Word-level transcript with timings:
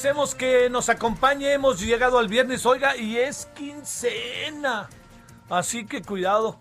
Agradecemos 0.00 0.34
que 0.34 0.70
nos 0.70 0.88
acompañe. 0.88 1.52
Hemos 1.52 1.78
llegado 1.78 2.18
al 2.18 2.26
viernes, 2.26 2.64
oiga, 2.64 2.96
y 2.96 3.18
es 3.18 3.50
quincena. 3.54 4.88
Así 5.50 5.84
que 5.84 6.00
cuidado. 6.00 6.58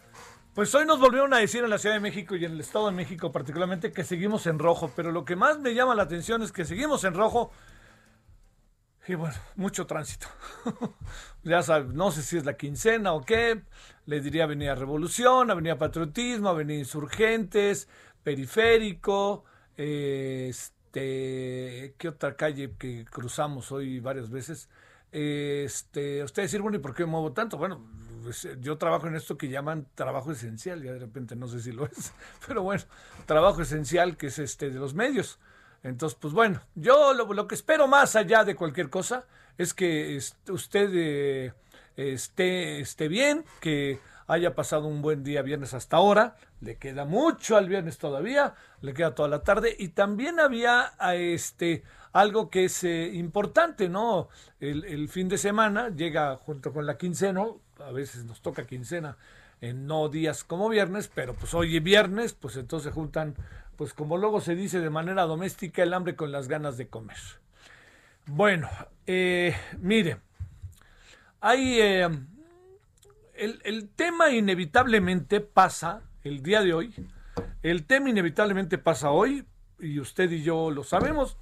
Pues 0.53 0.75
hoy 0.75 0.85
nos 0.85 0.99
volvieron 0.99 1.33
a 1.33 1.37
decir 1.37 1.63
en 1.63 1.69
la 1.69 1.77
Ciudad 1.77 1.95
de 1.95 2.01
México 2.01 2.35
y 2.35 2.43
en 2.43 2.51
el 2.51 2.59
Estado 2.59 2.87
de 2.87 2.91
México 2.91 3.31
particularmente 3.31 3.93
que 3.93 4.03
seguimos 4.03 4.45
en 4.45 4.59
rojo, 4.59 4.91
pero 4.93 5.13
lo 5.13 5.23
que 5.23 5.37
más 5.37 5.57
me 5.59 5.73
llama 5.73 5.95
la 5.95 6.03
atención 6.03 6.43
es 6.43 6.51
que 6.51 6.65
seguimos 6.65 7.05
en 7.05 7.13
rojo 7.13 7.51
y 9.07 9.15
bueno, 9.15 9.37
mucho 9.55 9.87
tránsito. 9.87 10.27
ya 11.43 11.63
sabes, 11.63 11.93
no 11.93 12.11
sé 12.11 12.23
si 12.23 12.37
es 12.37 12.45
la 12.45 12.57
quincena 12.57 13.13
o 13.13 13.21
qué. 13.21 13.61
Le 14.05 14.19
diría 14.19 14.43
Avenida 14.43 14.75
Revolución, 14.75 15.49
Avenida 15.49 15.77
Patriotismo, 15.77 16.49
Avenida 16.49 16.79
Insurgentes, 16.79 17.87
Periférico, 18.21 19.45
eh, 19.77 20.51
este, 20.89 21.93
¿qué 21.97 22.07
otra 22.09 22.35
calle 22.35 22.73
que 22.77 23.05
cruzamos 23.05 23.71
hoy 23.71 23.99
varias 23.99 24.29
veces? 24.29 24.69
Este, 25.11 26.23
ustedes 26.23 26.51
decir, 26.51 26.61
bueno, 26.61 26.77
¿y 26.77 26.81
por 26.81 26.93
qué 26.93 27.03
me 27.05 27.11
muevo 27.11 27.31
tanto? 27.31 27.57
Bueno, 27.57 27.81
pues, 28.23 28.47
yo 28.59 28.77
trabajo 28.77 29.07
en 29.07 29.15
esto 29.15 29.37
que 29.37 29.49
llaman 29.49 29.87
trabajo 29.95 30.31
esencial, 30.31 30.81
ya 30.83 30.93
de 30.93 30.99
repente 30.99 31.35
no 31.35 31.47
sé 31.47 31.61
si 31.61 31.71
lo 31.71 31.85
es, 31.85 32.13
pero 32.47 32.63
bueno, 32.63 32.83
trabajo 33.25 33.61
esencial 33.61 34.17
que 34.17 34.27
es 34.27 34.39
este 34.39 34.69
de 34.69 34.79
los 34.79 34.93
medios. 34.93 35.39
Entonces, 35.83 36.17
pues 36.19 36.33
bueno, 36.33 36.61
yo 36.75 37.13
lo, 37.13 37.47
que 37.47 37.55
espero 37.55 37.87
más 37.87 38.15
allá 38.15 38.43
de 38.43 38.55
cualquier 38.55 38.89
cosa 38.89 39.25
es 39.57 39.73
que 39.73 40.17
est- 40.17 40.49
usted 40.49 40.89
eh, 40.93 41.53
esté, 41.95 42.79
esté 42.81 43.07
bien, 43.07 43.45
que 43.61 43.99
haya 44.29 44.53
pasado 44.53 44.87
un 44.87 45.01
buen 45.01 45.23
día 45.23 45.41
viernes 45.41 45.73
hasta 45.73 45.97
ahora. 45.97 46.35
Le 46.61 46.77
queda 46.77 47.03
mucho 47.03 47.57
al 47.57 47.67
viernes 47.67 47.97
todavía, 47.97 48.53
le 48.81 48.93
queda 48.93 49.15
toda 49.15 49.27
la 49.27 49.43
tarde. 49.43 49.75
Y 49.77 49.89
también 49.89 50.39
había 50.39 50.93
a 50.99 51.15
este 51.15 51.83
algo 52.13 52.49
que 52.49 52.65
es 52.65 52.83
eh, 52.83 53.09
importante, 53.13 53.89
¿no? 53.89 54.29
El, 54.59 55.09
fin 55.09 55.29
de 55.29 55.39
semana 55.39 55.89
llega 55.89 56.37
junto 56.37 56.71
con 56.71 56.85
la 56.85 56.97
quincena, 56.97 57.43
a 57.79 57.91
veces 57.91 58.25
nos 58.25 58.41
toca 58.41 58.67
quincena 58.67 59.17
en 59.61 59.87
no 59.87 60.09
días 60.09 60.43
como 60.43 60.69
viernes, 60.69 61.09
pero 61.13 61.33
pues 61.33 61.53
hoy 61.55 61.77
es 61.77 61.83
viernes, 61.83 62.33
pues 62.33 62.55
entonces 62.55 62.93
juntan, 62.93 63.35
pues 63.77 63.93
como 63.93 64.17
luego 64.17 64.41
se 64.41 64.55
dice 64.55 64.79
de 64.79 64.91
manera 64.91 65.23
doméstica, 65.23 65.81
el 65.81 65.93
hambre 65.93 66.15
con 66.15 66.31
las 66.31 66.47
ganas 66.47 66.77
de 66.77 66.87
comer. 66.87 67.17
Bueno, 68.27 68.69
eh, 69.07 69.55
mire, 69.79 70.17
hay 71.41 71.79
eh, 71.81 72.09
el, 73.39 73.89
tema 73.95 74.29
inevitablemente 74.31 75.41
pasa 75.41 76.01
el 76.23 76.43
día 76.43 76.61
de 76.61 76.73
hoy. 76.73 76.93
El 77.63 77.85
tema 77.85 78.09
inevitablemente 78.09 78.77
pasa 78.77 79.11
hoy, 79.11 79.45
y 79.79 79.99
usted 79.99 80.29
y 80.31 80.43
yo 80.43 80.71
lo 80.71 80.83
sabemos, 80.83 81.37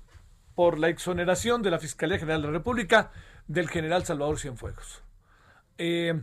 por 0.56 0.80
la 0.80 0.90
exoneración 0.90 1.62
de 1.62 1.72
la 1.72 1.80
Fiscalía 1.80 2.20
General 2.20 2.42
de 2.42 2.48
la 2.48 2.54
República 2.54 3.12
del 3.48 3.70
general 3.70 4.06
Salvador 4.06 4.40
Cienfuegos. 4.40 5.04
Eh, 5.78 6.22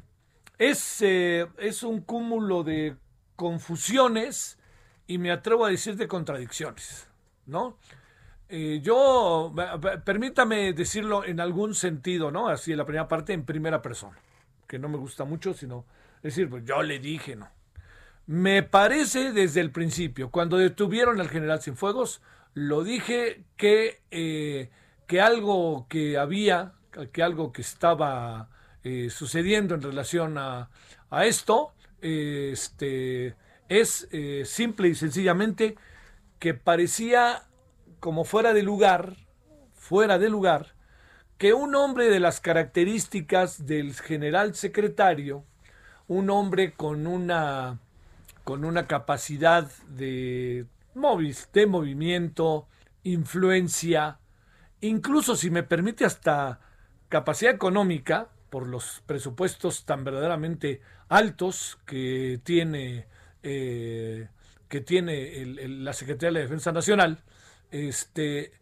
es, 0.58 1.02
eh, 1.02 1.46
es 1.58 1.82
un 1.82 2.00
cúmulo 2.00 2.62
de 2.62 2.96
confusiones 3.36 4.58
y 5.06 5.18
me 5.18 5.30
atrevo 5.30 5.64
a 5.64 5.70
decir 5.70 5.96
de 5.96 6.08
contradicciones, 6.08 7.08
¿no? 7.46 7.78
Eh, 8.48 8.80
yo, 8.82 9.52
permítame 10.04 10.72
decirlo 10.72 11.24
en 11.24 11.40
algún 11.40 11.74
sentido, 11.74 12.30
¿no? 12.30 12.48
Así 12.48 12.72
en 12.72 12.78
la 12.78 12.84
primera 12.84 13.08
parte, 13.08 13.32
en 13.32 13.44
primera 13.44 13.82
persona, 13.82 14.18
que 14.66 14.78
no 14.78 14.88
me 14.88 14.98
gusta 14.98 15.24
mucho, 15.24 15.54
sino 15.54 15.84
decir, 16.22 16.48
pues 16.48 16.64
yo 16.64 16.82
le 16.82 16.98
dije, 16.98 17.36
¿no? 17.36 17.48
Me 18.26 18.62
parece 18.62 19.32
desde 19.32 19.60
el 19.60 19.70
principio, 19.70 20.30
cuando 20.30 20.56
detuvieron 20.56 21.20
al 21.20 21.28
general 21.28 21.60
Cienfuegos, 21.60 22.22
lo 22.54 22.82
dije 22.82 23.44
que, 23.56 24.00
eh, 24.10 24.70
que 25.06 25.20
algo 25.20 25.86
que 25.88 26.16
había, 26.16 26.72
que 27.12 27.22
algo 27.22 27.52
que 27.52 27.60
estaba 27.60 28.48
eh, 28.82 29.10
sucediendo 29.10 29.74
en 29.74 29.82
relación 29.82 30.38
a, 30.38 30.70
a 31.10 31.26
esto, 31.26 31.74
este, 32.00 33.34
es 33.68 34.08
eh, 34.12 34.44
simple 34.44 34.88
y 34.88 34.94
sencillamente 34.94 35.76
que 36.38 36.54
parecía 36.54 37.44
como 38.00 38.24
fuera 38.24 38.52
de 38.52 38.62
lugar, 38.62 39.16
fuera 39.72 40.18
de 40.18 40.28
lugar, 40.28 40.74
que 41.38 41.52
un 41.52 41.74
hombre 41.74 42.08
de 42.08 42.20
las 42.20 42.40
características 42.40 43.66
del 43.66 43.94
general 43.94 44.54
secretario, 44.54 45.44
un 46.08 46.30
hombre 46.30 46.72
con 46.72 47.06
una 47.06 47.78
con 48.44 48.66
una 48.66 48.86
capacidad 48.86 49.70
de, 49.88 50.66
de 51.54 51.66
movimiento, 51.66 52.68
influencia, 53.02 54.18
incluso 54.82 55.34
si 55.34 55.48
me 55.50 55.62
permite 55.62 56.04
hasta 56.04 56.60
capacidad 57.08 57.54
económica, 57.54 58.28
por 58.50 58.68
los 58.68 59.02
presupuestos 59.06 59.84
tan 59.84 60.04
verdaderamente 60.04 60.80
altos 61.08 61.78
que 61.86 62.38
tiene, 62.44 63.06
eh, 63.42 64.28
que 64.68 64.80
tiene 64.80 65.42
el- 65.42 65.84
la 65.84 65.92
Secretaría 65.92 66.28
de 66.28 66.34
la 66.34 66.40
Defensa 66.40 66.70
Nacional, 66.70 67.18
este, 67.70 68.52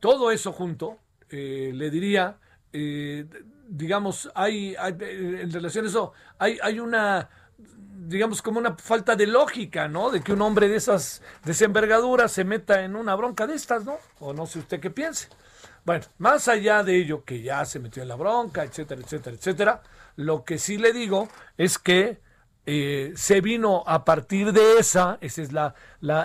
todo 0.00 0.30
eso 0.32 0.50
junto, 0.52 0.98
eh, 1.30 1.70
le 1.74 1.90
diría, 1.90 2.38
eh, 2.72 3.26
digamos, 3.68 4.30
hay, 4.34 4.76
en 4.78 5.52
relación 5.52 5.84
a 5.84 5.88
eso, 5.88 6.12
hay, 6.38 6.58
hay 6.62 6.78
una, 6.78 7.28
digamos, 8.06 8.42
como 8.42 8.58
una 8.58 8.76
falta 8.76 9.16
de 9.16 9.26
lógica, 9.26 9.88
¿no? 9.88 10.10
De 10.10 10.20
que 10.20 10.32
un 10.32 10.42
hombre 10.42 10.68
de 10.68 10.76
esas 10.76 11.22
desenvergaduras 11.44 12.32
se 12.32 12.44
meta 12.44 12.82
en 12.82 12.96
una 12.96 13.14
bronca 13.14 13.46
de 13.46 13.54
estas, 13.54 13.84
¿no? 13.84 13.98
O 14.20 14.32
no 14.32 14.46
sé 14.46 14.60
usted 14.60 14.80
qué 14.80 14.90
piense. 14.90 15.28
Bueno, 15.84 16.04
más 16.18 16.48
allá 16.48 16.82
de 16.82 16.96
ello, 16.96 17.24
que 17.24 17.42
ya 17.42 17.64
se 17.64 17.78
metió 17.78 18.02
en 18.02 18.08
la 18.08 18.16
bronca, 18.16 18.64
etcétera, 18.64 19.00
etcétera, 19.00 19.36
etcétera, 19.36 19.82
lo 20.16 20.44
que 20.44 20.58
sí 20.58 20.78
le 20.78 20.92
digo 20.92 21.28
es 21.56 21.78
que 21.78 22.20
eh, 22.66 23.12
se 23.14 23.40
vino 23.40 23.84
a 23.86 24.04
partir 24.04 24.52
de 24.52 24.78
esa, 24.78 25.18
ese 25.20 25.42
es, 25.42 25.52
la, 25.52 25.74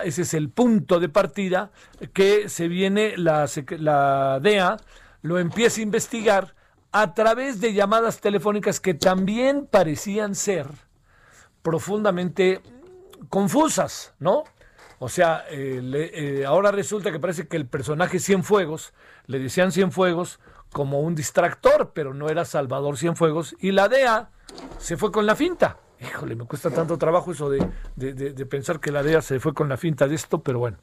ese 0.04 0.22
es 0.22 0.34
el 0.34 0.50
punto 0.50 0.98
de 0.98 1.08
partida, 1.08 1.70
que 2.12 2.48
se 2.48 2.66
viene 2.66 3.16
la, 3.16 3.48
la 3.78 4.40
DEA, 4.40 4.76
lo 5.22 5.38
empieza 5.38 5.80
a 5.80 5.84
investigar 5.84 6.54
a 6.90 7.14
través 7.14 7.60
de 7.60 7.72
llamadas 7.72 8.20
telefónicas 8.20 8.80
que 8.80 8.92
también 8.94 9.66
parecían 9.66 10.34
ser 10.34 10.66
profundamente 11.62 12.60
confusas, 13.28 14.12
¿no? 14.18 14.42
O 14.98 15.08
sea, 15.08 15.44
eh, 15.48 15.80
eh, 16.14 16.44
ahora 16.44 16.70
resulta 16.70 17.10
que 17.10 17.18
parece 17.18 17.48
que 17.48 17.56
el 17.56 17.66
personaje 17.66 18.18
Cienfuegos, 18.18 18.92
le 19.26 19.38
decían 19.38 19.72
Cienfuegos 19.72 20.40
como 20.72 21.00
un 21.00 21.14
distractor, 21.14 21.92
pero 21.94 22.14
no 22.14 22.28
era 22.28 22.44
Salvador 22.44 22.98
Cienfuegos, 22.98 23.54
y 23.60 23.72
la 23.72 23.88
DEA 23.88 24.30
se 24.78 24.96
fue 24.96 25.12
con 25.12 25.24
la 25.24 25.36
finta. 25.36 25.78
Híjole, 26.02 26.34
me 26.34 26.44
cuesta 26.46 26.70
tanto 26.70 26.98
trabajo 26.98 27.30
eso 27.30 27.48
de, 27.48 27.64
de, 27.96 28.46
pensar 28.46 28.80
que 28.80 28.90
la 28.90 29.02
DEA 29.02 29.22
se 29.22 29.38
fue 29.38 29.54
con 29.54 29.68
la 29.68 29.76
finta 29.76 30.08
de 30.08 30.16
esto, 30.16 30.42
pero 30.42 30.58
bueno. 30.58 30.78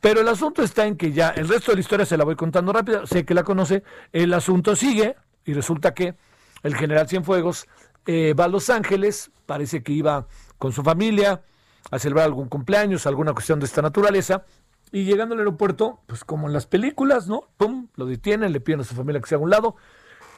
Pero 0.00 0.20
el 0.20 0.28
asunto 0.28 0.62
está 0.62 0.86
en 0.86 0.96
que 0.96 1.12
ya, 1.12 1.30
el 1.30 1.48
resto 1.48 1.72
de 1.72 1.76
la 1.76 1.80
historia 1.80 2.04
se 2.04 2.16
la 2.16 2.24
voy 2.24 2.36
contando 2.36 2.72
rápido, 2.72 3.06
sé 3.06 3.24
que 3.24 3.34
la 3.34 3.44
conoce, 3.44 3.82
el 4.12 4.34
asunto 4.34 4.76
sigue, 4.76 5.16
y 5.44 5.54
resulta 5.54 5.94
que 5.94 6.16
el 6.62 6.76
general 6.76 7.08
Cienfuegos 7.08 7.66
eh, 8.06 8.34
va 8.34 8.44
a 8.44 8.48
Los 8.48 8.68
Ángeles, 8.68 9.30
parece 9.46 9.82
que 9.82 9.92
iba 9.92 10.26
con 10.58 10.72
su 10.72 10.82
familia 10.82 11.42
a 11.90 11.98
celebrar 11.98 12.26
algún 12.26 12.48
cumpleaños, 12.48 13.06
alguna 13.06 13.32
cuestión 13.32 13.60
de 13.60 13.66
esta 13.66 13.80
naturaleza, 13.80 14.44
y 14.92 15.04
llegando 15.04 15.34
al 15.34 15.40
aeropuerto, 15.40 16.00
pues 16.06 16.24
como 16.24 16.46
en 16.46 16.52
las 16.52 16.66
películas, 16.66 17.26
¿no? 17.26 17.48
Pum, 17.56 17.88
lo 17.96 18.06
detienen, 18.06 18.52
le 18.52 18.60
piden 18.60 18.80
a 18.80 18.84
su 18.84 18.94
familia 18.94 19.20
que 19.20 19.28
sea 19.28 19.38
a 19.38 19.40
un 19.40 19.50
lado, 19.50 19.76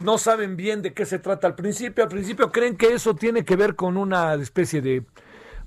no 0.00 0.18
saben 0.18 0.56
bien 0.56 0.82
de 0.82 0.92
qué 0.92 1.06
se 1.06 1.18
trata 1.18 1.46
al 1.46 1.54
principio, 1.54 2.04
al 2.04 2.10
principio 2.10 2.50
creen 2.50 2.76
que 2.76 2.92
eso 2.92 3.14
tiene 3.14 3.44
que 3.44 3.56
ver 3.56 3.76
con 3.76 3.96
una 3.96 4.34
especie 4.34 4.80
de 4.80 5.04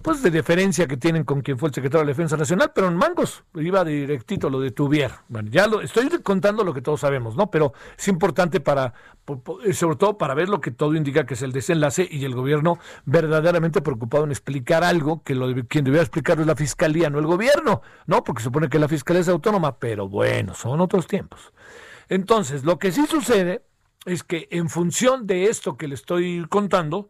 pues 0.03 0.21
de 0.21 0.31
deferencia 0.31 0.85
que 0.85 0.97
tienen 0.97 1.23
con 1.23 1.41
quien 1.41 1.57
fue 1.57 1.69
el 1.69 1.75
secretario 1.75 2.05
de 2.05 2.11
Defensa 2.11 2.35
Nacional, 2.35 2.73
pero 2.75 2.89
en 2.89 2.97
Mangos 2.97 3.45
iba 3.55 3.85
directito, 3.85 4.49
lo 4.49 4.59
detuvieron. 4.59 5.17
Bueno, 5.29 5.49
ya 5.49 5.65
lo 5.65 5.79
estoy 5.79 6.09
contando 6.21 6.65
lo 6.65 6.73
que 6.73 6.81
todos 6.81 6.99
sabemos, 6.99 7.37
¿no? 7.37 7.49
Pero 7.49 7.71
es 7.97 8.09
importante 8.09 8.59
para, 8.59 8.93
eh, 9.63 9.73
sobre 9.73 9.95
todo 9.95 10.17
para 10.17 10.33
ver 10.33 10.49
lo 10.49 10.59
que 10.59 10.71
todo 10.71 10.93
indica 10.95 11.25
que 11.25 11.35
es 11.35 11.41
el 11.41 11.53
desenlace 11.53 12.05
y 12.11 12.25
el 12.25 12.35
gobierno 12.35 12.79
verdaderamente 13.05 13.81
preocupado 13.81 14.25
en 14.25 14.31
explicar 14.31 14.83
algo 14.83 15.23
que 15.23 15.35
lo, 15.35 15.47
quien 15.67 15.85
debiera 15.85 16.03
explicarlo 16.03 16.41
es 16.41 16.47
la 16.47 16.57
fiscalía, 16.57 17.09
no 17.09 17.19
el 17.19 17.25
gobierno, 17.25 17.81
¿no? 18.05 18.25
Porque 18.25 18.43
supone 18.43 18.67
que 18.67 18.79
la 18.79 18.89
fiscalía 18.89 19.21
es 19.21 19.29
autónoma, 19.29 19.79
pero 19.79 20.09
bueno, 20.09 20.53
son 20.53 20.81
otros 20.81 21.07
tiempos. 21.07 21.53
Entonces, 22.09 22.65
lo 22.65 22.77
que 22.77 22.91
sí 22.91 23.05
sucede 23.07 23.63
es 24.05 24.23
que 24.23 24.47
en 24.51 24.69
función 24.69 25.27
de 25.27 25.45
esto 25.45 25.77
que 25.77 25.87
le 25.87 25.95
estoy 25.95 26.45
contando, 26.49 27.09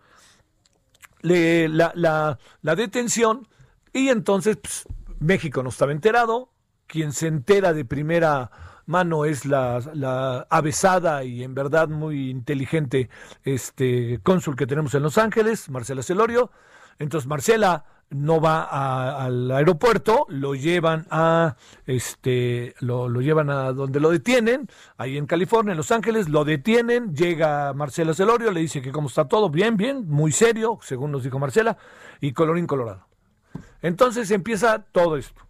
la, 1.22 2.38
detención 2.62 3.48
y 3.94 4.10
entonces 4.10 4.58
pues, 4.58 4.86
México 5.20 5.64
no 5.64 5.70
estaba 5.70 5.92
enterado, 5.92 6.50
quien 6.88 7.14
se 7.14 7.28
entera 7.28 7.74
de 7.74 7.86
primera 7.86 8.52
mano 8.86 9.26
es 9.26 9.46
la, 9.46 9.82
la, 9.94 10.46
avesada 10.50 11.24
y 11.24 11.44
en 11.44 11.56
verdad 11.56 11.88
muy 11.88 12.30
inteligente 12.30 13.10
este 13.44 14.20
cónsul 14.24 14.56
que 14.56 14.68
tenemos 14.68 14.94
en 14.94 15.04
Los 15.04 15.18
Ángeles, 15.18 15.70
Marcela 15.70 16.04
Celorio. 16.04 16.52
Entonces 17.00 17.28
Marcela 17.28 17.86
no 18.14 18.40
va 18.40 19.24
al 19.24 19.52
aeropuerto, 19.52 20.26
lo 20.30 20.56
llevan 20.56 21.08
a 21.10 21.56
este 21.86 22.76
lo, 22.80 23.10
llevan 23.22 23.50
a 23.50 23.74
donde 23.74 24.00
lo 24.00 24.12
detienen, 24.12 24.68
ahí 24.98 25.18
en 25.18 25.26
California, 25.26 25.72
en 25.72 25.78
Los 25.78 25.92
Ángeles, 25.92 26.30
lo 26.30 26.46
detienen, 26.46 27.16
llega 27.16 27.74
Marcela 27.74 28.14
Celorio, 28.14 28.52
le 28.52 28.62
dice 28.62 28.82
que 28.82 28.92
cómo 28.92 29.08
está 29.08 29.28
todo, 29.28 29.50
bien, 29.50 29.78
bien, 29.78 30.08
muy 30.08 30.32
serio, 30.32 30.80
según 30.82 31.12
nos 31.12 31.24
dijo 31.24 31.40
Marcela, 31.40 31.78
y 32.22 32.34
colorín 32.34 32.68
colorado. 32.68 33.08
Entonces 33.82 34.32
empieza 34.32 34.86
todo 34.92 35.18
esto. 35.18 35.42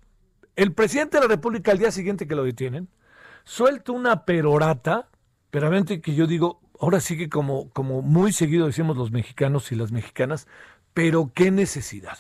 El 0.56 0.74
presidente 0.74 1.18
de 1.18 1.24
la 1.24 1.28
República 1.28 1.72
al 1.72 1.80
día 1.80 1.92
siguiente 1.92 2.28
que 2.28 2.36
lo 2.36 2.44
detienen, 2.44 2.88
suelta 3.44 3.92
una 3.92 4.26
perorata, 4.26 5.10
veramente 5.52 6.02
que 6.02 6.16
yo 6.16 6.28
digo, 6.28 6.62
ahora 6.80 7.00
sí 7.00 7.18
que 7.18 7.30
como, 7.30 7.70
como 7.72 8.02
muy 8.02 8.32
seguido 8.32 8.68
decimos 8.68 8.98
los 8.98 9.12
mexicanos 9.12 9.72
y 9.72 9.76
las 9.76 9.92
mexicanas, 9.92 10.48
pero 10.94 11.32
qué 11.34 11.52
necesidad 11.52 12.18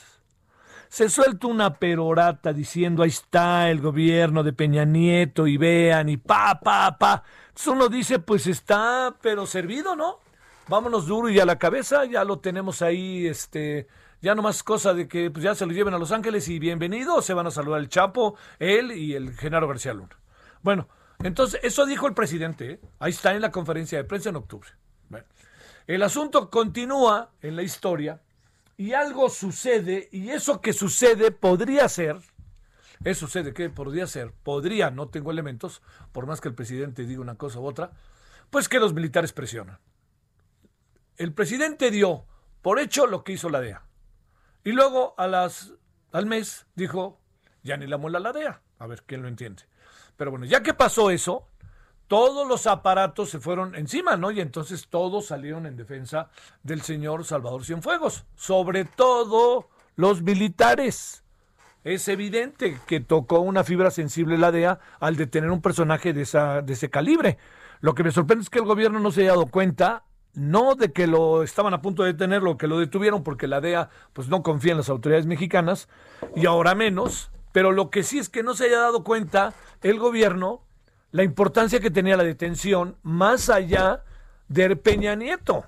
se 0.93 1.09
suelta 1.09 1.47
una 1.47 1.73
perorata 1.79 2.53
diciendo 2.53 3.01
ahí 3.01 3.09
está 3.09 3.71
el 3.71 3.81
gobierno 3.81 4.43
de 4.43 4.53
Peña 4.53 4.85
Nieto 4.85 5.47
y 5.47 5.57
vean 5.57 6.07
y 6.07 6.17
pa, 6.17 6.59
pa, 6.59 6.99
pa. 6.99 7.23
Uno 7.65 7.89
dice, 7.89 8.19
pues 8.19 8.45
está, 8.45 9.15
pero 9.19 9.47
servido, 9.47 9.95
¿no? 9.95 10.19
Vámonos 10.67 11.07
duro 11.07 11.29
y 11.29 11.39
a 11.39 11.47
la 11.47 11.57
cabeza, 11.57 12.05
ya 12.05 12.23
lo 12.23 12.37
tenemos 12.37 12.83
ahí, 12.83 13.25
este, 13.25 13.87
ya 14.21 14.35
no 14.35 14.43
más 14.43 14.61
cosa 14.61 14.93
de 14.93 15.07
que 15.07 15.31
pues 15.31 15.43
ya 15.43 15.55
se 15.55 15.65
lo 15.65 15.71
lleven 15.71 15.95
a 15.95 15.97
Los 15.97 16.11
Ángeles 16.11 16.47
y 16.47 16.59
bienvenido, 16.59 17.23
se 17.23 17.33
van 17.33 17.47
a 17.47 17.51
saludar 17.51 17.79
el 17.79 17.89
Chapo, 17.89 18.35
él 18.59 18.91
y 18.91 19.15
el 19.15 19.35
Genaro 19.35 19.67
García 19.67 19.95
Luna. 19.95 20.15
Bueno, 20.61 20.89
entonces 21.23 21.59
eso 21.63 21.87
dijo 21.87 22.05
el 22.05 22.13
presidente, 22.13 22.69
¿eh? 22.69 22.79
ahí 22.99 23.09
está 23.09 23.33
en 23.33 23.41
la 23.41 23.49
conferencia 23.49 23.97
de 23.97 24.03
prensa 24.03 24.29
en 24.29 24.35
octubre. 24.35 24.69
Bueno, 25.09 25.25
el 25.87 26.03
asunto 26.03 26.51
continúa 26.51 27.31
en 27.41 27.55
la 27.55 27.63
historia 27.63 28.21
y 28.77 28.93
algo 28.93 29.29
sucede, 29.29 30.09
y 30.11 30.29
eso 30.29 30.61
que 30.61 30.73
sucede 30.73 31.31
podría 31.31 31.87
ser, 31.89 32.17
eso 33.03 33.27
sucede 33.27 33.53
que 33.53 33.69
podría 33.69 34.07
ser, 34.07 34.31
podría, 34.31 34.89
no 34.89 35.09
tengo 35.09 35.31
elementos, 35.31 35.81
por 36.11 36.25
más 36.25 36.41
que 36.41 36.47
el 36.47 36.55
presidente 36.55 37.05
diga 37.05 37.21
una 37.21 37.35
cosa 37.35 37.59
u 37.59 37.65
otra, 37.65 37.91
pues 38.49 38.69
que 38.69 38.79
los 38.79 38.93
militares 38.93 39.33
presionan. 39.33 39.79
El 41.17 41.33
presidente 41.33 41.91
dio 41.91 42.25
por 42.61 42.79
hecho 42.79 43.07
lo 43.07 43.23
que 43.23 43.33
hizo 43.33 43.49
la 43.49 43.59
DEA. 43.59 43.83
Y 44.63 44.71
luego 44.71 45.13
a 45.17 45.27
las, 45.27 45.73
al 46.11 46.25
mes 46.25 46.65
dijo, 46.75 47.19
ya 47.61 47.77
ni 47.77 47.87
la 47.87 47.97
muela 47.97 48.19
la 48.19 48.31
DEA. 48.31 48.61
A 48.79 48.87
ver, 48.87 49.03
¿quién 49.05 49.21
lo 49.21 49.27
entiende? 49.27 49.63
Pero 50.17 50.31
bueno, 50.31 50.45
ya 50.45 50.63
que 50.63 50.73
pasó 50.73 51.11
eso, 51.11 51.49
todos 52.07 52.47
los 52.47 52.67
aparatos 52.67 53.29
se 53.29 53.39
fueron 53.39 53.75
encima, 53.75 54.17
¿no? 54.17 54.31
Y 54.31 54.41
entonces 54.41 54.87
todos 54.87 55.27
salieron 55.27 55.65
en 55.65 55.77
defensa 55.77 56.29
del 56.61 56.81
señor 56.81 57.25
Salvador 57.25 57.65
Cienfuegos, 57.65 58.25
sobre 58.35 58.85
todo 58.85 59.69
los 59.95 60.21
militares. 60.21 61.23
Es 61.83 62.07
evidente 62.07 62.79
que 62.87 63.01
tocó 63.01 63.39
una 63.39 63.63
fibra 63.63 63.91
sensible 63.91 64.37
la 64.37 64.51
DEA 64.51 64.79
al 64.99 65.17
detener 65.17 65.51
un 65.51 65.61
personaje 65.61 66.13
de, 66.13 66.21
esa, 66.21 66.61
de 66.61 66.73
ese 66.73 66.89
calibre. 66.89 67.37
Lo 67.81 67.93
que 67.93 68.03
me 68.03 68.11
sorprende 68.11 68.43
es 68.43 68.49
que 68.49 68.59
el 68.59 68.65
gobierno 68.65 68.99
no 68.99 69.11
se 69.11 69.21
haya 69.21 69.31
dado 69.31 69.47
cuenta, 69.47 70.03
no 70.33 70.75
de 70.75 70.93
que 70.93 71.07
lo 71.07 71.43
estaban 71.43 71.73
a 71.73 71.81
punto 71.81 72.03
de 72.03 72.13
detenerlo, 72.13 72.57
que 72.57 72.67
lo 72.67 72.79
detuvieron 72.79 73.23
porque 73.23 73.47
la 73.47 73.59
DEA 73.59 73.89
pues 74.13 74.29
no 74.29 74.43
confía 74.43 74.71
en 74.71 74.77
las 74.77 74.89
autoridades 74.89 75.25
mexicanas 75.25 75.89
y 76.35 76.45
ahora 76.45 76.75
menos, 76.75 77.31
pero 77.51 77.71
lo 77.71 77.89
que 77.89 78.03
sí 78.03 78.17
es 78.17 78.29
que 78.29 78.43
no 78.43 78.53
se 78.53 78.65
haya 78.65 78.79
dado 78.79 79.03
cuenta 79.03 79.53
el 79.81 79.99
gobierno 79.99 80.61
la 81.13 81.23
importancia 81.23 81.79
que 81.79 81.91
tenía 81.91 82.17
la 82.17 82.23
detención 82.23 82.97
más 83.03 83.49
allá 83.49 84.03
de 84.47 84.75
Peña 84.75 85.15
Nieto. 85.15 85.63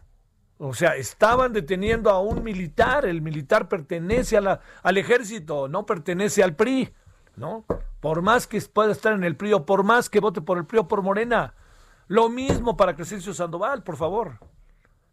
O 0.57 0.73
sea, 0.73 0.95
estaban 0.95 1.53
deteniendo 1.53 2.09
a 2.09 2.19
un 2.19 2.43
militar, 2.43 3.05
el 3.05 3.21
militar 3.21 3.69
pertenece 3.69 4.37
al 4.37 4.97
ejército, 4.97 5.67
no 5.67 5.85
pertenece 5.85 6.43
al 6.43 6.55
PRI, 6.55 6.91
¿no? 7.35 7.63
Por 7.99 8.23
más 8.23 8.47
que 8.47 8.59
pueda 8.61 8.91
estar 8.91 9.13
en 9.13 9.23
el 9.23 9.35
PRI 9.35 9.53
o 9.53 9.65
por 9.67 9.83
más 9.83 10.09
que 10.09 10.19
vote 10.19 10.41
por 10.41 10.57
el 10.57 10.65
PRI 10.65 10.79
o 10.79 10.87
por 10.87 11.03
Morena. 11.03 11.53
Lo 12.07 12.27
mismo 12.27 12.75
para 12.75 12.95
Crescencio 12.95 13.33
Sandoval, 13.33 13.83
por 13.83 13.97
favor. 13.97 14.39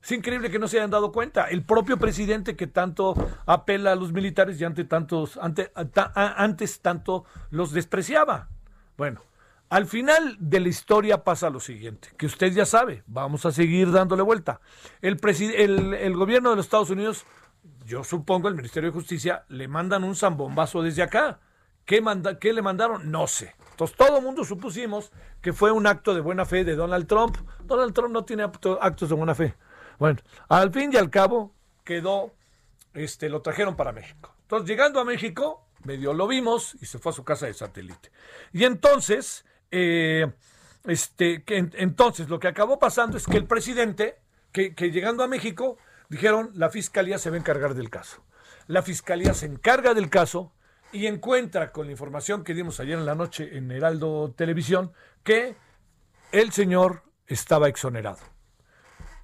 Es 0.03 0.13
increíble 0.13 0.51
que 0.51 0.59
no 0.59 0.67
se 0.67 0.79
hayan 0.79 0.91
dado 0.91 1.13
cuenta. 1.13 1.45
El 1.45 1.63
propio 1.63 1.99
presidente 1.99 2.57
que 2.57 2.67
tanto 2.67 3.15
apela 3.45 3.93
a 3.93 3.97
los 3.97 4.13
militares 4.13 4.59
y 4.59 4.65
ante 4.65 4.85
tantos, 4.85 5.37
ante, 5.37 5.71
antes 6.15 6.81
tanto 6.81 7.27
los 7.51 7.73
despreciaba. 7.73 8.49
Bueno, 8.97 9.23
al 9.73 9.87
final 9.87 10.37
de 10.39 10.61
la 10.61 10.69
historia 10.69 11.25
pasa 11.25 11.49
lo 11.49 11.59
siguiente, 11.59 12.11
que 12.19 12.27
usted 12.27 12.53
ya 12.53 12.67
sabe, 12.67 13.05
vamos 13.07 13.47
a 13.47 13.53
seguir 13.53 13.91
dándole 13.91 14.23
vuelta. 14.23 14.61
El, 15.01 15.17
gobierno 16.15 16.51
de 16.51 16.57
los 16.57 16.67
Estados 16.67 16.91
Unidos, 16.91 17.25
yo 17.87 18.05
supongo 18.05 18.49
el 18.49 18.55
Ministerio 18.55 18.91
de 18.91 18.95
Justicia, 18.95 19.47
le 19.49 19.69
mandan 19.69 20.05
un 20.05 20.15
zambombazo 20.15 20.83
desde 20.83 21.03
acá. 21.03 21.41
¿Qué, 21.87 22.05
¿Qué 22.39 22.53
le 22.53 22.61
mandaron? 22.61 23.11
No 23.11 23.27
sé. 23.27 23.57
Entonces 23.71 23.97
todo 23.97 24.19
el 24.19 24.23
mundo 24.23 24.45
supusimos 24.45 25.11
que 25.41 25.55
fue 25.55 25.73
un 25.73 25.87
acto 25.87 26.15
de 26.15 26.21
buena 26.21 26.45
fe 26.45 26.65
de 26.65 26.77
Donald 26.77 27.07
Trump. 27.07 27.39
Donald 27.65 27.95
Trump 27.95 28.13
no 28.13 28.27
tiene 28.27 28.43
actos 28.43 29.09
de 29.09 29.15
buena 29.15 29.35
fe. 29.35 29.55
Bueno, 29.99 30.19
al 30.51 30.71
fin 30.71 30.91
y 30.93 30.99
al 30.99 31.09
cabo 31.09 31.55
quedó, 31.83 32.35
este, 32.93 33.31
lo 33.31 33.41
trajeron 33.41 33.75
para 33.75 33.93
México. 33.93 34.35
Entonces 34.43 34.69
llegando 34.69 35.01
a 35.01 35.05
México, 35.07 35.67
medio 35.85 36.13
lo 36.13 36.27
vimos 36.27 36.77
y 36.83 36.85
se 36.85 36.99
fue 36.99 37.11
a 37.11 37.15
su 37.15 37.25
casa 37.25 37.47
de 37.47 37.55
satélite. 37.55 38.13
Y 38.53 38.65
entonces 38.65 39.47
eh, 39.73 40.31
este, 40.85 41.43
que 41.43 41.57
entonces 41.57 42.29
lo 42.29 42.39
que 42.39 42.49
acabó 42.49 42.79
pasando 42.79 43.17
es 43.17 43.27
que 43.27 43.39
el 43.39 43.47
presidente, 43.47 44.19
que, 44.53 44.71
llegando 44.91 45.25
a 45.25 45.29
México, 45.29 45.79
dijeron 46.09 46.51
la 46.55 46.69
fiscalía 46.69 47.19
se 47.19 47.31
va 47.31 47.37
a 47.37 47.41
encargar 47.41 47.75
del 47.75 47.91
caso. 47.91 48.23
La 48.67 48.83
fiscalía 48.83 49.35
se 49.35 49.47
encarga 49.47 49.95
del 49.95 50.11
caso 50.11 50.53
y 50.93 51.07
encuentra 51.07 51.73
con 51.73 51.87
la 51.87 51.93
información 51.93 52.45
que 52.45 52.55
dimos 52.55 52.79
ayer 52.81 52.99
en 52.99 53.07
la 53.07 53.15
noche 53.15 53.57
en 53.57 53.71
Heraldo 53.71 54.35
Televisión 54.37 54.93
que 55.25 55.57
el 56.33 56.53
señor 56.53 57.03
estaba 57.27 57.69
exonerado. 57.69 58.19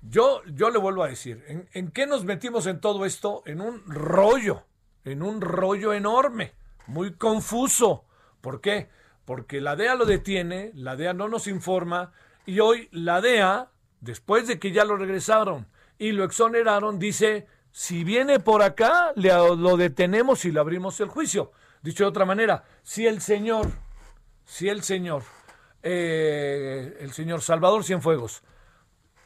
yo, 0.01 0.43
yo 0.47 0.71
le 0.71 0.79
vuelvo 0.79 1.05
a 1.05 1.09
decir, 1.09 1.45
¿en, 1.49 1.69
¿en 1.73 1.91
qué 1.91 2.07
nos 2.07 2.25
metimos 2.25 2.67
en 2.67 2.81
todo 2.81 3.05
esto? 3.05 3.43
En 3.45 3.61
un 3.61 3.85
rollo, 3.87 4.65
en 5.05 5.23
un 5.23 5.43
rollo 5.43 5.93
enorme, 5.93 6.55
muy 6.87 7.15
confuso. 7.15 8.05
¿Por 8.41 8.61
qué? 8.61 8.89
Porque 9.29 9.61
la 9.61 9.77
DEA 9.77 9.95
lo 9.95 10.07
detiene, 10.07 10.71
la 10.73 10.97
DEA 10.97 11.13
no 11.13 11.29
nos 11.29 11.49
informa 11.49 12.13
y 12.47 12.61
hoy 12.61 12.89
la 12.93 13.21
DEA, 13.21 13.69
después 14.01 14.47
de 14.47 14.59
que 14.59 14.73
ya 14.73 14.87
lo 14.87 14.97
regresaron 14.97 15.67
y 15.99 16.13
lo 16.13 16.25
exoneraron, 16.25 16.99
dice, 16.99 17.47
si 17.71 18.05
viene 18.05 18.41
por 18.41 18.63
acá, 18.63 19.13
le, 19.17 19.29
lo 19.29 19.77
detenemos 19.77 20.47
y 20.47 20.51
le 20.51 20.61
abrimos 20.61 20.99
el 21.01 21.09
juicio. 21.09 21.53
Dicho 21.83 22.05
de 22.05 22.09
otra 22.09 22.25
manera, 22.25 22.65
si 22.83 23.07
el 23.07 23.21
señor, 23.21 23.71
si 24.47 24.71
el 24.71 24.83
señor, 24.83 25.25
eh, 25.83 26.97
el 27.01 27.13
señor 27.13 27.43
Salvador 27.43 27.85
Cienfuegos, 27.85 28.43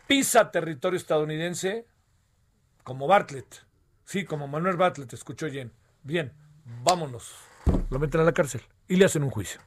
pisa 0.09 0.50
territorio 0.50 0.97
estadounidense 0.97 1.87
como 2.82 3.06
Bartlett, 3.06 3.64
sí, 4.04 4.25
como 4.25 4.49
Manuel 4.49 4.76
Bartlett, 4.76 5.12
escuchó 5.12 5.47
bien, 5.47 5.71
bien, 6.02 6.32
vámonos, 6.82 7.37
lo 7.88 8.00
meten 8.00 8.21
a 8.21 8.25
la 8.25 8.32
cárcel 8.32 8.62
y 8.88 8.97
le 8.97 9.04
hacen 9.04 9.23
un 9.23 9.30
juicio. 9.30 9.61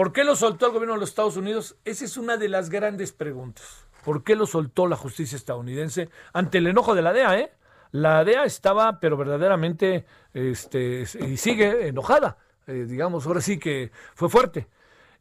¿Por 0.00 0.14
qué 0.14 0.24
lo 0.24 0.34
soltó 0.34 0.64
el 0.64 0.72
gobierno 0.72 0.94
de 0.94 1.00
los 1.00 1.10
Estados 1.10 1.36
Unidos? 1.36 1.76
Esa 1.84 2.06
es 2.06 2.16
una 2.16 2.38
de 2.38 2.48
las 2.48 2.70
grandes 2.70 3.12
preguntas. 3.12 3.84
¿Por 4.02 4.24
qué 4.24 4.34
lo 4.34 4.46
soltó 4.46 4.86
la 4.86 4.96
justicia 4.96 5.36
estadounidense 5.36 6.08
ante 6.32 6.56
el 6.56 6.68
enojo 6.68 6.94
de 6.94 7.02
la 7.02 7.12
DEA, 7.12 7.38
eh? 7.38 7.52
La 7.92 8.24
DEA 8.24 8.44
estaba, 8.44 8.98
pero 8.98 9.18
verdaderamente, 9.18 10.06
este, 10.32 11.04
y 11.20 11.36
sigue 11.36 11.88
enojada. 11.88 12.38
Eh, 12.66 12.86
digamos, 12.88 13.26
ahora 13.26 13.42
sí 13.42 13.58
que 13.58 13.92
fue 14.14 14.30
fuerte. 14.30 14.68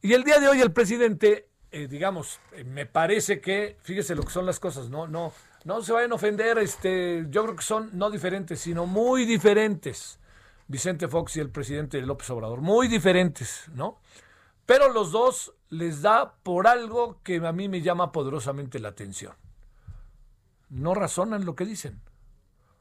Y 0.02 0.14
el 0.14 0.24
día 0.24 0.40
de 0.40 0.48
hoy 0.48 0.62
el 0.62 0.72
presidente, 0.72 1.50
eh, 1.74 1.88
digamos, 1.90 2.40
eh, 2.54 2.64
me 2.64 2.86
parece 2.86 3.42
que, 3.42 3.76
fíjese 3.82 4.16
lo 4.16 4.24
que 4.24 4.32
son 4.32 4.46
las 4.46 4.62
cosas, 4.62 4.90
no, 4.90 5.10
no, 5.10 5.34
no 5.66 5.82
se 5.82 5.92
vayan 5.92 6.14
a 6.14 6.16
ofender, 6.16 6.58
este, 6.58 7.26
yo 7.30 7.44
creo 7.44 7.58
que 7.58 7.64
son 7.64 7.90
no 7.92 8.10
diferentes, 8.10 8.62
sino 8.62 8.86
muy 8.86 9.26
diferentes. 9.26 10.20
Vicente 10.70 11.10
Fox 11.10 11.36
y 11.36 11.42
el 11.42 11.50
presidente 11.50 12.00
López 12.00 12.30
Obrador, 12.30 12.62
muy 12.62 12.88
diferentes, 12.88 13.66
¿no? 13.74 14.00
Pero 14.70 14.94
los 14.94 15.12
dos 15.12 15.56
les 15.70 16.04
da 16.04 16.36
por 16.44 16.68
algo 16.68 17.24
que 17.24 17.38
a 17.38 17.52
mí 17.52 17.68
me 17.68 17.82
llama 17.82 18.12
poderosamente 18.12 18.78
la 18.78 18.90
atención. 18.90 19.34
No 20.70 20.94
razonan 20.94 21.44
lo 21.44 21.56
que 21.56 21.66
dicen. 21.66 22.00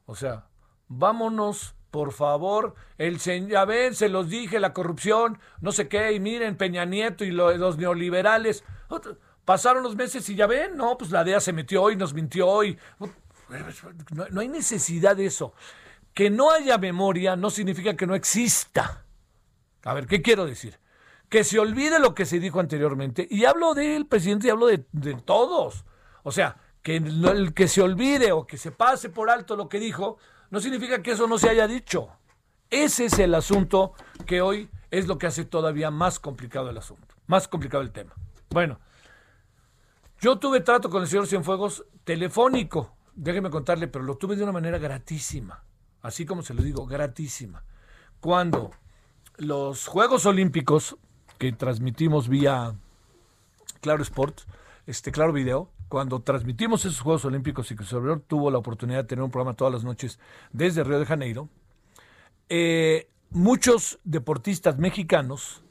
O 0.04 0.14
sea, 0.14 0.48
vámonos, 0.88 1.76
por 1.90 2.12
favor. 2.12 2.74
El 2.98 3.16
ya 3.16 3.64
ven, 3.64 3.94
se 3.94 4.10
los 4.10 4.28
dije, 4.28 4.60
la 4.60 4.74
corrupción, 4.74 5.40
no 5.62 5.72
sé 5.72 5.88
qué, 5.88 6.12
y 6.12 6.20
miren, 6.20 6.58
Peña 6.58 6.84
Nieto 6.84 7.24
y 7.24 7.30
los 7.30 7.78
neoliberales. 7.78 8.64
Pasaron 9.46 9.82
los 9.82 9.96
meses 9.96 10.28
y 10.28 10.34
ya 10.34 10.46
ven, 10.46 10.76
no, 10.76 10.98
pues 10.98 11.10
la 11.10 11.24
DEA 11.24 11.40
se 11.40 11.54
metió 11.54 11.90
y 11.90 11.96
nos 11.96 12.12
mintió 12.12 12.64
y. 12.64 12.78
No, 12.98 14.26
no 14.28 14.40
hay 14.42 14.48
necesidad 14.48 15.16
de 15.16 15.24
eso. 15.24 15.54
Que 16.12 16.28
no 16.28 16.50
haya 16.50 16.76
memoria 16.76 17.34
no 17.34 17.48
significa 17.48 17.96
que 17.96 18.06
no 18.06 18.14
exista. 18.14 19.06
A 19.84 19.94
ver, 19.94 20.06
¿qué 20.06 20.20
quiero 20.20 20.44
decir? 20.44 20.78
Que 21.28 21.44
se 21.44 21.58
olvide 21.58 21.98
lo 21.98 22.14
que 22.14 22.24
se 22.24 22.40
dijo 22.40 22.60
anteriormente. 22.60 23.26
Y 23.30 23.44
hablo 23.44 23.74
del 23.74 24.06
presidente 24.06 24.46
y 24.46 24.50
hablo 24.50 24.66
de, 24.66 24.86
de 24.92 25.14
todos. 25.14 25.84
O 26.22 26.32
sea, 26.32 26.56
que 26.82 26.96
el 26.96 27.52
que 27.54 27.68
se 27.68 27.82
olvide 27.82 28.32
o 28.32 28.46
que 28.46 28.56
se 28.56 28.72
pase 28.72 29.10
por 29.10 29.30
alto 29.30 29.56
lo 29.56 29.68
que 29.68 29.78
dijo, 29.78 30.18
no 30.50 30.60
significa 30.60 31.02
que 31.02 31.12
eso 31.12 31.26
no 31.26 31.38
se 31.38 31.50
haya 31.50 31.66
dicho. 31.66 32.08
Ese 32.70 33.06
es 33.06 33.18
el 33.18 33.34
asunto 33.34 33.94
que 34.26 34.40
hoy 34.40 34.70
es 34.90 35.06
lo 35.06 35.18
que 35.18 35.26
hace 35.26 35.44
todavía 35.44 35.90
más 35.90 36.18
complicado 36.18 36.70
el 36.70 36.78
asunto, 36.78 37.14
más 37.26 37.48
complicado 37.48 37.82
el 37.82 37.92
tema. 37.92 38.14
Bueno, 38.50 38.78
yo 40.20 40.38
tuve 40.38 40.60
trato 40.60 40.90
con 40.90 41.02
el 41.02 41.08
señor 41.08 41.26
Cienfuegos 41.26 41.84
telefónico, 42.04 42.94
déjeme 43.14 43.50
contarle, 43.50 43.88
pero 43.88 44.04
lo 44.04 44.16
tuve 44.16 44.36
de 44.36 44.42
una 44.42 44.52
manera 44.52 44.78
gratísima, 44.78 45.62
así 46.02 46.26
como 46.26 46.42
se 46.42 46.54
lo 46.54 46.62
digo, 46.62 46.86
gratísima. 46.86 47.64
Cuando 48.20 48.70
los 49.36 49.86
Juegos 49.86 50.26
Olímpicos 50.26 50.96
que 51.38 51.52
transmitimos 51.52 52.28
vía 52.28 52.74
Claro 53.80 54.02
Sport, 54.02 54.40
este 54.86 55.12
Claro 55.12 55.32
Video, 55.32 55.70
cuando 55.88 56.20
transmitimos 56.20 56.84
esos 56.84 57.00
Juegos 57.00 57.24
Olímpicos 57.24 57.70
y 57.70 57.76
que 57.76 57.84
tuvo 58.26 58.50
la 58.50 58.58
oportunidad 58.58 58.98
de 58.98 59.04
tener 59.04 59.22
un 59.22 59.30
programa 59.30 59.56
todas 59.56 59.72
las 59.72 59.84
noches 59.84 60.18
desde 60.52 60.84
Río 60.84 60.98
de 60.98 61.06
Janeiro, 61.06 61.48
eh, 62.48 63.08
muchos 63.30 63.98
deportistas 64.04 64.78
mexicanos 64.78 65.62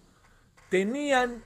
tenían, 0.69 1.43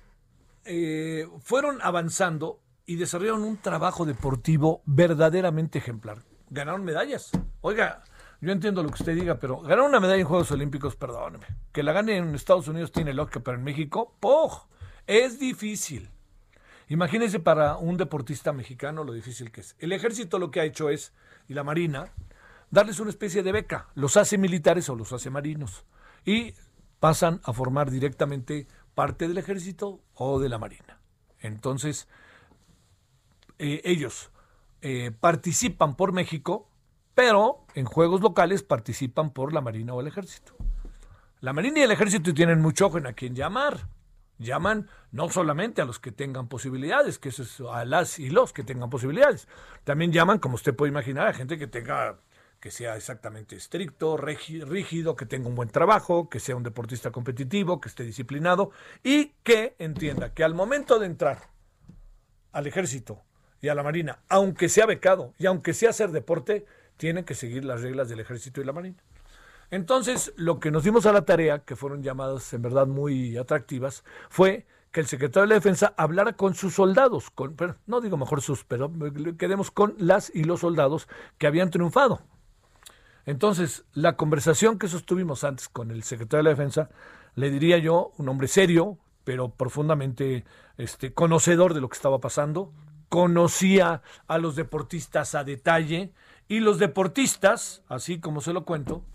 eh, 0.65 1.27
fueron 1.41 1.79
avanzando 1.81 2.59
y 2.85 2.95
desarrollaron 2.95 3.43
un 3.43 3.57
trabajo 3.57 4.05
deportivo 4.05 4.81
verdaderamente 4.85 5.79
ejemplar. 5.79 6.19
Ganaron 6.49 6.83
medallas. 6.83 7.31
Oiga, 7.61 8.03
yo 8.41 8.51
entiendo 8.51 8.81
lo 8.81 8.89
que 8.89 9.01
usted 9.01 9.15
diga, 9.15 9.35
pero 9.35 9.61
ganar 9.61 9.85
una 9.85 9.99
medalla 9.99 10.19
en 10.19 10.27
Juegos 10.27 10.51
Olímpicos, 10.51 10.95
perdóneme, 10.95 11.45
que 11.71 11.83
la 11.83 11.93
gane 11.93 12.17
en 12.17 12.33
Estados 12.33 12.67
Unidos 12.67 12.91
tiene 12.91 13.13
lógica, 13.13 13.39
pero 13.39 13.57
en 13.57 13.63
México, 13.63 14.15
¡poh! 14.19 14.67
Es 15.05 15.39
difícil. 15.39 16.09
Imagínense 16.87 17.39
para 17.39 17.77
un 17.77 17.97
deportista 17.97 18.51
mexicano 18.51 19.03
lo 19.03 19.13
difícil 19.13 19.51
que 19.51 19.61
es. 19.61 19.75
El 19.79 19.91
ejército 19.91 20.39
lo 20.39 20.51
que 20.51 20.59
ha 20.59 20.65
hecho 20.65 20.89
es, 20.89 21.13
y 21.47 21.53
la 21.53 21.63
marina, 21.63 22.11
darles 22.71 22.99
una 22.99 23.11
especie 23.11 23.43
de 23.43 23.51
beca. 23.51 23.87
Los 23.93 24.17
hace 24.17 24.37
militares 24.37 24.89
o 24.89 24.95
los 24.95 25.13
hace 25.13 25.29
marinos. 25.29 25.85
Y 26.25 26.53
pasan 26.99 27.41
a 27.43 27.53
formar 27.53 27.91
directamente 27.91 28.67
parte 28.95 29.27
del 29.27 29.37
ejército 29.37 30.01
o 30.15 30.39
de 30.39 30.49
la 30.49 30.57
marina. 30.57 30.99
Entonces, 31.39 32.07
eh, 33.59 33.81
ellos 33.83 34.31
eh, 34.81 35.11
participan 35.11 35.95
por 35.95 36.11
México, 36.11 36.70
pero 37.21 37.67
en 37.75 37.85
juegos 37.85 38.21
locales 38.21 38.63
participan 38.63 39.29
por 39.29 39.53
la 39.53 39.61
marina 39.61 39.93
o 39.93 40.01
el 40.01 40.07
ejército. 40.07 40.53
La 41.39 41.53
marina 41.53 41.77
y 41.77 41.83
el 41.83 41.91
ejército 41.91 42.33
tienen 42.33 42.59
mucho 42.59 42.87
ojo 42.87 42.97
en 42.97 43.05
a 43.05 43.13
quién 43.13 43.35
llamar 43.35 43.77
llaman 44.39 44.89
no 45.11 45.29
solamente 45.29 45.83
a 45.83 45.85
los 45.85 45.99
que 45.99 46.11
tengan 46.11 46.47
posibilidades, 46.47 47.19
que 47.19 47.29
eso 47.29 47.43
es 47.43 47.61
a 47.71 47.85
las 47.85 48.17
y 48.17 48.31
los 48.31 48.53
que 48.53 48.63
tengan 48.63 48.89
posibilidades, 48.89 49.47
también 49.83 50.11
llaman, 50.11 50.39
como 50.39 50.55
usted 50.55 50.75
puede 50.75 50.89
imaginar, 50.89 51.27
a 51.27 51.33
gente 51.33 51.59
que 51.59 51.67
tenga 51.67 52.17
que 52.59 52.71
sea 52.71 52.95
exactamente 52.95 53.55
estricto, 53.55 54.17
rígido, 54.17 55.15
que 55.15 55.27
tenga 55.27 55.47
un 55.47 55.53
buen 55.53 55.69
trabajo, 55.69 56.27
que 56.27 56.39
sea 56.39 56.55
un 56.55 56.63
deportista 56.63 57.11
competitivo, 57.11 57.79
que 57.79 57.89
esté 57.89 58.03
disciplinado 58.03 58.71
y 59.03 59.33
que 59.43 59.75
entienda 59.77 60.33
que 60.33 60.43
al 60.43 60.55
momento 60.55 60.97
de 60.97 61.05
entrar 61.05 61.51
al 62.51 62.65
ejército 62.65 63.21
y 63.61 63.67
a 63.67 63.75
la 63.75 63.83
marina, 63.83 64.23
aunque 64.27 64.69
sea 64.69 64.87
becado 64.87 65.35
y 65.37 65.45
aunque 65.45 65.75
sea 65.75 65.91
hacer 65.91 66.09
deporte, 66.09 66.65
tiene 67.01 67.25
que 67.25 67.33
seguir 67.33 67.65
las 67.65 67.81
reglas 67.81 68.09
del 68.09 68.19
ejército 68.19 68.61
y 68.61 68.63
la 68.63 68.73
marina. 68.73 68.97
Entonces, 69.71 70.33
lo 70.35 70.59
que 70.59 70.69
nos 70.69 70.83
dimos 70.83 71.07
a 71.07 71.11
la 71.11 71.25
tarea, 71.25 71.65
que 71.65 71.75
fueron 71.75 72.03
llamadas 72.03 72.53
en 72.53 72.61
verdad 72.61 72.85
muy 72.85 73.37
atractivas, 73.37 74.03
fue 74.29 74.67
que 74.91 74.99
el 74.99 75.07
secretario 75.07 75.41
de 75.41 75.47
la 75.47 75.55
Defensa 75.55 75.95
hablara 75.97 76.33
con 76.33 76.53
sus 76.53 76.75
soldados, 76.75 77.31
con, 77.31 77.57
no 77.87 78.01
digo 78.01 78.17
mejor 78.17 78.43
sus, 78.43 78.65
pero 78.65 78.91
quedemos 79.35 79.71
con 79.71 79.95
las 79.97 80.29
y 80.35 80.43
los 80.43 80.59
soldados 80.59 81.07
que 81.39 81.47
habían 81.47 81.71
triunfado. 81.71 82.21
Entonces, 83.25 83.83
la 83.93 84.15
conversación 84.15 84.77
que 84.77 84.87
sostuvimos 84.87 85.43
antes 85.43 85.69
con 85.69 85.89
el 85.89 86.03
secretario 86.03 86.43
de 86.43 86.51
la 86.51 86.55
Defensa, 86.55 86.91
le 87.33 87.49
diría 87.49 87.79
yo, 87.79 88.11
un 88.19 88.29
hombre 88.29 88.47
serio, 88.47 88.99
pero 89.23 89.49
profundamente 89.49 90.45
este, 90.77 91.15
conocedor 91.15 91.73
de 91.73 91.81
lo 91.81 91.89
que 91.89 91.95
estaba 91.95 92.19
pasando, 92.19 92.71
conocía 93.09 94.03
a 94.27 94.37
los 94.37 94.55
deportistas 94.55 95.35
a 95.35 95.43
detalle, 95.43 96.13
y 96.51 96.59
los 96.59 96.79
deportistas, 96.79 97.81
así 97.87 98.19
como 98.19 98.41
se 98.41 98.51
lo 98.51 98.65
cuento, 98.65 99.05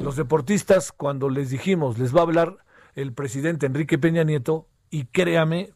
los 0.00 0.14
deportistas, 0.14 0.92
cuando 0.92 1.28
les 1.28 1.50
dijimos, 1.50 1.98
les 1.98 2.14
va 2.14 2.20
a 2.20 2.22
hablar 2.22 2.58
el 2.94 3.12
presidente 3.12 3.66
Enrique 3.66 3.98
Peña 3.98 4.22
Nieto, 4.22 4.68
y 4.90 5.06
créame, 5.06 5.72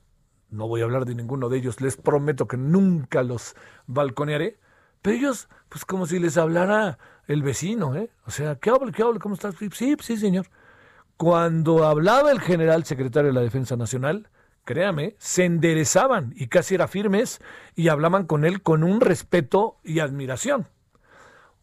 no 0.49 0.69
voy 0.69 0.81
a 0.81 0.85
hablar 0.85 1.07
de 1.07 1.17
ninguno 1.17 1.49
de 1.49 1.59
ellos, 1.59 1.81
les 1.81 1.97
prometo 1.97 2.47
que 2.47 2.57
nunca 2.57 3.25
los 3.25 3.57
balconearé, 3.89 4.61
pero 5.03 5.17
ellos, 5.17 5.49
pues 5.69 5.85
como 5.85 6.07
si 6.07 6.21
les 6.21 6.37
hablara 6.37 7.01
el 7.27 7.43
vecino, 7.43 7.97
¿eh? 7.97 8.11
O 8.25 8.31
sea, 8.31 8.55
¿qué 8.55 8.71
habla? 8.71 8.93
¿Qué 8.93 9.03
habla? 9.03 9.19
¿Cómo 9.19 9.35
estás? 9.35 9.57
Sí, 9.73 9.97
sí, 9.99 10.17
señor. 10.19 10.47
Cuando 11.17 11.85
hablaba 11.85 12.31
el 12.31 12.41
general 12.41 12.85
secretario 12.85 13.31
de 13.31 13.35
la 13.35 13.41
Defensa 13.41 13.75
Nacional, 13.75 14.29
créame, 14.65 15.17
se 15.19 15.47
enderezaban 15.47 16.33
y 16.37 16.47
casi 16.47 16.77
era 16.77 16.87
firmes 16.87 17.41
y 17.75 17.89
hablaban 17.89 18.25
con 18.25 18.45
él 18.45 18.63
con 18.63 18.85
un 18.85 19.01
respeto 19.01 19.81
y 19.83 19.99
admiración. 19.99 20.69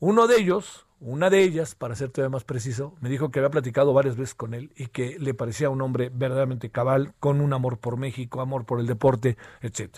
Uno 0.07 0.27
de 0.27 0.37
ellos, 0.37 0.85
una 0.99 1.31
de 1.31 1.41
ellas, 1.41 1.73
para 1.73 1.95
ser 1.95 2.11
todavía 2.11 2.29
más 2.29 2.43
preciso, 2.43 2.95
me 3.01 3.09
dijo 3.09 3.31
que 3.31 3.39
había 3.39 3.49
platicado 3.49 3.91
varias 3.91 4.15
veces 4.15 4.35
con 4.35 4.53
él 4.53 4.71
y 4.75 4.85
que 4.85 5.17
le 5.17 5.33
parecía 5.33 5.71
un 5.71 5.81
hombre 5.81 6.11
verdaderamente 6.13 6.69
cabal, 6.69 7.15
con 7.19 7.41
un 7.41 7.53
amor 7.53 7.79
por 7.79 7.97
México, 7.97 8.39
amor 8.39 8.67
por 8.67 8.79
el 8.79 8.85
deporte, 8.85 9.35
etc. 9.61 9.97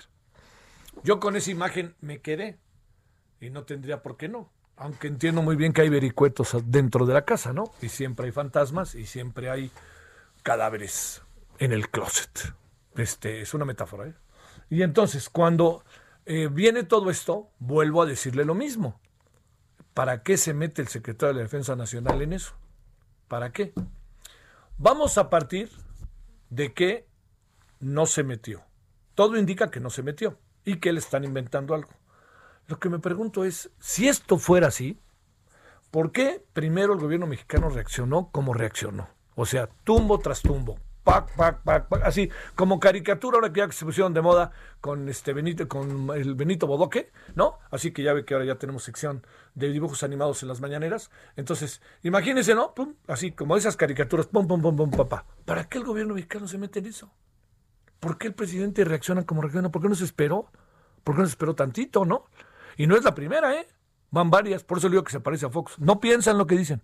Yo 1.04 1.20
con 1.20 1.36
esa 1.36 1.52
imagen 1.52 1.94
me 2.00 2.22
quedé 2.22 2.58
y 3.42 3.50
no 3.50 3.66
tendría 3.66 4.02
por 4.02 4.16
qué 4.16 4.30
no. 4.30 4.50
Aunque 4.78 5.08
entiendo 5.08 5.42
muy 5.42 5.58
bien 5.58 5.74
que 5.74 5.82
hay 5.82 5.90
vericuetos 5.90 6.56
dentro 6.68 7.06
de 7.06 7.14
la 7.14 7.26
casa, 7.26 7.52
¿no? 7.52 7.66
Y 7.82 7.90
siempre 7.90 8.28
hay 8.28 8.32
fantasmas 8.32 8.96
y 8.96 9.06
siempre 9.06 9.50
hay 9.50 9.72
cadáveres 10.42 11.22
en 11.60 11.74
el 11.74 11.90
closet. 11.90 12.54
Este 12.96 13.42
es 13.42 13.54
una 13.54 13.66
metáfora, 13.66 14.08
¿eh? 14.08 14.14
Y 14.70 14.84
entonces, 14.84 15.30
cuando 15.30 15.84
eh, 16.26 16.48
viene 16.50 16.84
todo 16.84 17.10
esto, 17.10 17.50
vuelvo 17.60 18.04
a 18.04 18.06
decirle 18.06 18.46
lo 18.46 18.56
mismo. 18.56 19.02
¿Para 19.98 20.22
qué 20.22 20.38
se 20.38 20.54
mete 20.54 20.84
el 20.84 20.89
secretario 20.89 21.30
de 21.30 21.39
la 21.39 21.46
Defensa 21.46 21.75
Nacional 21.75 22.22
en 22.22 22.34
eso? 22.34 22.54
¿Para 23.27 23.51
qué? 23.51 23.74
Vamos 24.77 25.18
a 25.18 25.32
partir 25.32 25.72
de 26.51 26.72
que 26.72 27.08
no 27.80 28.06
se 28.06 28.24
metió. 28.24 28.62
Todo 29.16 29.38
indica 29.38 29.72
que 29.72 29.80
no 29.80 29.89
se 29.89 30.04
metió 30.04 30.38
y 30.63 30.75
que 30.75 30.94
le 30.94 31.00
están 31.00 31.24
inventando 31.24 31.74
algo. 31.74 31.89
Lo 32.68 32.77
que 32.77 32.89
me 32.89 33.00
pregunto 33.00 33.44
es, 33.44 33.72
si 33.80 34.08
esto 34.08 34.38
fuera 34.38 34.68
así, 34.68 35.00
¿por 35.89 36.12
qué 36.12 36.46
primero 36.54 36.94
el 36.94 37.00
gobierno 37.00 37.25
mexicano 37.25 37.70
reaccionó 37.70 38.30
como 38.32 38.54
reaccionó? 38.54 39.10
O 39.34 39.48
sea, 39.48 39.68
tumbo 39.84 40.20
tras 40.20 40.44
tumbo, 40.44 40.77
pac, 41.08 41.62
pac, 41.64 41.88
así 42.04 42.30
como 42.56 42.80
caricatura 42.80 43.38
ahora 43.38 43.54
que 43.54 43.62
ya 43.62 43.72
se 43.72 43.86
pusieron 43.86 44.14
de 44.14 44.22
moda 44.22 44.52
con 44.82 45.08
este 45.08 45.34
Benito, 45.34 45.68
con 45.68 46.10
el 46.14 46.36
Benito 46.36 46.68
Bodoque, 46.68 47.12
¿no? 47.36 47.60
Así 47.72 47.92
que 47.92 48.04
ya 48.04 48.14
ve 48.14 48.26
que 48.26 48.34
ahora 48.34 48.46
ya 48.46 48.56
tenemos 48.56 48.84
sección 48.84 49.26
de 49.56 49.70
dibujos 49.70 50.04
animados 50.04 50.42
en 50.44 50.50
las 50.50 50.60
mañaneras. 50.60 51.10
Entonces, 51.36 51.82
imagínense, 52.04 52.54
¿no? 52.54 52.74
Así 53.08 53.32
como 53.32 53.56
esas 53.56 53.78
caricaturas, 53.78 54.28
pum, 54.28 54.48
pum, 54.48 54.62
pum, 54.62 54.76
pum, 54.76 54.92
papá. 54.92 55.26
¿Para 55.46 55.64
qué 55.70 55.78
el 55.78 55.86
gobierno 55.86 56.14
mexicano 56.14 56.48
se 56.48 56.58
mete 56.58 56.80
en 56.80 56.88
eso? 56.88 57.12
¿Por 58.00 58.18
qué 58.18 58.28
el 58.28 58.34
presidente 58.34 58.84
reacciona 58.84 59.26
como 59.26 59.42
reacciona? 59.42 59.72
¿Por 59.72 59.82
qué 59.82 59.90
no 59.90 59.96
se 59.96 60.04
esperó? 60.04 60.52
¿Por 61.04 61.16
qué 61.16 61.22
no 61.22 61.28
se 61.28 61.32
esperó 61.32 61.56
tantito, 61.56 62.06
no? 62.06 62.26
Y 62.76 62.86
no 62.86 62.96
es 62.96 63.04
la 63.04 63.16
primera, 63.16 63.56
¿eh? 63.56 63.68
Van 64.12 64.30
varias, 64.30 64.64
por 64.64 64.78
eso 64.78 64.88
le 64.88 64.94
digo 64.94 65.04
que 65.04 65.12
se 65.12 65.20
parece 65.20 65.46
a 65.46 65.50
Fox. 65.50 65.80
No 65.80 66.00
piensan 66.00 66.38
lo 66.38 66.48
que 66.48 66.56
dicen. 66.56 66.82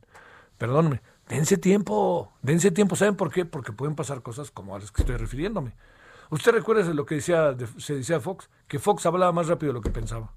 Perdóname, 0.58 1.02
dense 1.28 1.58
tiempo, 1.58 2.32
dense 2.42 2.72
tiempo. 2.72 2.96
¿Saben 2.96 3.16
por 3.16 3.32
qué? 3.32 3.46
Porque 3.46 3.72
pueden 3.72 3.96
pasar 3.96 4.22
cosas 4.22 4.52
como 4.52 4.76
a 4.76 4.80
las 4.80 4.92
que 4.92 5.02
estoy 5.02 5.18
refiriéndome. 5.18 5.74
Usted 6.30 6.52
recuerda 6.52 6.84
lo 6.94 7.06
que 7.06 7.16
decía, 7.16 7.56
se 7.78 7.96
decía 7.96 8.20
Fox, 8.20 8.50
que 8.68 8.80
Fox 8.80 9.06
hablaba 9.06 9.32
más 9.32 9.48
rápido 9.48 9.72
de 9.72 9.80
lo 9.80 9.82
que 9.82 9.92
pensaba. 9.92 10.32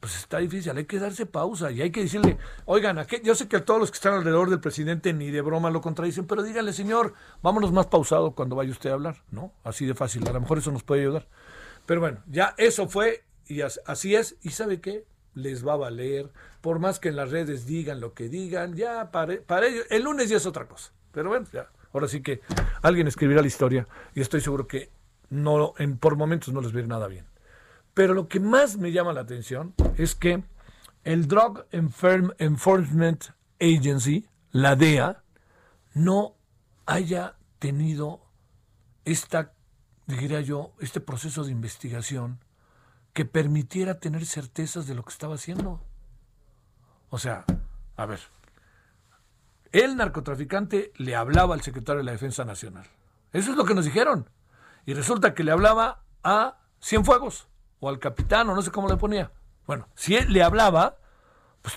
Pues 0.00 0.16
está 0.16 0.38
difícil, 0.38 0.76
hay 0.76 0.84
que 0.84 0.98
darse 0.98 1.26
pausa 1.26 1.72
y 1.72 1.82
hay 1.82 1.90
que 1.90 2.02
decirle, 2.02 2.38
oigan, 2.66 3.04
yo 3.24 3.34
sé 3.34 3.48
que 3.48 3.60
todos 3.60 3.80
los 3.80 3.90
que 3.90 3.96
están 3.96 4.14
alrededor 4.14 4.48
del 4.48 4.60
presidente 4.60 5.12
ni 5.12 5.30
de 5.30 5.40
broma 5.40 5.70
lo 5.70 5.80
contradicen, 5.80 6.26
pero 6.26 6.42
díganle, 6.42 6.72
señor, 6.72 7.14
vámonos 7.42 7.72
más 7.72 7.86
pausado 7.86 8.32
cuando 8.32 8.54
vaya 8.54 8.70
usted 8.70 8.90
a 8.90 8.94
hablar, 8.94 9.24
¿no? 9.32 9.52
Así 9.64 9.86
de 9.86 9.94
fácil, 9.94 10.26
a 10.28 10.32
lo 10.32 10.40
mejor 10.40 10.58
eso 10.58 10.70
nos 10.70 10.84
puede 10.84 11.02
ayudar. 11.02 11.26
Pero 11.84 12.00
bueno, 12.00 12.22
ya 12.26 12.54
eso 12.58 12.88
fue 12.88 13.24
y 13.48 13.62
así 13.62 14.14
es. 14.14 14.36
¿Y 14.42 14.50
sabe 14.50 14.80
qué? 14.80 15.06
Les 15.34 15.66
va 15.66 15.72
a 15.72 15.76
valer. 15.76 16.30
Por 16.60 16.78
más 16.78 16.98
que 16.98 17.08
en 17.08 17.16
las 17.16 17.30
redes 17.30 17.66
digan 17.66 18.00
lo 18.00 18.14
que 18.14 18.28
digan, 18.28 18.74
ya 18.74 19.10
para, 19.10 19.40
para 19.42 19.66
ellos. 19.66 19.86
El 19.90 20.02
lunes 20.04 20.28
ya 20.28 20.36
es 20.36 20.46
otra 20.46 20.66
cosa. 20.66 20.92
Pero 21.12 21.28
bueno, 21.28 21.46
ya. 21.52 21.68
Ahora 21.92 22.08
sí 22.08 22.22
que 22.22 22.40
alguien 22.82 23.06
escribirá 23.06 23.40
la 23.40 23.46
historia 23.46 23.86
y 24.14 24.20
estoy 24.20 24.40
seguro 24.40 24.66
que 24.66 24.90
no, 25.30 25.74
en, 25.78 25.98
por 25.98 26.16
momentos 26.16 26.52
no 26.52 26.60
les 26.60 26.72
va 26.72 26.78
a 26.78 26.82
ir 26.82 26.88
nada 26.88 27.06
bien. 27.08 27.26
Pero 27.94 28.14
lo 28.14 28.28
que 28.28 28.40
más 28.40 28.76
me 28.76 28.92
llama 28.92 29.12
la 29.12 29.22
atención 29.22 29.74
es 29.96 30.14
que 30.14 30.42
el 31.04 31.26
Drug 31.26 31.64
Enforcement 31.70 33.24
Agency, 33.60 34.28
la 34.52 34.76
DEA, 34.76 35.22
no 35.94 36.36
haya 36.86 37.36
tenido 37.58 38.20
esta, 39.04 39.52
diría 40.06 40.40
yo, 40.40 40.72
este 40.80 41.00
proceso 41.00 41.44
de 41.44 41.52
investigación 41.52 42.38
que 43.12 43.24
permitiera 43.24 43.98
tener 43.98 44.26
certezas 44.26 44.86
de 44.86 44.94
lo 44.94 45.04
que 45.04 45.12
estaba 45.12 45.34
haciendo. 45.34 45.82
O 47.10 47.18
sea, 47.18 47.44
a 47.96 48.06
ver, 48.06 48.20
el 49.72 49.96
narcotraficante 49.96 50.92
le 50.96 51.16
hablaba 51.16 51.54
al 51.54 51.62
secretario 51.62 51.98
de 51.98 52.04
la 52.04 52.12
Defensa 52.12 52.44
Nacional. 52.44 52.86
Eso 53.32 53.50
es 53.50 53.56
lo 53.56 53.64
que 53.64 53.74
nos 53.74 53.84
dijeron. 53.84 54.28
Y 54.86 54.94
resulta 54.94 55.34
que 55.34 55.44
le 55.44 55.52
hablaba 55.52 56.02
a 56.24 56.58
Cienfuegos 56.82 57.48
o 57.80 57.88
al 57.88 57.98
capitán 57.98 58.48
o 58.48 58.54
no 58.54 58.62
sé 58.62 58.70
cómo 58.70 58.88
le 58.88 58.96
ponía. 58.96 59.30
Bueno, 59.66 59.88
si 59.94 60.16
él 60.16 60.32
le 60.32 60.42
hablaba, 60.42 60.96
pues 61.62 61.76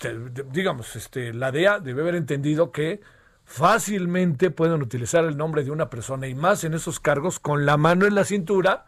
digamos, 0.52 0.96
este, 0.96 1.34
la 1.34 1.52
DEA 1.52 1.80
debe 1.80 2.02
haber 2.02 2.16
entendido 2.16 2.72
que 2.72 3.02
fácilmente 3.44 4.50
pueden 4.50 4.82
utilizar 4.82 5.26
el 5.26 5.36
nombre 5.36 5.64
de 5.64 5.72
una 5.72 5.90
persona 5.90 6.28
y 6.28 6.36
más 6.36 6.64
en 6.64 6.74
esos 6.74 7.00
cargos 7.00 7.40
con 7.40 7.66
la 7.66 7.76
mano 7.76 8.06
en 8.06 8.16
la 8.16 8.24
cintura, 8.24 8.86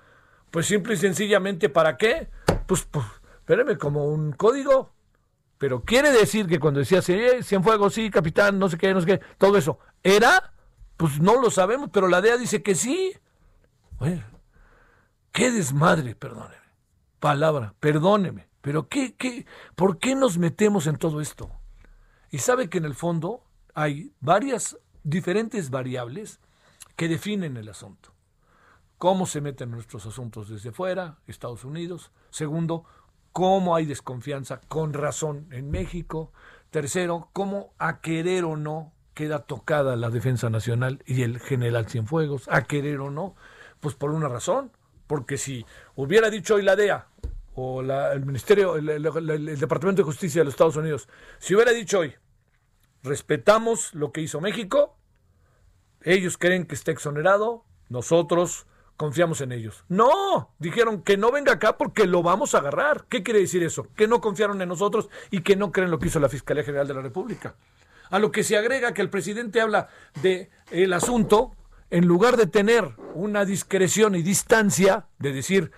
pues 0.52 0.68
simple 0.68 0.94
y 0.94 0.98
sencillamente 0.98 1.68
¿para 1.68 1.98
qué? 1.98 2.30
pues, 2.66 2.88
pues 2.90 3.06
espérame, 3.40 3.78
como 3.78 4.06
un 4.06 4.32
código. 4.32 4.94
Pero 5.64 5.82
quiere 5.82 6.12
decir 6.12 6.46
que 6.46 6.60
cuando 6.60 6.82
decía 6.82 7.02
Cienfuegos, 7.02 7.94
sí, 7.94 8.10
capitán, 8.10 8.60
no 8.60 8.68
sé 8.68 8.78
qué, 8.78 8.94
no 8.94 9.00
sé 9.00 9.08
qué, 9.08 9.22
todo 9.38 9.58
eso, 9.58 9.80
¿era? 10.04 10.52
Pues 10.98 11.22
no 11.22 11.40
lo 11.40 11.50
sabemos, 11.50 11.90
pero 11.90 12.10
la 12.10 12.20
DEA 12.20 12.36
dice 12.36 12.62
que 12.62 12.76
sí. 12.76 13.14
Bueno, 13.98 14.26
qué 15.32 15.52
desmadre, 15.52 16.16
perdóneme. 16.16 16.68
Palabra, 17.22 17.76
perdóneme. 17.80 18.50
Pero 18.60 18.90
qué, 18.90 19.16
qué, 19.16 19.46
¿por 19.74 20.00
qué 20.00 20.16
nos 20.16 20.38
metemos 20.38 20.86
en 20.86 20.98
todo 20.98 21.22
esto? 21.22 21.50
Y 22.30 22.40
sabe 22.40 22.68
que 22.68 22.80
en 22.80 22.84
el 22.84 22.94
fondo 22.94 23.46
hay 23.74 24.12
varias 24.20 24.78
diferentes 25.02 25.70
variables 25.70 26.42
que 26.98 27.08
definen 27.08 27.56
el 27.56 27.70
asunto 27.70 28.14
cómo 29.04 29.26
se 29.26 29.42
meten 29.42 29.70
nuestros 29.70 30.06
asuntos 30.06 30.48
desde 30.48 30.72
fuera, 30.72 31.18
Estados 31.28 31.66
Unidos. 31.66 32.14
Segundo, 32.30 32.86
cómo 33.34 33.76
hay 33.76 33.86
desconfianza 33.86 34.62
con 34.70 34.94
razón 34.94 35.48
en 35.52 35.70
México. 35.70 36.32
Tercero, 36.70 37.30
cómo 37.34 37.74
a 37.78 38.00
querer 38.00 38.46
o 38.46 38.56
no 38.56 38.94
queda 39.14 39.40
tocada 39.40 39.96
la 39.96 40.10
defensa 40.10 40.50
nacional 40.50 41.04
y 41.06 41.24
el 41.24 41.40
general 41.40 41.88
Cienfuegos, 41.88 42.48
a 42.50 42.64
querer 42.64 43.00
o 43.00 43.12
no, 43.12 43.36
pues 43.80 43.96
por 43.96 44.12
una 44.12 44.28
razón, 44.28 44.72
porque 45.08 45.38
si 45.38 45.66
hubiera 45.96 46.30
dicho 46.30 46.56
hoy 46.56 46.64
la 46.64 46.76
DEA 46.76 47.08
o 47.56 47.82
el 47.82 48.26
Ministerio, 48.26 48.76
el, 48.76 48.90
el 48.90 49.60
Departamento 49.60 50.02
de 50.02 50.06
Justicia 50.06 50.42
de 50.42 50.46
los 50.46 50.54
Estados 50.54 50.78
Unidos, 50.78 51.08
si 51.38 51.54
hubiera 51.54 51.72
dicho 51.72 52.00
hoy, 52.00 52.16
respetamos 53.04 53.94
lo 53.94 54.12
que 54.12 54.22
hizo 54.22 54.42
México, 54.42 54.98
ellos 56.02 56.38
creen 56.38 56.66
que 56.66 56.76
está 56.76 56.92
exonerado, 56.92 57.66
nosotros 57.90 58.66
confiamos 58.98 59.42
en 59.42 59.52
ellos. 59.52 59.84
No, 59.90 60.54
dijeron 60.60 61.02
que 61.02 61.18
no 61.18 61.32
venga 61.32 61.54
acá 61.54 61.78
porque 61.78 62.06
lo 62.06 62.24
vamos 62.24 62.56
a 62.56 62.60
agarrar. 62.60 63.06
¿Qué 63.10 63.24
quiere 63.24 63.40
decir 63.40 63.64
eso? 63.64 63.88
Que 63.96 64.08
no 64.08 64.22
confiaron 64.22 64.62
en 64.62 64.70
nosotros 64.70 65.10
y 65.32 65.42
que 65.42 65.56
no 65.56 65.72
creen 65.72 65.92
lo 65.92 66.00
que 66.00 66.08
hizo 66.08 66.20
la 66.20 66.30
Fiscalía 66.30 66.64
General 66.64 66.88
de 66.88 66.94
la 66.94 67.02
República. 67.02 67.56
A 68.10 68.20
lo 68.20 68.32
que 68.32 68.44
se 68.44 68.58
agrega 68.58 68.94
que 68.94 69.02
el 69.02 69.10
presidente 69.10 69.62
habla 69.62 69.90
de 70.22 70.50
el 70.72 70.94
asunto 70.94 71.56
en 71.90 72.08
lugar 72.08 72.38
de 72.38 72.48
tener 72.48 72.96
una 73.14 73.46
discreción 73.46 74.16
y 74.16 74.22
distancia 74.22 75.08
de 75.20 75.34
decir 75.34 75.72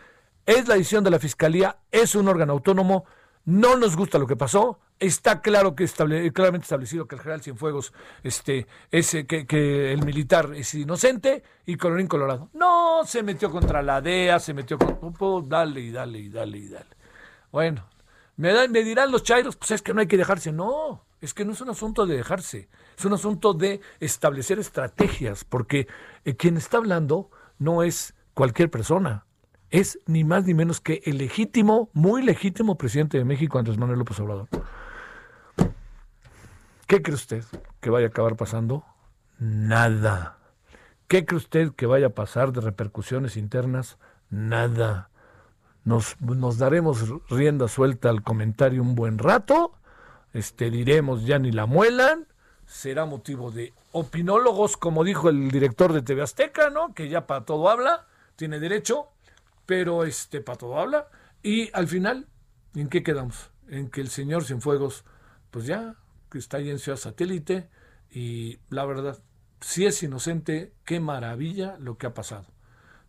es 0.46 0.68
la 0.68 0.76
decisión 0.76 1.04
de 1.04 1.10
la 1.10 1.20
Fiscalía, 1.20 1.78
es 1.92 2.14
un 2.16 2.28
órgano 2.28 2.54
autónomo, 2.54 3.06
no 3.46 3.78
nos 3.78 3.96
gusta 3.96 4.18
lo 4.18 4.28
que 4.28 4.36
pasó, 4.36 4.80
está 5.00 5.42
claro 5.42 5.76
que 5.76 5.88
claramente 5.88 6.66
establecido 6.66 7.08
que 7.08 7.16
el 7.16 7.22
general 7.22 7.42
Cienfuegos, 7.42 7.94
este, 8.24 8.68
ese, 8.92 9.26
que, 9.26 9.46
que, 9.46 9.94
el 9.94 10.04
militar 10.04 10.52
es 10.56 10.74
inocente 10.74 11.44
y 11.66 11.78
colorín 11.78 12.08
colorado. 12.08 12.50
No, 12.54 13.04
se 13.06 13.24
metió 13.24 13.52
contra 13.52 13.82
la 13.82 14.02
DEA, 14.02 14.40
se 14.40 14.54
metió 14.54 14.78
con... 14.78 15.50
dale 15.50 15.82
y 15.82 15.92
dale 15.92 16.20
y 16.20 16.30
dale 16.30 16.58
y 16.58 16.68
dale. 16.70 16.96
Bueno, 17.52 17.86
me, 18.38 18.68
me 18.68 18.84
dirán 18.84 19.12
los 19.12 19.24
chairos, 19.24 19.56
pues 19.56 19.72
es 19.72 19.82
que 19.82 19.94
no 19.94 20.02
hay 20.02 20.08
que 20.08 20.18
dejarse. 20.18 20.52
No, 20.52 21.06
es 21.22 21.34
que 21.34 21.46
no 21.46 21.54
es 21.54 21.62
un 21.62 21.70
asunto 21.70 22.06
de 22.06 22.18
dejarse, 22.18 22.70
es 22.98 23.06
un 23.06 23.14
asunto 23.14 23.54
de 23.54 23.82
establecer 24.00 24.60
estrategias, 24.60 25.44
porque 25.44 25.88
eh, 26.24 26.36
quien 26.36 26.58
está 26.58 26.78
hablando 26.78 27.30
no 27.60 27.84
es 27.84 28.16
cualquier 28.34 28.70
persona, 28.70 29.26
es 29.80 30.00
ni 30.06 30.24
más 30.24 30.46
ni 30.46 30.54
menos 30.54 30.80
que 30.80 31.02
el 31.06 31.18
legítimo, 31.18 31.90
muy 31.92 32.24
legítimo 32.24 32.78
presidente 32.78 33.18
de 33.18 33.26
México, 33.26 33.60
Andrés 33.60 33.78
Manuel 33.78 34.00
López 34.00 34.18
Obrador. 34.22 34.48
¿Qué 36.88 37.02
cree 37.02 37.16
usted 37.16 37.44
que 37.82 37.90
vaya 37.90 38.08
a 38.08 38.10
acabar 38.10 38.38
pasando? 38.38 38.86
Nada. 39.38 40.38
¿Qué 41.10 41.26
cree 41.26 41.38
usted 41.38 41.72
que 41.74 41.88
vaya 41.88 42.08
a 42.08 42.12
pasar 42.12 42.54
de 42.54 42.62
repercusiones 42.62 43.36
internas? 43.36 43.98
Nada. 44.30 45.10
Nos, 45.84 46.20
nos 46.22 46.58
daremos 46.58 47.04
rienda 47.30 47.68
suelta 47.68 48.10
al 48.10 48.24
comentario 48.24 48.82
un 48.82 48.96
buen 48.96 49.18
rato, 49.18 49.74
este, 50.34 50.72
diremos 50.72 51.26
ya 51.26 51.38
ni 51.38 51.52
la 51.52 51.66
muelan, 51.66 52.28
será 52.66 53.06
motivo 53.06 53.52
de 53.52 53.74
opinólogos, 53.92 54.78
como 54.78 55.04
dijo 55.04 55.28
el 55.28 55.52
director 55.52 55.92
de 55.92 56.02
TV 56.02 56.22
Azteca, 56.22 56.70
¿no? 56.70 56.94
Que 56.94 57.10
ya 57.10 57.28
para 57.28 57.44
todo 57.44 57.70
habla, 57.70 58.08
tiene 58.36 58.60
derecho, 58.60 59.10
pero 59.66 60.04
este 60.04 60.42
para 60.42 60.58
todo 60.58 60.80
habla. 60.80 61.08
Y 61.44 61.70
al 61.74 61.88
final, 61.88 62.28
¿en 62.76 62.90
qué 62.90 63.04
quedamos? 63.04 63.52
En 63.68 63.90
que 63.90 64.02
el 64.02 64.10
señor 64.10 64.46
Cienfuegos, 64.46 65.06
pues 65.52 65.66
ya 65.66 65.96
que 66.30 66.38
está 66.38 66.58
ahí 66.58 66.70
en 66.70 66.80
Ciudad 66.80 66.98
Satélite 66.98 67.70
y 68.10 68.60
la 68.70 68.86
verdad, 68.86 69.20
si 69.62 69.86
es 69.86 70.02
inocente, 70.04 70.74
qué 70.86 71.00
maravilla 71.00 71.78
lo 71.80 71.98
que 71.98 72.08
ha 72.08 72.14
pasado. 72.14 72.46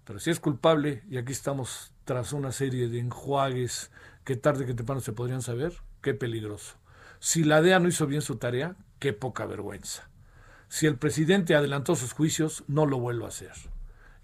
Pero 0.05 0.21
si 0.21 0.31
es 0.31 0.41
culpable, 0.41 1.03
y 1.11 1.19
aquí 1.19 1.33
estamos 1.33 1.93
tras 2.05 2.33
una 2.33 2.53
serie 2.53 2.89
de 2.89 3.01
enjuagues 3.01 3.91
que 4.25 4.37
tarde 4.37 4.65
que 4.65 4.75
temprano 4.75 5.01
se 5.01 5.13
podrían 5.13 5.43
saber, 5.43 5.73
qué 6.01 6.15
peligroso. 6.15 6.77
Si 7.19 7.43
la 7.43 7.61
DEA 7.61 7.81
no 7.81 7.89
hizo 7.89 8.07
bien 8.07 8.23
su 8.23 8.37
tarea, 8.37 8.77
qué 8.99 9.13
poca 9.13 9.47
vergüenza. 9.47 10.09
Si 10.69 10.87
el 10.87 10.97
presidente 10.97 11.55
adelantó 11.55 11.97
sus 11.97 12.13
juicios, 12.13 12.65
no 12.69 12.87
lo 12.87 12.99
vuelvo 12.99 13.25
a 13.25 13.29
hacer. 13.29 13.53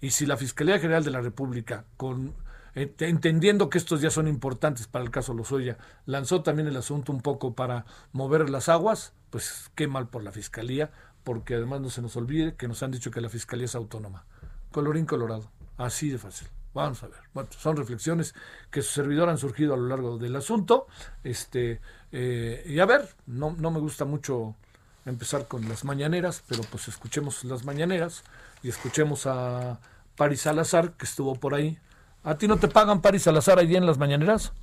Y 0.03 0.09
si 0.09 0.25
la 0.25 0.35
Fiscalía 0.35 0.79
General 0.79 1.05
de 1.05 1.11
la 1.11 1.21
República, 1.21 1.85
con 1.95 2.33
entendiendo 2.75 3.69
que 3.69 3.77
estos 3.77 4.01
días 4.01 4.11
son 4.11 4.27
importantes 4.27 4.85
para 4.85 5.05
el 5.05 5.11
caso 5.11 5.33
Lozoya, 5.33 5.77
lanzó 6.05 6.43
también 6.43 6.67
el 6.67 6.75
asunto 6.75 7.13
un 7.13 7.21
poco 7.21 7.53
para 7.53 7.85
mover 8.11 8.49
las 8.49 8.67
aguas, 8.67 9.13
pues 9.29 9.71
qué 9.75 9.87
mal 9.87 10.09
por 10.09 10.21
la 10.21 10.33
Fiscalía, 10.33 10.91
porque 11.23 11.55
además 11.55 11.79
no 11.79 11.89
se 11.89 12.01
nos 12.01 12.17
olvide 12.17 12.55
que 12.55 12.67
nos 12.67 12.83
han 12.83 12.91
dicho 12.91 13.11
que 13.11 13.21
la 13.21 13.29
Fiscalía 13.29 13.63
es 13.63 13.75
autónoma. 13.75 14.25
Colorín 14.73 15.05
colorado, 15.05 15.49
así 15.77 16.09
de 16.09 16.17
fácil. 16.17 16.49
Vamos 16.73 17.01
a 17.03 17.07
ver. 17.07 17.19
Bueno, 17.33 17.47
son 17.57 17.77
reflexiones 17.77 18.35
que 18.71 18.81
su 18.81 18.91
servidor 18.91 19.29
han 19.29 19.37
surgido 19.37 19.73
a 19.73 19.77
lo 19.77 19.87
largo 19.87 20.17
del 20.17 20.35
asunto. 20.35 20.87
Este, 21.23 21.79
eh, 22.11 22.61
y 22.67 22.77
a 22.79 22.85
ver, 22.85 23.07
no, 23.25 23.55
no 23.57 23.71
me 23.71 23.79
gusta 23.79 24.03
mucho 24.03 24.57
empezar 25.05 25.47
con 25.47 25.69
las 25.69 25.85
mañaneras, 25.85 26.43
pero 26.45 26.61
pues 26.69 26.89
escuchemos 26.89 27.45
las 27.45 27.63
mañaneras 27.63 28.25
y 28.63 28.67
escuchemos 28.67 29.27
a 29.27 29.79
Paris 30.15 30.41
Salazar, 30.41 30.93
que 30.93 31.05
estuvo 31.05 31.35
por 31.35 31.53
ahí. 31.53 31.77
¿A 32.23 32.37
ti 32.37 32.47
no 32.47 32.57
te 32.57 32.67
pagan 32.67 33.01
Paris 33.01 33.23
Salazar 33.23 33.59
ahí 33.59 33.75
en 33.75 33.85
las 33.85 33.97
mañaneras? 33.97 34.53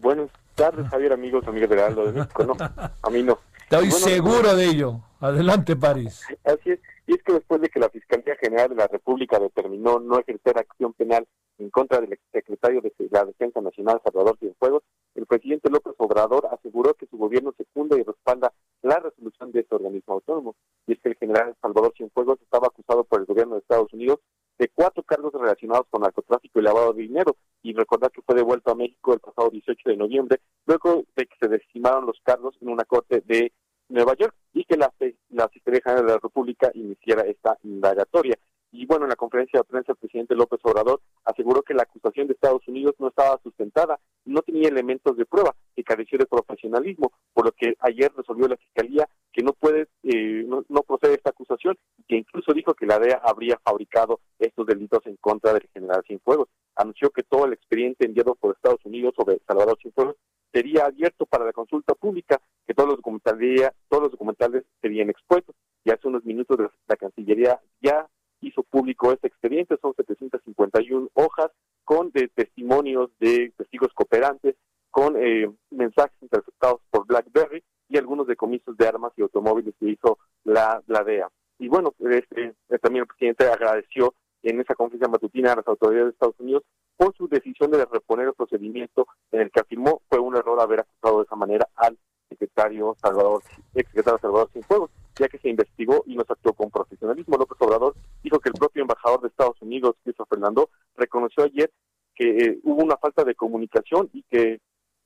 Buenas 0.00 0.30
tardes, 0.54 0.86
Javier, 0.88 1.12
amigos, 1.12 1.46
amigas 1.46 1.70
de 1.70 1.82
Aldo 1.82 2.06
de 2.06 2.12
México. 2.12 2.44
No, 2.44 2.56
a 2.58 3.10
mí 3.10 3.22
no. 3.22 3.38
Estoy 3.62 3.90
seguro 3.90 4.54
de 4.54 4.66
ello. 4.66 5.00
Adelante, 5.20 5.76
París. 5.76 6.22
Así 6.44 6.70
es. 6.70 6.80
Y 7.06 7.14
es 7.14 7.22
que 7.22 7.32
después 7.32 7.60
de 7.60 7.68
que 7.68 7.80
la 7.80 7.88
Fiscalía 7.88 8.36
General 8.36 8.68
de 8.68 8.76
la 8.76 8.86
República 8.86 9.38
determinó 9.38 9.98
no 9.98 10.18
ejercer 10.20 10.58
acción 10.58 10.92
penal 10.92 11.26
en 11.58 11.70
contra 11.70 12.00
del 12.00 12.12
exsecretario 12.12 12.80
de 12.80 12.92
la 13.10 13.24
Defensa 13.24 13.60
Nacional, 13.60 14.00
Salvador 14.04 14.36
Cienfuegos, 14.38 14.82
el 15.14 15.26
presidente 15.26 15.70
López 15.70 15.94
Obrador 15.98 16.48
aseguró 16.52 16.94
que 16.94 17.06
su 17.06 17.18
gobierno 17.18 17.52
secunda 17.56 17.98
y 17.98 18.02
respalda 18.02 18.52
la 18.82 18.98
resolución 18.98 19.52
de 19.52 19.60
este 19.60 19.74
organismo 19.74 20.14
autónomo. 20.14 20.54
Y 20.86 20.92
es 20.92 21.00
que 21.00 21.10
el 21.10 21.16
general 21.16 21.56
Salvador 21.60 21.92
Cienfuegos 21.96 22.40
estaba 22.40 22.68
acusado 22.68 23.04
por 23.04 23.20
el 23.20 23.26
gobierno 23.26 23.54
de 23.54 23.60
Estados 23.60 23.92
Unidos 23.92 24.20
de 24.58 24.68
cuatro 24.68 25.02
cargos 25.02 25.32
relacionados 25.32 25.86
con 25.90 26.02
narcotráfico 26.02 26.60
y 26.60 26.62
lavado 26.62 26.92
de 26.92 27.02
dinero. 27.02 27.36
Y 27.62 27.74
recordar 27.74 28.10
que 28.10 28.22
fue 28.22 28.34
devuelto 28.34 28.72
a 28.72 28.74
México 28.74 29.14
el 29.14 29.20
pasado 29.20 29.50
18 29.50 29.90
de 29.90 29.96
noviembre, 29.96 30.40
luego 30.66 31.04
de 31.16 31.26
que 31.26 31.36
se 31.40 31.48
desestimaron 31.48 32.06
los 32.06 32.20
cargos 32.24 32.56
en 32.60 32.68
una 32.68 32.84
corte 32.84 33.22
de 33.24 33.52
Nueva 33.88 34.14
York 34.14 34.34
y 34.52 34.64
que 34.64 34.76
la, 34.76 34.92
la 35.30 35.48
Fiscalía 35.48 35.80
General 35.84 36.06
de 36.06 36.12
la 36.12 36.18
República 36.22 36.70
iniciara 36.74 37.22
esta 37.22 37.56
indagatoria. 37.62 38.36
Y 38.72 38.86
bueno, 38.86 39.04
en 39.04 39.10
la 39.10 39.16
conferencia 39.16 39.60
de 39.60 39.64
prensa 39.64 39.92
el 39.92 39.98
presidente 39.98 40.34
López 40.34 40.58
Obrador 40.62 41.02
aseguró 41.24 41.62
que 41.62 41.74
la 41.74 41.82
acusación 41.82 42.26
de 42.26 42.32
Estados 42.32 42.66
Unidos 42.66 42.94
no 42.98 43.08
estaba 43.08 43.38
sustentada, 43.42 44.00
no 44.24 44.40
tenía 44.40 44.68
elementos 44.68 45.14
de 45.16 45.26
prueba, 45.26 45.54
que 45.74 45.84
careció 45.84 46.18
de 46.18 46.26
profesionalismo, 46.26 47.12
por 47.32 47.46
lo 47.46 47.52
que 47.52 47.74
ayer 47.80 48.12
resolvió 48.16 48.48
la 48.48 48.56
Fiscalía 48.56 49.08
que 49.32 49.42
no 49.42 49.52
puede, 49.54 49.88
eh, 50.02 50.44
no, 50.46 50.64
no, 50.68 50.82
procede 50.82 51.14
esta 51.14 51.30
acusación, 51.30 51.76
que 52.06 52.16
incluso 52.16 52.52
dijo 52.52 52.74
que 52.74 52.86
la 52.86 52.98
DEA 52.98 53.20
habría 53.24 53.58
fabricado 53.64 54.20
estos 54.38 54.66
delitos 54.66 55.00
en 55.06 55.16
contra 55.16 55.54
del 55.54 55.68
general 55.72 56.02
Cienfuegos. 56.06 56.48
Anunció 56.76 57.10
que 57.10 57.22
todo 57.22 57.46
el 57.46 57.54
expediente 57.54 58.04
enviado 58.04 58.34
por 58.34 58.54
Estados 58.54 58.84
Unidos 58.84 59.14
sobre 59.16 59.40
Salvador 59.46 59.78
Cienfuegos 59.80 60.16
sería 60.52 60.84
abierto 60.84 61.24
para 61.26 61.46
la 61.46 61.52
consulta 61.52 61.94
pública, 61.94 62.40
que 62.66 62.74
todos 62.74 62.90
los 62.90 62.98
documentales, 62.98 63.70
todos 63.88 64.02
los 64.04 64.12
documentales 64.12 64.64
serían 64.80 65.08
expuestos. 65.08 65.56
Y 65.84 65.90
hace 65.90 66.06
unos 66.06 66.24
minutos 66.24 66.58
la 66.86 66.96
Cancillería 66.96 67.60
ya 67.80 68.06
hizo 68.42 68.62
público 68.62 69.12
este 69.12 69.28
expediente, 69.28 69.76
son 69.80 69.94
751 69.94 71.08
hojas 71.14 71.50
con 71.84 72.10
de 72.10 72.28
testimonios 72.28 73.10
de 73.18 73.52
testigos 73.56 73.92
cooperantes, 73.94 74.56
con 74.92 75.16
eh, 75.16 75.50
mensajes 75.70 76.16
interceptados 76.20 76.80
por 76.90 77.06
BlackBerry 77.06 77.64
y 77.88 77.98
algunos 77.98 78.26
decomisos 78.26 78.76
de 78.76 78.86
armas 78.86 79.12
y 79.16 79.22
automóviles 79.22 79.74
que 79.80 79.88
hizo 79.88 80.18
la, 80.44 80.80
la 80.86 81.02
DEA. 81.02 81.28
Y 81.58 81.68
bueno, 81.68 81.94
este, 81.98 82.54
también 82.80 83.02
el 83.02 83.06
presidente 83.06 83.48
agradeció 83.48 84.14
en 84.42 84.60
esa 84.60 84.74
conferencia 84.74 85.08
matutina 85.08 85.52
a 85.52 85.56
las 85.56 85.66
autoridades 85.66 86.06
de 86.06 86.10
Estados 86.10 86.38
Unidos 86.38 86.62
por 86.96 87.16
su 87.16 87.26
decisión 87.26 87.70
de 87.70 87.84
reponer 87.84 88.28
el 88.28 88.34
procedimiento 88.34 89.06
en 89.30 89.40
el 89.40 89.50
que 89.50 89.60
afirmó 89.60 90.02
fue 90.08 90.18
un 90.18 90.36
error 90.36 90.60
haber 90.60 90.80
acusado 90.80 91.18
de 91.18 91.24
esa 91.24 91.36
manera 91.36 91.66
al 91.76 91.98
secretario 92.28 92.94
Salvador, 93.00 93.42
ex 93.74 93.88
secretario 93.88 94.18
Salvador 94.18 94.50
Cienfuegos, 94.52 94.90
ya 95.18 95.28
que 95.28 95.38
se 95.38 95.48
investigó 95.48 96.02
y 96.06 96.16
no 96.16 96.24
se 96.24 96.32
actuó 96.32 96.52
con 96.52 96.70
profesionalismo. 96.70 97.36
López 97.36 97.56
Obrador 97.60 97.94
dijo 98.22 98.38
que 98.40 98.48
el 98.50 98.54
propio 98.54 98.82
embajador 98.82 99.20
de 99.20 99.28
Estados 99.28 99.60
Unidos, 99.60 99.96
Cristo 100.02 100.26
Fernando, 100.26 100.70
reconoció 100.96 101.44
ayer 101.44 101.70
que 102.14 102.36
eh, 102.36 102.58
hubo 102.64 102.82
una 102.82 102.96
falta 102.96 103.24
de 103.24 103.34
comunicación 103.34 104.10
y 104.12 104.22
que 104.24 104.60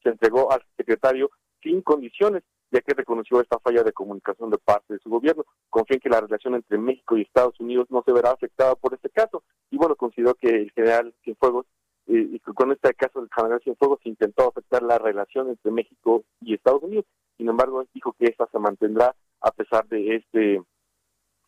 se 0.07 0.13
entregó 0.13 0.53
al 0.53 0.63
secretario 0.77 1.31
sin 1.63 1.83
condiciones, 1.83 2.45
ya 2.71 2.81
que 2.81 2.95
reconoció 2.95 3.41
esta 3.41 3.59
falla 3.59 3.83
de 3.83 3.93
comunicación 3.93 4.51
de 4.51 4.59
parte 4.59 4.95
de 4.95 5.01
su 5.01 5.11
gobierno. 5.11 5.45
Confía 5.69 5.97
en 5.97 6.01
que 6.01 6.09
la 6.09 6.21
relación 6.21 6.55
entre 6.55 6.79
México 6.79 7.17
y 7.17 7.23
Estados 7.23 7.59
Unidos 7.59 7.89
no 7.91 8.03
se 8.07 8.13
verá 8.13 8.31
afectada 8.31 8.77
por 8.77 8.95
este 8.95 9.11
caso. 9.11 9.43
Y 9.71 9.77
bueno, 9.77 9.97
consideró 9.97 10.35
que 10.35 10.49
el 10.49 10.71
general 10.73 11.13
Cienfuegos 11.25 11.67
eh, 12.07 12.29
y 12.33 12.39
con 12.39 12.71
este 12.71 12.95
caso 12.95 13.21
del 13.21 13.31
general 13.35 13.61
Cienfuegos 13.63 13.99
intentó 14.05 14.49
afectar 14.49 14.83
la 14.83 14.99
relación 14.99 15.49
entre 15.49 15.73
México 15.73 16.23
y 16.41 16.55
Estados 16.55 16.83
Unidos. 16.85 17.05
Sin 17.37 17.49
embargo, 17.49 17.85
dijo 17.93 18.15
que 18.19 18.27
esta 18.27 18.47
se 18.47 18.59
mantendrá 18.61 19.15
a 19.41 19.51
pesar 19.51 19.87
de 19.89 20.17
este 20.17 20.63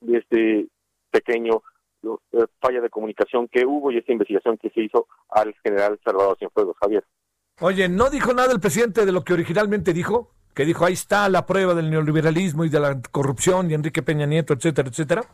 de 0.01 0.19
este 0.19 0.69
pequeño 1.11 1.63
eh, 2.03 2.47
falla 2.61 2.81
de 2.81 2.91
comunicación 2.91 3.49
que 3.49 3.65
hubo 3.65 3.91
y 3.91 3.99
esta 3.99 4.13
investigación 4.13 4.59
que 4.59 4.71
se 4.71 4.81
hizo 4.81 5.07
al 5.29 5.55
general 5.63 6.01
Salvador 6.05 6.37
Cienfuegos. 6.39 6.77
Javier. 6.81 7.05
Oye, 7.61 7.89
¿no 7.89 8.09
dijo 8.09 8.33
nada 8.35 8.53
el 8.53 8.61
presidente 8.61 9.05
de 9.05 9.13
lo 9.13 9.25
que 9.25 9.33
originalmente 9.33 9.93
dijo? 9.93 10.31
Que 10.55 10.65
dijo, 10.65 10.85
ahí 10.85 10.93
está 10.93 11.29
la 11.29 11.45
prueba 11.45 11.75
del 11.75 11.91
neoliberalismo 11.91 12.65
y 12.65 12.69
de 12.69 12.79
la 12.79 13.01
corrupción 13.11 13.71
y 13.71 13.75
Enrique 13.75 14.03
Peña 14.03 14.27
Nieto, 14.27 14.55
etcétera, 14.55 14.89
etcétera. 14.89 15.25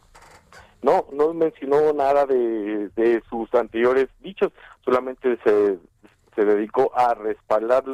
No, 0.82 1.06
no 1.12 1.32
mencionó 1.34 1.92
nada 1.92 2.26
de, 2.26 2.90
de 2.96 3.22
sus 3.28 3.52
anteriores 3.54 4.08
dichos, 4.20 4.52
solamente 4.84 5.38
se, 5.44 5.78
se 6.34 6.44
dedicó 6.44 6.92
a 6.94 7.14
respaldar 7.14 7.84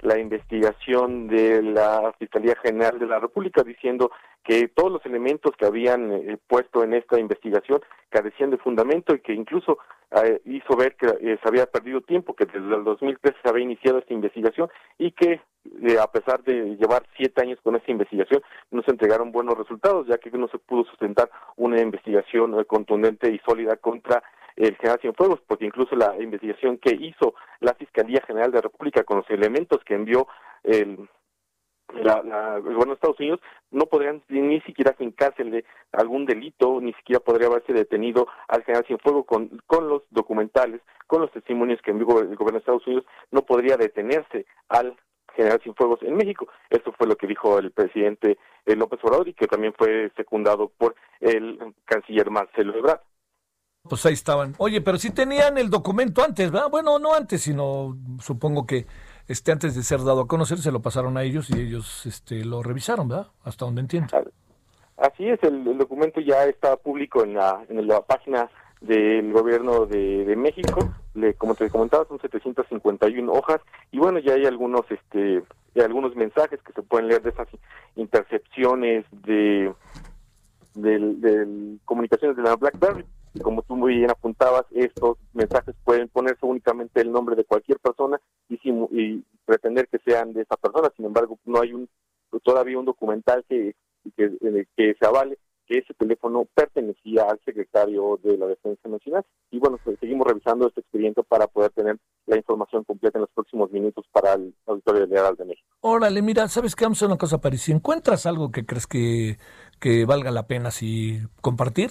la, 0.00 0.18
investigación 0.18 1.28
de 1.28 1.62
la 1.62 2.14
Fiscalía 2.18 2.56
General 2.62 2.98
de 2.98 3.06
la 3.06 3.18
República 3.18 3.62
diciendo 3.62 4.10
que 4.42 4.68
todos 4.68 4.90
los 4.90 5.04
elementos 5.06 5.52
que 5.56 5.66
habían 5.66 6.10
eh, 6.12 6.38
puesto 6.46 6.82
en 6.82 6.94
esta 6.94 7.20
investigación 7.20 7.80
carecían 8.08 8.50
de 8.50 8.58
fundamento 8.58 9.14
y 9.14 9.20
que 9.20 9.34
incluso 9.34 9.78
eh, 10.10 10.40
hizo 10.46 10.76
ver 10.76 10.96
que 10.96 11.06
eh, 11.06 11.38
se 11.42 11.48
había 11.48 11.66
perdido 11.66 12.00
tiempo, 12.00 12.34
que 12.34 12.46
desde 12.46 12.74
el 12.74 12.84
2013 12.84 13.36
se 13.42 13.48
había 13.48 13.64
iniciado 13.64 13.98
esta 13.98 14.14
investigación 14.14 14.70
y 14.98 15.12
que 15.12 15.40
a 16.00 16.10
pesar 16.10 16.42
de 16.42 16.76
llevar 16.76 17.02
siete 17.16 17.42
años 17.42 17.58
con 17.62 17.76
esta 17.76 17.92
investigación 17.92 18.42
no 18.70 18.82
se 18.82 18.90
entregaron 18.90 19.30
buenos 19.30 19.58
resultados, 19.58 20.06
ya 20.06 20.16
que 20.16 20.30
no 20.30 20.48
se 20.48 20.58
pudo 20.58 20.84
sustentar 20.84 21.30
una 21.56 21.80
investigación 21.80 22.64
contundente 22.64 23.30
y 23.30 23.38
sólida 23.46 23.76
contra 23.76 24.22
el 24.60 24.76
general 24.76 25.00
Cienfuegos, 25.00 25.40
porque 25.46 25.64
incluso 25.64 25.96
la 25.96 26.14
investigación 26.20 26.78
que 26.78 26.94
hizo 26.94 27.34
la 27.60 27.74
Fiscalía 27.74 28.22
General 28.26 28.50
de 28.50 28.58
la 28.58 28.62
República 28.62 29.04
con 29.04 29.18
los 29.18 29.30
elementos 29.30 29.82
que 29.84 29.94
envió 29.94 30.28
el, 30.62 31.08
la, 31.94 32.58
gobierno 32.58 32.86
de 32.86 32.92
Estados 32.92 33.18
Unidos 33.18 33.40
no 33.70 33.86
podrían 33.86 34.22
ni 34.28 34.60
siquiera 34.60 34.92
fincársele 34.92 35.64
algún 35.92 36.26
delito, 36.26 36.80
ni 36.80 36.92
siquiera 36.94 37.20
podría 37.20 37.48
haberse 37.48 37.72
detenido 37.72 38.28
al 38.48 38.62
general 38.64 38.84
Cienfuegos 38.86 39.24
con, 39.26 39.48
con 39.66 39.88
los 39.88 40.02
documentales, 40.10 40.82
con 41.06 41.22
los 41.22 41.32
testimonios 41.32 41.80
que 41.82 41.90
envió 41.90 42.20
el 42.20 42.36
gobierno 42.36 42.52
de 42.52 42.58
Estados 42.58 42.86
Unidos, 42.86 43.06
no 43.30 43.42
podría 43.42 43.76
detenerse 43.76 44.44
al 44.68 44.94
general 45.34 45.60
Cienfuegos 45.62 46.02
en 46.02 46.16
México. 46.16 46.48
Esto 46.68 46.92
fue 46.92 47.06
lo 47.06 47.16
que 47.16 47.26
dijo 47.26 47.58
el 47.58 47.70
presidente 47.70 48.38
eh, 48.66 48.76
López 48.76 49.00
Obrador 49.02 49.28
y 49.28 49.34
que 49.34 49.46
también 49.46 49.72
fue 49.72 50.10
secundado 50.16 50.70
por 50.76 50.94
el 51.20 51.74
canciller 51.86 52.30
Marcelo 52.30 52.76
Ebrard. 52.76 53.00
Pues 53.88 54.04
ahí 54.04 54.12
estaban. 54.12 54.54
Oye, 54.58 54.80
pero 54.82 54.98
si 54.98 55.10
tenían 55.10 55.56
el 55.56 55.70
documento 55.70 56.22
antes, 56.22 56.50
¿verdad? 56.50 56.68
Bueno, 56.70 56.98
no 56.98 57.14
antes, 57.14 57.42
sino 57.42 57.96
supongo 58.20 58.66
que 58.66 58.86
este 59.26 59.52
antes 59.52 59.74
de 59.74 59.82
ser 59.82 60.00
dado 60.00 60.22
a 60.22 60.26
conocer 60.26 60.58
se 60.58 60.70
lo 60.70 60.80
pasaron 60.80 61.16
a 61.16 61.22
ellos 61.22 61.48
y 61.50 61.58
ellos 61.58 62.04
este 62.04 62.44
lo 62.44 62.62
revisaron, 62.62 63.08
¿verdad? 63.08 63.28
Hasta 63.42 63.64
donde 63.64 63.80
entiendo. 63.80 64.08
Así 64.98 65.28
es, 65.28 65.42
el, 65.42 65.78
documento 65.78 66.20
ya 66.20 66.44
está 66.44 66.76
público 66.76 67.24
en 67.24 67.34
la, 67.34 67.64
en 67.70 67.86
la 67.86 68.02
página 68.02 68.50
del 68.82 69.32
gobierno 69.32 69.86
de, 69.86 70.34
México, 70.36 70.94
le, 71.14 71.34
como 71.34 71.54
te 71.54 71.70
comentaba, 71.70 72.04
son 72.06 72.20
751 72.20 73.32
hojas 73.32 73.60
y 73.92 73.98
bueno, 73.98 74.18
ya 74.18 74.34
hay 74.34 74.44
algunos 74.44 74.82
este 74.90 75.42
algunos 75.76 76.14
mensajes 76.16 76.60
que 76.62 76.72
se 76.74 76.82
pueden 76.82 77.08
leer 77.08 77.22
de 77.22 77.30
esas 77.30 77.48
intercepciones 77.96 79.06
de, 79.10 79.72
de 80.74 81.78
comunicaciones 81.86 82.36
de 82.36 82.42
la 82.42 82.56
BlackBerry 82.56 83.06
como 83.42 83.62
tú 83.62 83.76
muy 83.76 83.96
bien 83.96 84.10
apuntabas, 84.10 84.64
estos 84.70 85.18
mensajes 85.32 85.74
pueden 85.84 86.08
ponerse 86.08 86.44
únicamente 86.44 87.00
el 87.00 87.12
nombre 87.12 87.36
de 87.36 87.44
cualquier 87.44 87.78
persona 87.78 88.20
y, 88.48 88.58
y 88.64 89.24
pretender 89.44 89.88
que 89.88 89.98
sean 90.04 90.32
de 90.32 90.42
esa 90.42 90.56
persona. 90.56 90.90
Sin 90.96 91.06
embargo, 91.06 91.38
no 91.44 91.60
hay 91.60 91.72
un 91.72 91.88
todavía 92.44 92.78
un 92.78 92.84
documental 92.84 93.44
que, 93.48 93.74
que, 94.16 94.66
que 94.76 94.94
se 94.98 95.06
avale 95.06 95.38
que 95.70 95.78
ese 95.78 95.94
teléfono 95.94 96.48
pertenecía 96.52 97.22
al 97.30 97.38
secretario 97.44 98.18
de 98.24 98.36
la 98.36 98.46
Defensa 98.46 98.88
Nacional. 98.88 99.24
Y 99.52 99.60
bueno, 99.60 99.78
pues 99.84 99.98
seguimos 100.00 100.26
revisando 100.26 100.66
este 100.66 100.80
expediente 100.80 101.22
para 101.22 101.46
poder 101.46 101.70
tener 101.70 101.96
la 102.26 102.36
información 102.36 102.82
completa 102.82 103.18
en 103.18 103.22
los 103.22 103.30
próximos 103.30 103.70
minutos 103.70 104.04
para 104.10 104.34
el 104.34 104.52
Auditorio 104.66 105.06
General 105.06 105.36
de 105.36 105.44
México. 105.44 105.68
Órale, 105.80 106.22
mira, 106.22 106.48
¿sabes 106.48 106.74
qué? 106.74 106.86
Vamos 106.86 107.00
a 107.02 107.06
una 107.06 107.18
cosa, 107.18 107.40
París. 107.40 107.62
Si 107.62 107.72
encuentras 107.72 108.26
algo 108.26 108.50
que 108.50 108.66
crees 108.66 108.88
que, 108.88 109.38
que 109.78 110.04
valga 110.06 110.32
la 110.32 110.48
pena 110.48 110.72
si 110.72 111.20
compartir, 111.40 111.90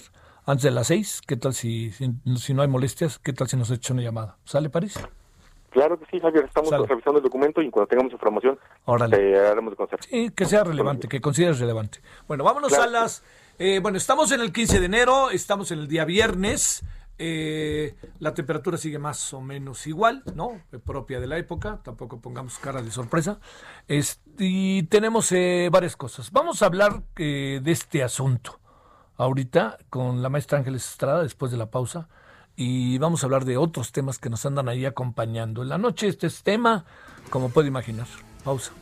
antes 0.50 0.64
de 0.64 0.70
las 0.72 0.88
seis. 0.88 1.22
¿Qué 1.26 1.36
tal 1.36 1.54
si, 1.54 1.92
si, 1.92 2.54
no 2.54 2.62
hay 2.62 2.68
molestias? 2.68 3.18
¿Qué 3.18 3.32
tal 3.32 3.48
si 3.48 3.56
nos 3.56 3.70
echa 3.70 3.92
una 3.92 4.02
llamada? 4.02 4.36
¿Sale, 4.44 4.68
París? 4.68 4.98
Claro 5.70 5.98
que 5.98 6.06
sí, 6.10 6.18
Javier. 6.18 6.44
Estamos 6.44 6.70
revisando 6.88 7.18
el 7.18 7.22
documento 7.22 7.62
y 7.62 7.70
cuando 7.70 7.86
tengamos 7.86 8.12
información, 8.12 8.58
te 9.08 9.38
haremos 9.38 9.70
de 9.70 9.76
conocer. 9.76 10.00
Sí, 10.02 10.30
que 10.30 10.44
sea 10.46 10.64
relevante, 10.64 11.06
que 11.06 11.20
consideres 11.20 11.60
relevante. 11.60 12.00
Bueno, 12.26 12.42
vámonos 12.44 12.72
a 12.72 12.86
las... 12.86 13.22
Eh, 13.58 13.78
bueno, 13.80 13.98
estamos 13.98 14.32
en 14.32 14.40
el 14.40 14.52
15 14.52 14.80
de 14.80 14.86
enero, 14.86 15.30
estamos 15.30 15.70
en 15.70 15.80
el 15.80 15.86
día 15.88 16.04
viernes. 16.04 16.82
Eh, 17.18 17.94
la 18.18 18.32
temperatura 18.32 18.78
sigue 18.78 18.98
más 18.98 19.32
o 19.34 19.42
menos 19.42 19.86
igual, 19.86 20.24
¿no? 20.34 20.62
Propia 20.84 21.20
de 21.20 21.26
la 21.26 21.36
época, 21.36 21.78
tampoco 21.84 22.20
pongamos 22.20 22.58
cara 22.58 22.82
de 22.82 22.90
sorpresa. 22.90 23.38
y 24.38 24.82
tenemos 24.84 25.30
eh, 25.32 25.68
varias 25.70 25.94
cosas. 25.96 26.32
Vamos 26.32 26.62
a 26.62 26.66
hablar 26.66 27.02
de 27.14 27.62
este 27.66 28.02
asunto 28.02 28.59
ahorita 29.20 29.76
con 29.90 30.22
la 30.22 30.30
maestra 30.30 30.58
Ángeles 30.58 30.88
Estrada 30.90 31.22
después 31.22 31.52
de 31.52 31.58
la 31.58 31.70
pausa 31.70 32.08
y 32.56 32.96
vamos 32.98 33.22
a 33.22 33.26
hablar 33.26 33.44
de 33.44 33.58
otros 33.58 33.92
temas 33.92 34.18
que 34.18 34.30
nos 34.30 34.46
andan 34.46 34.68
ahí 34.68 34.86
acompañando. 34.86 35.62
En 35.62 35.68
la 35.68 35.78
noche 35.78 36.08
este 36.08 36.26
es 36.26 36.42
tema, 36.42 36.84
como 37.28 37.50
puede 37.50 37.68
imaginar. 37.68 38.06
Pausa. 38.44 38.72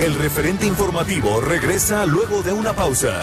El 0.00 0.14
referente 0.14 0.66
informativo 0.66 1.40
regresa 1.40 2.06
luego 2.06 2.42
de 2.42 2.52
una 2.52 2.72
pausa. 2.72 3.22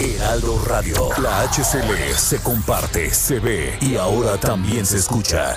Heraldo 0.00 0.60
Radio, 0.66 1.08
la 1.22 1.42
HCL 1.42 2.14
se 2.16 2.42
comparte, 2.42 3.10
se 3.10 3.38
ve 3.38 3.78
y 3.80 3.96
ahora 3.96 4.38
también 4.38 4.86
se 4.86 4.96
escucha. 4.96 5.56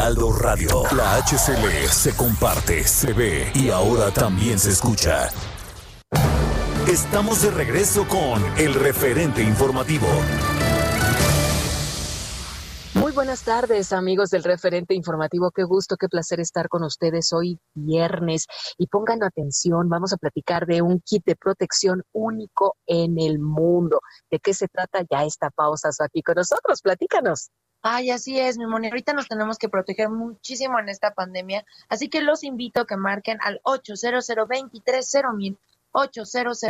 Heraldo 0.00 0.32
Radio. 0.32 0.84
La 0.96 1.16
HCL 1.16 1.86
se 1.90 2.16
comparte, 2.16 2.84
se 2.84 3.12
ve 3.12 3.52
y 3.54 3.68
ahora 3.68 4.10
también 4.10 4.58
se 4.58 4.70
escucha. 4.70 5.28
Estamos 6.88 7.42
de 7.42 7.50
regreso 7.50 8.08
con 8.08 8.42
el 8.56 8.72
referente 8.72 9.42
informativo. 9.42 10.06
Muy 12.94 13.12
buenas 13.12 13.44
tardes, 13.44 13.92
amigos 13.92 14.30
del 14.30 14.42
referente 14.42 14.94
informativo. 14.94 15.50
Qué 15.50 15.64
gusto, 15.64 15.98
qué 15.98 16.08
placer 16.08 16.40
estar 16.40 16.70
con 16.70 16.82
ustedes 16.82 17.30
hoy 17.34 17.58
viernes. 17.74 18.46
Y 18.78 18.86
pongan 18.86 19.22
atención, 19.22 19.90
vamos 19.90 20.14
a 20.14 20.16
platicar 20.16 20.64
de 20.64 20.80
un 20.80 21.02
kit 21.04 21.26
de 21.26 21.36
protección 21.36 22.02
único 22.12 22.78
en 22.86 23.20
el 23.20 23.38
mundo. 23.38 24.00
¿De 24.30 24.38
qué 24.38 24.54
se 24.54 24.66
trata? 24.66 25.02
Ya 25.10 25.24
esta 25.24 25.50
pausa 25.50 25.90
aquí 26.02 26.22
con 26.22 26.36
nosotros. 26.36 26.80
Platícanos. 26.80 27.50
Ay, 27.82 28.10
así 28.10 28.38
es, 28.38 28.58
mi 28.58 28.66
Moni. 28.66 28.88
Ahorita 28.88 29.14
nos 29.14 29.26
tenemos 29.26 29.56
que 29.56 29.70
proteger 29.70 30.10
muchísimo 30.10 30.78
en 30.78 30.90
esta 30.90 31.14
pandemia, 31.14 31.64
así 31.88 32.10
que 32.10 32.20
los 32.20 32.44
invito 32.44 32.80
a 32.82 32.86
que 32.86 32.96
marquen 32.96 33.38
al 33.40 33.60
800 33.64 34.26
mil 35.34 35.58
800 35.92 36.60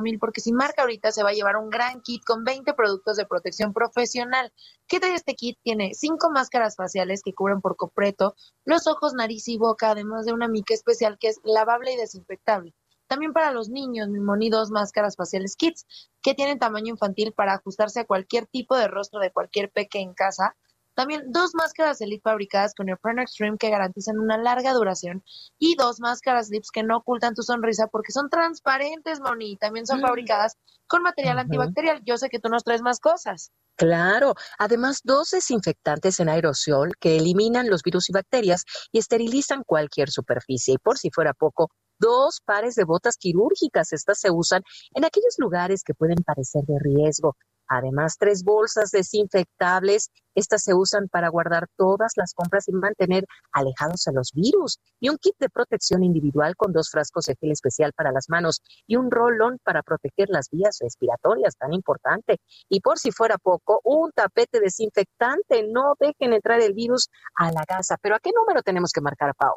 mil 0.00 0.18
porque 0.18 0.40
si 0.40 0.52
marca 0.52 0.82
ahorita 0.82 1.10
se 1.10 1.22
va 1.22 1.30
a 1.30 1.32
llevar 1.32 1.56
un 1.56 1.70
gran 1.70 2.00
kit 2.02 2.22
con 2.24 2.44
20 2.44 2.72
productos 2.74 3.16
de 3.16 3.26
protección 3.26 3.72
profesional. 3.72 4.52
¿Qué 4.86 5.00
trae 5.00 5.14
este 5.14 5.34
kit? 5.34 5.58
Tiene 5.62 5.92
cinco 5.94 6.30
máscaras 6.30 6.76
faciales 6.76 7.22
que 7.24 7.34
cubren 7.34 7.60
por 7.60 7.76
completo 7.76 8.36
los 8.64 8.86
ojos, 8.86 9.14
nariz 9.14 9.48
y 9.48 9.58
boca, 9.58 9.90
además 9.90 10.24
de 10.24 10.32
una 10.32 10.48
mica 10.48 10.72
especial 10.72 11.18
que 11.18 11.28
es 11.28 11.40
lavable 11.44 11.92
y 11.92 11.96
desinfectable. 11.96 12.74
También 13.12 13.34
para 13.34 13.52
los 13.52 13.68
niños, 13.68 14.08
Mimoni, 14.08 14.48
dos 14.48 14.70
máscaras 14.70 15.16
faciales 15.16 15.54
kits 15.54 15.84
que 16.22 16.32
tienen 16.32 16.58
tamaño 16.58 16.94
infantil 16.94 17.34
para 17.34 17.52
ajustarse 17.52 18.00
a 18.00 18.06
cualquier 18.06 18.46
tipo 18.46 18.74
de 18.74 18.88
rostro 18.88 19.20
de 19.20 19.30
cualquier 19.30 19.70
peque 19.70 19.98
en 20.00 20.14
casa. 20.14 20.56
También 20.94 21.30
dos 21.30 21.54
máscaras 21.54 22.00
Elite 22.00 22.22
fabricadas 22.22 22.74
con 22.74 22.88
el 22.88 22.96
Prana 22.96 23.20
Extreme 23.20 23.58
que 23.58 23.68
garantizan 23.68 24.18
una 24.18 24.38
larga 24.38 24.72
duración 24.72 25.22
y 25.58 25.74
dos 25.76 26.00
máscaras 26.00 26.48
Lips 26.48 26.70
que 26.70 26.84
no 26.84 26.96
ocultan 26.96 27.34
tu 27.34 27.42
sonrisa 27.42 27.86
porque 27.88 28.12
son 28.12 28.30
transparentes, 28.30 29.20
Moni, 29.20 29.52
y 29.52 29.56
también 29.58 29.86
son 29.86 29.98
mm. 29.98 30.06
fabricadas 30.06 30.56
con 30.86 31.02
material 31.02 31.38
antibacterial. 31.38 32.00
Yo 32.06 32.16
sé 32.16 32.30
que 32.30 32.38
tú 32.38 32.48
nos 32.48 32.64
traes 32.64 32.80
más 32.80 32.98
cosas. 32.98 33.52
Claro, 33.76 34.36
además 34.58 35.02
dos 35.04 35.32
desinfectantes 35.32 36.18
en 36.18 36.30
aerosol 36.30 36.92
que 36.98 37.18
eliminan 37.18 37.68
los 37.68 37.82
virus 37.82 38.08
y 38.08 38.14
bacterias 38.14 38.64
y 38.90 39.00
esterilizan 39.00 39.64
cualquier 39.64 40.10
superficie. 40.10 40.74
Y 40.74 40.78
por 40.78 40.96
si 40.96 41.10
fuera 41.10 41.34
poco, 41.34 41.70
dos 42.02 42.40
pares 42.44 42.74
de 42.74 42.84
botas 42.84 43.16
quirúrgicas. 43.16 43.92
Estas 43.92 44.18
se 44.18 44.30
usan 44.30 44.62
en 44.94 45.04
aquellos 45.04 45.36
lugares 45.38 45.82
que 45.84 45.94
pueden 45.94 46.18
parecer 46.24 46.64
de 46.64 46.78
riesgo. 46.80 47.36
Además, 47.68 48.16
tres 48.18 48.42
bolsas 48.42 48.90
desinfectables. 48.90 50.10
Estas 50.34 50.62
se 50.62 50.74
usan 50.74 51.08
para 51.08 51.28
guardar 51.28 51.68
todas 51.76 52.12
las 52.16 52.34
compras 52.34 52.68
y 52.68 52.72
mantener 52.72 53.24
alejados 53.52 54.06
a 54.08 54.12
los 54.12 54.32
virus. 54.34 54.78
Y 55.00 55.08
un 55.08 55.16
kit 55.16 55.36
de 55.38 55.48
protección 55.48 56.02
individual 56.02 56.56
con 56.56 56.72
dos 56.72 56.90
frascos 56.90 57.26
de 57.26 57.36
gel 57.40 57.52
especial 57.52 57.92
para 57.94 58.12
las 58.12 58.28
manos 58.28 58.60
y 58.86 58.96
un 58.96 59.10
roll-on 59.10 59.58
para 59.62 59.82
proteger 59.82 60.28
las 60.28 60.50
vías 60.50 60.78
respiratorias, 60.80 61.56
tan 61.56 61.72
importante. 61.72 62.40
Y 62.68 62.80
por 62.80 62.98
si 62.98 63.12
fuera 63.12 63.38
poco, 63.38 63.80
un 63.84 64.10
tapete 64.10 64.60
desinfectante. 64.60 65.66
No 65.68 65.94
dejen 65.98 66.34
entrar 66.34 66.60
el 66.60 66.74
virus 66.74 67.08
a 67.36 67.52
la 67.52 67.64
casa. 67.64 67.96
¿Pero 68.02 68.16
a 68.16 68.20
qué 68.20 68.32
número 68.36 68.62
tenemos 68.62 68.90
que 68.92 69.00
marcar, 69.00 69.34
Pau? 69.36 69.56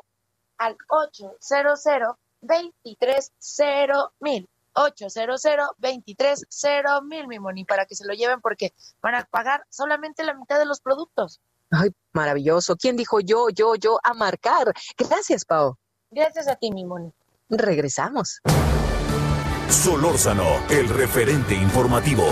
Al 0.57 0.77
800 0.87 1.85
23 2.45 3.31
mil. 4.19 4.49
800 4.75 5.41
23 5.77 6.45
mil, 7.03 7.27
mi 7.27 7.39
moni, 7.39 7.63
para 7.65 7.85
que 7.85 7.95
se 7.95 8.05
lo 8.05 8.13
lleven 8.13 8.41
porque 8.41 8.73
van 9.01 9.15
a 9.15 9.23
pagar 9.23 9.65
solamente 9.69 10.23
la 10.23 10.33
mitad 10.33 10.59
de 10.59 10.65
los 10.65 10.81
productos. 10.81 11.39
Ay, 11.71 11.91
maravilloso. 12.13 12.75
¿Quién 12.75 12.95
dijo 12.95 13.19
yo, 13.19 13.49
yo, 13.49 13.75
yo 13.75 13.99
a 14.03 14.13
marcar? 14.13 14.73
Gracias, 14.97 15.45
Pau. 15.45 15.77
Gracias 16.11 16.47
a 16.47 16.55
ti, 16.55 16.71
mi 16.71 16.85
moni. 16.85 17.11
Regresamos. 17.49 18.41
Solórzano, 19.69 20.65
el 20.69 20.89
referente 20.89 21.55
informativo. 21.55 22.25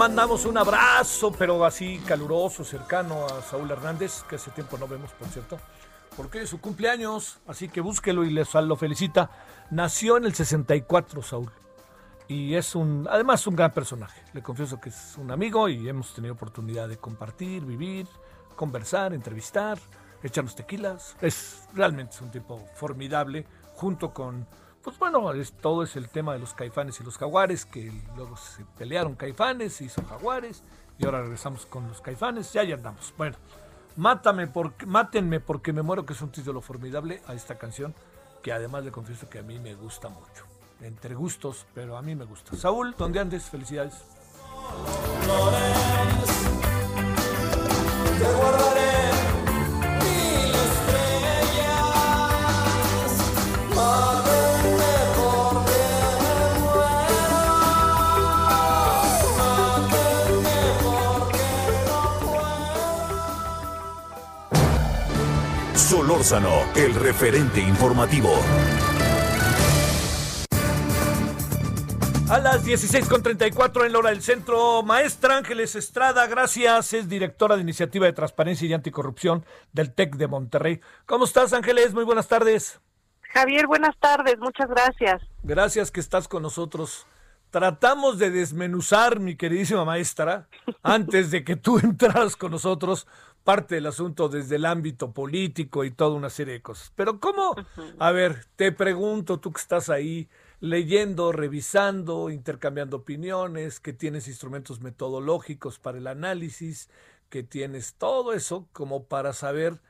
Mandamos 0.00 0.46
un 0.46 0.56
abrazo, 0.56 1.30
pero 1.30 1.62
así 1.62 1.98
caluroso, 1.98 2.64
cercano 2.64 3.26
a 3.26 3.42
Saúl 3.42 3.70
Hernández, 3.70 4.22
que 4.22 4.36
hace 4.36 4.50
tiempo 4.50 4.78
no 4.78 4.88
vemos, 4.88 5.10
por 5.12 5.28
cierto, 5.28 5.58
porque 6.16 6.40
es 6.40 6.48
su 6.48 6.58
cumpleaños, 6.58 7.38
así 7.46 7.68
que 7.68 7.82
búsquelo 7.82 8.24
y 8.24 8.30
les 8.30 8.54
lo 8.54 8.76
felicita. 8.76 9.30
Nació 9.70 10.16
en 10.16 10.24
el 10.24 10.34
64, 10.34 11.20
Saúl, 11.20 11.52
y 12.28 12.54
es 12.54 12.74
un, 12.74 13.08
además 13.10 13.46
un 13.46 13.56
gran 13.56 13.74
personaje. 13.74 14.22
Le 14.32 14.42
confieso 14.42 14.80
que 14.80 14.88
es 14.88 15.18
un 15.18 15.30
amigo 15.32 15.68
y 15.68 15.86
hemos 15.86 16.14
tenido 16.14 16.32
oportunidad 16.32 16.88
de 16.88 16.96
compartir, 16.96 17.66
vivir, 17.66 18.06
conversar, 18.56 19.12
entrevistar. 19.12 19.78
echarnos 20.22 20.56
tequilas. 20.56 21.14
Es 21.20 21.68
realmente 21.74 22.16
un 22.22 22.30
tipo 22.30 22.58
formidable, 22.74 23.44
junto 23.74 24.14
con, 24.14 24.46
pues 24.82 24.98
bueno, 24.98 25.30
todo 25.60 25.82
es 25.82 25.96
el 25.96 26.08
tema 26.08 26.32
de 26.32 26.38
los 26.38 26.54
caifanes 26.54 27.00
y 27.00 27.04
los 27.04 27.18
jaguares, 27.18 27.66
que 27.66 27.92
luego 28.16 28.36
se 28.36 28.64
pelearon 28.78 29.14
caifanes, 29.14 29.80
hizo 29.80 30.02
jaguares, 30.04 30.62
y 30.98 31.04
ahora 31.04 31.22
regresamos 31.22 31.66
con 31.66 31.88
los 31.88 32.00
caifanes, 32.00 32.52
ya 32.52 32.62
ya 32.62 32.76
andamos. 32.76 33.12
Bueno, 33.16 33.36
mátame 33.96 34.46
porque, 34.46 34.86
mátenme 34.86 35.40
porque 35.40 35.72
me 35.72 35.82
muero, 35.82 36.06
que 36.06 36.14
es 36.14 36.22
un 36.22 36.30
título 36.30 36.60
formidable 36.60 37.22
a 37.26 37.34
esta 37.34 37.58
canción, 37.58 37.94
que 38.42 38.52
además 38.52 38.84
le 38.84 38.90
confieso 38.90 39.28
que 39.28 39.38
a 39.38 39.42
mí 39.42 39.58
me 39.58 39.74
gusta 39.74 40.08
mucho. 40.08 40.44
Entre 40.80 41.14
gustos, 41.14 41.66
pero 41.74 41.96
a 41.98 42.02
mí 42.02 42.14
me 42.14 42.24
gusta. 42.24 42.56
Saúl, 42.56 42.94
¿dónde 42.96 43.20
andes? 43.20 43.44
Felicidades. 43.44 44.02
Solórzano, 66.10 66.64
el 66.74 66.92
referente 66.96 67.60
informativo. 67.60 68.30
A 72.28 72.40
las 72.40 72.66
16.34 72.66 73.86
en 73.86 73.92
la 73.92 73.98
hora 74.00 74.10
del 74.10 74.20
centro, 74.20 74.82
maestra 74.82 75.36
Ángeles 75.36 75.76
Estrada, 75.76 76.26
gracias, 76.26 76.94
es 76.94 77.08
directora 77.08 77.54
de 77.54 77.62
Iniciativa 77.62 78.06
de 78.06 78.12
Transparencia 78.12 78.66
y 78.66 78.72
Anticorrupción 78.72 79.44
del 79.72 79.94
TEC 79.94 80.16
de 80.16 80.26
Monterrey. 80.26 80.80
¿Cómo 81.06 81.26
estás, 81.26 81.52
Ángeles? 81.52 81.94
Muy 81.94 82.02
buenas 82.02 82.26
tardes. 82.26 82.80
Javier, 83.32 83.68
buenas 83.68 83.96
tardes, 84.00 84.36
muchas 84.40 84.68
gracias. 84.68 85.22
Gracias 85.44 85.92
que 85.92 86.00
estás 86.00 86.26
con 86.26 86.42
nosotros. 86.42 87.06
Tratamos 87.50 88.18
de 88.18 88.30
desmenuzar, 88.30 89.20
mi 89.20 89.36
queridísima 89.36 89.84
maestra, 89.84 90.48
antes 90.82 91.30
de 91.30 91.44
que 91.44 91.54
tú 91.54 91.78
entraras 91.82 92.34
con 92.34 92.50
nosotros, 92.50 93.06
parte 93.44 93.76
del 93.76 93.86
asunto 93.86 94.28
desde 94.28 94.56
el 94.56 94.66
ámbito 94.66 95.12
político 95.12 95.84
y 95.84 95.90
toda 95.90 96.14
una 96.16 96.30
serie 96.30 96.54
de 96.54 96.62
cosas. 96.62 96.92
Pero 96.94 97.20
¿cómo? 97.20 97.54
A 97.98 98.10
ver, 98.12 98.46
te 98.56 98.72
pregunto, 98.72 99.40
tú 99.40 99.52
que 99.52 99.60
estás 99.60 99.88
ahí, 99.88 100.28
leyendo, 100.60 101.32
revisando, 101.32 102.30
intercambiando 102.30 102.98
opiniones, 102.98 103.80
que 103.80 103.92
tienes 103.92 104.28
instrumentos 104.28 104.80
metodológicos 104.80 105.78
para 105.78 105.98
el 105.98 106.06
análisis, 106.06 106.90
que 107.28 107.42
tienes 107.42 107.94
todo 107.94 108.32
eso 108.32 108.68
como 108.72 109.04
para 109.04 109.32
saber 109.32 109.80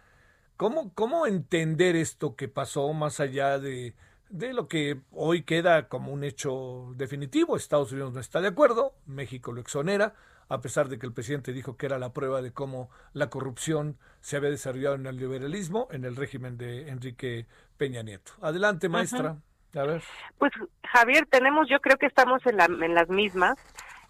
cómo, 0.56 0.92
cómo 0.94 1.26
entender 1.26 1.96
esto 1.96 2.36
que 2.36 2.48
pasó 2.48 2.92
más 2.92 3.18
allá 3.18 3.58
de, 3.58 3.94
de 4.28 4.52
lo 4.52 4.68
que 4.68 5.00
hoy 5.10 5.42
queda 5.42 5.88
como 5.88 6.12
un 6.12 6.22
hecho 6.22 6.92
definitivo. 6.96 7.56
Estados 7.56 7.92
Unidos 7.92 8.12
no 8.12 8.20
está 8.20 8.40
de 8.40 8.48
acuerdo, 8.48 8.94
México 9.06 9.52
lo 9.52 9.60
exonera, 9.60 10.14
a 10.50 10.60
pesar 10.60 10.88
de 10.88 10.98
que 10.98 11.06
el 11.06 11.14
presidente 11.14 11.52
dijo 11.52 11.76
que 11.76 11.86
era 11.86 11.98
la 11.98 12.12
prueba 12.12 12.42
de 12.42 12.52
cómo 12.52 12.90
la 13.12 13.30
corrupción 13.30 13.96
se 14.20 14.36
había 14.36 14.50
desarrollado 14.50 14.96
en 14.96 15.06
el 15.06 15.16
liberalismo, 15.16 15.86
en 15.92 16.04
el 16.04 16.16
régimen 16.16 16.58
de 16.58 16.88
Enrique 16.88 17.46
Peña 17.78 18.02
Nieto. 18.02 18.32
Adelante, 18.42 18.88
maestra. 18.88 19.36
A 19.76 19.82
ver. 19.84 20.02
Pues 20.38 20.50
Javier, 20.84 21.24
tenemos, 21.30 21.68
yo 21.70 21.78
creo 21.78 21.96
que 21.96 22.06
estamos 22.06 22.44
en, 22.46 22.56
la, 22.56 22.64
en 22.64 22.94
las 22.94 23.08
mismas, 23.08 23.54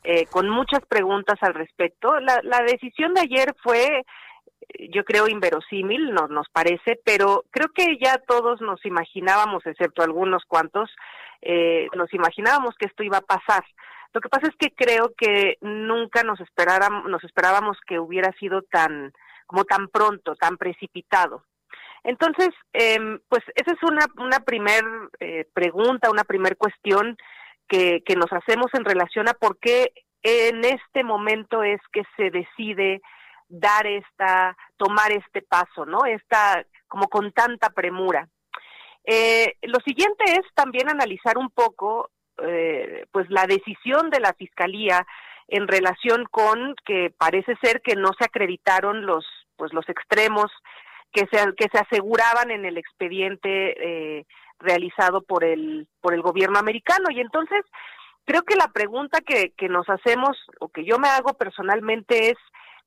eh, 0.03 0.24
con 0.31 0.48
muchas 0.48 0.81
preguntas 0.87 1.37
al 1.42 1.53
respecto. 1.53 2.18
La, 2.20 2.40
la 2.42 2.62
decisión 2.62 3.12
de 3.12 3.20
ayer 3.20 3.55
fue, 3.62 4.07
yo 4.88 5.05
creo, 5.05 5.29
inverosímil, 5.29 6.14
nos, 6.14 6.31
nos 6.31 6.48
parece, 6.48 6.98
pero 7.05 7.44
creo 7.50 7.68
que 7.74 7.98
ya 8.03 8.16
todos 8.26 8.62
nos 8.62 8.83
imaginábamos, 8.87 9.66
excepto 9.66 10.03
algunos 10.03 10.44
cuantos, 10.46 10.90
eh, 11.42 11.88
nos 11.94 12.12
imaginábamos 12.14 12.74
que 12.79 12.87
esto 12.87 13.03
iba 13.03 13.18
a 13.18 13.20
pasar. 13.37 13.62
Lo 14.12 14.20
que 14.20 14.29
pasa 14.29 14.49
es 14.49 14.57
que 14.59 14.73
creo 14.75 15.12
que 15.16 15.57
nunca 15.61 16.23
nos 16.23 16.38
nos 16.40 17.25
esperábamos 17.25 17.79
que 17.87 17.99
hubiera 17.99 18.33
sido 18.33 18.62
tan, 18.62 19.12
como 19.46 19.64
tan 19.64 19.88
pronto, 19.88 20.35
tan 20.35 20.57
precipitado. 20.57 21.44
Entonces, 22.03 22.49
eh, 22.73 23.18
pues 23.29 23.42
esa 23.55 23.73
es 23.73 23.83
una, 23.83 24.07
una 24.16 24.40
primer 24.40 24.83
eh, 25.20 25.46
pregunta, 25.53 26.11
una 26.11 26.25
primer 26.25 26.57
cuestión 26.57 27.16
que, 27.68 28.03
que 28.05 28.16
nos 28.16 28.33
hacemos 28.33 28.66
en 28.75 28.85
relación 28.85 29.29
a 29.29 29.35
por 29.35 29.59
qué 29.59 29.92
en 30.23 30.64
este 30.64 31.05
momento 31.05 31.62
es 31.62 31.81
que 31.92 32.03
se 32.16 32.31
decide 32.31 33.01
dar 33.49 33.87
esta, 33.87 34.57
tomar 34.77 35.12
este 35.12 35.42
paso, 35.42 35.85
¿no? 35.87 36.05
Esta, 36.05 36.64
como 36.88 37.09
con 37.09 37.33
tanta 37.33 37.70
premura. 37.70 38.29
Eh, 39.05 39.57
lo 39.62 39.79
siguiente 39.81 40.25
es 40.25 40.46
también 40.55 40.88
analizar 40.88 41.38
un 41.38 41.51
poco, 41.51 42.11
eh, 42.42 43.07
pues 43.12 43.29
la 43.31 43.46
decisión 43.46 44.11
de 44.11 44.20
la 44.20 44.33
fiscalía 44.35 45.07
en 45.48 45.66
relación 45.66 46.24
con 46.31 46.74
que 46.85 47.12
parece 47.16 47.57
ser 47.62 47.81
que 47.83 47.96
no 47.96 48.11
se 48.18 48.24
acreditaron 48.24 49.05
los, 49.05 49.26
pues 49.57 49.72
los 49.72 49.88
extremos 49.88 50.50
que 51.12 51.26
se, 51.26 51.55
que 51.57 51.66
se 51.72 51.79
aseguraban 51.79 52.50
en 52.50 52.64
el 52.64 52.79
expediente 52.79 53.48
eh, 54.18 54.26
realizado 54.61 55.22
por 55.22 55.44
el, 55.44 55.88
por 56.00 56.14
el 56.14 56.22
gobierno 56.22 56.59
americano. 56.59 57.11
Y 57.11 57.20
entonces, 57.20 57.62
creo 58.24 58.42
que 58.42 58.55
la 58.55 58.68
pregunta 58.68 59.20
que, 59.20 59.53
que 59.57 59.68
nos 59.68 59.88
hacemos, 59.88 60.38
o 60.61 60.68
que 60.68 60.85
yo 60.85 60.98
me 60.98 61.09
hago 61.09 61.35
personalmente, 61.35 62.31
es 62.31 62.38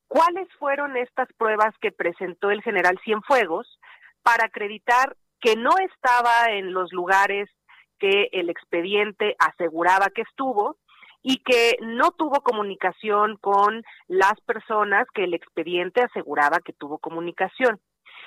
cuáles 0.08 0.48
fueron 0.58 0.96
estas 0.96 1.28
pruebas 1.38 1.76
que 1.82 1.92
presentó 1.92 2.50
el 2.52 2.62
general 2.62 3.00
Cienfuegos 3.04 3.80
para 4.22 4.46
acreditar 4.46 5.18
que 5.42 5.56
no 5.58 5.72
estaba 5.80 6.52
en 6.52 6.72
los 6.72 6.94
lugares 6.94 7.50
que 8.04 8.28
el 8.34 8.50
expediente 8.50 9.34
aseguraba 9.40 10.10
que 10.14 10.24
estuvo 10.24 10.76
y 11.22 11.38
que 11.38 11.78
no 11.80 12.12
tuvo 12.12 12.42
comunicación 12.42 13.38
con 13.38 13.82
las 14.10 14.34
personas 14.42 15.08
que 15.14 15.24
el 15.24 15.34
expediente 15.34 16.02
aseguraba 16.02 16.60
que 16.60 16.74
tuvo 16.74 16.98
comunicación. 16.98 17.80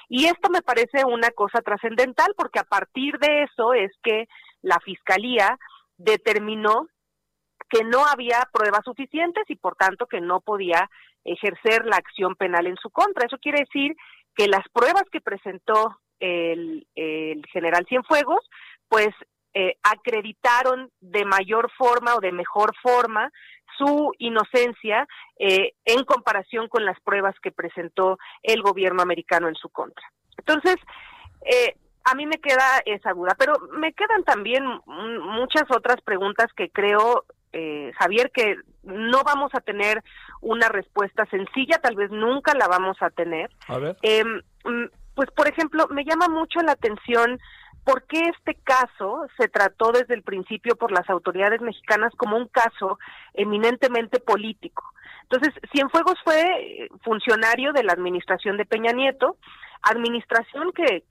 Y 0.08 0.28
esto 0.28 0.48
me 0.48 0.62
parece 0.62 1.04
una 1.04 1.30
cosa 1.30 1.60
trascendental 1.60 2.32
porque 2.38 2.58
a 2.58 2.64
partir 2.64 3.18
de 3.18 3.42
eso 3.42 3.74
es 3.74 3.92
que 4.02 4.28
la 4.62 4.80
Fiscalía 4.80 5.58
determinó 5.98 6.86
que 7.68 7.84
no 7.84 8.06
había 8.06 8.48
pruebas 8.50 8.80
suficientes 8.82 9.44
y 9.48 9.56
por 9.56 9.76
tanto 9.76 10.06
que 10.06 10.22
no 10.22 10.40
podía 10.40 10.88
ejercer 11.22 11.84
la 11.84 11.96
acción 11.96 12.34
penal 12.34 12.66
en 12.66 12.76
su 12.76 12.88
contra. 12.88 13.26
Eso 13.26 13.36
quiere 13.36 13.58
decir 13.58 13.94
que 14.34 14.48
las 14.48 14.66
pruebas 14.72 15.04
que 15.12 15.20
presentó 15.20 15.98
el, 16.18 16.86
general 17.52 17.84
Cienfuegos, 17.86 18.40
pues 18.88 19.10
eh, 19.58 19.78
acreditaron 19.82 20.90
de 21.00 21.24
mayor 21.24 21.70
forma 21.78 22.14
o 22.14 22.20
de 22.20 22.30
mejor 22.30 22.74
forma 22.82 23.32
su 23.78 24.12
inocencia 24.18 25.08
eh, 25.38 25.72
en 25.86 26.04
comparación 26.04 26.68
con 26.68 26.84
las 26.84 27.00
pruebas 27.00 27.34
que 27.42 27.52
presentó 27.52 28.18
el 28.42 28.60
gobierno 28.60 29.02
americano 29.02 29.48
en 29.48 29.54
su 29.54 29.70
contra. 29.70 30.04
Entonces, 30.36 30.76
eh, 31.40 31.74
a 32.04 32.14
mí 32.14 32.26
me 32.26 32.36
queda 32.36 32.82
esa 32.84 33.14
duda, 33.14 33.34
pero 33.38 33.54
me 33.72 33.94
quedan 33.94 34.24
también 34.24 34.62
muchas 34.86 35.64
otras 35.70 36.02
preguntas 36.02 36.48
que 36.54 36.68
creo, 36.68 37.24
eh, 37.54 37.92
Javier, 37.98 38.30
que 38.32 38.56
no 38.82 39.22
vamos 39.24 39.54
a 39.54 39.60
tener 39.60 40.02
una 40.42 40.68
respuesta 40.68 41.24
sencilla, 41.30 41.78
tal 41.78 41.96
vez 41.96 42.10
nunca 42.10 42.52
la 42.52 42.68
vamos 42.68 42.98
a 43.00 43.08
tener. 43.08 43.48
A 43.68 43.78
ver. 43.78 43.96
Em, 44.02 44.42
pues, 45.14 45.30
por 45.30 45.48
ejemplo, 45.48 45.88
me 45.88 46.04
llama 46.04 46.28
mucho 46.28 46.60
la 46.60 46.72
atención 46.72 47.40
por 47.86 48.02
qué 48.02 48.20
este 48.36 48.56
caso 48.64 49.28
se 49.38 49.46
trató 49.46 49.92
desde 49.92 50.14
el 50.14 50.24
principio 50.24 50.74
por 50.74 50.90
las 50.90 51.08
autoridades 51.08 51.60
mexicanas 51.60 52.12
como 52.16 52.36
un 52.36 52.48
caso 52.48 52.98
eminentemente 53.32 54.18
político. 54.18 54.82
Entonces, 55.22 55.54
Cienfuegos 55.70 56.16
fue 56.24 56.40
eh, 56.40 56.88
funcionario 57.04 57.72
de 57.72 57.84
la 57.84 57.92
administración 57.92 58.56
de 58.56 58.64
Peña 58.64 58.90
Nieto, 58.90 59.36
administración 59.82 60.72
que, 60.72 61.04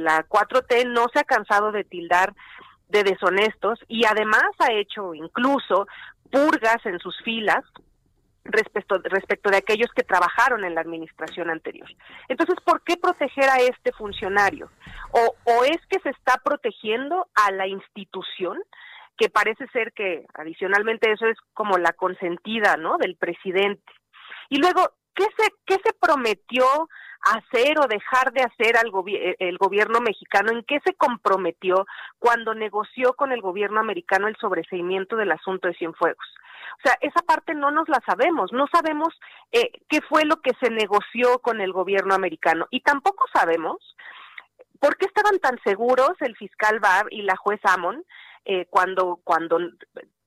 la 0.00 0.26
4T 0.26 0.86
no 0.86 1.08
se 1.12 1.20
ha 1.20 1.24
cansado 1.24 1.72
de 1.72 1.84
tildar 1.84 2.32
de 2.88 3.04
deshonestos 3.04 3.78
y 3.86 4.06
además 4.06 4.44
ha 4.60 4.72
hecho 4.72 5.12
incluso 5.12 5.86
purgas 6.32 6.86
en 6.86 7.00
sus 7.00 7.20
filas 7.22 7.62
respecto, 8.44 8.98
respecto 9.04 9.50
de 9.50 9.56
aquellos 9.56 9.90
que 9.94 10.02
trabajaron 10.02 10.64
en 10.64 10.74
la 10.74 10.80
administración 10.80 11.50
anterior. 11.50 11.88
Entonces, 12.28 12.56
¿por 12.64 12.82
qué 12.82 12.96
proteger 12.96 13.48
a 13.48 13.56
este 13.56 13.92
funcionario? 13.92 14.70
¿O, 15.12 15.34
o 15.44 15.64
es 15.64 15.78
que 15.88 15.98
se 16.00 16.10
está 16.10 16.40
protegiendo 16.44 17.28
a 17.34 17.50
la 17.50 17.66
institución? 17.66 18.58
que 19.16 19.28
parece 19.28 19.66
ser 19.68 19.92
que 19.92 20.26
adicionalmente 20.34 21.12
eso 21.12 21.26
es 21.26 21.38
como 21.52 21.78
la 21.78 21.92
consentida, 21.92 22.76
¿no? 22.76 22.98
Del 22.98 23.16
presidente. 23.16 23.92
Y 24.48 24.58
luego, 24.58 24.90
¿qué 25.14 25.24
se, 25.36 25.50
qué 25.66 25.74
se 25.84 25.92
prometió 26.00 26.64
hacer 27.24 27.78
o 27.78 27.86
dejar 27.86 28.32
de 28.32 28.42
hacer 28.42 28.76
al 28.76 28.92
eh, 29.08 29.36
el 29.38 29.56
gobierno 29.56 30.00
mexicano, 30.00 30.52
en 30.52 30.62
qué 30.64 30.80
se 30.84 30.94
comprometió 30.94 31.86
cuando 32.18 32.54
negoció 32.54 33.14
con 33.14 33.32
el 33.32 33.40
gobierno 33.40 33.80
americano 33.80 34.28
el 34.28 34.36
sobreseimiento 34.36 35.16
del 35.16 35.32
asunto 35.32 35.68
de 35.68 35.74
Cienfuegos. 35.74 36.26
O 36.78 36.80
sea, 36.84 36.98
esa 37.00 37.22
parte 37.22 37.54
no 37.54 37.70
nos 37.70 37.88
la 37.88 38.00
sabemos, 38.06 38.52
no 38.52 38.66
sabemos 38.72 39.08
eh, 39.52 39.70
qué 39.88 40.00
fue 40.02 40.24
lo 40.24 40.40
que 40.42 40.52
se 40.60 40.70
negoció 40.70 41.38
con 41.38 41.60
el 41.60 41.72
gobierno 41.72 42.14
americano 42.14 42.66
y 42.70 42.80
tampoco 42.80 43.24
sabemos 43.32 43.96
por 44.80 44.96
qué 44.96 45.06
estaban 45.06 45.38
tan 45.38 45.58
seguros 45.64 46.12
el 46.20 46.36
fiscal 46.36 46.80
Barr 46.80 47.06
y 47.10 47.22
la 47.22 47.36
juez 47.36 47.60
Amon 47.64 48.04
eh, 48.44 48.66
cuando, 48.68 49.20
cuando 49.24 49.58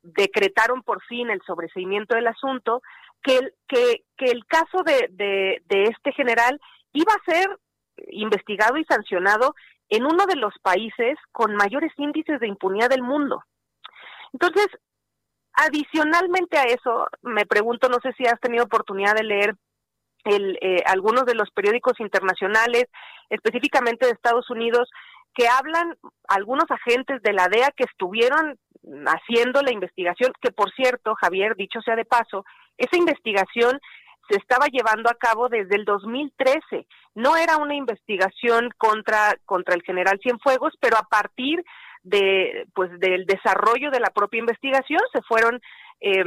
decretaron 0.02 0.82
por 0.82 1.04
fin 1.04 1.30
el 1.30 1.42
sobreseimiento 1.46 2.16
del 2.16 2.28
asunto, 2.28 2.82
que 3.24 3.38
el, 3.38 3.54
que, 3.68 4.04
que 4.18 4.26
el 4.32 4.46
caso 4.46 4.84
de, 4.84 5.08
de, 5.12 5.62
de 5.66 5.84
este 5.84 6.12
general 6.14 6.60
iba 6.94 7.14
a 7.14 7.32
ser 7.32 7.48
investigado 8.10 8.78
y 8.78 8.86
sancionado 8.86 9.56
en 9.90 10.06
uno 10.06 10.26
de 10.26 10.36
los 10.36 10.54
países 10.62 11.18
con 11.32 11.56
mayores 11.56 11.92
índices 11.98 12.40
de 12.40 12.48
impunidad 12.48 12.90
del 12.90 13.04
mundo. 13.04 13.44
Entonces, 14.34 14.68
adicionalmente 15.54 16.58
a 16.58 16.64
eso, 16.64 17.08
me 17.22 17.46
pregunto, 17.46 17.90
no 17.90 17.98
sé 18.02 18.14
si 18.18 18.26
has 18.26 18.40
tenido 18.40 18.66
oportunidad 18.66 19.16
de 19.16 19.24
leer 19.24 19.56
el, 20.26 20.58
eh, 20.62 20.84
algunos 20.86 21.26
de 21.26 21.36
los 21.36 21.50
periódicos 21.52 22.00
internacionales, 22.00 22.86
específicamente 23.30 24.06
de 24.06 24.12
Estados 24.12 24.50
Unidos, 24.50 24.90
que 25.34 25.48
hablan 25.48 25.96
algunos 26.28 26.66
agentes 26.70 27.22
de 27.22 27.34
la 27.34 27.48
DEA 27.48 27.72
que 27.76 27.84
estuvieron 27.84 28.58
haciendo 29.06 29.62
la 29.62 29.72
investigación, 29.72 30.32
que 30.42 30.52
por 30.52 30.72
cierto, 30.74 31.16
Javier, 31.16 31.56
dicho 31.56 31.82
sea 31.82 31.96
de 31.96 32.06
paso, 32.06 32.46
esa 32.78 32.98
investigación 32.98 33.80
se 34.30 34.38
estaba 34.38 34.68
llevando 34.68 35.10
a 35.10 35.16
cabo 35.16 35.50
desde 35.50 35.76
el 35.76 35.86
2013. 35.86 36.86
No 37.16 37.38
era 37.38 37.58
una 37.58 37.76
investigación 37.76 38.70
contra, 38.78 39.36
contra 39.46 39.76
el 39.76 39.84
general 39.84 40.20
Cienfuegos, 40.22 40.74
pero 40.80 40.98
a 40.98 41.04
partir 41.04 41.64
de, 42.10 42.66
pues, 42.74 42.90
del 43.00 43.26
desarrollo 43.26 43.92
de 43.92 44.00
la 44.00 44.10
propia 44.10 44.40
investigación 44.40 45.02
se 45.12 45.22
fueron 45.24 45.60
eh, 46.00 46.24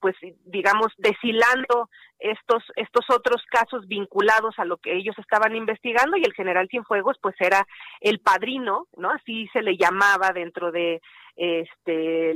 pues 0.00 0.16
digamos 0.46 0.88
deshilando 0.98 1.88
estos 2.18 2.64
estos 2.74 3.04
otros 3.08 3.40
casos 3.48 3.86
vinculados 3.86 4.58
a 4.58 4.64
lo 4.64 4.78
que 4.78 4.96
ellos 4.96 5.16
estaban 5.16 5.54
investigando 5.54 6.16
y 6.16 6.24
el 6.24 6.32
general 6.32 6.66
Cienfuegos 6.68 7.18
pues 7.22 7.36
era 7.38 7.64
el 8.00 8.18
padrino 8.18 8.88
no 8.96 9.10
así 9.10 9.48
se 9.52 9.62
le 9.62 9.76
llamaba 9.76 10.32
dentro 10.34 10.72
de 10.72 11.00
este 11.36 12.34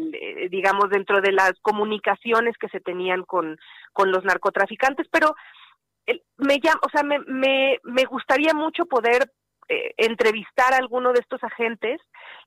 digamos 0.49 0.89
dentro 0.91 1.21
de 1.21 1.33
las 1.33 1.55
comunicaciones 1.61 2.57
que 2.57 2.69
se 2.69 2.81
tenían 2.81 3.25
con 3.25 3.59
con 3.93 4.13
los 4.13 4.25
narcotraficantes 4.25 5.09
pero 5.11 5.35
me 6.37 6.61
llama 6.61 6.81
o 6.87 6.89
sea 6.91 7.03
me, 7.03 7.19
me, 7.27 7.81
me 7.83 8.05
gustaría 8.05 8.55
mucho 8.55 8.87
poder 8.87 9.29
eh, 9.69 9.95
entrevistar 9.97 10.75
a 10.75 10.79
alguno 10.79 11.13
de 11.13 11.21
estos 11.21 11.43
agentes 11.43 12.01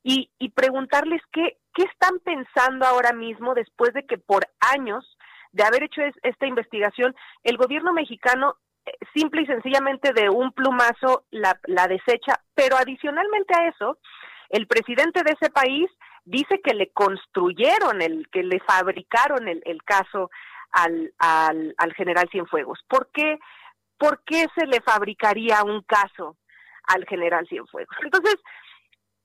y, 0.03 0.29
y 0.39 0.49
preguntarles 0.49 1.21
qué, 1.31 1.57
qué 1.73 1.83
están 1.83 2.19
pensando 2.19 2.85
ahora 2.85 3.13
mismo 3.13 3.53
después 3.53 3.93
de 3.93 4.05
que 4.05 4.17
por 4.17 4.47
años 4.59 5.17
de 5.51 5.63
haber 5.63 5.83
hecho 5.83 6.01
esta 6.23 6.45
investigación, 6.45 7.15
el 7.43 7.57
gobierno 7.57 7.91
mexicano 7.91 8.55
eh, 8.85 8.91
simple 9.13 9.41
y 9.41 9.45
sencillamente 9.47 10.13
de 10.13 10.29
un 10.29 10.51
plumazo 10.51 11.25
la, 11.31 11.59
desecha, 11.87 12.39
pero 12.53 12.77
adicionalmente 12.77 13.53
a 13.53 13.67
eso, 13.67 13.97
el 14.49 14.67
presidente 14.67 15.23
de 15.23 15.35
ese 15.39 15.51
país 15.51 15.89
dice 16.23 16.61
que 16.63 16.73
le 16.73 16.91
construyeron, 16.91 18.01
el 18.01 18.29
que 18.31 18.43
le 18.43 18.59
fabricaron 18.59 19.47
el, 19.47 19.61
el 19.65 19.83
caso 19.83 20.29
al, 20.71 21.13
al, 21.17 21.73
al 21.77 21.93
general 21.93 22.29
Cienfuegos. 22.31 22.79
¿Por 22.87 23.09
qué, 23.11 23.39
¿Por 23.97 24.21
qué 24.23 24.45
se 24.55 24.67
le 24.67 24.81
fabricaría 24.81 25.63
un 25.63 25.81
caso 25.81 26.37
al 26.89 27.05
general 27.05 27.47
Cienfuegos. 27.47 27.95
Entonces, 28.03 28.35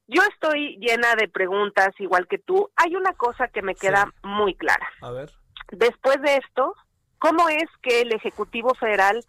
yo 0.07 0.23
estoy 0.23 0.77
llena 0.79 1.15
de 1.17 1.29
preguntas, 1.29 1.89
igual 1.99 2.27
que 2.29 2.39
tú. 2.39 2.71
Hay 2.77 2.95
una 2.95 3.12
cosa 3.15 3.49
que 3.49 3.62
me 3.62 3.75
queda 3.75 4.12
muy 4.23 4.55
clara. 4.55 4.87
A 5.01 5.11
ver. 5.11 5.31
Después 5.73 6.21
de 6.23 6.37
esto, 6.37 6.75
¿cómo 7.19 7.49
es 7.49 7.65
que 7.83 8.03
el 8.03 8.12
Ejecutivo 8.12 8.75
Federal 8.75 9.21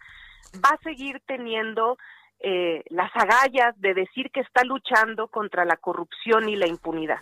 va 0.64 0.70
a 0.70 0.82
seguir 0.82 1.20
teniendo 1.26 1.96
eh, 2.40 2.84
las 2.90 3.10
agallas 3.14 3.78
de 3.80 3.94
decir 3.94 4.30
que 4.30 4.40
está 4.40 4.64
luchando 4.64 5.28
contra 5.28 5.64
la 5.64 5.76
corrupción 5.76 6.48
y 6.48 6.56
la 6.56 6.66
impunidad? 6.66 7.20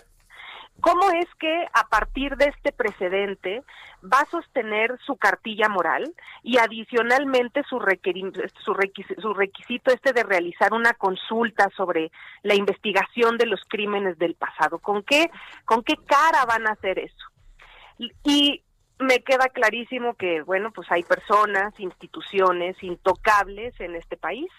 ¿Cómo 0.80 1.10
es 1.12 1.26
que 1.38 1.66
a 1.72 1.88
partir 1.88 2.36
de 2.36 2.46
este 2.46 2.72
precedente 2.72 3.62
va 4.02 4.18
a 4.20 4.30
sostener 4.30 4.98
su 5.06 5.16
cartilla 5.16 5.68
moral 5.68 6.14
y 6.42 6.58
adicionalmente 6.58 7.62
su, 7.62 7.78
su, 8.62 8.74
requisito, 8.74 9.20
su 9.20 9.34
requisito 9.34 9.92
este 9.92 10.12
de 10.12 10.24
realizar 10.24 10.74
una 10.74 10.92
consulta 10.92 11.70
sobre 11.76 12.10
la 12.42 12.54
investigación 12.54 13.38
de 13.38 13.46
los 13.46 13.60
crímenes 13.68 14.18
del 14.18 14.34
pasado? 14.34 14.78
¿Con 14.78 15.02
qué, 15.02 15.30
con 15.64 15.82
qué 15.82 15.94
cara 16.06 16.44
van 16.44 16.66
a 16.66 16.72
hacer 16.72 16.98
eso? 16.98 17.26
Y 18.24 18.62
me 18.98 19.20
queda 19.20 19.48
clarísimo 19.48 20.14
que, 20.14 20.42
bueno, 20.42 20.72
pues 20.72 20.90
hay 20.90 21.02
personas, 21.02 21.78
instituciones 21.78 22.80
intocables 22.82 23.78
en 23.80 23.96
este 23.96 24.16
país, 24.16 24.50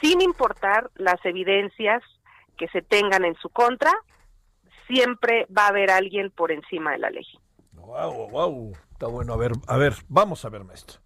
sin 0.00 0.20
importar 0.20 0.90
las 0.94 1.24
evidencias 1.24 2.02
que 2.56 2.68
se 2.68 2.82
tengan 2.82 3.24
en 3.24 3.34
su 3.36 3.48
contra, 3.48 3.92
siempre 4.92 5.46
va 5.56 5.66
a 5.66 5.68
haber 5.68 5.90
alguien 5.90 6.30
por 6.30 6.52
encima 6.52 6.92
de 6.92 6.98
la 6.98 7.10
ley. 7.10 7.26
Wow, 7.72 8.30
wow, 8.30 8.72
está 8.92 9.06
bueno. 9.06 9.32
A 9.32 9.36
ver, 9.36 9.52
a 9.66 9.76
ver, 9.76 9.94
vamos 10.08 10.44
a 10.44 10.50
ver, 10.50 10.64
maestro. 10.64 11.00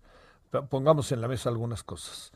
Pongamos 0.68 1.12
en 1.12 1.20
la 1.20 1.28
mesa 1.28 1.50
algunas 1.50 1.82
cosas. 1.84 2.32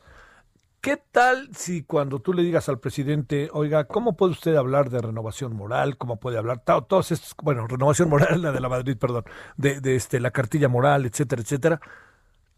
¿Qué 0.80 0.96
tal 0.96 1.54
si 1.54 1.82
cuando 1.82 2.20
tú 2.20 2.32
le 2.32 2.42
digas 2.42 2.68
al 2.68 2.78
presidente, 2.78 3.50
oiga, 3.52 3.84
¿cómo 3.84 4.16
puede 4.16 4.32
usted 4.32 4.56
hablar 4.56 4.88
de 4.90 5.00
renovación 5.00 5.54
moral? 5.54 5.98
¿Cómo 5.98 6.18
puede 6.18 6.38
hablar? 6.38 6.62
Todos 6.64 7.12
estos, 7.12 7.34
bueno, 7.42 7.66
renovación 7.66 8.08
moral, 8.08 8.40
la 8.40 8.52
de 8.52 8.60
la 8.60 8.68
Madrid, 8.68 8.96
perdón, 8.96 9.24
de, 9.56 9.80
de 9.80 9.96
este, 9.96 10.20
la 10.20 10.30
cartilla 10.30 10.68
moral, 10.68 11.04
etcétera, 11.04 11.42
etcétera. 11.42 11.80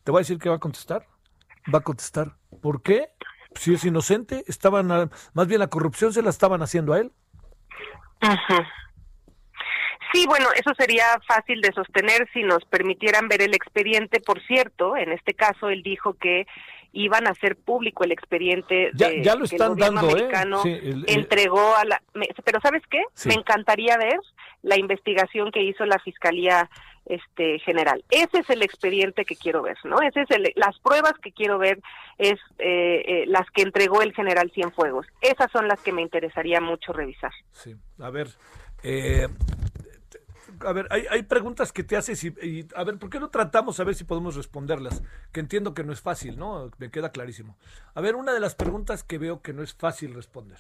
Te 0.05 0.13
voy 0.13 0.21
a 0.21 0.23
decir 0.23 0.39
que 0.39 0.49
va 0.49 0.57
a 0.57 0.61
contestar. 0.61 1.07
Va 1.73 1.79
a 1.79 1.83
contestar. 1.83 2.37
¿Por 2.61 2.83
qué? 2.83 3.09
Si 3.55 3.75
es 3.75 3.85
inocente, 3.85 4.45
estaban, 4.47 5.11
más 5.35 5.47
bien 5.47 5.61
la 5.61 5.69
corrupción 5.69 6.13
se 6.13 6.23
la 6.23 6.31
estaban 6.31 6.63
haciendo 6.63 6.93
a 6.93 7.01
él. 7.01 7.13
Sí, 10.13 10.27
bueno, 10.27 10.49
eso 10.55 10.73
sería 10.79 11.05
fácil 11.27 11.61
de 11.63 11.73
sostener 11.73 12.29
si 12.35 12.43
nos 12.43 12.65
permitieran 12.67 13.29
ver 13.29 13.41
el 13.41 13.55
expediente. 13.55 14.21
Por 14.21 14.43
cierto, 14.47 14.97
en 14.97 15.11
este 15.11 15.33
caso 15.33 15.71
él 15.71 15.83
dijo 15.83 16.15
que 16.15 16.47
iban 16.93 17.27
a 17.27 17.31
hacer 17.31 17.57
público 17.57 18.05
el 18.05 18.13
expediente 18.13 18.91
ya, 18.95 19.11
ya 19.23 19.35
lo 19.35 19.45
están 19.45 19.75
que 19.75 19.85
el 19.85 19.95
dando, 19.95 20.09
¿eh? 20.09 20.13
americano 20.13 20.63
entregó 21.07 21.75
a 21.75 21.85
la. 21.85 22.03
pero 22.45 22.61
sabes 22.61 22.83
qué? 22.91 23.03
Me 23.25 23.35
encantaría 23.35 23.97
ver 23.97 24.19
la 24.61 24.79
investigación 24.79 25.51
que 25.51 25.63
hizo 25.63 25.87
la 25.87 25.99
fiscalía 26.01 26.69
este 27.07 27.59
general. 27.61 28.05
Ese 28.11 28.39
es 28.39 28.51
el 28.51 28.63
expediente 28.63 29.25
que 29.25 29.37
quiero 29.37 29.63
ver, 29.63 29.77
¿no? 29.85 30.01
Ese 30.01 30.23
es 30.23 30.31
el, 30.31 30.53
las 30.57 30.79
pruebas 30.79 31.15
que 31.23 31.33
quiero 31.33 31.59
ver 31.59 31.81
es 32.19 32.39
eh, 32.59 33.03
eh, 33.07 33.25
las 33.27 33.51
que 33.51 33.63
entregó 33.63 34.03
el 34.03 34.15
general 34.15 34.51
Cienfuegos. 34.55 35.07
Esas 35.21 35.51
son 35.51 35.69
las 35.69 35.81
que 35.81 35.93
me 35.93 36.03
interesaría 36.03 36.61
mucho 36.61 36.93
revisar. 36.93 37.33
Sí, 37.51 37.75
a 37.99 38.11
ver, 38.11 38.29
eh, 38.83 39.29
a 40.61 40.73
ver, 40.73 40.87
hay, 40.91 41.07
hay, 41.11 41.23
preguntas 41.23 41.73
que 41.73 41.83
te 41.83 41.97
haces 41.97 42.23
y, 42.25 42.67
a 42.75 42.85
ver, 42.85 42.99
¿por 42.99 43.11
qué 43.11 43.19
no 43.19 43.31
tratamos 43.31 43.81
a 43.81 43.85
ver 43.85 43.95
si 43.95 44.05
podemos 44.05 44.37
responderlas? 44.37 45.03
Que 45.33 45.41
entiendo 45.41 45.75
que 45.75 45.85
no 45.85 45.93
es 45.93 46.01
fácil, 46.01 46.39
¿no? 46.39 46.71
Me 46.79 46.91
queda 46.91 47.11
clarísimo. 47.11 47.57
A 47.95 48.01
ver, 48.01 48.15
una 48.17 48.33
de 48.33 48.41
las 48.41 48.55
preguntas 48.55 49.03
que 49.03 49.19
veo 49.19 49.43
que 49.43 49.53
no 49.53 49.63
es 49.63 49.75
fácil 49.75 50.15
responder. 50.15 50.59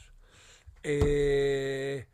Eh, 0.82 2.06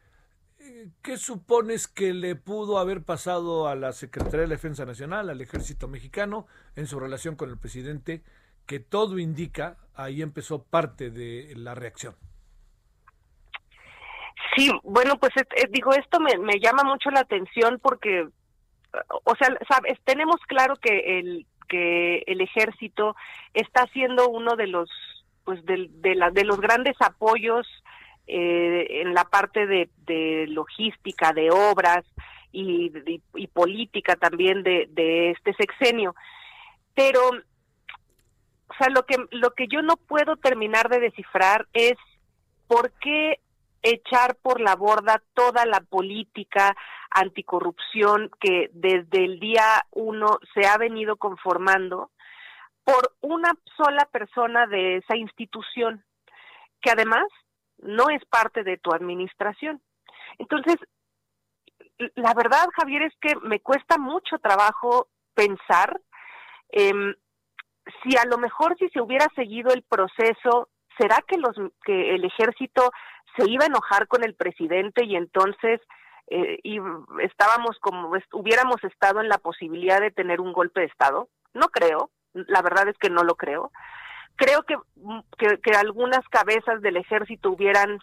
¿Qué 1.02 1.16
supones 1.16 1.88
que 1.88 2.12
le 2.12 2.34
pudo 2.36 2.78
haber 2.78 3.02
pasado 3.02 3.68
a 3.68 3.74
la 3.74 3.92
Secretaría 3.92 4.40
de 4.40 4.48
Defensa 4.48 4.84
Nacional, 4.84 5.30
al 5.30 5.40
Ejército 5.40 5.88
Mexicano, 5.88 6.46
en 6.76 6.86
su 6.86 7.00
relación 7.00 7.36
con 7.36 7.50
el 7.50 7.58
presidente? 7.58 8.22
Que 8.66 8.80
todo 8.80 9.18
indica, 9.18 9.76
ahí 9.94 10.20
empezó 10.22 10.62
parte 10.64 11.10
de 11.10 11.54
la 11.56 11.74
reacción. 11.74 12.14
Sí, 14.56 14.70
bueno, 14.82 15.18
pues 15.18 15.32
digo, 15.70 15.92
esto 15.92 16.20
me, 16.20 16.36
me 16.38 16.60
llama 16.60 16.84
mucho 16.84 17.10
la 17.10 17.20
atención 17.20 17.78
porque, 17.82 18.28
o 19.24 19.34
sea, 19.36 19.56
sabes, 19.68 19.98
tenemos 20.04 20.36
claro 20.46 20.76
que 20.76 21.18
el 21.18 21.46
que 21.68 22.24
el 22.26 22.40
ejército 22.40 23.14
está 23.54 23.86
siendo 23.92 24.28
uno 24.28 24.56
de 24.56 24.66
los 24.66 24.90
pues 25.44 25.64
de, 25.64 25.88
de, 25.90 26.14
la, 26.14 26.30
de 26.30 26.44
los 26.44 26.60
grandes 26.60 26.96
apoyos 27.00 27.66
eh, 28.28 29.00
en 29.00 29.14
la 29.14 29.24
parte 29.24 29.66
de, 29.66 29.88
de, 30.04 30.46
logística, 30.48 31.32
de 31.32 31.50
obras 31.50 32.04
y, 32.52 32.92
y, 33.34 33.46
política 33.46 34.16
también 34.16 34.62
de, 34.62 34.86
de, 34.90 35.30
este 35.30 35.54
sexenio. 35.54 36.14
Pero, 36.94 37.20
o 37.28 38.74
sea, 38.78 38.88
lo 38.90 39.04
que, 39.06 39.16
lo 39.30 39.54
que 39.54 39.66
yo 39.66 39.80
no 39.80 39.96
puedo 39.96 40.36
terminar 40.36 40.90
de 40.90 41.00
descifrar 41.00 41.66
es 41.72 41.94
por 42.66 42.92
qué 43.00 43.40
echar 43.82 44.36
por 44.36 44.60
la 44.60 44.76
borda 44.76 45.22
toda 45.34 45.64
la 45.64 45.80
política 45.80 46.76
anticorrupción 47.10 48.30
que 48.40 48.68
desde 48.74 49.24
el 49.24 49.40
día 49.40 49.86
uno 49.92 50.38
se 50.52 50.66
ha 50.66 50.76
venido 50.76 51.16
conformando 51.16 52.10
por 52.84 53.12
una 53.22 53.52
sola 53.76 54.06
persona 54.12 54.66
de 54.66 54.98
esa 54.98 55.16
institución, 55.16 56.04
que 56.82 56.90
además 56.90 57.24
no 57.78 58.10
es 58.10 58.24
parte 58.26 58.62
de 58.64 58.76
tu 58.78 58.92
administración. 58.92 59.80
Entonces, 60.38 60.76
la 62.14 62.34
verdad, 62.34 62.66
Javier, 62.76 63.02
es 63.02 63.14
que 63.20 63.34
me 63.42 63.60
cuesta 63.60 63.98
mucho 63.98 64.38
trabajo 64.38 65.08
pensar 65.34 66.00
eh, 66.70 67.14
si 68.02 68.16
a 68.16 68.24
lo 68.26 68.38
mejor 68.38 68.76
si 68.78 68.88
se 68.90 69.00
hubiera 69.00 69.26
seguido 69.34 69.72
el 69.72 69.82
proceso, 69.82 70.68
¿será 70.98 71.22
que 71.26 71.38
los 71.38 71.56
que 71.84 72.14
el 72.14 72.24
ejército 72.24 72.90
se 73.36 73.50
iba 73.50 73.64
a 73.64 73.68
enojar 73.68 74.08
con 74.08 74.24
el 74.24 74.34
presidente 74.34 75.04
y 75.04 75.16
entonces 75.16 75.80
eh, 76.28 76.58
y 76.62 76.78
estábamos 77.22 77.78
como 77.80 78.10
hubiéramos 78.32 78.82
estado 78.84 79.20
en 79.20 79.28
la 79.28 79.38
posibilidad 79.38 80.00
de 80.00 80.10
tener 80.10 80.40
un 80.40 80.52
golpe 80.52 80.80
de 80.80 80.86
estado? 80.86 81.28
No 81.54 81.68
creo, 81.68 82.10
la 82.34 82.62
verdad 82.62 82.88
es 82.88 82.98
que 82.98 83.10
no 83.10 83.24
lo 83.24 83.36
creo. 83.36 83.72
Creo 84.38 84.62
que, 84.62 84.76
que, 85.36 85.70
algunas 85.72 86.26
cabezas 86.28 86.80
del 86.80 86.96
ejército 86.96 87.50
hubieran 87.50 87.98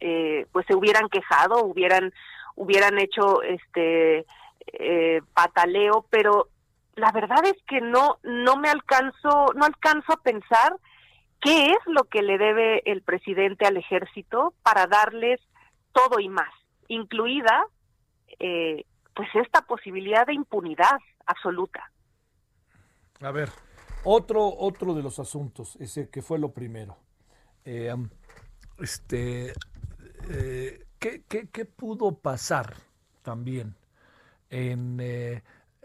eh, 0.00 0.46
pues 0.52 0.66
se 0.66 0.74
hubieran 0.74 1.08
quejado, 1.08 1.64
hubieran 1.64 2.12
hubieran 2.56 2.98
hecho 2.98 3.42
este 3.42 4.26
eh, 4.66 5.22
pataleo, 5.32 6.04
pero 6.10 6.48
la 6.94 7.10
verdad 7.10 7.42
es 7.46 7.56
que 7.66 7.80
no 7.80 8.18
no 8.22 8.58
me 8.58 8.68
alcanzo 8.68 9.46
no 9.54 9.64
alcanzo 9.64 10.12
a 10.12 10.22
pensar 10.22 10.76
qué 11.40 11.70
es 11.70 11.78
lo 11.86 12.04
que 12.04 12.20
le 12.20 12.36
debe 12.36 12.82
el 12.84 13.00
presidente 13.00 13.64
al 13.66 13.78
ejército 13.78 14.52
para 14.62 14.86
darles 14.86 15.40
todo 15.92 16.20
y 16.20 16.28
más, 16.28 16.52
incluida 16.88 17.64
eh, 18.38 18.84
pues 19.14 19.28
esta 19.34 19.62
posibilidad 19.62 20.26
de 20.26 20.34
impunidad 20.34 20.98
absoluta. 21.24 21.90
A 23.22 23.30
ver, 23.30 23.48
otro 24.06 24.46
otro 24.46 24.94
de 24.94 25.02
los 25.02 25.18
asuntos, 25.18 25.76
ese 25.80 26.08
que 26.08 26.22
fue 26.22 26.38
lo 26.38 26.52
primero. 26.52 26.96
Eh, 27.64 27.94
este, 28.78 29.52
eh, 30.30 30.86
¿qué, 30.98 31.24
qué, 31.28 31.48
qué, 31.48 31.64
pudo 31.64 32.16
pasar 32.16 32.74
también 33.22 33.74
en 34.50 35.00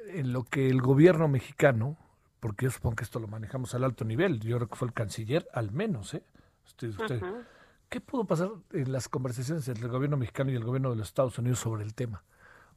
en 0.07 0.33
lo 0.33 0.43
que 0.43 0.69
el 0.69 0.81
gobierno 0.81 1.27
mexicano, 1.27 1.97
porque 2.39 2.65
yo 2.65 2.71
supongo 2.71 2.97
que 2.97 3.03
esto 3.03 3.19
lo 3.19 3.27
manejamos 3.27 3.73
al 3.75 3.83
alto 3.83 4.05
nivel, 4.05 4.39
yo 4.39 4.57
creo 4.57 4.69
que 4.69 4.75
fue 4.75 4.87
el 4.87 4.93
canciller, 4.93 5.47
al 5.53 5.71
menos, 5.71 6.13
¿eh? 6.13 6.23
¿Qué 7.89 7.99
pudo 7.99 8.25
pasar 8.25 8.49
en 8.71 8.91
las 8.91 9.09
conversaciones 9.09 9.67
entre 9.67 9.85
el 9.85 9.91
gobierno 9.91 10.15
mexicano 10.15 10.51
y 10.51 10.55
el 10.55 10.63
gobierno 10.63 10.91
de 10.91 10.95
los 10.95 11.07
Estados 11.07 11.37
Unidos 11.37 11.59
sobre 11.59 11.83
el 11.83 11.93
tema? 11.93 12.23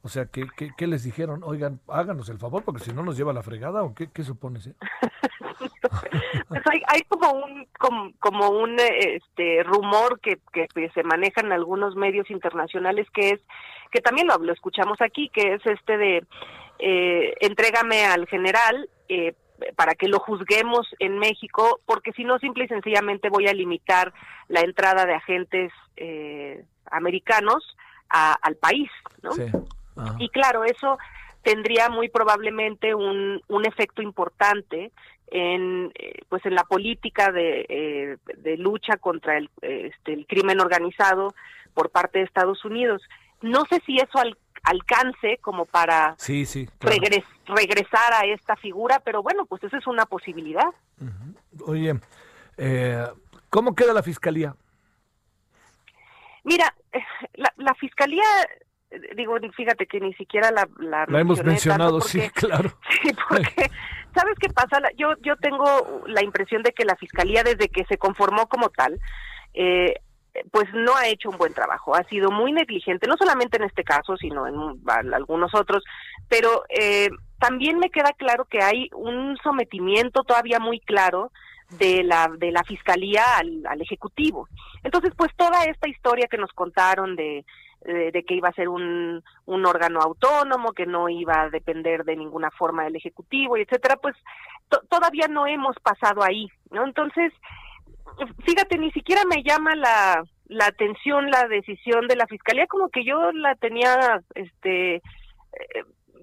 O 0.05 0.07
sea, 0.07 0.27
¿qué, 0.27 0.45
qué, 0.55 0.85
les 0.85 1.03
dijeron? 1.03 1.41
Oigan, 1.43 1.79
háganos 1.87 2.29
el 2.29 2.37
favor, 2.37 2.63
porque 2.63 2.83
si 2.83 2.93
no 2.93 3.01
nos 3.01 3.17
lleva 3.17 3.33
la 3.33 3.41
fregada, 3.41 3.81
¿o 3.81 3.95
qué, 3.95 4.07
qué 4.13 4.21
supones? 4.21 4.67
Eh? 4.67 4.75
pues 6.47 6.61
hay, 6.71 6.83
hay, 6.89 7.01
como 7.09 7.31
un 7.31 7.67
como, 7.79 8.11
como 8.19 8.49
un 8.49 8.77
este 8.79 9.63
rumor 9.63 10.19
que, 10.19 10.37
que, 10.53 10.67
se 10.93 11.01
maneja 11.01 11.41
en 11.41 11.51
algunos 11.51 11.95
medios 11.95 12.29
internacionales 12.29 13.07
que 13.15 13.31
es 13.31 13.39
que 13.89 13.99
también 13.99 14.27
lo, 14.27 14.37
lo 14.37 14.53
escuchamos 14.53 15.01
aquí 15.01 15.29
que 15.29 15.55
es 15.55 15.65
este 15.65 15.97
de 15.97 16.23
eh, 16.77 17.33
entrégame 17.39 18.05
al 18.05 18.27
general 18.27 18.87
eh, 19.09 19.33
para 19.75 19.95
que 19.95 20.07
lo 20.07 20.19
juzguemos 20.19 20.85
en 20.99 21.17
México, 21.17 21.79
porque 21.87 22.11
si 22.11 22.25
no, 22.25 22.37
simple 22.37 22.65
y 22.65 22.67
sencillamente 22.67 23.29
voy 23.29 23.47
a 23.47 23.53
limitar 23.53 24.13
la 24.49 24.61
entrada 24.61 25.07
de 25.07 25.15
agentes 25.15 25.71
eh, 25.97 26.63
americanos 26.91 27.75
al 28.07 28.55
país, 28.55 28.89
¿no? 29.23 29.31
Y 30.19 30.29
claro, 30.29 30.63
eso 30.63 30.97
tendría 31.41 31.89
muy 31.89 32.09
probablemente 32.09 32.95
un, 32.95 33.41
un 33.47 33.65
efecto 33.65 34.01
importante 34.01 34.91
en 35.27 35.91
eh, 35.95 36.21
pues 36.29 36.45
en 36.45 36.55
la 36.55 36.63
política 36.63 37.31
de, 37.31 38.17
de 38.37 38.57
lucha 38.57 38.97
contra 38.97 39.37
el, 39.37 39.49
este, 39.61 40.13
el 40.13 40.27
crimen 40.27 40.59
organizado 40.59 41.33
por 41.73 41.89
parte 41.89 42.19
de 42.19 42.25
Estados 42.25 42.63
Unidos. 42.65 43.01
No 43.41 43.63
sé 43.69 43.81
si 43.85 43.97
eso 43.97 44.17
al, 44.17 44.37
alcance 44.65 45.37
como 45.41 45.65
para 45.65 46.15
sí, 46.17 46.45
sí, 46.45 46.67
regresar 46.79 48.13
a 48.13 48.25
esta 48.25 48.55
figura, 48.55 48.99
pero 48.99 49.21
bueno, 49.21 49.45
pues 49.45 49.63
esa 49.63 49.77
es 49.77 49.87
una 49.87 50.05
posibilidad. 50.05 50.67
Oye, 51.65 51.99
eh, 52.57 53.05
¿cómo 53.49 53.75
queda 53.75 53.93
la 53.93 54.03
fiscalía? 54.03 54.55
Mira, 56.43 56.75
eh, 56.91 57.03
la, 57.35 57.73
fiscalía, 57.75 58.23
digo, 59.15 59.35
fíjate 59.55 59.85
que 59.85 59.99
ni 59.99 60.13
siquiera 60.13 60.51
la... 60.51 60.67
La, 60.79 61.19
hemos 61.19 61.43
mencionado, 61.43 62.01
sí, 62.01 62.29
claro. 62.31 62.77
Sí, 63.01 63.11
porque, 63.29 63.69
¿sabes 64.13 64.35
qué 64.39 64.49
pasa? 64.49 64.79
Yo, 64.97 65.13
yo 65.21 65.35
tengo 65.37 66.03
la 66.07 66.23
impresión 66.23 66.63
de 66.63 66.71
que 66.71 66.85
la 66.85 66.95
fiscalía, 66.95 67.43
desde 67.43 67.69
que 67.69 67.85
se 67.85 67.97
conformó 67.97 68.47
como 68.47 68.69
tal, 68.69 68.99
eh, 69.53 69.95
pues 70.51 70.65
no 70.73 70.95
ha 70.95 71.07
hecho 71.07 71.29
un 71.29 71.37
buen 71.37 71.53
trabajo, 71.53 71.95
ha 71.95 72.03
sido 72.05 72.31
muy 72.31 72.51
negligente, 72.51 73.07
no 73.07 73.15
solamente 73.17 73.57
en 73.57 73.63
este 73.63 73.83
caso, 73.83 74.17
sino 74.17 74.47
en 74.47 75.13
algunos 75.13 75.53
otros, 75.53 75.83
pero 76.27 76.63
eh, 76.69 77.09
también 77.39 77.79
me 77.79 77.89
queda 77.89 78.13
claro 78.13 78.45
que 78.45 78.61
hay 78.61 78.89
un 78.93 79.37
sometimiento 79.43 80.23
todavía 80.23 80.59
muy 80.59 80.79
claro 80.79 81.31
de 81.79 82.03
la 82.03 82.29
de 82.37 82.51
la 82.51 82.63
fiscalía 82.63 83.23
al, 83.37 83.81
ejecutivo. 83.81 84.47
Entonces, 84.83 85.13
pues 85.17 85.31
toda 85.35 85.63
esta 85.65 85.89
historia 85.89 86.27
que 86.29 86.37
nos 86.37 86.51
contaron 86.53 87.15
de 87.15 87.45
de, 87.85 88.23
que 88.23 88.35
iba 88.35 88.49
a 88.49 88.53
ser 88.53 88.69
un, 88.69 89.23
un 89.45 89.65
órgano 89.65 89.99
autónomo, 90.01 90.73
que 90.73 90.85
no 90.85 91.09
iba 91.09 91.43
a 91.43 91.49
depender 91.49 92.03
de 92.03 92.15
ninguna 92.15 92.51
forma 92.51 92.83
del 92.83 92.95
ejecutivo, 92.95 93.57
y 93.57 93.61
etcétera, 93.61 93.97
pues 93.97 94.15
todavía 94.89 95.27
no 95.27 95.45
hemos 95.47 95.75
pasado 95.77 96.23
ahí, 96.23 96.47
¿no? 96.71 96.85
Entonces, 96.85 97.31
fíjate, 98.45 98.77
ni 98.77 98.91
siquiera 98.91 99.21
me 99.29 99.43
llama 99.43 99.75
la, 99.75 100.23
la 100.47 100.65
atención 100.65 101.29
la 101.29 101.47
decisión 101.47 102.07
de 102.07 102.15
la 102.15 102.27
fiscalía, 102.27 102.67
como 102.67 102.89
que 102.89 103.03
yo 103.03 103.31
la 103.31 103.55
tenía, 103.55 104.21
este, 104.33 104.95
eh, 104.95 105.01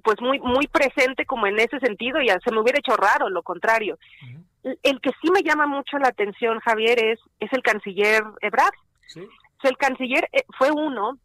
pues 0.02 0.20
muy 0.20 0.40
muy 0.40 0.66
presente 0.66 1.24
como 1.26 1.46
en 1.46 1.58
ese 1.58 1.78
sentido 1.78 2.20
y 2.20 2.28
se 2.28 2.50
me 2.50 2.60
hubiera 2.60 2.78
hecho 2.78 2.96
raro, 2.96 3.28
lo 3.28 3.42
contrario. 3.42 3.98
El 4.64 5.00
que 5.00 5.10
sí 5.20 5.30
me 5.32 5.42
llama 5.42 5.66
mucho 5.66 5.98
la 5.98 6.08
atención, 6.08 6.60
Javier, 6.60 6.98
es, 7.04 7.20
es 7.40 7.52
el 7.52 7.62
canciller 7.62 8.22
Ebrard. 8.40 8.74
el 9.62 9.76
canciller 9.76 10.28
eh, 10.32 10.42
fue 10.56 10.70
uno 10.70 11.18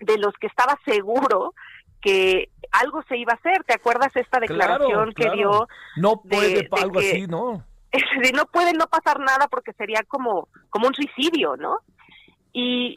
de 0.00 0.18
los 0.18 0.34
que 0.34 0.46
estaba 0.46 0.78
seguro 0.84 1.54
que 2.00 2.50
algo 2.72 3.02
se 3.08 3.18
iba 3.18 3.32
a 3.32 3.36
hacer. 3.36 3.64
¿Te 3.64 3.74
acuerdas 3.74 4.14
esta 4.14 4.40
declaración 4.40 5.12
que 5.12 5.30
dio? 5.30 5.68
No 5.96 6.22
puede 6.22 6.68
algo 6.72 6.98
así, 6.98 7.26
¿no? 7.26 7.64
no 8.34 8.46
puede 8.46 8.72
no 8.72 8.86
pasar 8.86 9.20
nada 9.20 9.48
porque 9.48 9.72
sería 9.74 10.02
como, 10.06 10.48
como 10.70 10.88
un 10.88 10.94
suicidio, 10.94 11.56
¿no? 11.56 11.78
Y, 12.52 12.96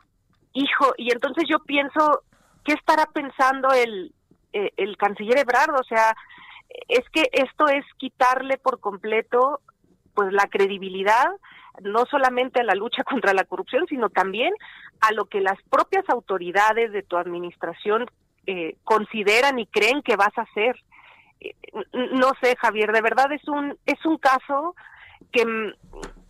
hijo, 0.53 0.93
y 0.97 1.11
entonces 1.11 1.45
yo 1.49 1.59
pienso, 1.59 2.23
¿qué 2.63 2.73
estará 2.73 3.05
pensando 3.07 3.69
el, 3.71 4.13
eh, 4.53 4.71
el 4.77 4.97
canciller 4.97 5.39
Ebrard? 5.39 5.79
O 5.79 5.83
sea, 5.83 6.15
es 6.87 7.07
que 7.11 7.29
esto 7.31 7.67
es 7.67 7.85
quitarle 7.97 8.57
por 8.57 8.79
completo 8.79 9.61
pues 10.13 10.31
la 10.31 10.47
credibilidad 10.47 11.27
no 11.81 12.05
solamente 12.05 12.59
a 12.59 12.63
la 12.63 12.75
lucha 12.75 13.03
contra 13.09 13.33
la 13.33 13.43
corrupción, 13.43 13.85
sino 13.87 14.09
también 14.09 14.53
a 15.01 15.11
lo 15.13 15.25
que 15.25 15.41
las 15.41 15.61
propias 15.69 16.07
autoridades 16.09 16.91
de 16.91 17.03
tu 17.03 17.17
administración 17.17 18.05
eh, 18.45 18.75
consideran 18.83 19.59
y 19.59 19.67
creen 19.67 20.01
que 20.01 20.15
vas 20.15 20.37
a 20.37 20.41
hacer 20.41 20.75
no 21.93 22.31
sé, 22.41 22.55
Javier, 22.57 22.91
de 22.91 23.01
verdad 23.01 23.31
es 23.31 23.47
un 23.47 23.77
es 23.85 24.05
un 24.05 24.17
caso 24.17 24.75
que 25.31 25.45
mm, 25.45 25.73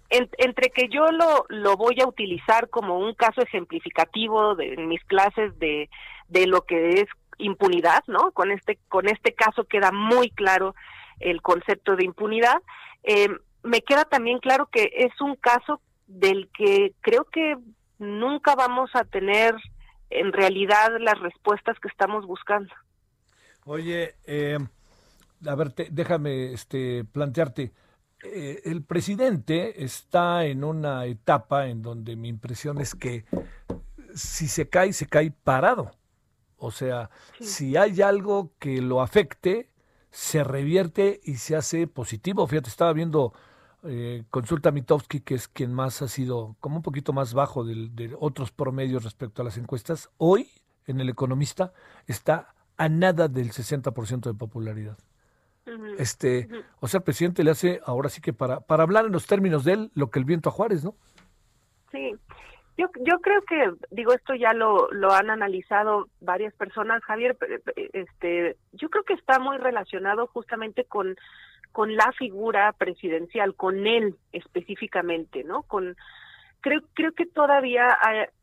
entre 0.10 0.70
que 0.70 0.90
yo 0.90 1.08
lo, 1.12 1.46
lo 1.50 1.76
voy 1.76 2.00
a 2.02 2.08
utilizar 2.08 2.70
como 2.70 3.00
un 3.00 3.16
caso 3.16 3.42
ejemplificativo 3.42 4.56
de 4.56 4.74
en 4.74 4.88
mis 4.88 5.04
clases 5.06 5.58
de, 5.60 5.90
de 6.28 6.48
lo 6.48 6.66
que 6.66 7.02
es 7.02 7.06
impunidad, 7.40 8.04
¿no? 8.08 8.32
Con 8.32 8.52
este 8.52 8.78
con 8.90 9.08
este 9.08 9.34
caso 9.34 9.66
queda 9.66 9.92
muy 9.92 10.30
claro 10.30 10.76
el 11.20 11.42
concepto 11.42 11.96
de 11.96 12.06
impunidad. 12.06 12.62
Eh, 13.04 13.30
me 13.64 13.82
queda 13.82 14.06
también 14.06 14.40
claro 14.40 14.68
que 14.72 14.92
es 14.94 15.20
un 15.22 15.36
caso 15.36 15.82
del 16.08 16.50
que 16.56 16.94
creo 17.02 17.26
que 17.26 17.58
nunca 17.98 18.56
vamos 18.56 18.92
a 18.94 19.04
tener 19.06 19.56
en 20.10 20.32
realidad 20.32 20.92
las 21.00 21.20
respuestas 21.20 21.80
que 21.80 21.88
estamos 21.88 22.26
buscando. 22.26 22.74
Oye, 23.66 24.16
eh, 24.26 24.60
a 25.46 25.56
ver, 25.56 25.74
déjame 25.74 26.54
este, 26.54 27.06
plantearte. 27.06 27.72
Eh, 28.24 28.62
el 28.66 28.84
presidente 28.84 29.84
está 29.84 30.46
en 30.46 30.64
una 30.64 31.06
etapa 31.06 31.68
en 31.68 31.82
donde 31.82 32.16
mi 32.16 32.30
impresión 32.30 32.80
es 32.80 32.96
que 32.96 33.26
si 34.14 34.48
se 34.48 34.70
cae, 34.70 34.94
se 34.94 35.08
cae 35.08 35.32
parado. 35.32 35.92
O 36.58 36.72
sea, 36.72 37.10
si 37.42 37.76
hay 37.76 38.02
algo 38.02 38.52
que 38.60 38.82
lo 38.82 39.02
afecte, 39.02 39.70
se 40.12 40.44
revierte 40.44 41.20
y 41.24 41.36
se 41.36 41.56
hace 41.56 41.88
positivo. 41.88 42.48
Fíjate, 42.48 42.70
estaba 42.70 42.94
viendo 42.94 43.34
eh, 43.86 44.24
Consulta 44.30 44.72
Mitowski, 44.72 45.22
que 45.22 45.36
es 45.36 45.48
quien 45.48 45.74
más 45.74 46.02
ha 46.02 46.08
sido 46.08 46.56
como 46.60 46.78
un 46.78 46.82
poquito 46.82 47.14
más 47.14 47.34
bajo 47.34 47.64
de, 47.64 47.90
de 47.90 48.16
otros 48.20 48.52
promedios 48.52 49.04
respecto 49.04 49.42
a 49.42 49.46
las 49.46 49.58
encuestas. 49.58 50.10
Hoy, 50.18 50.50
en 50.88 51.00
El 51.00 51.10
Economista, 51.10 51.74
está 52.08 52.54
a 52.78 52.90
nada 52.90 53.28
del 53.28 53.52
60% 53.52 54.22
de 54.22 54.34
popularidad. 54.34 54.98
Este, 55.98 56.50
o 56.82 56.88
sea, 56.88 56.98
el 56.98 57.04
presidente 57.04 57.44
le 57.44 57.52
hace 57.52 57.80
ahora 57.86 58.10
sí 58.10 58.22
que 58.22 58.34
para, 58.34 58.60
para 58.60 58.84
hablar 58.84 59.06
en 59.06 59.14
los 59.14 59.28
términos 59.28 59.64
de 59.64 59.74
él 59.74 59.92
lo 59.96 60.10
que 60.10 60.20
el 60.20 60.26
viento 60.26 60.50
a 60.50 60.52
Juárez, 60.52 60.84
¿no? 60.84 60.96
Sí, 61.92 62.16
yo, 62.78 62.88
yo 63.02 63.20
creo 63.22 63.42
que, 63.44 63.72
digo, 63.92 64.14
esto 64.14 64.34
ya 64.36 64.54
lo, 64.54 64.92
lo 64.92 65.14
han 65.14 65.30
analizado 65.30 66.10
varias 66.20 66.54
personas, 66.56 67.02
Javier, 67.04 67.38
este, 67.94 68.58
yo 68.74 68.90
creo 68.90 69.04
que 69.04 69.14
está 69.14 69.40
muy 69.40 69.58
relacionado 69.58 70.28
justamente 70.28 70.84
con, 70.84 71.16
con 71.74 71.98
la 71.98 72.14
figura 72.14 72.72
presidencial, 72.72 73.56
con 73.56 73.86
él 73.86 74.16
específicamente, 74.32 75.44
¿no? 75.44 75.64
Con, 75.64 75.98
creo, 76.62 76.82
creo 76.94 77.12
que 77.12 77.26
todavía 77.26 77.98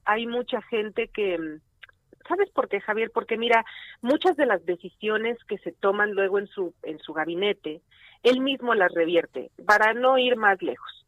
hay, 0.04 0.26
mucha 0.26 0.60
gente 0.62 1.08
que, 1.08 1.38
¿sabes 2.28 2.50
por 2.50 2.68
qué, 2.68 2.80
Javier? 2.80 3.10
Porque 3.14 3.38
mira, 3.38 3.64
muchas 4.02 4.36
de 4.36 4.44
las 4.44 4.66
decisiones 4.66 5.38
que 5.44 5.56
se 5.58 5.72
toman 5.72 6.12
luego 6.12 6.38
en 6.38 6.48
su, 6.48 6.74
en 6.82 6.98
su 6.98 7.14
gabinete, 7.14 7.80
él 8.22 8.40
mismo 8.40 8.74
las 8.74 8.92
revierte, 8.92 9.50
para 9.64 9.94
no 9.94 10.18
ir 10.18 10.36
más 10.36 10.60
lejos 10.60 11.00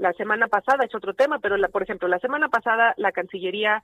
la 0.00 0.12
semana 0.14 0.48
pasada, 0.48 0.84
es 0.84 0.94
otro 0.94 1.12
tema, 1.12 1.38
pero 1.40 1.58
la, 1.58 1.68
por 1.68 1.82
ejemplo, 1.82 2.08
la 2.08 2.18
semana 2.18 2.48
pasada 2.48 2.94
la 2.96 3.12
Cancillería 3.12 3.82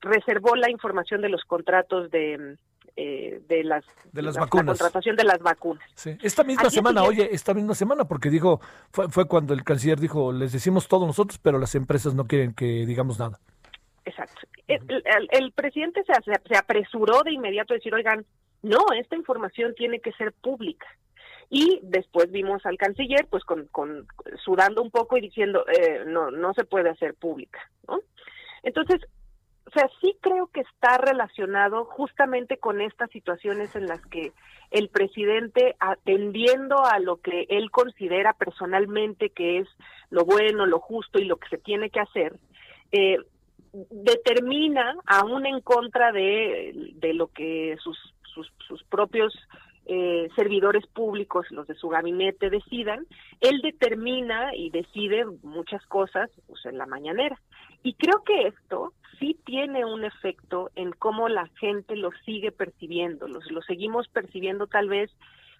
reservó 0.00 0.56
la 0.56 0.70
información 0.70 1.20
de 1.20 1.28
los 1.28 1.44
contratos 1.44 2.10
de, 2.10 2.56
eh, 3.00 3.40
de 3.46 3.62
las 3.62 3.84
de 4.12 4.22
las 4.22 4.36
vacunas. 4.36 4.66
La 4.66 4.72
contratación 4.72 5.14
de 5.14 5.22
las 5.22 5.38
vacunas. 5.38 5.88
Sí. 5.94 6.18
Esta 6.20 6.42
misma 6.42 6.68
semana, 6.68 7.04
oye, 7.04 7.28
esta 7.32 7.54
misma 7.54 7.76
semana, 7.76 8.06
porque 8.06 8.28
dijo, 8.28 8.60
fue, 8.90 9.08
fue 9.08 9.28
cuando 9.28 9.54
el 9.54 9.62
canciller 9.62 10.00
dijo, 10.00 10.32
les 10.32 10.50
decimos 10.50 10.88
todos 10.88 11.06
nosotros, 11.06 11.38
pero 11.38 11.60
las 11.60 11.76
empresas 11.76 12.14
no 12.14 12.26
quieren 12.26 12.54
que 12.54 12.84
digamos 12.86 13.20
nada. 13.20 13.38
Exacto. 14.04 14.40
El, 14.66 15.04
el, 15.30 15.52
presidente 15.52 16.02
se, 16.04 16.12
se 16.24 16.56
apresuró 16.56 17.22
de 17.22 17.32
inmediato 17.32 17.72
a 17.72 17.76
decir, 17.76 17.94
oigan, 17.94 18.26
no, 18.62 18.80
esta 18.98 19.14
información 19.14 19.76
tiene 19.76 20.00
que 20.00 20.10
ser 20.14 20.32
pública 20.32 20.88
y 21.50 21.78
después 21.84 22.32
vimos 22.32 22.66
al 22.66 22.76
canciller 22.78 23.28
pues 23.30 23.44
con, 23.44 23.66
con 23.68 24.08
sudando 24.44 24.82
un 24.82 24.90
poco 24.90 25.16
y 25.16 25.20
diciendo 25.20 25.64
eh, 25.68 26.02
no 26.04 26.30
no 26.30 26.52
se 26.52 26.64
puede 26.64 26.90
hacer 26.90 27.14
pública 27.14 27.58
no 27.86 28.00
entonces 28.62 29.00
o 29.68 29.70
sea 29.70 29.88
sí 30.00 30.16
creo 30.20 30.46
que 30.46 30.60
está 30.60 30.96
relacionado 30.96 31.84
justamente 31.84 32.56
con 32.56 32.80
estas 32.80 33.10
situaciones 33.10 33.76
en 33.76 33.86
las 33.86 34.04
que 34.06 34.32
el 34.70 34.88
presidente 34.88 35.76
atendiendo 35.78 36.84
a 36.86 36.98
lo 36.98 37.18
que 37.18 37.46
él 37.50 37.70
considera 37.70 38.32
personalmente 38.32 39.30
que 39.30 39.58
es 39.58 39.68
lo 40.10 40.24
bueno 40.24 40.64
lo 40.64 40.80
justo 40.80 41.18
y 41.18 41.26
lo 41.26 41.36
que 41.36 41.48
se 41.48 41.58
tiene 41.58 41.90
que 41.90 42.00
hacer 42.00 42.38
eh, 42.92 43.18
determina 43.90 44.96
aún 45.06 45.44
en 45.44 45.60
contra 45.60 46.12
de, 46.12 46.92
de 46.94 47.12
lo 47.12 47.28
que 47.28 47.76
sus, 47.82 47.98
sus, 48.22 48.50
sus 48.66 48.82
propios 48.84 49.34
eh, 49.90 50.28
servidores 50.36 50.86
públicos, 50.86 51.46
los 51.50 51.66
de 51.66 51.74
su 51.74 51.88
gabinete, 51.88 52.50
decidan, 52.50 53.06
él 53.40 53.62
determina 53.62 54.54
y 54.54 54.68
decide 54.68 55.24
muchas 55.42 55.84
cosas 55.86 56.30
pues, 56.46 56.64
en 56.66 56.76
la 56.76 56.84
mañanera. 56.84 57.40
Y 57.82 57.94
creo 57.94 58.22
que 58.24 58.48
esto 58.48 58.92
sí 59.18 59.38
tiene 59.44 59.84
un 59.84 60.04
efecto 60.04 60.70
en 60.74 60.92
cómo 60.92 61.28
la 61.28 61.46
gente 61.60 61.96
lo 61.96 62.10
sigue 62.24 62.52
percibiendo, 62.52 63.28
los, 63.28 63.50
lo 63.50 63.62
seguimos 63.62 64.08
percibiendo 64.08 64.66
tal 64.66 64.88
vez 64.88 65.10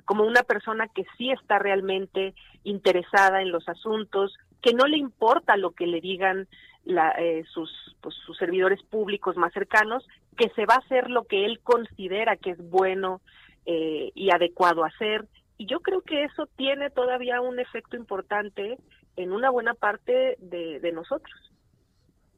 como 0.05 0.25
una 0.25 0.43
persona 0.43 0.89
que 0.89 1.05
sí 1.17 1.31
está 1.31 1.59
realmente 1.59 2.35
interesada 2.65 3.43
en 3.43 3.51
los 3.51 3.69
asuntos, 3.69 4.37
que 4.63 4.73
no 4.73 4.87
le 4.87 4.97
importa 4.97 5.57
lo 5.57 5.73
que 5.73 5.87
le 5.87 6.01
digan 6.01 6.49
la, 6.85 7.11
eh, 7.19 7.45
sus, 7.53 7.71
pues, 8.01 8.15
sus 8.25 8.37
servidores 8.39 8.83
públicos 8.85 9.37
más 9.37 9.53
cercanos, 9.53 10.07
que 10.37 10.49
se 10.51 10.65
va 10.65 10.75
a 10.75 10.79
hacer 10.79 11.11
lo 11.11 11.25
que 11.25 11.45
él 11.45 11.61
considera 11.63 12.37
que 12.37 12.51
es 12.51 12.71
bueno 12.71 13.21
eh, 13.67 14.11
y 14.15 14.31
adecuado 14.31 14.85
hacer. 14.85 15.27
Y 15.59 15.67
yo 15.67 15.81
creo 15.81 16.01
que 16.01 16.25
eso 16.25 16.47
tiene 16.57 16.89
todavía 16.89 17.43
un 17.43 17.59
efecto 17.59 17.97
importante 17.97 18.79
en 19.17 19.33
una 19.33 19.51
buena 19.51 19.75
parte 19.75 20.37
de, 20.39 20.93
nosotros. 20.93 21.35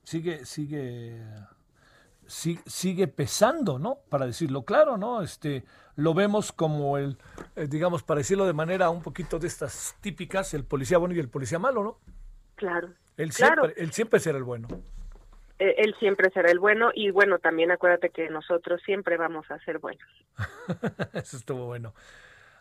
Sigue, 0.03 0.45
sigue, 0.45 1.23
sigue, 2.27 3.09
pesando, 3.09 3.79
¿no? 3.79 3.99
Para 4.09 4.27
decirlo 4.27 4.65
claro, 4.65 4.97
¿no? 4.97 5.23
Este, 5.23 5.65
lo 5.97 6.15
vemos 6.15 6.53
como 6.53 6.99
el, 6.99 7.17
eh, 7.57 7.67
digamos, 7.69 8.03
para 8.03 8.19
decirlo 8.19 8.47
de 8.47 8.53
manera 8.53 8.91
un 8.91 9.03
poquito 9.03 9.39
de 9.39 9.47
estas 9.47 9.97
típicas, 10.01 10.55
el 10.55 10.65
policía 10.65 10.99
bueno 10.99 11.15
y 11.15 11.21
el 11.21 11.29
policía 11.29 11.59
malo, 11.59 11.85
¿no? 11.85 11.99
Claro. 12.57 12.91
Él 13.17 13.33
siempre, 13.33 13.75
él 13.77 13.93
siempre 13.93 14.21
será 14.21 14.39
el 14.39 14.45
bueno. 14.45 14.69
Eh, 15.59 15.75
él 15.77 15.95
siempre 15.99 16.31
será 16.31 16.51
el 16.51 16.59
bueno 16.59 16.91
y 16.95 17.11
bueno, 17.11 17.39
también 17.39 17.71
acuérdate 17.71 18.09
que 18.09 18.31
nosotros 18.31 18.81
siempre 18.85 19.19
vamos 19.19 19.51
a 19.51 19.59
ser 19.61 19.79
buenos. 19.79 20.09
Eso 21.13 21.37
estuvo 21.37 21.67
bueno. 21.67 21.93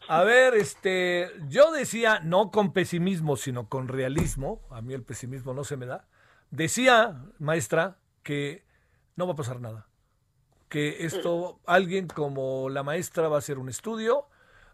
A 0.09 0.23
ver, 0.23 0.55
este, 0.55 1.31
yo 1.47 1.71
decía 1.71 2.19
no 2.23 2.51
con 2.51 2.73
pesimismo, 2.73 3.37
sino 3.37 3.69
con 3.69 3.87
realismo. 3.87 4.59
A 4.69 4.81
mí 4.81 4.93
el 4.93 5.03
pesimismo 5.03 5.53
no 5.53 5.63
se 5.63 5.77
me 5.77 5.85
da. 5.85 6.07
Decía, 6.51 7.21
maestra, 7.37 7.97
que 8.23 8.63
no 9.15 9.27
va 9.27 9.33
a 9.33 9.35
pasar 9.35 9.59
nada. 9.61 9.87
Que 10.67 11.05
esto, 11.05 11.59
alguien 11.65 12.07
como 12.07 12.69
la 12.69 12.83
maestra 12.83 13.27
va 13.27 13.37
a 13.37 13.39
hacer 13.39 13.57
un 13.57 13.69
estudio, 13.69 14.27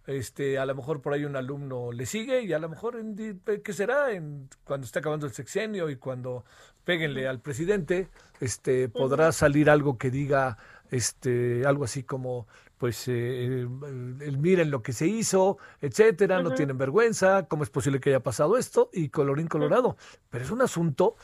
este, 0.08 0.60
a 0.60 0.66
lo 0.66 0.76
mejor 0.76 1.02
por 1.02 1.14
ahí 1.14 1.26
un 1.26 1.36
alumno 1.36 1.92
le 1.92 2.06
sigue 2.06 2.44
y 2.44 2.54
a 2.54 2.60
lo 2.60 2.70
mejor, 2.70 2.98
en, 2.98 3.42
¿qué 3.64 3.74
será? 3.74 4.12
En, 4.12 4.50
cuando 4.64 4.86
esté 4.86 5.00
acabando 5.00 5.26
el 5.26 5.34
sexenio 5.34 5.90
y 5.90 5.96
cuando 5.96 6.46
péguenle 6.84 7.28
al 7.28 7.40
presidente, 7.40 8.10
este, 8.40 8.88
podrá 8.90 9.32
salir 9.32 9.70
algo 9.70 9.98
que 9.98 10.12
diga 10.12 10.58
este, 10.92 11.66
algo 11.66 11.86
así 11.86 12.04
como, 12.04 12.48
pues, 12.78 13.08
eh, 13.08 13.46
el, 13.46 14.38
miren 14.38 14.70
lo 14.70 14.84
que 14.84 14.94
se 14.94 15.08
hizo, 15.08 15.58
etcétera, 15.82 16.42
no 16.44 16.54
tienen 16.54 16.78
vergüenza, 16.78 17.48
cómo 17.48 17.64
es 17.64 17.70
posible 17.70 18.00
que 18.00 18.12
haya 18.12 18.22
pasado 18.22 18.58
esto 18.58 18.90
y 18.94 19.10
colorín 19.10 19.48
colorado. 19.48 19.98
Pero 20.30 20.46
es 20.46 20.52
un 20.52 20.62
asunto 20.62 21.16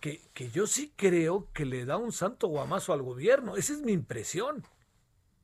que, 0.00 0.20
que 0.34 0.50
yo 0.50 0.66
sí 0.66 0.92
creo 0.96 1.46
que 1.52 1.64
le 1.64 1.84
da 1.84 1.96
un 1.96 2.12
santo 2.12 2.48
guamazo 2.48 2.92
al 2.92 3.02
gobierno. 3.02 3.56
Esa 3.56 3.72
es 3.72 3.82
mi 3.82 3.92
impresión. 3.92 4.62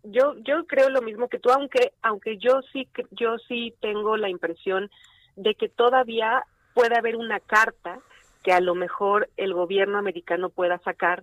Yo 0.05 0.35
yo 0.39 0.67
creo 0.67 0.91
lo 0.91 1.01
mismo 1.01 1.29
que 1.29 1.39
tú 1.39 1.51
aunque 1.51 1.93
aunque 2.03 2.37
yo 2.39 2.61
sí 2.73 2.89
yo 3.13 3.39
sí 3.47 3.75
tengo 3.81 4.17
la 4.17 4.29
impresión 4.29 4.91
de 5.37 5.55
que 5.55 5.69
todavía 5.69 6.45
puede 6.75 6.97
haber 6.97 7.17
una 7.17 7.39
carta 7.39 8.01
que 8.43 8.53
a 8.53 8.61
lo 8.61 8.75
mejor 8.75 9.29
el 9.37 9.55
gobierno 9.55 9.99
americano 9.99 10.51
pueda 10.51 10.79
sacar 10.79 11.23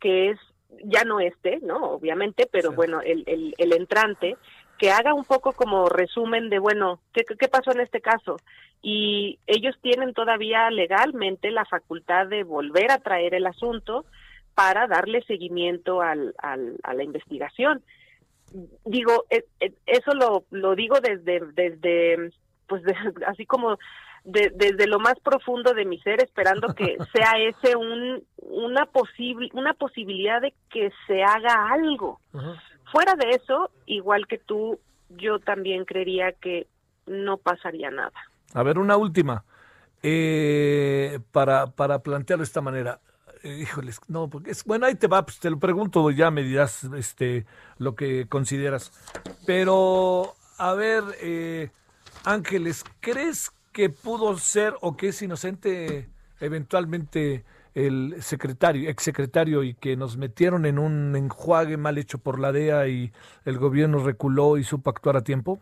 que 0.00 0.30
es 0.30 0.38
ya 0.84 1.04
no 1.04 1.20
este 1.20 1.60
no 1.60 1.92
obviamente 1.92 2.46
pero 2.50 2.72
bueno 2.72 3.00
el, 3.00 3.24
el, 3.26 3.54
el 3.56 3.72
entrante 3.72 4.36
que 4.80 4.90
haga 4.90 5.14
un 5.14 5.24
poco 5.24 5.52
como 5.52 5.88
resumen 5.88 6.48
de, 6.48 6.58
bueno, 6.58 7.00
¿qué, 7.12 7.22
¿qué, 7.38 7.48
pasó 7.48 7.70
en 7.70 7.80
este 7.80 8.00
caso? 8.00 8.36
Y 8.82 9.38
ellos 9.46 9.76
tienen 9.82 10.14
todavía 10.14 10.70
legalmente 10.70 11.50
la 11.50 11.66
facultad 11.66 12.26
de 12.26 12.44
volver 12.44 12.90
a 12.90 12.98
traer 12.98 13.34
el 13.34 13.46
asunto 13.46 14.06
para 14.54 14.86
darle 14.86 15.22
seguimiento 15.24 16.00
al, 16.00 16.34
al, 16.38 16.78
a 16.82 16.94
la 16.94 17.04
investigación 17.04 17.82
digo, 18.84 19.26
e, 19.30 19.44
e, 19.60 19.72
eso 19.86 20.12
lo, 20.14 20.44
lo 20.50 20.74
digo 20.74 21.00
desde, 21.00 21.40
desde 21.52 22.32
pues 22.66 22.82
así 23.26 23.46
como 23.46 23.78
desde 24.22 24.86
lo 24.86 24.98
más 24.98 25.18
profundo 25.20 25.72
de 25.72 25.86
mi 25.86 25.98
ser, 26.00 26.22
esperando 26.22 26.74
que 26.74 26.96
sea 27.12 27.38
ese 27.38 27.74
un, 27.74 28.22
una, 28.36 28.84
posible 28.86 29.48
una 29.54 29.72
posibilidad 29.72 30.42
de 30.42 30.52
que 30.68 30.92
se 31.06 31.22
haga 31.22 31.72
algo. 31.72 32.20
Fuera 32.92 33.14
de 33.14 33.30
eso, 33.30 33.70
igual 33.86 34.26
que 34.26 34.38
tú, 34.38 34.78
yo 35.10 35.38
también 35.38 35.84
creería 35.84 36.32
que 36.32 36.66
no 37.06 37.36
pasaría 37.36 37.90
nada. 37.90 38.12
A 38.54 38.62
ver, 38.62 38.78
una 38.78 38.96
última. 38.96 39.44
Eh, 40.02 41.20
para, 41.30 41.66
para 41.66 41.98
plantearlo 42.00 42.42
de 42.42 42.46
esta 42.46 42.60
manera, 42.60 43.00
híjoles, 43.44 44.00
no, 44.08 44.28
porque 44.28 44.52
es, 44.52 44.64
bueno, 44.64 44.86
ahí 44.86 44.94
te 44.94 45.06
va, 45.06 45.24
pues 45.24 45.38
te 45.38 45.50
lo 45.50 45.58
pregunto, 45.58 46.10
ya 46.10 46.30
me 46.30 46.42
dirás 46.42 46.84
este, 46.96 47.46
lo 47.78 47.94
que 47.94 48.26
consideras. 48.28 48.92
Pero, 49.46 50.34
a 50.58 50.74
ver, 50.74 51.04
eh, 51.20 51.70
Ángeles, 52.24 52.84
¿crees 53.00 53.52
que 53.72 53.88
pudo 53.88 54.36
ser 54.38 54.74
o 54.80 54.96
que 54.96 55.08
es 55.08 55.22
inocente 55.22 56.08
eventualmente 56.40 57.44
el 57.74 58.16
secretario, 58.20 58.90
exsecretario, 58.90 59.62
y 59.62 59.74
que 59.74 59.96
nos 59.96 60.16
metieron 60.16 60.66
en 60.66 60.78
un 60.78 61.14
enjuague 61.16 61.76
mal 61.76 61.98
hecho 61.98 62.18
por 62.18 62.38
la 62.38 62.52
DEA 62.52 62.88
y 62.88 63.12
el 63.44 63.58
gobierno 63.58 64.04
reculó 64.04 64.56
y 64.56 64.64
supo 64.64 64.90
actuar 64.90 65.16
a 65.16 65.24
tiempo? 65.24 65.60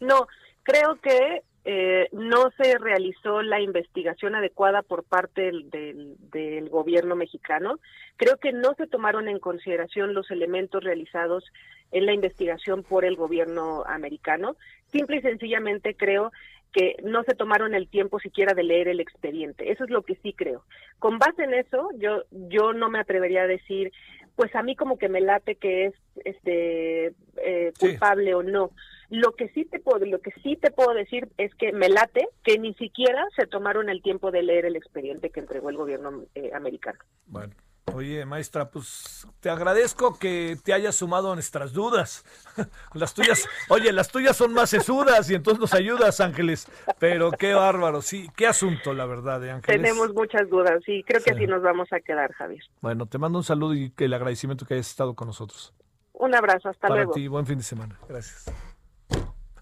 No, 0.00 0.26
creo 0.62 0.96
que 1.02 1.42
eh, 1.68 2.08
no 2.12 2.52
se 2.56 2.78
realizó 2.78 3.42
la 3.42 3.60
investigación 3.60 4.36
adecuada 4.36 4.82
por 4.82 5.02
parte 5.02 5.50
del, 5.50 6.68
gobierno 6.70 7.16
mexicano. 7.16 7.80
Creo 8.16 8.36
que 8.36 8.52
no 8.52 8.74
se 8.74 8.86
tomaron 8.86 9.28
en 9.28 9.40
consideración 9.40 10.14
los 10.14 10.30
elementos 10.30 10.84
realizados 10.84 11.44
en 11.90 12.06
la 12.06 12.12
investigación 12.12 12.84
por 12.84 13.04
el 13.04 13.16
gobierno 13.16 13.82
americano. 13.84 14.56
Simple 14.92 15.16
y 15.16 15.22
sencillamente 15.22 15.96
creo 15.96 16.30
que 16.76 16.96
no 17.02 17.24
se 17.24 17.34
tomaron 17.34 17.74
el 17.74 17.88
tiempo 17.88 18.20
siquiera 18.20 18.52
de 18.52 18.62
leer 18.62 18.88
el 18.88 19.00
expediente. 19.00 19.72
Eso 19.72 19.84
es 19.84 19.90
lo 19.90 20.02
que 20.02 20.16
sí 20.16 20.34
creo. 20.34 20.62
Con 20.98 21.18
base 21.18 21.44
en 21.44 21.54
eso, 21.54 21.88
yo 21.96 22.24
yo 22.30 22.74
no 22.74 22.90
me 22.90 22.98
atrevería 22.98 23.44
a 23.44 23.46
decir, 23.46 23.92
pues 24.34 24.54
a 24.54 24.62
mí 24.62 24.76
como 24.76 24.98
que 24.98 25.08
me 25.08 25.22
late 25.22 25.54
que 25.54 25.86
es 25.86 25.94
este 26.26 27.14
eh, 27.38 27.72
culpable 27.80 28.34
o 28.34 28.42
no 28.42 28.72
Lo 29.08 29.32
que 29.32 29.48
sí 29.54 29.64
te 29.64 29.78
puedo, 29.78 30.04
lo 30.04 30.20
que 30.20 30.32
sí 30.42 30.56
te 30.56 30.70
puedo 30.70 30.92
decir 30.92 31.28
es 31.38 31.54
que 31.54 31.72
me 31.72 31.88
late 31.88 32.28
que 32.44 32.58
ni 32.58 32.74
siquiera 32.74 33.26
se 33.36 33.46
tomaron 33.46 33.88
el 33.88 34.02
tiempo 34.02 34.30
de 34.30 34.42
leer 34.42 34.66
el 34.66 34.76
expediente 34.76 35.30
que 35.30 35.40
entregó 35.40 35.70
el 35.70 35.78
gobierno 35.78 36.24
eh, 36.34 36.50
americano. 36.52 36.98
Bueno. 37.26 37.54
Oye, 37.94 38.26
maestra, 38.26 38.68
pues 38.68 39.26
te 39.40 39.48
agradezco 39.48 40.18
que 40.18 40.58
te 40.62 40.72
hayas 40.72 40.96
sumado 40.96 41.32
a 41.32 41.34
nuestras 41.34 41.72
dudas. 41.72 42.24
Las 42.94 43.14
tuyas, 43.14 43.48
oye, 43.68 43.92
las 43.92 44.08
tuyas 44.08 44.36
son 44.36 44.52
más 44.52 44.70
sesudas 44.70 45.30
y 45.30 45.34
entonces 45.34 45.60
nos 45.60 45.72
ayudas, 45.74 46.20
Ángeles. 46.20 46.66
Pero 46.98 47.30
qué 47.30 47.54
bárbaro, 47.54 48.02
sí, 48.02 48.28
qué 48.36 48.46
asunto, 48.46 48.92
la 48.92 49.06
verdad, 49.06 49.40
de 49.40 49.50
Ángeles. 49.50 49.82
Tenemos 49.82 50.12
muchas 50.14 50.48
dudas 50.48 50.82
y 50.86 51.02
creo 51.04 51.22
que 51.22 51.30
así 51.30 51.46
nos 51.46 51.62
vamos 51.62 51.92
a 51.92 52.00
quedar, 52.00 52.32
Javier. 52.32 52.62
Bueno, 52.80 53.06
te 53.06 53.18
mando 53.18 53.38
un 53.38 53.44
saludo 53.44 53.74
y 53.74 53.92
el 53.96 54.14
agradecimiento 54.14 54.66
que 54.66 54.74
hayas 54.74 54.88
estado 54.88 55.14
con 55.14 55.28
nosotros. 55.28 55.74
Un 56.14 56.34
abrazo, 56.34 56.70
hasta 56.70 56.88
Para 56.88 57.02
luego. 57.02 57.12
ti, 57.12 57.28
buen 57.28 57.46
fin 57.46 57.58
de 57.58 57.64
semana. 57.64 57.98
Gracias. 58.08 58.50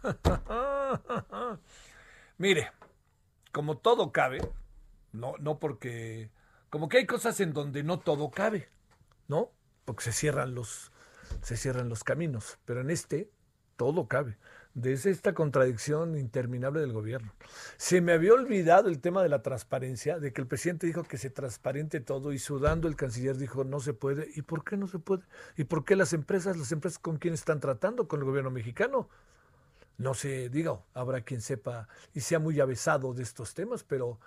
Mire, 2.38 2.70
como 3.52 3.76
todo 3.78 4.12
cabe, 4.12 4.40
no, 5.12 5.34
no 5.40 5.58
porque 5.58 6.30
como 6.74 6.88
que 6.88 6.96
hay 6.96 7.06
cosas 7.06 7.38
en 7.38 7.52
donde 7.52 7.84
no 7.84 8.00
todo 8.00 8.32
cabe, 8.32 8.68
¿no? 9.28 9.52
Porque 9.84 10.02
se 10.02 10.10
cierran 10.10 10.56
los, 10.56 10.90
se 11.40 11.56
cierran 11.56 11.88
los 11.88 12.02
caminos. 12.02 12.58
Pero 12.64 12.80
en 12.80 12.90
este, 12.90 13.30
todo 13.76 14.08
cabe. 14.08 14.38
Desde 14.74 15.12
esta 15.12 15.34
contradicción 15.34 16.18
interminable 16.18 16.80
del 16.80 16.92
gobierno. 16.92 17.32
Se 17.76 18.00
me 18.00 18.10
había 18.10 18.32
olvidado 18.32 18.88
el 18.88 18.98
tema 19.00 19.22
de 19.22 19.28
la 19.28 19.40
transparencia, 19.40 20.18
de 20.18 20.32
que 20.32 20.40
el 20.40 20.48
presidente 20.48 20.88
dijo 20.88 21.04
que 21.04 21.16
se 21.16 21.30
transparente 21.30 22.00
todo 22.00 22.32
y 22.32 22.40
sudando 22.40 22.88
el 22.88 22.96
canciller 22.96 23.36
dijo 23.36 23.62
no 23.62 23.78
se 23.78 23.94
puede. 23.94 24.28
¿Y 24.34 24.42
por 24.42 24.64
qué 24.64 24.76
no 24.76 24.88
se 24.88 24.98
puede? 24.98 25.22
¿Y 25.56 25.62
por 25.62 25.84
qué 25.84 25.94
las 25.94 26.12
empresas, 26.12 26.56
las 26.56 26.72
empresas 26.72 26.98
con 26.98 27.18
quién 27.18 27.34
están 27.34 27.60
tratando? 27.60 28.08
Con 28.08 28.18
el 28.18 28.26
gobierno 28.26 28.50
mexicano. 28.50 29.08
No 29.96 30.12
sé, 30.14 30.48
diga, 30.48 30.80
habrá 30.92 31.20
quien 31.20 31.40
sepa 31.40 31.86
y 32.14 32.22
sea 32.22 32.40
muy 32.40 32.58
avesado 32.58 33.14
de 33.14 33.22
estos 33.22 33.54
temas, 33.54 33.84
pero 33.84 34.18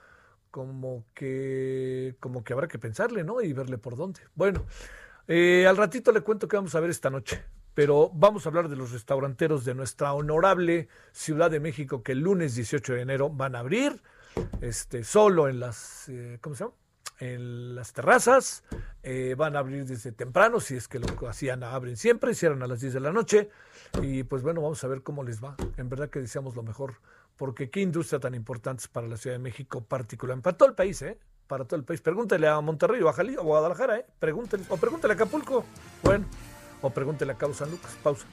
como 0.57 1.05
que, 1.13 2.15
como 2.19 2.43
que 2.43 2.51
habrá 2.51 2.67
que 2.67 2.79
pensarle, 2.79 3.23
¿no? 3.23 3.43
Y 3.43 3.53
verle 3.53 3.77
por 3.77 3.95
dónde. 3.95 4.21
Bueno, 4.33 4.65
eh, 5.27 5.67
al 5.67 5.77
ratito 5.77 6.11
le 6.11 6.21
cuento 6.21 6.47
que 6.47 6.55
vamos 6.55 6.73
a 6.73 6.79
ver 6.79 6.89
esta 6.89 7.11
noche, 7.11 7.43
pero 7.75 8.09
vamos 8.11 8.43
a 8.43 8.49
hablar 8.49 8.67
de 8.67 8.75
los 8.75 8.91
restauranteros 8.91 9.65
de 9.65 9.75
nuestra 9.75 10.13
honorable 10.13 10.87
Ciudad 11.11 11.51
de 11.51 11.59
México 11.59 12.01
que 12.01 12.13
el 12.13 12.21
lunes 12.21 12.55
18 12.55 12.93
de 12.93 13.01
enero 13.01 13.29
van 13.29 13.55
a 13.55 13.59
abrir, 13.59 14.01
este, 14.59 15.03
solo 15.03 15.47
en 15.47 15.59
las, 15.59 16.09
eh, 16.09 16.39
¿cómo 16.41 16.55
se 16.55 16.63
llama? 16.63 16.75
En 17.19 17.75
las 17.75 17.93
terrazas, 17.93 18.63
eh, 19.03 19.35
van 19.37 19.55
a 19.55 19.59
abrir 19.59 19.85
desde 19.85 20.11
temprano, 20.11 20.59
si 20.59 20.75
es 20.75 20.87
que 20.87 20.97
lo 20.97 21.29
hacían, 21.29 21.61
abren 21.61 21.97
siempre, 21.97 22.33
cierran 22.33 22.63
a 22.63 22.67
las 22.67 22.81
10 22.81 22.95
de 22.95 22.99
la 22.99 23.11
noche, 23.11 23.51
y 24.01 24.23
pues 24.23 24.41
bueno, 24.41 24.63
vamos 24.63 24.83
a 24.83 24.87
ver 24.87 25.03
cómo 25.03 25.23
les 25.23 25.39
va. 25.39 25.55
En 25.77 25.87
verdad 25.87 26.09
que 26.09 26.19
deseamos 26.19 26.55
lo 26.55 26.63
mejor 26.63 26.95
porque 27.37 27.69
qué 27.69 27.81
industria 27.81 28.19
tan 28.19 28.35
importante 28.35 28.81
es 28.81 28.87
para 28.87 29.07
la 29.07 29.15
Ciudad 29.15 29.35
de 29.35 29.43
México, 29.43 29.83
particularmente, 29.83 30.43
para 30.43 30.57
todo 30.57 30.69
el 30.69 30.75
país, 30.75 31.01
¿eh? 31.03 31.17
Para 31.47 31.65
todo 31.65 31.77
el 31.77 31.85
país. 31.85 32.01
Pregúntele 32.01 32.47
a 32.47 32.59
Monterrey 32.59 33.01
o 33.01 33.09
a 33.09 33.13
Jalisco 33.13 33.41
o 33.41 33.43
a 33.43 33.47
Guadalajara, 33.47 33.99
¿eh? 33.99 34.05
Pregúntele, 34.19 34.63
o 34.69 34.77
pregúntele 34.77 35.13
a 35.13 35.15
Acapulco. 35.15 35.63
Bueno, 36.03 36.25
o 36.81 36.89
pregúntele 36.89 37.31
a 37.31 37.37
Cabo 37.37 37.53
San 37.53 37.71
Lucas. 37.71 37.95
Pausa. 38.03 38.25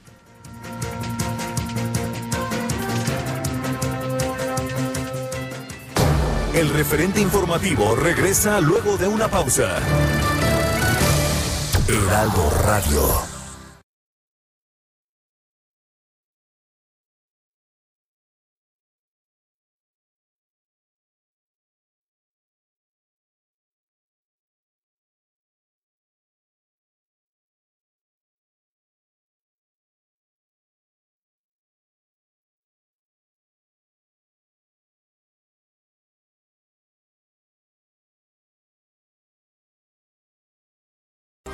El 6.53 6.69
referente 6.69 7.19
informativo 7.19 7.95
regresa 7.97 8.61
luego 8.61 8.97
de 8.97 9.07
una 9.07 9.27
pausa. 9.27 9.77
Heraldo 11.87 12.49
Radio. 12.63 13.34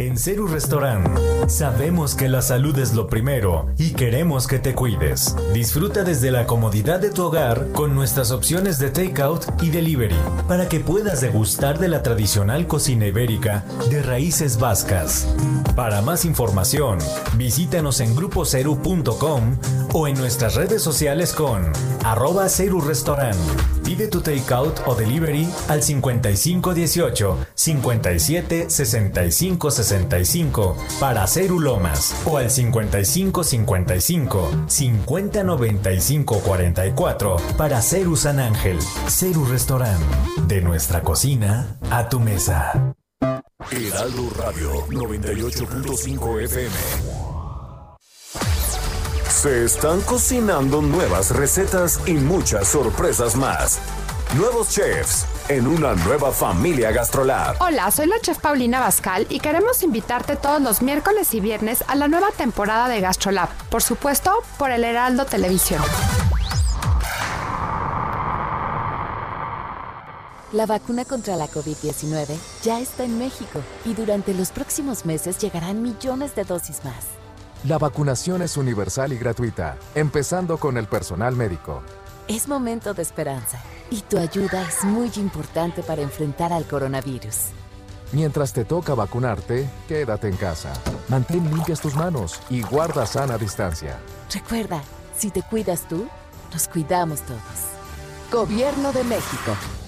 En 0.00 0.16
Ceru 0.16 0.46
Restaurant 0.46 1.04
sabemos 1.48 2.14
que 2.14 2.28
la 2.28 2.42
salud 2.42 2.78
es 2.78 2.94
lo 2.94 3.06
primero 3.06 3.68
y 3.78 3.92
queremos 3.92 4.46
que 4.46 4.58
te 4.58 4.74
cuides. 4.74 5.36
Disfruta 5.52 6.02
desde 6.02 6.30
la 6.30 6.46
comodidad 6.46 7.00
de 7.00 7.10
tu 7.10 7.24
hogar 7.24 7.68
con 7.72 7.94
nuestras 7.94 8.30
opciones 8.30 8.78
de 8.78 8.90
takeout 8.90 9.44
y 9.62 9.70
delivery 9.70 10.16
para 10.48 10.68
que 10.68 10.80
puedas 10.80 11.20
degustar 11.20 11.78
de 11.78 11.88
la 11.88 12.02
tradicional 12.02 12.66
cocina 12.66 13.06
ibérica 13.06 13.64
de 13.88 14.02
raíces 14.02 14.58
vascas. 14.58 15.34
Para 15.74 16.02
más 16.02 16.24
información, 16.24 16.98
visítanos 17.36 18.00
en 18.00 18.14
grupoceru.com 18.14 19.56
o 19.92 20.08
en 20.08 20.18
nuestras 20.18 20.54
redes 20.54 20.82
sociales 20.82 21.32
con 21.32 21.72
arroba 22.04 22.48
Ceru 22.48 22.80
Restaurant. 22.80 23.36
Pide 23.84 24.06
tu 24.08 24.20
takeout 24.20 24.80
o 24.86 24.94
delivery 24.94 25.48
al 25.68 25.82
5518 25.82 27.38
57 27.54 28.70
65 28.70 29.70
65 29.70 30.76
para 31.00 31.26
Ceru 31.30 31.60
Lomas 31.60 32.12
o 32.26 32.38
al 32.38 32.50
5555 32.50 34.64
50 34.66 35.44
95 35.44 36.40
44 36.40 37.36
para 37.56 37.80
Ceru 37.80 38.16
San 38.16 38.40
Ángel. 38.40 38.80
Ceru 39.06 39.44
Restaurant. 39.44 40.02
De 40.48 40.60
nuestra 40.60 41.02
cocina 41.02 41.78
a 41.88 42.08
tu 42.08 42.18
mesa. 42.18 42.96
Heraldo 43.70 44.28
Radio 44.38 44.84
98.5 44.88 46.42
FM. 46.42 46.74
Se 49.28 49.64
están 49.64 50.00
cocinando 50.00 50.82
nuevas 50.82 51.30
recetas 51.30 52.00
y 52.08 52.14
muchas 52.14 52.66
sorpresas 52.66 53.36
más. 53.36 53.78
Nuevos 54.36 54.70
chefs 54.70 55.26
en 55.50 55.66
una 55.66 55.94
nueva 55.96 56.30
familia 56.30 56.92
GastroLab. 56.92 57.56
Hola, 57.60 57.90
soy 57.90 58.06
la 58.06 58.20
chef 58.20 58.38
Paulina 58.38 58.78
Bascal 58.78 59.26
y 59.28 59.40
queremos 59.40 59.82
invitarte 59.82 60.36
todos 60.36 60.62
los 60.62 60.80
miércoles 60.80 61.34
y 61.34 61.40
viernes 61.40 61.82
a 61.88 61.96
la 61.96 62.06
nueva 62.06 62.28
temporada 62.30 62.88
de 62.88 63.00
GastroLab, 63.00 63.48
por 63.68 63.82
supuesto, 63.82 64.30
por 64.60 64.70
el 64.70 64.84
Heraldo 64.84 65.24
Televisión. 65.24 65.82
La 70.52 70.66
vacuna 70.66 71.04
contra 71.04 71.34
la 71.34 71.48
COVID-19 71.48 72.28
ya 72.62 72.78
está 72.78 73.02
en 73.02 73.18
México 73.18 73.60
y 73.84 73.94
durante 73.94 74.34
los 74.34 74.52
próximos 74.52 75.04
meses 75.04 75.36
llegarán 75.38 75.82
millones 75.82 76.36
de 76.36 76.44
dosis 76.44 76.84
más. 76.84 77.06
La 77.64 77.76
vacunación 77.76 78.40
es 78.42 78.56
universal 78.56 79.12
y 79.12 79.18
gratuita, 79.18 79.76
empezando 79.96 80.58
con 80.58 80.76
el 80.76 80.86
personal 80.86 81.34
médico. 81.34 81.82
Es 82.30 82.46
momento 82.46 82.94
de 82.94 83.02
esperanza 83.02 83.60
y 83.90 84.02
tu 84.02 84.16
ayuda 84.16 84.62
es 84.62 84.84
muy 84.84 85.10
importante 85.16 85.82
para 85.82 86.00
enfrentar 86.00 86.52
al 86.52 86.64
coronavirus. 86.64 87.48
Mientras 88.12 88.52
te 88.52 88.64
toca 88.64 88.94
vacunarte, 88.94 89.68
quédate 89.88 90.28
en 90.28 90.36
casa. 90.36 90.72
Mantén 91.08 91.52
limpias 91.52 91.80
tus 91.80 91.96
manos 91.96 92.40
y 92.48 92.62
guarda 92.62 93.04
sana 93.04 93.36
distancia. 93.36 93.98
Recuerda, 94.32 94.80
si 95.18 95.32
te 95.32 95.42
cuidas 95.42 95.88
tú, 95.88 96.06
nos 96.52 96.68
cuidamos 96.68 97.20
todos. 97.22 97.40
Gobierno 98.30 98.92
de 98.92 99.02
México. 99.02 99.79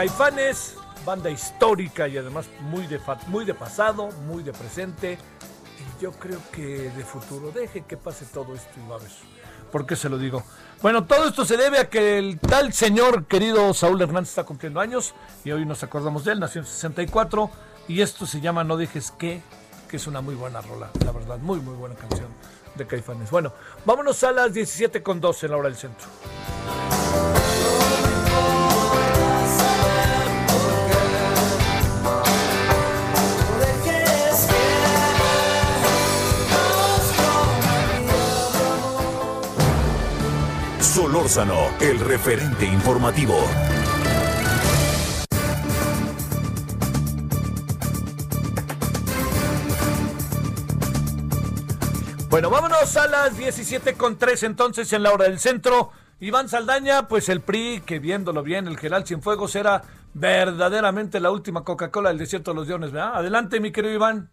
Caifanes, 0.00 0.76
banda 1.04 1.28
histórica 1.28 2.08
y 2.08 2.16
además 2.16 2.48
muy 2.62 2.86
de, 2.86 2.98
muy 3.26 3.44
de 3.44 3.52
pasado, 3.52 4.08
muy 4.26 4.42
de 4.42 4.50
presente. 4.50 5.18
Y 5.78 6.02
yo 6.02 6.12
creo 6.12 6.38
que 6.52 6.90
de 6.90 7.04
futuro. 7.04 7.50
Deje 7.50 7.82
que 7.82 7.98
pase 7.98 8.24
todo 8.24 8.54
esto 8.54 8.70
y 8.82 8.88
va 8.88 8.96
a 8.96 8.98
ver. 8.98 9.10
¿Por 9.70 9.84
qué 9.84 9.96
se 9.96 10.08
lo 10.08 10.16
digo? 10.16 10.42
Bueno, 10.80 11.04
todo 11.04 11.28
esto 11.28 11.44
se 11.44 11.58
debe 11.58 11.80
a 11.80 11.90
que 11.90 12.16
el 12.16 12.40
tal 12.40 12.72
señor 12.72 13.26
querido 13.26 13.74
Saúl 13.74 14.00
Hernández 14.00 14.30
está 14.30 14.44
cumpliendo 14.44 14.80
años 14.80 15.14
y 15.44 15.50
hoy 15.50 15.66
nos 15.66 15.82
acordamos 15.82 16.24
de 16.24 16.32
él, 16.32 16.40
nació 16.40 16.62
en 16.62 16.66
64 16.66 17.50
y 17.86 18.00
esto 18.00 18.24
se 18.24 18.40
llama 18.40 18.64
No 18.64 18.78
dejes 18.78 19.10
que, 19.10 19.42
que 19.86 19.98
es 19.98 20.06
una 20.06 20.22
muy 20.22 20.34
buena 20.34 20.62
rola, 20.62 20.88
la 21.04 21.12
verdad, 21.12 21.36
muy 21.36 21.60
muy 21.60 21.74
buena 21.74 21.94
canción 21.94 22.28
de 22.74 22.86
Caifanes. 22.86 23.30
Bueno, 23.30 23.52
vámonos 23.84 24.24
a 24.24 24.32
las 24.32 24.54
17 24.54 25.02
con 25.02 25.20
12 25.20 25.44
en 25.44 25.52
la 25.52 25.58
hora 25.58 25.68
del 25.68 25.76
centro. 25.76 26.08
Solórzano, 41.20 41.68
el 41.82 42.00
referente 42.00 42.64
informativo. 42.64 43.34
Bueno, 52.30 52.48
vámonos 52.48 52.96
a 52.96 53.06
las 53.06 53.36
17 53.36 53.94
con 53.94 54.16
3 54.16 54.44
entonces 54.44 54.90
en 54.94 55.02
la 55.02 55.12
hora 55.12 55.24
del 55.24 55.38
centro. 55.38 55.90
Iván 56.20 56.48
Saldaña, 56.48 57.06
pues 57.06 57.28
el 57.28 57.42
PRI, 57.42 57.82
que 57.84 57.98
viéndolo 57.98 58.42
bien, 58.42 58.66
el 58.66 58.78
General 58.78 59.06
Cienfuegos 59.06 59.54
era 59.56 59.82
verdaderamente 60.14 61.20
la 61.20 61.30
última 61.30 61.64
Coca-Cola 61.64 62.08
del 62.08 62.18
desierto 62.18 62.52
de 62.52 62.56
los 62.56 62.68
Leones, 62.68 62.92
¿verdad? 62.92 63.16
Adelante, 63.16 63.60
mi 63.60 63.72
querido 63.72 63.92
Iván. 63.92 64.30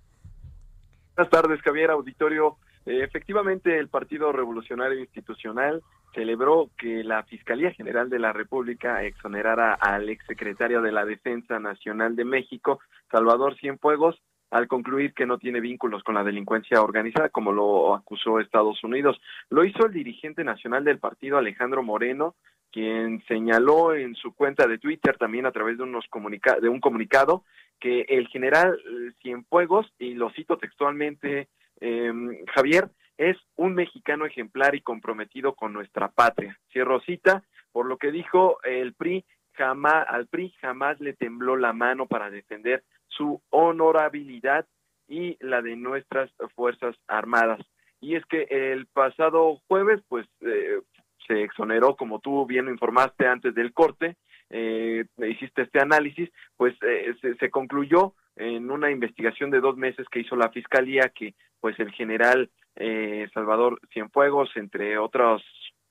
Buenas 1.18 1.32
tardes, 1.32 1.62
Javier, 1.62 1.92
auditorio. 1.92 2.58
Eh, 2.86 3.04
efectivamente, 3.04 3.78
el 3.78 3.90
Partido 3.90 4.32
Revolucionario 4.32 5.00
Institucional 5.00 5.84
celebró 6.14 6.70
que 6.78 7.04
la 7.04 7.24
Fiscalía 7.24 7.72
General 7.72 8.10
de 8.10 8.20
la 8.20 8.34
República 8.34 9.04
exonerara 9.04 9.74
al 9.74 10.10
exsecretario 10.10 10.82
de 10.82 10.92
la 10.92 11.06
Defensa 11.06 11.60
Nacional 11.60 12.16
de 12.16 12.26
México, 12.26 12.80
Salvador 13.12 13.56
Cienfuegos, 13.58 14.22
al 14.50 14.68
concluir 14.68 15.14
que 15.14 15.26
no 15.26 15.38
tiene 15.38 15.60
vínculos 15.60 16.04
con 16.04 16.16
la 16.16 16.24
delincuencia 16.24 16.82
organizada, 16.82 17.30
como 17.30 17.52
lo 17.52 17.94
acusó 17.94 18.40
Estados 18.40 18.84
Unidos. 18.84 19.20
Lo 19.50 19.66
hizo 19.66 19.86
el 19.86 19.94
dirigente 19.94 20.44
nacional 20.44 20.84
del 20.84 21.00
partido, 21.00 21.38
Alejandro 21.38 21.84
Moreno, 21.84 22.36
quien 22.72 23.24
señaló 23.28 23.94
en 23.94 24.16
su 24.16 24.34
cuenta 24.34 24.68
de 24.68 24.78
Twitter, 24.78 25.18
también 25.18 25.46
a 25.46 25.52
través 25.52 25.78
de, 25.78 25.84
unos 25.84 26.06
comunica 26.10 26.60
de 26.60 26.70
un 26.70 26.80
comunicado, 26.80 27.44
que 27.80 28.02
el 28.08 28.28
general 28.28 28.78
eh, 28.80 29.12
Cienfuegos, 29.22 29.92
y 30.00 30.14
lo 30.14 30.30
cito 30.32 30.58
textualmente, 30.58 31.50
eh, 31.82 32.12
Javier, 32.54 32.90
es 33.18 33.38
un 33.56 33.74
mexicano 33.74 34.26
ejemplar 34.26 34.76
y 34.76 34.82
comprometido 34.82 35.56
con 35.56 35.74
nuestra 35.74 36.10
patria. 36.10 36.58
Cierro 36.72 37.00
cita, 37.02 37.44
por 37.72 37.86
lo 37.86 37.98
que 37.98 38.12
dijo 38.12 38.58
el 38.64 38.94
PRI, 38.94 39.26
jamás, 39.54 40.06
al 40.08 40.28
PRI 40.28 40.54
jamás 40.62 41.00
le 41.00 41.14
tembló 41.14 41.58
la 41.58 41.74
mano 41.74 42.06
para 42.06 42.30
defender 42.30 42.84
su 43.08 43.42
honorabilidad 43.50 44.66
y 45.08 45.38
la 45.40 45.62
de 45.62 45.76
nuestras 45.76 46.32
Fuerzas 46.56 46.96
Armadas. 47.08 47.60
Y 48.00 48.16
es 48.16 48.26
que 48.26 48.48
el 48.50 48.86
pasado 48.88 49.62
jueves, 49.68 50.02
pues, 50.08 50.28
eh, 50.42 50.82
se 51.28 51.44
exoneró, 51.44 51.96
como 51.96 52.20
tú 52.20 52.46
bien 52.46 52.66
lo 52.66 52.72
informaste 52.72 53.26
antes 53.26 53.56
del 53.56 53.74
corte, 53.74 54.16
eh, 54.50 55.06
hiciste 55.18 55.64
este 55.64 55.82
análisis, 55.82 56.30
pues 56.56 56.76
eh, 56.84 57.14
se, 57.22 57.36
se 57.36 57.50
concluyó 57.50 58.14
en 58.36 58.70
una 58.70 58.92
investigación 58.92 59.50
de 59.50 59.60
dos 59.60 59.76
meses 59.76 60.08
que 60.10 60.20
hizo 60.20 60.36
la 60.36 60.50
Fiscalía 60.50 61.10
que, 61.10 61.34
pues, 61.60 61.78
el 61.80 61.92
general 61.92 62.52
eh, 62.78 63.28
Salvador 63.34 63.80
Cienfuegos, 63.92 64.50
entre 64.56 64.98
otras 64.98 65.42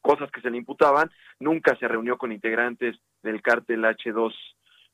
cosas 0.00 0.30
que 0.30 0.40
se 0.40 0.50
le 0.50 0.58
imputaban, 0.58 1.10
nunca 1.40 1.76
se 1.76 1.88
reunió 1.88 2.16
con 2.16 2.32
integrantes 2.32 2.96
del 3.22 3.42
cártel 3.42 3.84
H2 3.84 4.32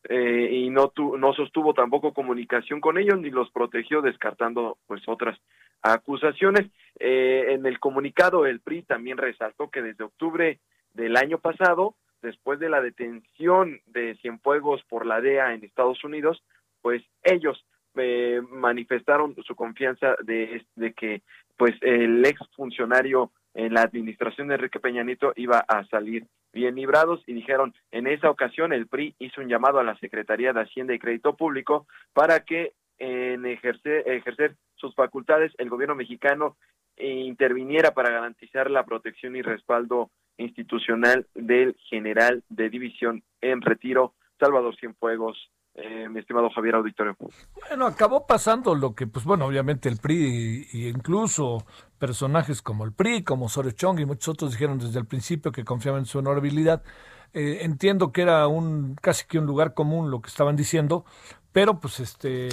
eh, 0.08 0.48
y 0.50 0.70
no, 0.70 0.92
no 0.96 1.32
sostuvo 1.34 1.74
tampoco 1.74 2.12
comunicación 2.12 2.80
con 2.80 2.98
ellos 2.98 3.20
ni 3.20 3.30
los 3.30 3.50
protegió 3.50 4.02
descartando 4.02 4.78
pues 4.86 5.02
otras 5.06 5.38
acusaciones. 5.82 6.70
Eh, 6.98 7.46
en 7.50 7.66
el 7.66 7.78
comunicado 7.78 8.46
el 8.46 8.60
PRI 8.60 8.82
también 8.82 9.18
resaltó 9.18 9.70
que 9.70 9.82
desde 9.82 10.04
octubre 10.04 10.58
del 10.94 11.16
año 11.16 11.38
pasado, 11.38 11.94
después 12.20 12.58
de 12.58 12.68
la 12.68 12.80
detención 12.80 13.80
de 13.86 14.16
Cienfuegos 14.16 14.82
por 14.84 15.06
la 15.06 15.20
DEA 15.20 15.54
en 15.54 15.64
Estados 15.64 16.02
Unidos, 16.04 16.42
pues 16.80 17.02
ellos 17.22 17.64
eh, 17.96 18.40
manifestaron 18.50 19.34
su 19.46 19.54
confianza 19.54 20.16
de, 20.24 20.64
de 20.76 20.92
que 20.92 21.22
pues 21.56 21.72
el 21.80 22.24
ex 22.24 22.40
funcionario 22.56 23.30
en 23.54 23.74
la 23.74 23.82
administración 23.82 24.48
de 24.48 24.54
Enrique 24.54 24.80
Peña 24.80 25.04
Nieto 25.04 25.32
iba 25.36 25.58
a 25.58 25.84
salir 25.86 26.26
bien 26.52 26.74
librados 26.74 27.22
y 27.26 27.34
dijeron 27.34 27.74
en 27.90 28.06
esa 28.06 28.30
ocasión 28.30 28.72
el 28.72 28.86
PRI 28.86 29.14
hizo 29.18 29.40
un 29.40 29.48
llamado 29.48 29.78
a 29.78 29.84
la 29.84 29.96
Secretaría 29.98 30.52
de 30.52 30.62
Hacienda 30.62 30.94
y 30.94 30.98
Crédito 30.98 31.36
Público 31.36 31.86
para 32.12 32.40
que 32.40 32.72
en 32.98 33.46
ejercer, 33.46 34.08
ejercer 34.08 34.56
sus 34.76 34.94
facultades 34.94 35.52
el 35.58 35.70
gobierno 35.70 35.94
mexicano 35.94 36.56
interviniera 36.96 37.92
para 37.92 38.10
garantizar 38.10 38.70
la 38.70 38.84
protección 38.84 39.34
y 39.34 39.42
respaldo 39.42 40.10
institucional 40.36 41.26
del 41.34 41.74
general 41.88 42.42
de 42.48 42.70
división 42.70 43.22
en 43.40 43.60
retiro 43.60 44.14
Salvador 44.38 44.76
Cienfuegos 44.76 45.50
eh, 45.74 46.08
mi 46.08 46.20
estimado 46.20 46.50
Javier 46.50 46.74
Auditorio. 46.74 47.16
Bueno, 47.68 47.86
acabó 47.86 48.26
pasando 48.26 48.74
lo 48.74 48.94
que, 48.94 49.06
pues 49.06 49.24
bueno, 49.24 49.46
obviamente 49.46 49.88
el 49.88 49.96
PRI 49.96 50.68
y, 50.72 50.88
incluso 50.88 51.64
personajes 51.98 52.60
como 52.60 52.84
el 52.84 52.92
PRI, 52.92 53.22
como 53.24 53.46
Osorio 53.46 53.70
Chong 53.70 54.00
y 54.00 54.04
muchos 54.04 54.28
otros 54.28 54.52
dijeron 54.52 54.78
desde 54.78 54.98
el 54.98 55.06
principio 55.06 55.50
que 55.50 55.64
confiaban 55.64 56.00
en 56.00 56.06
su 56.06 56.18
honorabilidad. 56.18 56.82
Eh, 57.32 57.60
entiendo 57.62 58.12
que 58.12 58.22
era 58.22 58.46
un 58.48 58.96
casi 59.00 59.26
que 59.26 59.38
un 59.38 59.46
lugar 59.46 59.72
común 59.72 60.10
lo 60.10 60.20
que 60.20 60.28
estaban 60.28 60.56
diciendo, 60.56 61.06
pero 61.52 61.80
pues 61.80 62.00
este 62.00 62.48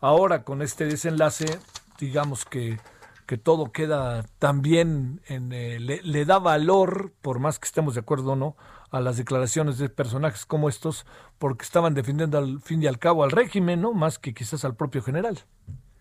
ahora 0.00 0.42
con 0.42 0.62
este 0.62 0.86
desenlace, 0.86 1.58
digamos 1.98 2.46
que 2.46 2.78
que 3.26 3.38
todo 3.38 3.72
queda 3.72 4.24
también 4.38 5.20
en, 5.26 5.52
eh, 5.52 5.78
le, 5.78 6.02
le, 6.02 6.24
da 6.24 6.38
valor, 6.38 7.12
por 7.22 7.38
más 7.38 7.58
que 7.58 7.66
estemos 7.66 7.94
de 7.94 8.00
acuerdo 8.00 8.32
o 8.32 8.36
no, 8.36 8.56
a 8.92 9.00
las 9.00 9.16
declaraciones 9.16 9.78
de 9.78 9.88
personajes 9.88 10.46
como 10.46 10.68
estos, 10.68 11.06
porque 11.38 11.64
estaban 11.64 11.94
defendiendo 11.94 12.38
al 12.38 12.60
fin 12.60 12.82
y 12.82 12.86
al 12.86 12.98
cabo 12.98 13.24
al 13.24 13.30
régimen, 13.30 13.80
¿no? 13.80 13.92
Más 13.92 14.18
que 14.18 14.34
quizás 14.34 14.64
al 14.64 14.76
propio 14.76 15.02
general. 15.02 15.38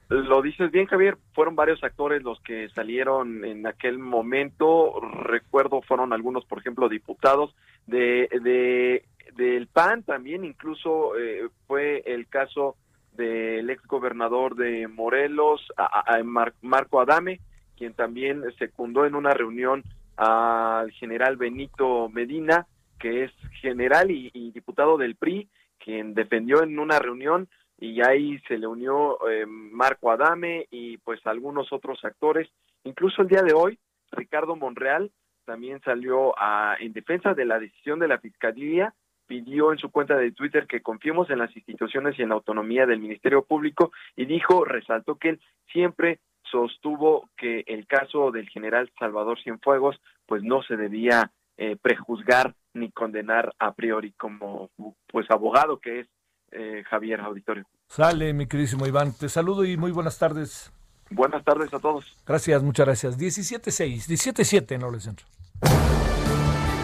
Lo 0.09 0.41
dices 0.41 0.71
bien, 0.71 0.87
Javier. 0.87 1.17
Fueron 1.33 1.55
varios 1.55 1.81
actores 1.85 2.21
los 2.21 2.41
que 2.41 2.67
salieron 2.75 3.45
en 3.45 3.65
aquel 3.65 3.97
momento. 3.97 4.99
Recuerdo, 4.99 5.81
fueron 5.81 6.11
algunos, 6.11 6.43
por 6.43 6.59
ejemplo, 6.59 6.89
diputados 6.89 7.55
de, 7.87 8.27
de 8.43 9.05
del 9.37 9.67
PAN 9.67 10.03
también. 10.03 10.43
Incluso 10.43 11.17
eh, 11.17 11.47
fue 11.65 12.03
el 12.05 12.27
caso 12.27 12.75
del 13.13 13.69
ex 13.69 13.85
gobernador 13.87 14.55
de 14.55 14.89
Morelos, 14.89 15.61
a, 15.77 16.21
Mar, 16.23 16.55
Marco 16.61 16.99
Adame, 16.99 17.39
quien 17.77 17.93
también 17.93 18.43
secundó 18.59 19.05
en 19.05 19.15
una 19.15 19.31
reunión 19.31 19.81
al 20.17 20.91
general 20.91 21.37
Benito 21.37 22.09
Medina 22.09 22.67
que 23.01 23.23
es 23.23 23.31
general 23.61 24.11
y, 24.11 24.51
diputado 24.51 24.97
del 24.97 25.15
PRI, 25.15 25.49
quien 25.79 26.13
defendió 26.13 26.63
en 26.63 26.77
una 26.79 26.99
reunión 26.99 27.49
y 27.77 28.01
ahí 28.01 28.39
se 28.47 28.59
le 28.59 28.67
unió 28.67 29.17
eh, 29.27 29.45
Marco 29.47 30.11
Adame 30.11 30.67
y 30.69 30.97
pues 30.97 31.19
algunos 31.25 31.73
otros 31.73 32.03
actores. 32.05 32.47
Incluso 32.83 33.23
el 33.23 33.27
día 33.27 33.41
de 33.41 33.53
hoy, 33.53 33.79
Ricardo 34.11 34.55
Monreal 34.55 35.11
también 35.45 35.81
salió 35.81 36.37
a, 36.37 36.77
en 36.79 36.93
defensa 36.93 37.33
de 37.33 37.45
la 37.45 37.59
decisión 37.59 37.97
de 37.97 38.07
la 38.07 38.19
Fiscalía, 38.19 38.93
pidió 39.25 39.71
en 39.71 39.79
su 39.79 39.89
cuenta 39.89 40.15
de 40.15 40.31
Twitter 40.31 40.67
que 40.67 40.81
confiemos 40.81 41.29
en 41.31 41.39
las 41.39 41.55
instituciones 41.55 42.19
y 42.19 42.21
en 42.21 42.29
la 42.29 42.35
autonomía 42.35 42.85
del 42.85 42.99
Ministerio 42.99 43.43
Público 43.43 43.91
y 44.15 44.25
dijo, 44.25 44.63
resaltó 44.63 45.15
que 45.15 45.29
él 45.29 45.39
siempre 45.71 46.19
sostuvo 46.43 47.29
que 47.37 47.63
el 47.65 47.87
caso 47.87 48.31
del 48.31 48.49
general 48.49 48.91
Salvador 48.99 49.41
Cienfuegos 49.41 49.99
pues 50.27 50.43
no 50.43 50.61
se 50.63 50.75
debía 50.75 51.31
eh, 51.57 51.77
prejuzgar 51.81 52.53
ni 52.73 52.91
condenar 52.91 53.53
a 53.59 53.73
priori 53.73 54.13
como 54.13 54.69
pues 55.07 55.29
abogado 55.29 55.79
que 55.79 56.01
es 56.01 56.07
eh, 56.51 56.83
Javier 56.89 57.21
Auditorio. 57.21 57.65
Sale, 57.87 58.33
mi 58.33 58.47
queridísimo 58.47 58.85
Iván. 58.85 59.13
Te 59.17 59.29
saludo 59.29 59.65
y 59.65 59.77
muy 59.77 59.91
buenas 59.91 60.17
tardes. 60.17 60.71
Buenas 61.09 61.43
tardes 61.43 61.73
a 61.73 61.79
todos. 61.79 62.05
Gracias, 62.25 62.63
muchas 62.63 62.85
gracias. 62.85 63.19
17-6, 63.19 64.07
17-7 64.07 64.75
en 64.75 64.83
Orden 64.83 65.01
Centro. 65.01 65.27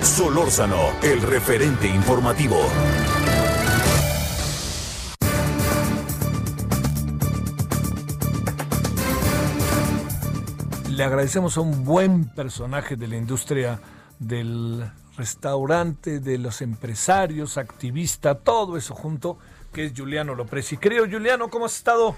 Solórzano, 0.02 0.78
el 1.02 1.22
referente 1.22 1.88
informativo. 1.88 2.58
Le 10.90 11.04
agradecemos 11.04 11.58
a 11.58 11.62
un 11.62 11.86
buen 11.86 12.28
personaje 12.30 12.96
de 12.96 13.08
la 13.08 13.18
industria 13.18 13.80
del 14.20 14.91
restaurante, 15.18 16.20
de 16.20 16.38
los 16.38 16.61
empresarios, 16.61 17.57
activista, 17.57 18.36
todo 18.36 18.78
eso 18.78 18.93
junto, 18.93 19.38
que 19.74 19.86
es 19.86 19.93
Juliano 19.95 20.36
Lopresi. 20.36 20.78
Creo, 20.78 21.05
Juliano, 21.09 21.49
¿cómo 21.49 21.65
has 21.65 21.76
estado? 21.76 22.15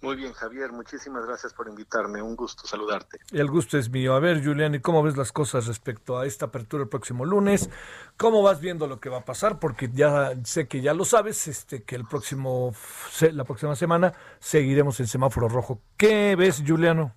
Muy 0.00 0.14
bien, 0.14 0.32
Javier, 0.32 0.70
muchísimas 0.70 1.26
gracias 1.26 1.52
por 1.52 1.68
invitarme. 1.68 2.22
Un 2.22 2.36
gusto 2.36 2.64
saludarte. 2.68 3.18
El 3.32 3.50
gusto 3.50 3.76
es 3.76 3.90
mío. 3.90 4.14
A 4.14 4.20
ver, 4.20 4.44
Julián, 4.44 4.76
¿y 4.76 4.80
cómo 4.80 5.02
ves 5.02 5.16
las 5.16 5.32
cosas 5.32 5.66
respecto 5.66 6.18
a 6.18 6.24
esta 6.24 6.46
apertura 6.46 6.84
el 6.84 6.88
próximo 6.88 7.24
lunes? 7.24 7.68
¿Cómo 8.16 8.40
vas 8.42 8.60
viendo 8.60 8.86
lo 8.86 9.00
que 9.00 9.08
va 9.08 9.18
a 9.18 9.24
pasar? 9.24 9.58
Porque 9.58 9.90
ya 9.92 10.34
sé 10.44 10.68
que 10.68 10.82
ya 10.82 10.94
lo 10.94 11.04
sabes, 11.04 11.48
este, 11.48 11.82
que 11.82 11.96
el 11.96 12.04
próximo, 12.04 12.72
la 13.32 13.42
próxima 13.42 13.74
semana 13.74 14.12
seguiremos 14.38 15.00
en 15.00 15.08
semáforo 15.08 15.48
rojo. 15.48 15.80
¿Qué 15.96 16.36
ves, 16.36 16.62
Juliano? 16.64 17.12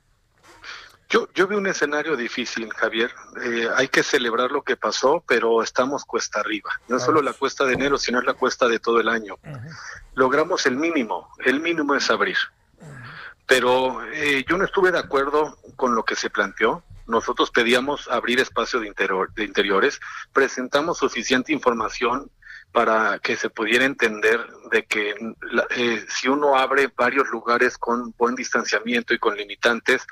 Yo, 1.11 1.27
yo 1.35 1.45
vi 1.45 1.57
un 1.57 1.67
escenario 1.67 2.15
difícil, 2.15 2.71
Javier. 2.71 3.13
Eh, 3.43 3.67
hay 3.75 3.89
que 3.89 4.01
celebrar 4.01 4.49
lo 4.49 4.61
que 4.61 4.77
pasó, 4.77 5.21
pero 5.27 5.61
estamos 5.61 6.05
cuesta 6.05 6.39
arriba. 6.39 6.71
No 6.87 6.95
es 6.95 7.03
solo 7.03 7.21
la 7.21 7.33
cuesta 7.33 7.65
de 7.65 7.73
enero, 7.73 7.97
sino 7.97 8.19
es 8.19 8.25
la 8.25 8.33
cuesta 8.33 8.69
de 8.69 8.79
todo 8.79 9.01
el 9.01 9.09
año. 9.09 9.35
Uh 9.43 9.49
-huh. 9.49 9.77
Logramos 10.13 10.65
el 10.65 10.77
mínimo. 10.77 11.27
El 11.43 11.59
mínimo 11.59 11.95
es 11.95 12.09
abrir. 12.09 12.37
Uh 12.79 12.85
-huh. 12.85 13.03
Pero 13.45 14.01
eh, 14.05 14.45
yo 14.47 14.57
no 14.57 14.63
estuve 14.63 14.93
de 14.93 14.99
acuerdo 14.99 15.57
con 15.75 15.95
lo 15.95 16.05
que 16.05 16.15
se 16.15 16.29
planteó. 16.29 16.81
Nosotros 17.07 17.51
pedíamos 17.51 18.07
abrir 18.07 18.39
espacio 18.39 18.79
de, 18.79 18.87
interior, 18.87 19.33
de 19.33 19.43
interiores, 19.43 19.99
presentamos 20.31 20.99
suficiente 20.99 21.51
información 21.51 22.31
para 22.71 23.19
que 23.19 23.35
se 23.35 23.49
pudiera 23.49 23.83
entender 23.83 24.39
de 24.71 24.85
que 24.85 25.15
la, 25.41 25.67
eh, 25.75 26.05
si 26.07 26.29
uno 26.29 26.55
abre 26.55 26.89
varios 26.95 27.27
lugares 27.29 27.77
con 27.77 28.13
buen 28.17 28.35
distanciamiento 28.35 29.13
y 29.13 29.19
con 29.19 29.35
limitantes, 29.35 30.07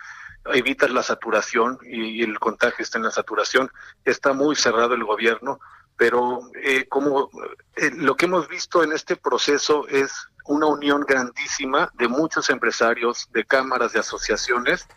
evitas 0.46 0.90
la 0.92 1.04
saturación 1.04 1.80
y, 1.84 2.24
el 2.24 2.40
contagio 2.40 2.84
está 2.84 2.98
en 2.98 3.06
la 3.06 3.12
saturación. 3.12 3.72
Está 4.06 4.34
muy 4.34 4.56
cerrado 4.56 4.94
el 4.94 5.04
gobierno, 5.04 5.60
pero 5.98 6.40
eh, 6.64 6.86
como 6.88 7.30
eh, 7.76 7.92
lo 7.96 8.16
que 8.16 8.26
hemos 8.26 8.48
visto 8.48 8.84
en 8.84 8.92
este 8.92 9.16
proceso 9.16 9.88
es 9.88 10.12
una 10.46 10.68
unión 10.68 11.06
grandísima 11.08 11.92
de 11.96 12.08
muchos 12.08 12.50
empresarios, 12.50 13.28
de 13.32 13.46
cámaras, 13.46 13.94
de 13.94 14.00
asociaciones, 14.00 14.88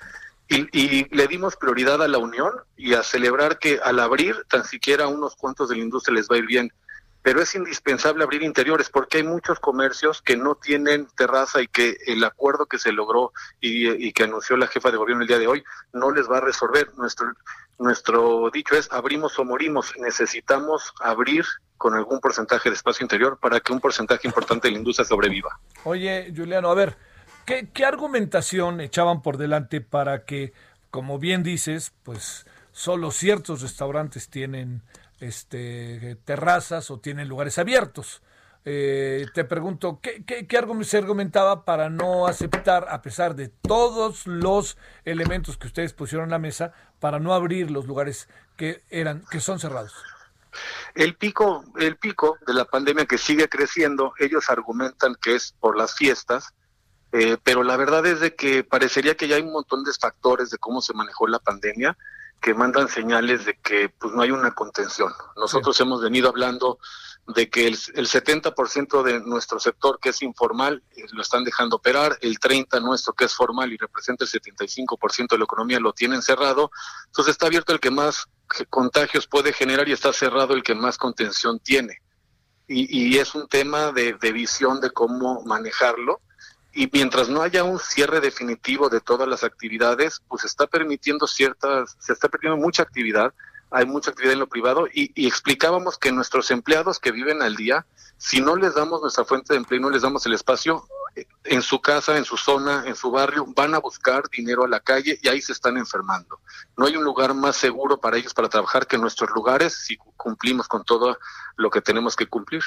y, 0.49 0.69
y, 0.73 1.07
le 1.15 1.29
dimos 1.29 1.57
prioridad 1.57 2.03
a 2.03 2.09
la 2.09 2.19
unión 2.19 2.53
y 2.77 2.95
a 2.95 3.03
celebrar 3.03 3.59
que 3.59 3.81
al 3.83 4.01
abrir 4.01 4.45
tan 4.51 4.65
siquiera 4.65 5.07
unos 5.07 5.37
cuantos 5.37 5.69
de 5.69 5.77
la 5.77 5.83
industria 5.83 6.17
les 6.17 6.29
va 6.29 6.37
a 6.37 6.39
ir 6.39 6.47
bien 6.47 6.73
pero 7.23 7.41
es 7.41 7.55
indispensable 7.55 8.25
abrir 8.25 8.43
interiores 8.43 8.91
porque 8.91 9.19
hay 9.19 9.23
muchos 9.23 9.61
comercios 9.61 10.21
que 10.21 10.37
no 10.37 10.57
tienen 10.57 11.07
terraza 11.17 11.63
y 11.63 11.69
que 11.69 11.97
el 12.07 12.23
acuerdo 12.25 12.67
que 12.67 12.79
se 12.79 12.93
logró 12.93 13.33
y, 13.61 14.13
que 14.13 14.25
anunció 14.25 14.57
la 14.57 14.67
jefa 14.67 14.91
de 14.91 14.97
gobierno 14.97 15.23
el 15.23 15.29
día 15.29 15.39
de 15.39 15.47
hoy 15.47 15.65
no 15.93 16.11
les 16.11 16.29
va 16.29 16.39
a 16.39 16.41
resolver. 16.41 16.93
Nuestro, 16.97 17.33
nuestro 17.79 18.51
dicho 18.53 18.75
es 18.75 18.91
abrimos 18.91 19.39
o 19.39 19.45
morimos. 19.45 19.95
Necesitamos 19.99 20.93
abrir 21.01 21.45
con 21.79 21.95
algún 21.95 22.21
porcentaje 22.21 22.69
de 22.69 22.77
espacio 22.77 23.05
interior 23.05 23.39
para 23.41 23.61
que 23.61 23.73
un 23.73 23.81
porcentaje 23.81 24.27
importante 24.27 24.69
de 24.69 24.73
la 24.73 24.79
industria 24.79 25.07
sobreviva. 25.07 25.59
Oye, 25.85 26.33
Juliano, 26.37 26.71
a 26.71 26.75
ver, 26.75 26.97
¿qué, 27.47 27.71
qué 27.73 27.85
argumentación 27.85 28.81
echaban 28.81 29.23
por 29.23 29.37
delante 29.37 29.81
para 29.81 30.25
que, 30.25 30.53
como 30.91 31.19
bien 31.19 31.43
dices, 31.43 31.93
pues 32.03 32.47
solo 32.73 33.11
ciertos 33.11 33.63
restaurantes 33.63 34.29
tienen 34.29 34.83
este, 35.23 36.17
terrazas 36.25 36.91
o 36.91 36.99
tienen 36.99 37.29
lugares 37.29 37.59
abiertos. 37.59 38.23
Eh, 38.65 39.27
te 39.35 39.45
pregunto, 39.45 40.01
¿qué, 40.01 40.25
qué, 40.25 40.47
qué 40.47 40.59
argumento 40.59 40.89
se 40.89 40.99
argumentaba 40.99 41.65
para 41.65 41.91
no 41.91 42.27
aceptar, 42.27 42.87
a 42.89 43.03
pesar 43.03 43.35
de 43.35 43.49
todos 43.49 44.27
los 44.27 44.77
elementos 45.05 45.57
que 45.57 45.67
ustedes 45.67 45.93
pusieron 45.93 46.27
en 46.27 46.31
la 46.31 46.39
mesa, 46.39 46.73
para 47.01 47.19
no 47.19 47.35
abrir 47.35 47.71
los 47.71 47.87
lugares 47.87 48.29
que 48.57 48.83
eran, 48.91 49.25
que 49.31 49.41
son 49.41 49.59
cerrados? 49.59 49.95
El 50.95 51.17
pico, 51.17 51.65
el 51.79 51.97
pico 51.97 52.37
de 52.47 52.55
la 52.55 52.65
pandemia 52.65 53.07
que 53.07 53.19
sigue 53.19 53.49
creciendo, 53.49 54.13
ellos 54.19 54.51
argumentan 54.51 55.17
que 55.21 55.35
es 55.35 55.55
por 55.59 55.77
las 55.77 55.95
fiestas, 55.95 56.53
eh, 57.13 57.37
pero 57.43 57.63
la 57.63 57.77
verdad 57.77 58.07
es 58.07 58.21
de 58.21 58.35
que 58.35 58.65
parecería 58.65 59.17
que 59.17 59.29
ya 59.29 59.37
hay 59.37 59.43
un 59.43 59.53
montón 59.53 59.85
de 59.85 59.93
factores 59.93 60.51
de 60.51 60.59
cómo 60.59 60.81
se 60.81 60.95
manejó 60.95 61.27
la 61.27 61.39
pandemia 61.39 61.97
que 62.43 62.55
mandan 62.55 62.89
señales 62.89 63.47
de 63.47 63.55
que 63.55 63.89
pues 63.89 64.13
no 64.13 64.21
hay 64.21 64.33
una 64.33 64.51
contención. 64.51 65.13
Nosotros 65.37 65.81
hemos 65.81 66.03
venido 66.03 66.29
hablando 66.29 66.79
de 67.29 67.49
que 67.49 67.69
el, 67.69 67.79
el 67.95 68.09
70% 68.09 69.03
de 69.05 69.21
nuestro 69.21 69.61
sector 69.61 70.01
que 70.01 70.09
es 70.09 70.23
informal 70.23 70.83
eh, 70.97 71.05
lo 71.13 71.23
están 71.23 71.45
dejando 71.45 71.77
operar, 71.77 72.19
el 72.21 72.41
30% 72.41 72.83
nuestro 72.83 73.15
que 73.15 73.27
es 73.27 73.35
formal 73.35 73.73
y 73.73 73.77
representa 73.77 74.25
el 74.25 74.31
75% 74.31 75.29
de 75.31 75.39
la 75.39 75.45
economía 75.45 75.79
lo 75.79 75.93
tienen 75.93 76.21
cerrado, 76.21 76.73
entonces 77.07 77.33
está 77.33 77.47
abierto 77.47 77.73
el 77.73 77.79
que 77.79 77.93
más 77.93 78.27
contagios 78.69 79.29
puede 79.29 79.53
generar 79.53 79.89
y 79.89 79.93
está 79.93 80.13
cerrado 80.13 80.55
el 80.55 80.65
que 80.65 80.75
más 80.75 80.99
contención 80.99 81.61
tiene. 81.61 82.03
Y, 82.67 83.15
y 83.15 83.19
es 83.19 83.37
un 83.37 83.47
tema 83.47 83.93
de, 83.93 84.15
de 84.15 84.33
visión 84.33 84.81
de 84.81 84.91
cómo 84.91 85.45
manejarlo 85.45 86.21
y 86.73 86.89
mientras 86.93 87.29
no 87.29 87.43
haya 87.43 87.65
un 87.65 87.79
cierre 87.79 88.21
definitivo 88.21 88.89
de 88.89 89.01
todas 89.01 89.29
las 89.29 89.45
actividades, 89.45 90.23
pues 90.29 90.45
está 90.45 90.67
permitiendo 90.67 91.27
ciertas, 91.27 91.97
se 91.99 92.13
está 92.13 92.29
permitiendo 92.29 92.65
mucha 92.65 92.83
actividad, 92.83 93.33
hay 93.71 93.87
mucha 93.87 94.11
actividad 94.11 94.35
en 94.35 94.41
lo 94.41 94.49
privado 94.49 94.87
y, 94.87 95.13
y, 95.15 95.27
explicábamos 95.27 95.99
que 95.99 96.13
nuestros 96.13 96.51
empleados 96.51 96.99
que 96.99 97.11
viven 97.11 97.41
al 97.43 97.57
día, 97.57 97.87
si 98.19 98.41
no 98.41 98.57
les 98.57 98.75
damos 98.75 99.01
nuestra 99.01 99.25
fuente 99.25 99.55
de 99.55 99.59
empleo 99.59 99.81
no 99.81 99.91
les 99.91 100.03
damos 100.03 100.27
el 100.27 100.35
espacio, 100.35 100.87
en 101.45 101.63
su 101.63 101.81
casa, 101.81 102.17
en 102.17 102.25
su 102.25 102.37
zona, 102.37 102.85
en 102.87 102.95
su 102.95 103.11
barrio, 103.11 103.47
van 103.55 103.75
a 103.75 103.79
buscar 103.79 104.29
dinero 104.31 104.65
a 104.65 104.69
la 104.69 104.81
calle 104.81 105.19
y 105.23 105.29
ahí 105.29 105.41
se 105.41 105.53
están 105.53 105.77
enfermando. 105.77 106.41
No 106.77 106.87
hay 106.87 106.97
un 106.97 107.05
lugar 107.05 107.35
más 107.35 107.57
seguro 107.57 107.99
para 107.99 108.17
ellos 108.17 108.33
para 108.33 108.49
trabajar 108.49 108.87
que 108.87 108.99
nuestros 108.99 109.31
lugares 109.31 109.75
si 109.75 109.97
cumplimos 110.17 110.69
con 110.69 110.85
todo 110.85 111.19
lo 111.57 111.71
que 111.71 111.81
tenemos 111.81 112.17
que 112.17 112.27
cumplir. 112.27 112.63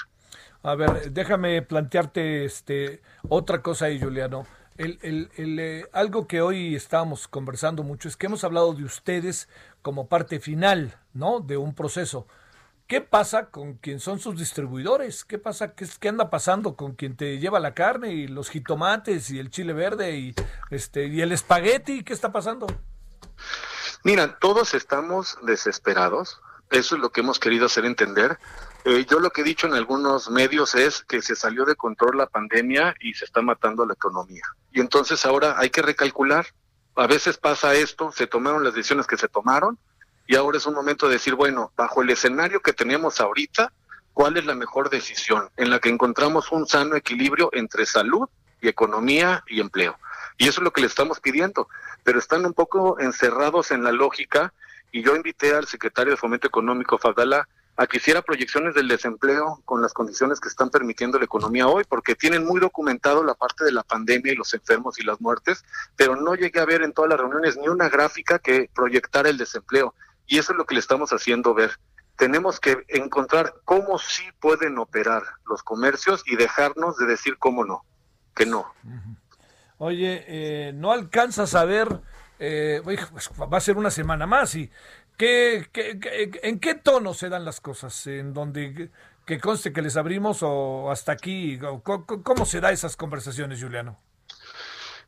A 0.65 0.73
ver, 0.73 1.11
déjame 1.11 1.61
plantearte 1.61 2.43
este 2.43 3.03
otra 3.29 3.61
cosa 3.61 3.85
ahí, 3.85 4.01
Juliano. 4.01 4.47
El, 4.77 4.97
el, 5.03 5.29
el, 5.35 5.59
eh, 5.59 5.89
algo 5.93 6.27
que 6.27 6.41
hoy 6.41 6.75
estábamos 6.75 7.27
conversando 7.27 7.83
mucho 7.83 8.07
es 8.09 8.17
que 8.17 8.25
hemos 8.25 8.43
hablado 8.43 8.73
de 8.73 8.83
ustedes 8.83 9.47
como 9.83 10.07
parte 10.07 10.39
final, 10.39 10.99
¿no? 11.13 11.39
De 11.39 11.57
un 11.57 11.75
proceso. 11.75 12.25
¿Qué 12.87 12.99
pasa 12.99 13.51
con 13.51 13.75
quien 13.75 13.99
son 13.99 14.17
sus 14.17 14.39
distribuidores? 14.39 15.23
¿Qué 15.23 15.37
pasa? 15.37 15.75
¿Qué, 15.75 15.87
qué 15.99 16.09
anda 16.09 16.31
pasando 16.31 16.75
con 16.75 16.93
quien 16.93 17.15
te 17.15 17.37
lleva 17.37 17.59
la 17.59 17.75
carne 17.75 18.13
y 18.13 18.27
los 18.27 18.49
jitomates 18.49 19.29
y 19.29 19.37
el 19.37 19.51
chile 19.51 19.73
verde 19.73 20.17
y 20.17 20.35
este 20.71 21.05
y 21.05 21.21
el 21.21 21.31
espagueti? 21.31 22.03
¿Qué 22.03 22.13
está 22.13 22.31
pasando? 22.31 22.65
Mira, 24.03 24.39
todos 24.39 24.73
estamos 24.73 25.37
desesperados. 25.43 26.41
Eso 26.69 26.95
es 26.95 27.01
lo 27.01 27.11
que 27.11 27.21
hemos 27.21 27.39
querido 27.39 27.67
hacer 27.67 27.85
entender. 27.85 28.39
Eh, 28.83 29.05
yo 29.09 29.19
lo 29.19 29.29
que 29.29 29.41
he 29.41 29.43
dicho 29.43 29.67
en 29.67 29.73
algunos 29.73 30.29
medios 30.29 30.75
es 30.75 31.03
que 31.03 31.21
se 31.21 31.35
salió 31.35 31.65
de 31.65 31.75
control 31.75 32.17
la 32.17 32.27
pandemia 32.27 32.95
y 32.99 33.13
se 33.13 33.25
está 33.25 33.41
matando 33.41 33.85
la 33.85 33.93
economía. 33.93 34.43
Y 34.71 34.79
entonces 34.79 35.25
ahora 35.25 35.55
hay 35.57 35.69
que 35.69 35.81
recalcular. 35.81 36.47
A 36.95 37.07
veces 37.07 37.37
pasa 37.37 37.73
esto, 37.73 38.11
se 38.11 38.27
tomaron 38.27 38.63
las 38.63 38.73
decisiones 38.73 39.07
que 39.07 39.17
se 39.17 39.27
tomaron 39.27 39.77
y 40.27 40.35
ahora 40.35 40.57
es 40.57 40.65
un 40.65 40.73
momento 40.73 41.07
de 41.07 41.13
decir, 41.13 41.35
bueno, 41.35 41.71
bajo 41.75 42.01
el 42.01 42.09
escenario 42.09 42.61
que 42.61 42.73
tenemos 42.73 43.19
ahorita, 43.19 43.71
¿cuál 44.13 44.37
es 44.37 44.45
la 44.45 44.55
mejor 44.55 44.89
decisión 44.89 45.49
en 45.57 45.69
la 45.69 45.79
que 45.79 45.89
encontramos 45.89 46.51
un 46.51 46.67
sano 46.67 46.95
equilibrio 46.95 47.49
entre 47.53 47.85
salud 47.85 48.27
y 48.61 48.67
economía 48.67 49.43
y 49.47 49.61
empleo? 49.61 49.97
Y 50.37 50.47
eso 50.47 50.61
es 50.61 50.63
lo 50.63 50.73
que 50.73 50.81
le 50.81 50.87
estamos 50.87 51.19
pidiendo, 51.19 51.67
pero 52.03 52.19
están 52.19 52.45
un 52.45 52.53
poco 52.53 52.99
encerrados 52.99 53.71
en 53.71 53.83
la 53.83 53.91
lógica 53.91 54.53
y 54.91 55.03
yo 55.03 55.15
invité 55.15 55.53
al 55.53 55.67
secretario 55.67 56.11
de 56.11 56.17
Fomento 56.17 56.47
Económico, 56.47 56.97
Fadala, 56.97 57.47
a 57.77 57.87
que 57.87 57.97
hiciera 57.97 58.21
proyecciones 58.21 58.73
del 58.73 58.87
desempleo 58.87 59.61
con 59.65 59.81
las 59.81 59.93
condiciones 59.93 60.39
que 60.39 60.47
están 60.47 60.69
permitiendo 60.69 61.19
la 61.19 61.25
economía 61.25 61.67
hoy, 61.67 61.83
porque 61.87 62.15
tienen 62.15 62.45
muy 62.45 62.59
documentado 62.59 63.23
la 63.23 63.33
parte 63.33 63.65
de 63.65 63.73
la 63.73 63.83
pandemia 63.83 64.31
y 64.31 64.35
los 64.35 64.53
enfermos 64.53 64.97
y 64.97 65.03
las 65.03 65.19
muertes, 65.19 65.65
pero 65.95 66.15
no 66.15 66.35
llegué 66.35 66.59
a 66.61 66.65
ver 66.65 66.83
en 66.83 66.93
todas 66.93 67.09
las 67.09 67.19
reuniones 67.19 67.57
ni 67.57 67.67
una 67.67 67.89
gráfica 67.89 68.39
que 68.39 68.69
proyectara 68.73 69.29
el 69.29 69.37
desempleo. 69.37 69.93
Y 70.25 70.37
eso 70.39 70.53
es 70.53 70.57
lo 70.57 70.65
que 70.65 70.75
le 70.75 70.79
estamos 70.79 71.11
haciendo 71.11 71.53
ver. 71.53 71.77
Tenemos 72.15 72.61
que 72.61 72.77
encontrar 72.87 73.55
cómo 73.65 73.99
sí 73.99 74.23
pueden 74.39 74.77
operar 74.77 75.23
los 75.45 75.61
comercios 75.61 76.23
y 76.25 76.37
dejarnos 76.37 76.97
de 76.97 77.07
decir 77.07 77.37
cómo 77.37 77.65
no, 77.65 77.83
que 78.33 78.45
no. 78.45 78.73
Oye, 79.77 80.23
eh, 80.27 80.71
no 80.73 80.93
alcanzas 80.93 81.55
a 81.55 81.65
ver, 81.65 82.01
eh, 82.39 82.81
va 82.85 83.57
a 83.57 83.61
ser 83.61 83.77
una 83.77 83.91
semana 83.91 84.25
más 84.25 84.55
y 84.55 84.69
¿Qué, 85.17 85.69
¿En 86.43 86.59
qué 86.59 86.75
tono 86.75 87.13
se 87.13 87.29
dan 87.29 87.45
las 87.45 87.61
cosas? 87.61 88.05
¿En 88.07 88.33
donde 88.33 88.89
que 89.25 89.39
conste 89.39 89.71
que 89.71 89.81
les 89.81 89.95
abrimos 89.95 90.39
o 90.41 90.91
hasta 90.91 91.13
aquí? 91.13 91.57
¿Cómo, 91.83 92.45
se 92.45 92.59
da 92.59 92.71
esas 92.71 92.97
conversaciones, 92.97 93.61
Juliano? 93.61 93.97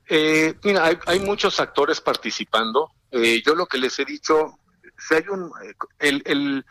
Eh, 0.07 0.55
mira, 0.63 0.85
hay, 0.85 0.97
hay, 1.05 1.19
muchos 1.19 1.59
actores 1.59 1.99
participando. 1.99 2.91
Eh, 3.11 3.41
yo 3.45 3.53
lo 3.53 3.65
que 3.65 3.77
les 3.77 3.99
he 3.99 4.05
dicho, 4.05 4.57
si 4.97 5.15
hay 5.15 5.27
un, 5.29 5.51
el, 5.99 6.23
el, 6.25 6.65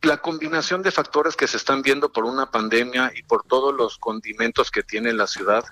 la 0.00 0.16
combinación 0.16 0.82
de 0.82 0.90
factores 0.90 1.36
que 1.36 1.46
se 1.46 1.58
están 1.58 1.82
viendo 1.82 2.10
por 2.10 2.24
una 2.24 2.50
pandemia 2.50 3.12
y 3.14 3.22
por 3.22 3.44
todos 3.44 3.74
los 3.74 3.98
condimentos 3.98 4.70
que 4.70 4.82
tiene 4.82 5.12
la 5.12 5.26
ciudad, 5.26 5.64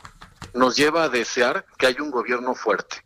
nos 0.52 0.76
lleva 0.76 1.04
a 1.04 1.08
desear 1.08 1.64
que 1.78 1.86
haya 1.86 2.02
un 2.02 2.10
gobierno 2.10 2.54
fuerte 2.54 3.04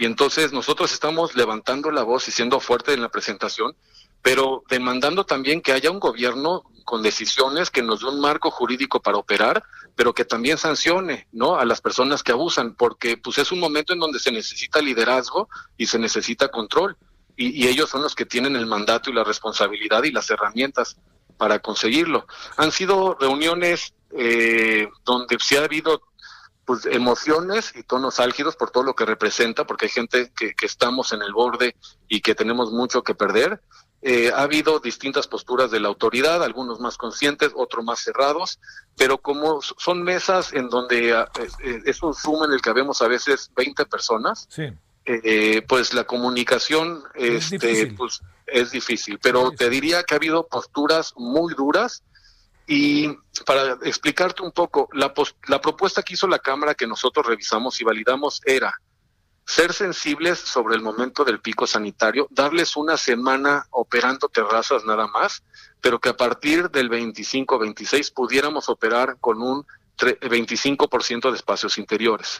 y 0.00 0.06
entonces 0.06 0.50
nosotros 0.50 0.94
estamos 0.94 1.36
levantando 1.36 1.90
la 1.90 2.02
voz 2.02 2.26
y 2.26 2.32
siendo 2.32 2.58
fuerte 2.58 2.94
en 2.94 3.02
la 3.02 3.10
presentación, 3.10 3.76
pero 4.22 4.62
demandando 4.70 5.26
también 5.26 5.60
que 5.60 5.72
haya 5.72 5.90
un 5.90 6.00
gobierno 6.00 6.62
con 6.86 7.02
decisiones 7.02 7.68
que 7.68 7.82
nos 7.82 8.00
dé 8.00 8.06
un 8.06 8.18
marco 8.18 8.50
jurídico 8.50 9.02
para 9.02 9.18
operar, 9.18 9.62
pero 9.94 10.14
que 10.14 10.24
también 10.24 10.56
sancione, 10.56 11.28
¿no? 11.32 11.56
A 11.56 11.66
las 11.66 11.82
personas 11.82 12.22
que 12.22 12.32
abusan, 12.32 12.76
porque 12.76 13.18
pues 13.18 13.36
es 13.36 13.52
un 13.52 13.60
momento 13.60 13.92
en 13.92 13.98
donde 13.98 14.20
se 14.20 14.32
necesita 14.32 14.80
liderazgo 14.80 15.50
y 15.76 15.84
se 15.84 15.98
necesita 15.98 16.48
control, 16.48 16.96
y, 17.36 17.62
y 17.62 17.68
ellos 17.68 17.90
son 17.90 18.00
los 18.00 18.14
que 18.14 18.24
tienen 18.24 18.56
el 18.56 18.64
mandato 18.64 19.10
y 19.10 19.12
la 19.12 19.22
responsabilidad 19.22 20.02
y 20.04 20.12
las 20.12 20.30
herramientas 20.30 20.96
para 21.36 21.58
conseguirlo. 21.58 22.26
Han 22.56 22.72
sido 22.72 23.18
reuniones 23.20 23.92
eh, 24.16 24.88
donde 25.04 25.36
sí 25.40 25.56
ha 25.56 25.64
habido 25.64 26.00
pues 26.70 26.86
emociones 26.86 27.72
y 27.74 27.82
tonos 27.82 28.20
álgidos 28.20 28.54
por 28.54 28.70
todo 28.70 28.84
lo 28.84 28.94
que 28.94 29.04
representa, 29.04 29.66
porque 29.66 29.86
hay 29.86 29.90
gente 29.90 30.30
que, 30.38 30.54
que 30.54 30.66
estamos 30.66 31.12
en 31.12 31.20
el 31.20 31.32
borde 31.32 31.74
y 32.06 32.20
que 32.20 32.36
tenemos 32.36 32.70
mucho 32.70 33.02
que 33.02 33.12
perder. 33.12 33.60
Eh, 34.02 34.30
ha 34.32 34.42
habido 34.42 34.78
distintas 34.78 35.26
posturas 35.26 35.72
de 35.72 35.80
la 35.80 35.88
autoridad, 35.88 36.44
algunos 36.44 36.78
más 36.78 36.96
conscientes, 36.96 37.50
otros 37.56 37.84
más 37.84 37.98
cerrados, 37.98 38.60
pero 38.96 39.18
como 39.18 39.60
son 39.62 40.04
mesas 40.04 40.52
en 40.52 40.68
donde 40.68 41.10
eh, 41.10 41.82
es 41.86 42.00
un 42.04 42.14
Zoom 42.14 42.44
en 42.44 42.52
el 42.52 42.62
que 42.62 42.72
vemos 42.72 43.02
a 43.02 43.08
veces 43.08 43.50
20 43.56 43.86
personas, 43.86 44.46
sí. 44.48 44.68
eh, 45.06 45.62
pues 45.68 45.92
la 45.92 46.04
comunicación 46.04 47.02
Es 47.16 47.50
este, 47.50 47.66
difícil. 47.66 47.96
pues, 47.96 48.20
es 48.46 48.70
difícil, 48.70 49.18
pero 49.20 49.50
te 49.50 49.68
diría 49.68 50.04
que 50.04 50.14
ha 50.14 50.18
habido 50.18 50.46
posturas 50.46 51.14
muy 51.16 51.52
duras 51.54 52.04
y 52.72 53.08
para 53.44 53.72
explicarte 53.82 54.42
un 54.42 54.52
poco, 54.52 54.88
la, 54.92 55.12
la 55.48 55.60
propuesta 55.60 56.02
que 56.04 56.14
hizo 56.14 56.28
la 56.28 56.38
Cámara 56.38 56.76
que 56.76 56.86
nosotros 56.86 57.26
revisamos 57.26 57.80
y 57.80 57.84
validamos 57.84 58.40
era 58.44 58.72
ser 59.44 59.72
sensibles 59.72 60.38
sobre 60.38 60.76
el 60.76 60.80
momento 60.82 61.24
del 61.24 61.40
pico 61.40 61.66
sanitario, 61.66 62.28
darles 62.30 62.76
una 62.76 62.96
semana 62.96 63.66
operando 63.70 64.28
terrazas 64.28 64.84
nada 64.84 65.08
más, 65.08 65.42
pero 65.80 65.98
que 65.98 66.10
a 66.10 66.16
partir 66.16 66.70
del 66.70 66.88
25-26 66.88 68.12
pudiéramos 68.14 68.68
operar 68.68 69.16
con 69.20 69.42
un 69.42 69.66
tre- 69.98 70.16
25% 70.20 71.30
de 71.30 71.36
espacios 71.36 71.76
interiores. 71.78 72.38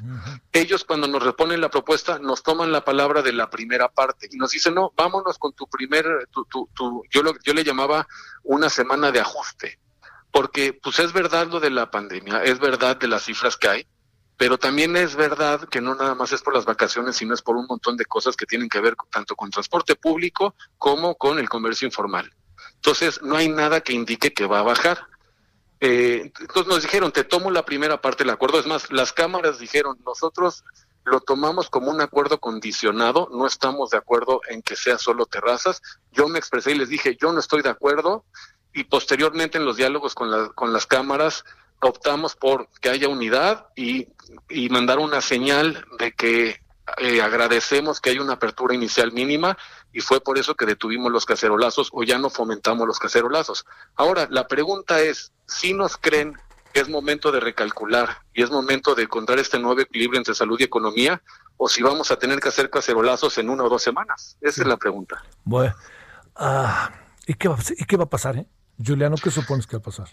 Ellos 0.53 0.85
cuando 0.85 1.09
nos 1.09 1.25
reponen 1.25 1.61
la 1.61 1.71
propuesta 1.71 2.21
nos 2.21 2.45
toman 2.45 2.71
la 2.71 2.85
palabra 2.85 3.23
de 3.23 3.33
la 3.33 3.51
primera 3.51 3.89
parte 3.89 4.29
y 4.31 4.37
nos 4.37 4.53
dicen, 4.53 4.75
no, 4.75 4.93
vámonos 4.97 5.39
con 5.39 5.53
tu 5.55 5.67
primer, 5.67 6.07
tu, 6.31 6.45
tu, 6.45 6.69
tu- 6.73 7.03
yo, 7.11 7.25
lo, 7.25 7.33
yo 7.43 7.53
le 7.53 7.65
llamaba 7.65 8.07
una 8.45 8.71
semana 8.71 9.11
de 9.11 9.19
ajuste 9.19 9.81
porque 10.31 10.73
pues 10.73 10.99
es 10.99 11.13
verdad 11.13 11.49
lo 11.49 11.61
de 11.61 11.71
la 11.71 11.91
pandemia, 11.91 12.43
es 12.45 12.59
verdad 12.59 12.97
de 12.97 13.09
las 13.09 13.25
cifras 13.25 13.57
que 13.57 13.69
hay, 13.69 13.87
pero 14.37 14.59
también 14.59 14.97
es 14.97 15.17
verdad 15.17 15.69
que 15.69 15.81
no 15.81 15.95
nada 15.95 16.15
más 16.15 16.33
es 16.33 16.41
por 16.41 16.55
las 16.55 16.65
vacaciones, 16.65 17.17
sino 17.17 17.35
es 17.35 17.43
por 17.43 17.57
un 17.57 17.67
montón 17.67 17.97
de 17.97 18.07
cosas 18.07 18.37
que 18.37 18.47
tienen 18.47 18.69
que 18.69 18.81
ver 18.81 18.97
tanto 19.11 19.37
con 19.37 19.51
transporte 19.51 19.97
público 19.97 20.55
como 20.79 21.15
con 21.17 21.39
el 21.39 21.49
comercio 21.49 21.87
informal. 21.87 22.33
Entonces, 22.77 23.21
no 23.21 23.37
hay 23.37 23.51
nada 23.51 23.83
que 23.83 23.93
indique 23.93 24.33
que 24.33 24.47
va 24.47 24.61
a 24.61 24.63
bajar. 24.63 25.07
Eh, 25.81 26.33
entonces 26.41 26.67
nos 26.67 26.83
dijeron, 26.83 27.13
te 27.13 27.25
tomo 27.25 27.51
la 27.51 27.67
primera 27.67 28.01
parte 28.01 28.25
del 28.25 28.31
acuerdo. 28.31 28.59
Es 28.59 28.67
más, 28.67 28.91
las 28.91 29.13
cámaras 29.13 29.59
dijeron, 29.59 29.99
nosotros 30.07 30.65
lo 31.05 31.21
tomamos 31.21 31.69
como 31.69 31.91
un 31.91 32.01
acuerdo 32.01 32.41
condicionado, 32.41 33.29
no 33.33 33.47
estamos 33.47 33.91
de 33.91 33.99
acuerdo 33.99 34.41
en 34.49 34.63
que 34.63 34.77
sea 34.77 34.97
solo 34.97 35.27
terrazas. 35.27 35.83
Yo 36.13 36.29
me 36.29 36.39
expresé 36.39 36.73
y 36.73 36.79
les 36.79 36.89
dije, 36.89 37.17
yo 37.21 37.33
no 37.33 37.41
estoy 37.41 37.61
de 37.61 37.71
acuerdo 37.71 38.25
y 38.73 38.85
posteriormente 38.85 39.59
en 39.59 39.65
los 39.65 39.77
diálogos 39.77 40.15
con, 40.15 40.31
la- 40.31 40.49
con 40.51 40.73
las 40.73 40.87
cámaras 40.87 41.45
optamos 41.81 42.37
por 42.37 42.69
que 42.81 42.91
haya 42.91 43.09
unidad 43.09 43.67
y, 43.75 44.09
y 44.49 44.69
mandar 44.69 44.99
una 44.99 45.21
señal 45.21 45.85
de 45.99 46.13
que 46.13 46.61
eh, 46.99 47.23
agradecemos 47.23 48.01
que 48.01 48.11
haya 48.11 48.21
una 48.23 48.35
apertura 48.35 48.75
inicial 48.75 49.13
mínima 49.13 49.57
y 49.93 50.01
fue 50.01 50.21
por 50.21 50.39
eso 50.39 50.55
que 50.57 50.67
detuvimos 50.67 51.11
los 51.11 51.25
cacerolazos 51.25 51.89
o 51.93 52.03
ya 52.03 52.19
no 52.19 52.29
fomentamos 52.31 52.87
los 52.87 52.99
cacerolazos. 52.99 53.65
Ahora, 53.97 54.27
la 54.31 54.47
pregunta 54.47 55.01
es, 55.01 55.33
si 55.47 55.73
nos 55.73 55.97
creen 55.97 56.35
que 56.73 56.81
es 56.81 56.89
momento 56.89 57.33
de 57.33 57.41
recalcular 57.41 58.19
y 58.35 58.43
es 58.43 58.51
momento 58.51 58.95
de 58.95 59.05
encontrar 59.05 59.39
este 59.39 59.59
nuevo 59.59 59.81
equilibrio 59.81 60.19
entre 60.19 60.35
salud 60.35 60.59
y 60.61 60.65
economía 60.65 61.21
o 61.57 61.69
si 61.69 61.83
vamos 61.83 62.11
a 62.11 62.17
tener 62.19 62.41
que 62.41 62.49
hacer 62.51 62.71
cacerolazos 62.71 63.39
en 63.39 63.51
una 63.51 63.65
o 63.65 63.69
dos 63.69 63.83
semanas. 63.83 64.37
Esa 64.41 64.63
es 64.63 64.67
la 64.69 64.77
pregunta. 64.77 65.25
Bueno, 65.45 65.75
¿y, 67.27 67.35
qué 67.35 67.49
va, 67.49 67.57
¿y 67.77 67.85
qué 67.85 67.97
va 67.97 68.05
a 68.05 68.09
pasar, 68.11 68.37
eh? 68.37 68.47
Juliano, 68.85 69.17
¿qué 69.23 69.31
supones 69.31 69.67
que 69.67 69.77
va 69.77 69.81
a 69.81 69.85
pasar? 69.85 70.09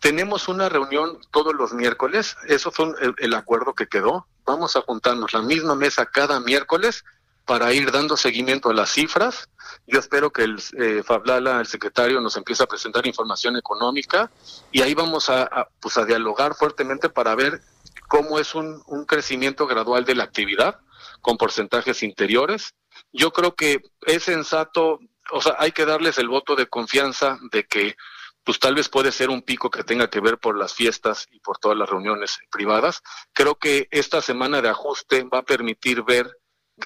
Tenemos 0.00 0.48
una 0.48 0.68
reunión 0.68 1.18
todos 1.30 1.54
los 1.54 1.72
miércoles, 1.72 2.36
eso 2.48 2.70
fue 2.70 2.86
el, 3.00 3.14
el 3.18 3.34
acuerdo 3.34 3.74
que 3.74 3.86
quedó. 3.86 4.26
Vamos 4.44 4.76
a 4.76 4.82
juntarnos 4.82 5.32
la 5.32 5.42
misma 5.42 5.74
mesa 5.74 6.06
cada 6.06 6.40
miércoles 6.40 7.04
para 7.44 7.72
ir 7.72 7.90
dando 7.92 8.16
seguimiento 8.16 8.70
a 8.70 8.74
las 8.74 8.90
cifras. 8.90 9.48
Yo 9.86 9.98
espero 9.98 10.30
que 10.30 10.42
el 10.42 10.62
eh, 10.78 11.02
Fablala, 11.04 11.60
el 11.60 11.66
secretario, 11.66 12.20
nos 12.20 12.36
empiece 12.36 12.62
a 12.62 12.66
presentar 12.66 13.06
información 13.06 13.56
económica 13.56 14.30
y 14.72 14.82
ahí 14.82 14.94
vamos 14.94 15.28
a, 15.28 15.42
a, 15.42 15.68
pues 15.80 15.96
a 15.98 16.04
dialogar 16.04 16.54
fuertemente 16.54 17.08
para 17.08 17.34
ver 17.34 17.60
cómo 18.08 18.38
es 18.38 18.54
un, 18.54 18.82
un 18.86 19.04
crecimiento 19.04 19.66
gradual 19.66 20.04
de 20.04 20.14
la 20.14 20.24
actividad 20.24 20.80
con 21.20 21.36
porcentajes 21.36 22.02
interiores. 22.02 22.74
Yo 23.12 23.32
creo 23.32 23.54
que 23.54 23.82
es 24.06 24.22
sensato, 24.22 25.00
o 25.30 25.40
sea, 25.40 25.56
hay 25.58 25.72
que 25.72 25.84
darles 25.86 26.18
el 26.18 26.28
voto 26.28 26.56
de 26.56 26.66
confianza 26.66 27.38
de 27.50 27.64
que 27.64 27.96
pues 28.44 28.58
tal 28.58 28.74
vez 28.74 28.90
puede 28.90 29.10
ser 29.10 29.30
un 29.30 29.40
pico 29.40 29.70
que 29.70 29.84
tenga 29.84 30.10
que 30.10 30.20
ver 30.20 30.36
por 30.38 30.58
las 30.58 30.74
fiestas 30.74 31.26
y 31.30 31.40
por 31.40 31.58
todas 31.58 31.78
las 31.78 31.88
reuniones 31.88 32.38
privadas. 32.50 33.00
Creo 33.32 33.54
que 33.54 33.88
esta 33.90 34.20
semana 34.20 34.60
de 34.60 34.68
ajuste 34.68 35.24
va 35.24 35.38
a 35.38 35.44
permitir 35.44 36.02
ver 36.02 36.30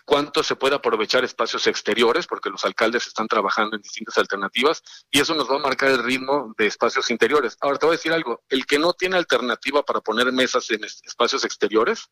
cuánto 0.04 0.44
se 0.44 0.54
puede 0.54 0.76
aprovechar 0.76 1.24
espacios 1.24 1.66
exteriores, 1.66 2.28
porque 2.28 2.50
los 2.50 2.64
alcaldes 2.64 3.06
están 3.08 3.26
trabajando 3.26 3.74
en 3.74 3.82
distintas 3.82 4.18
alternativas, 4.18 4.82
y 5.10 5.18
eso 5.20 5.34
nos 5.34 5.50
va 5.50 5.56
a 5.56 5.60
marcar 5.60 5.90
el 5.90 6.04
ritmo 6.04 6.54
de 6.56 6.66
espacios 6.66 7.10
interiores. 7.10 7.56
Ahora 7.60 7.78
te 7.78 7.86
voy 7.86 7.94
a 7.94 7.96
decir 7.96 8.12
algo, 8.12 8.44
el 8.50 8.64
que 8.66 8.78
no 8.78 8.92
tiene 8.92 9.16
alternativa 9.16 9.82
para 9.82 10.00
poner 10.00 10.30
mesas 10.30 10.70
en 10.70 10.84
es- 10.84 11.00
espacios 11.04 11.44
exteriores, 11.44 12.06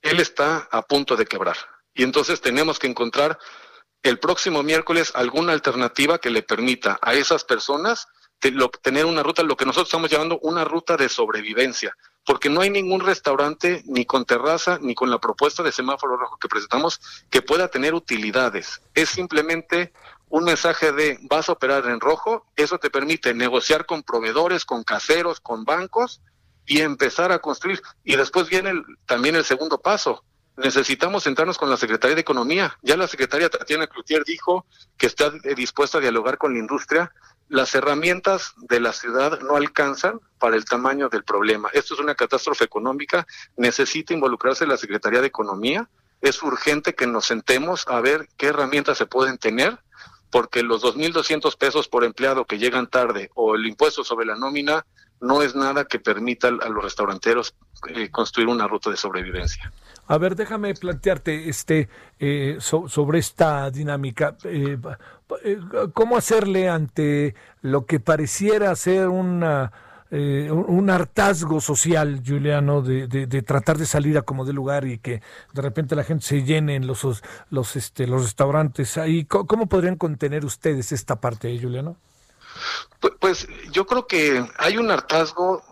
él 0.00 0.20
está 0.20 0.68
a 0.70 0.80
punto 0.82 1.16
de 1.16 1.26
quebrar. 1.26 1.56
Y 1.92 2.02
entonces 2.02 2.40
tenemos 2.40 2.78
que 2.78 2.86
encontrar 2.86 3.38
el 4.08 4.18
próximo 4.18 4.62
miércoles 4.62 5.12
alguna 5.14 5.52
alternativa 5.52 6.18
que 6.18 6.30
le 6.30 6.42
permita 6.42 6.98
a 7.02 7.14
esas 7.14 7.44
personas 7.44 8.06
tener 8.82 9.06
una 9.06 9.22
ruta, 9.22 9.42
lo 9.42 9.56
que 9.56 9.64
nosotros 9.64 9.88
estamos 9.88 10.10
llamando 10.10 10.38
una 10.42 10.64
ruta 10.64 10.96
de 10.96 11.08
sobrevivencia, 11.08 11.96
porque 12.24 12.50
no 12.50 12.60
hay 12.60 12.70
ningún 12.70 13.00
restaurante 13.00 13.82
ni 13.86 14.04
con 14.04 14.24
terraza 14.24 14.78
ni 14.80 14.94
con 14.94 15.10
la 15.10 15.18
propuesta 15.18 15.62
de 15.62 15.72
semáforo 15.72 16.16
rojo 16.16 16.38
que 16.38 16.48
presentamos 16.48 17.00
que 17.30 17.42
pueda 17.42 17.68
tener 17.68 17.94
utilidades. 17.94 18.82
Es 18.94 19.08
simplemente 19.08 19.92
un 20.28 20.44
mensaje 20.44 20.92
de 20.92 21.18
vas 21.22 21.48
a 21.48 21.52
operar 21.52 21.86
en 21.86 22.00
rojo, 22.00 22.46
eso 22.56 22.78
te 22.78 22.90
permite 22.90 23.32
negociar 23.32 23.86
con 23.86 24.02
proveedores, 24.02 24.64
con 24.64 24.82
caseros, 24.84 25.40
con 25.40 25.64
bancos 25.64 26.20
y 26.66 26.80
empezar 26.80 27.32
a 27.32 27.38
construir. 27.38 27.80
Y 28.04 28.16
después 28.16 28.48
viene 28.48 28.72
también 29.06 29.36
el 29.36 29.44
segundo 29.44 29.78
paso. 29.78 30.24
Necesitamos 30.56 31.24
sentarnos 31.24 31.58
con 31.58 31.68
la 31.68 31.76
Secretaría 31.76 32.14
de 32.14 32.22
Economía. 32.22 32.78
Ya 32.82 32.96
la 32.96 33.06
secretaria 33.06 33.50
Tatiana 33.50 33.86
Cloutier 33.86 34.24
dijo 34.24 34.64
que 34.96 35.06
está 35.06 35.32
eh, 35.44 35.54
dispuesta 35.54 35.98
a 35.98 36.00
dialogar 36.00 36.38
con 36.38 36.54
la 36.54 36.58
industria. 36.58 37.12
Las 37.48 37.74
herramientas 37.74 38.54
de 38.56 38.80
la 38.80 38.92
ciudad 38.92 39.38
no 39.40 39.56
alcanzan 39.56 40.18
para 40.38 40.56
el 40.56 40.64
tamaño 40.64 41.10
del 41.10 41.24
problema. 41.24 41.68
Esto 41.74 41.94
es 41.94 42.00
una 42.00 42.14
catástrofe 42.14 42.64
económica. 42.64 43.26
Necesita 43.56 44.14
involucrarse 44.14 44.66
la 44.66 44.78
Secretaría 44.78 45.20
de 45.20 45.26
Economía. 45.26 45.88
Es 46.22 46.42
urgente 46.42 46.94
que 46.94 47.06
nos 47.06 47.26
sentemos 47.26 47.86
a 47.86 48.00
ver 48.00 48.26
qué 48.38 48.46
herramientas 48.46 48.96
se 48.96 49.06
pueden 49.06 49.36
tener 49.36 49.78
porque 50.30 50.62
los 50.62 50.82
2.200 50.82 51.56
pesos 51.56 51.88
por 51.88 52.02
empleado 52.02 52.46
que 52.46 52.58
llegan 52.58 52.88
tarde 52.88 53.30
o 53.34 53.54
el 53.54 53.66
impuesto 53.66 54.04
sobre 54.04 54.26
la 54.26 54.36
nómina 54.36 54.86
no 55.20 55.42
es 55.42 55.54
nada 55.54 55.84
que 55.84 55.98
permita 55.98 56.48
a 56.48 56.68
los 56.68 56.82
restauranteros 56.82 57.54
eh, 57.88 58.10
construir 58.10 58.48
una 58.48 58.66
ruta 58.66 58.90
de 58.90 58.96
sobrevivencia. 58.96 59.72
A 60.08 60.18
ver, 60.18 60.36
déjame 60.36 60.74
plantearte 60.74 61.48
este 61.48 61.88
eh, 62.18 62.56
so- 62.60 62.88
sobre 62.88 63.18
esta 63.18 63.70
dinámica. 63.70 64.36
Eh, 64.44 64.78
eh, 65.44 65.58
¿Cómo 65.92 66.16
hacerle 66.16 66.68
ante 66.68 67.34
lo 67.62 67.86
que 67.86 67.98
pareciera 67.98 68.74
ser 68.76 69.08
una, 69.08 69.72
eh, 70.12 70.48
un 70.50 70.88
hartazgo 70.90 71.60
social, 71.60 72.22
Juliano, 72.24 72.82
de, 72.82 73.08
de- 73.08 73.26
de 73.26 73.42
tratar 73.42 73.78
de 73.78 73.86
salir 73.86 74.16
a 74.16 74.22
como 74.22 74.44
de 74.44 74.52
lugar 74.52 74.86
y 74.86 74.98
que 74.98 75.22
de 75.52 75.62
repente 75.62 75.96
la 75.96 76.04
gente 76.04 76.24
se 76.24 76.44
llene 76.44 76.76
en 76.76 76.86
los, 76.86 77.04
los, 77.50 77.74
este, 77.76 78.06
los 78.06 78.22
restaurantes? 78.22 78.98
Ahí, 78.98 79.24
¿Cómo 79.24 79.66
podrían 79.66 79.96
contener 79.96 80.44
ustedes 80.44 80.92
esta 80.92 81.16
parte, 81.20 81.58
Juliano? 81.60 81.96
Pu- 83.00 83.16
Pues 83.18 83.48
yo 83.72 83.84
creo 83.86 84.06
que 84.06 84.44
hay 84.58 84.78
un 84.78 84.90
hartazgo 84.90 85.62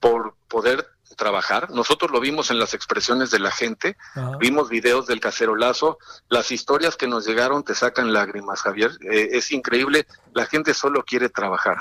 por 0.00 0.34
poder 0.48 0.86
trabajar. 1.18 1.70
Nosotros 1.70 2.10
lo 2.10 2.20
vimos 2.20 2.50
en 2.50 2.58
las 2.58 2.72
expresiones 2.72 3.30
de 3.30 3.38
la 3.38 3.50
gente, 3.50 3.98
vimos 4.40 4.70
videos 4.70 5.06
del 5.06 5.20
cacerolazo, 5.20 5.98
las 6.30 6.50
historias 6.50 6.96
que 6.96 7.06
nos 7.06 7.26
llegaron 7.26 7.62
te 7.62 7.74
sacan 7.74 8.14
lágrimas, 8.14 8.62
Javier. 8.62 8.92
Eh, 9.02 9.28
es 9.32 9.52
increíble, 9.52 10.06
la 10.32 10.46
gente 10.46 10.72
solo 10.72 11.04
quiere 11.04 11.28
trabajar. 11.28 11.76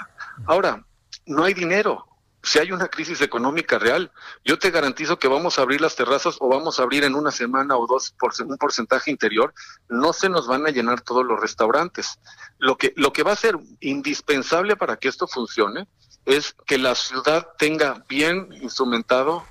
Ahora, 0.45 0.83
no 1.25 1.45
hay 1.45 1.53
dinero. 1.53 2.05
Si 2.43 2.59
hay 2.59 2.71
una 2.71 2.87
crisis 2.87 3.19
económica 3.21 3.77
real, 3.77 4.11
yo 4.45 4.57
te 4.57 4.71
garantizo 4.71 5.19
que 5.19 5.27
vamos 5.27 5.57
a 5.57 5.63
abrir 5.63 5.81
las 5.81 5.95
terrazas 5.95 6.37
o 6.39 6.47
vamos 6.47 6.79
a 6.79 6.83
abrir 6.83 7.03
en 7.03 7.15
una 7.15 7.31
semana 7.31 7.75
o 7.75 7.87
dos 7.87 8.13
por 8.17 8.31
un 8.39 8.57
porcentaje 8.57 9.11
interior, 9.11 9.53
no 9.89 10.13
se 10.13 10.29
nos 10.29 10.47
van 10.47 10.65
a 10.65 10.69
llenar 10.69 11.01
todos 11.01 11.25
los 11.25 11.39
restaurantes. 11.39 12.19
Lo 12.57 12.77
que, 12.77 12.93
lo 12.95 13.11
que 13.11 13.23
va 13.23 13.33
a 13.33 13.35
ser 13.35 13.57
indispensable 13.81 14.77
para 14.77 14.97
que 14.97 15.09
esto 15.09 15.27
funcione 15.27 15.87
es 16.27 16.55
que 16.65 16.77
la 16.77 16.93
ciudad 16.93 17.47
tenga 17.57 18.03
bien 18.07 18.49
instrumentado 18.61 19.45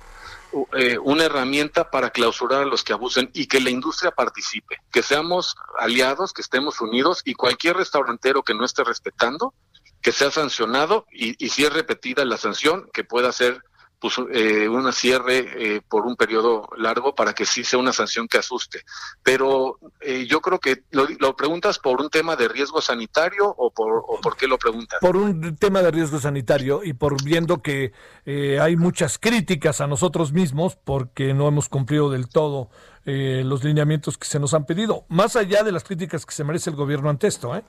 eh, 0.73 0.97
una 0.99 1.25
herramienta 1.25 1.89
para 1.89 2.11
clausurar 2.11 2.61
a 2.61 2.65
los 2.65 2.83
que 2.83 2.93
abusen 2.93 3.29
y 3.33 3.47
que 3.47 3.59
la 3.59 3.69
industria 3.69 4.11
participe, 4.11 4.77
que 4.91 5.03
seamos 5.03 5.55
aliados, 5.77 6.31
que 6.31 6.41
estemos 6.41 6.79
unidos 6.79 7.21
y 7.25 7.33
cualquier 7.33 7.75
restaurantero 7.75 8.43
que 8.43 8.53
no 8.53 8.63
esté 8.63 8.83
respetando, 8.83 9.53
que 10.01 10.11
sea 10.11 10.31
sancionado 10.31 11.05
y 11.11 11.33
si 11.49 11.65
es 11.65 11.73
repetida 11.73 12.23
la 12.23 12.37
sanción, 12.37 12.89
que 12.93 13.03
pueda 13.03 13.31
ser 13.31 13.61
pues, 13.99 14.15
eh, 14.31 14.67
una 14.69 14.91
cierre 14.91 15.75
eh, 15.75 15.81
por 15.87 16.05
un 16.05 16.15
periodo 16.15 16.69
largo 16.77 17.15
para 17.15 17.33
que 17.33 17.45
sí 17.45 17.63
sea 17.63 17.79
una 17.79 17.93
sanción 17.93 18.27
que 18.27 18.37
asuste. 18.37 18.83
Pero 19.23 19.79
eh, 19.99 20.25
yo 20.27 20.41
creo 20.41 20.59
que 20.59 20.83
lo, 20.91 21.07
lo 21.19 21.35
preguntas 21.35 21.79
por 21.79 22.01
un 22.01 22.09
tema 22.09 22.35
de 22.35 22.47
riesgo 22.47 22.81
sanitario 22.81 23.53
o 23.57 23.71
por, 23.71 24.03
o 24.07 24.19
por 24.21 24.35
qué 24.35 24.47
lo 24.47 24.57
preguntas. 24.57 24.99
Por 25.01 25.17
un 25.17 25.55
tema 25.57 25.81
de 25.81 25.91
riesgo 25.91 26.19
sanitario 26.19 26.81
y 26.83 26.93
por 26.93 27.21
viendo 27.23 27.61
que 27.61 27.91
eh, 28.25 28.59
hay 28.59 28.75
muchas 28.75 29.17
críticas 29.17 29.81
a 29.81 29.87
nosotros 29.87 30.31
mismos 30.31 30.75
porque 30.75 31.33
no 31.33 31.47
hemos 31.47 31.69
cumplido 31.69 32.09
del 32.09 32.29
todo 32.29 32.69
eh, 33.05 33.41
los 33.45 33.63
lineamientos 33.63 34.17
que 34.17 34.27
se 34.27 34.39
nos 34.39 34.53
han 34.53 34.65
pedido, 34.65 35.05
más 35.07 35.35
allá 35.35 35.63
de 35.63 35.71
las 35.71 35.83
críticas 35.83 36.25
que 36.25 36.33
se 36.33 36.43
merece 36.43 36.69
el 36.69 36.75
gobierno 36.75 37.09
ante 37.09 37.27
esto, 37.27 37.55
¿eh? 37.55 37.63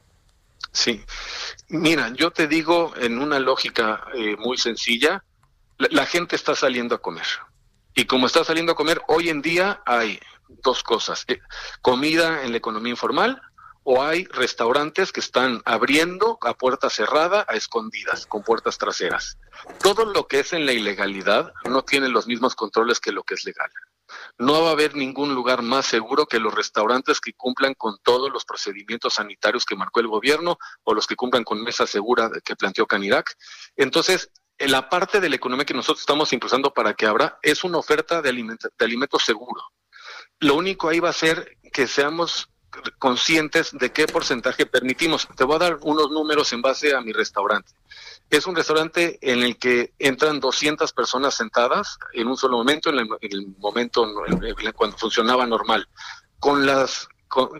Sí. 0.72 1.00
Mira, 1.68 2.12
yo 2.14 2.30
te 2.30 2.48
digo 2.48 2.92
en 2.96 3.18
una 3.18 3.38
lógica 3.38 4.04
eh, 4.14 4.36
muy 4.36 4.58
sencilla, 4.58 5.24
la, 5.78 6.06
gente 6.06 6.36
está 6.36 6.54
saliendo 6.54 6.94
a 6.94 7.02
comer. 7.02 7.26
Y 7.94 8.04
como 8.04 8.26
está 8.26 8.44
saliendo 8.44 8.72
a 8.72 8.76
comer, 8.76 9.00
hoy 9.08 9.28
en 9.28 9.42
día 9.42 9.82
hay 9.86 10.20
dos 10.48 10.82
cosas. 10.82 11.24
eh, 11.28 11.40
comida 11.82 12.44
en 12.44 12.52
la 12.52 12.58
economía 12.58 12.90
informal 12.90 13.40
o 13.90 14.02
hay 14.02 14.26
restaurantes 14.26 15.12
que 15.12 15.20
están 15.20 15.62
abriendo 15.64 16.38
a 16.42 16.52
puerta 16.52 16.90
cerrada, 16.90 17.46
a 17.48 17.54
escondidas, 17.54 18.26
con 18.26 18.42
puertas 18.42 18.76
traseras. 18.76 19.38
Todo 19.82 20.04
lo 20.04 20.26
que 20.26 20.40
es 20.40 20.52
en 20.52 20.66
la 20.66 20.72
ilegalidad 20.72 21.54
no 21.64 21.82
tiene 21.82 22.08
los 22.10 22.26
mismos 22.26 22.54
controles 22.54 23.00
que 23.00 23.12
lo 23.12 23.22
que 23.22 23.34
es 23.34 23.46
legal. 23.46 23.70
No 24.36 24.62
va 24.62 24.68
a 24.68 24.72
haber 24.72 24.94
ningún 24.94 25.34
lugar 25.34 25.62
más 25.62 25.86
seguro 25.86 26.26
que 26.26 26.38
los 26.38 26.54
restaurantes 26.54 27.20
que 27.20 27.32
cumplan 27.32 27.72
con 27.72 27.96
todos 28.02 28.30
los 28.30 28.44
procedimientos 28.44 29.14
sanitarios 29.14 29.64
que 29.64 29.76
marcó 29.76 30.00
el 30.00 30.08
gobierno 30.08 30.58
o 30.84 30.92
los 30.92 31.06
que 31.06 31.16
cumplan 31.16 31.44
con 31.44 31.62
mesa 31.62 31.86
segura 31.86 32.30
que 32.44 32.56
planteó 32.56 32.86
Canirac. 32.86 33.36
Entonces, 33.76 34.30
la 34.58 34.88
parte 34.88 35.20
de 35.20 35.28
la 35.28 35.36
economía 35.36 35.64
que 35.64 35.74
nosotros 35.74 36.00
estamos 36.00 36.32
impulsando 36.32 36.72
para 36.72 36.94
que 36.94 37.06
abra 37.06 37.38
es 37.42 37.64
una 37.64 37.78
oferta 37.78 38.20
de, 38.20 38.28
alimento, 38.28 38.68
de 38.76 38.84
alimento 38.84 39.18
seguro. 39.18 39.62
Lo 40.40 40.54
único 40.54 40.88
ahí 40.88 41.00
va 41.00 41.10
a 41.10 41.12
ser 41.12 41.56
que 41.72 41.86
seamos 41.86 42.48
conscientes 42.98 43.70
de 43.72 43.92
qué 43.92 44.06
porcentaje 44.06 44.66
permitimos. 44.66 45.28
Te 45.36 45.44
voy 45.44 45.56
a 45.56 45.60
dar 45.60 45.78
unos 45.82 46.10
números 46.10 46.52
en 46.52 46.62
base 46.62 46.94
a 46.94 47.00
mi 47.00 47.12
restaurante. 47.12 47.72
Es 48.30 48.46
un 48.46 48.54
restaurante 48.54 49.18
en 49.22 49.42
el 49.42 49.56
que 49.58 49.92
entran 49.98 50.40
200 50.40 50.92
personas 50.92 51.34
sentadas 51.34 51.98
en 52.12 52.28
un 52.28 52.36
solo 52.36 52.58
momento, 52.58 52.90
en 52.90 52.98
el, 52.98 53.08
en 53.20 53.32
el 53.32 53.46
momento 53.58 54.06
cuando 54.74 54.98
funcionaba 54.98 55.46
normal. 55.46 55.88
Con 56.38 56.66
las 56.66 57.08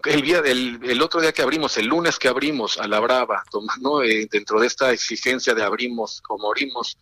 el 0.05 0.23
día 0.23 0.43
del 0.43 0.81
el 0.83 1.03
otro 1.03 1.21
día 1.21 1.33
que 1.33 1.43
abrimos, 1.43 1.77
el 1.77 1.87
lunes 1.87 2.19
que 2.19 2.29
abrimos 2.29 2.79
a 2.79 2.89
la 2.89 3.01
Brava, 3.01 3.45
tomando 3.51 4.03
eh, 4.03 4.29
dentro 4.31 4.61
de 4.61 4.67
esta 4.67 4.93
exigencia 4.93 5.55
de 5.55 5.63
abrimos 5.63 6.23
o 6.29 6.39
morimos, 6.39 6.99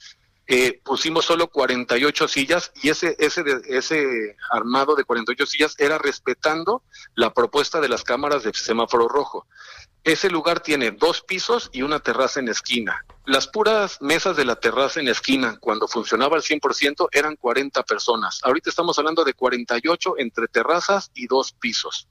eh, 0.49 0.81
pusimos 0.85 1.25
solo 1.25 1.49
48 1.49 2.29
sillas 2.29 2.73
y 2.83 2.89
ese 2.91 3.17
ese 3.19 3.43
ese 3.69 4.37
armado 4.51 4.95
de 4.95 5.05
48 5.05 5.47
sillas 5.47 5.75
era 5.79 5.99
respetando 5.99 6.83
la 7.15 7.33
propuesta 7.33 7.81
de 7.81 7.89
las 7.89 8.05
cámaras 8.05 8.43
de 8.43 8.53
semáforo 8.53 9.09
rojo. 9.09 9.47
Ese 10.07 10.31
lugar 10.31 10.61
tiene 10.61 10.93
dos 10.93 11.21
pisos 11.21 11.69
y 11.73 11.83
una 11.83 11.99
terraza 11.99 12.39
en 12.39 12.47
esquina. 12.47 13.05
Las 13.25 13.49
puras 13.49 14.01
mesas 14.01 14.37
de 14.37 14.45
la 14.45 14.55
terraza 14.55 15.01
en 15.01 15.09
esquina, 15.09 15.59
cuando 15.59 15.89
funcionaba 15.89 16.37
al 16.37 16.43
100%, 16.43 17.09
eran 17.11 17.35
40 17.35 17.83
personas. 17.83 18.39
Ahorita 18.45 18.71
estamos 18.71 18.97
hablando 19.01 19.25
de 19.25 19.35
48 19.35 20.15
entre 20.19 20.47
terrazas 20.47 21.11
y 21.13 21.27
dos 21.27 21.51
pisos. 21.51 22.07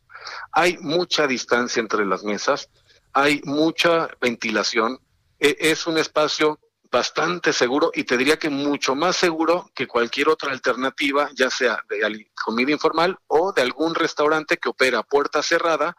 Hay 0.51 0.77
mucha 0.79 1.27
distancia 1.27 1.79
entre 1.79 2.05
las 2.05 2.23
mesas, 2.23 2.69
hay 3.13 3.41
mucha 3.45 4.09
ventilación. 4.21 4.99
E- 5.39 5.57
Es 5.59 5.87
un 5.87 5.97
espacio 5.97 6.59
bastante 6.91 7.51
seguro 7.51 7.91
y 7.93 8.03
te 8.05 8.15
diría 8.17 8.37
que 8.37 8.49
mucho 8.49 8.95
más 8.95 9.17
seguro 9.17 9.69
que 9.75 9.87
cualquier 9.87 10.29
otra 10.29 10.51
alternativa, 10.51 11.29
ya 11.33 11.49
sea 11.49 11.83
de 11.89 12.31
comida 12.43 12.71
informal 12.71 13.17
o 13.27 13.51
de 13.51 13.61
algún 13.61 13.95
restaurante 13.95 14.57
que 14.57 14.69
opera 14.69 15.03
puerta 15.03 15.43
cerrada 15.43 15.95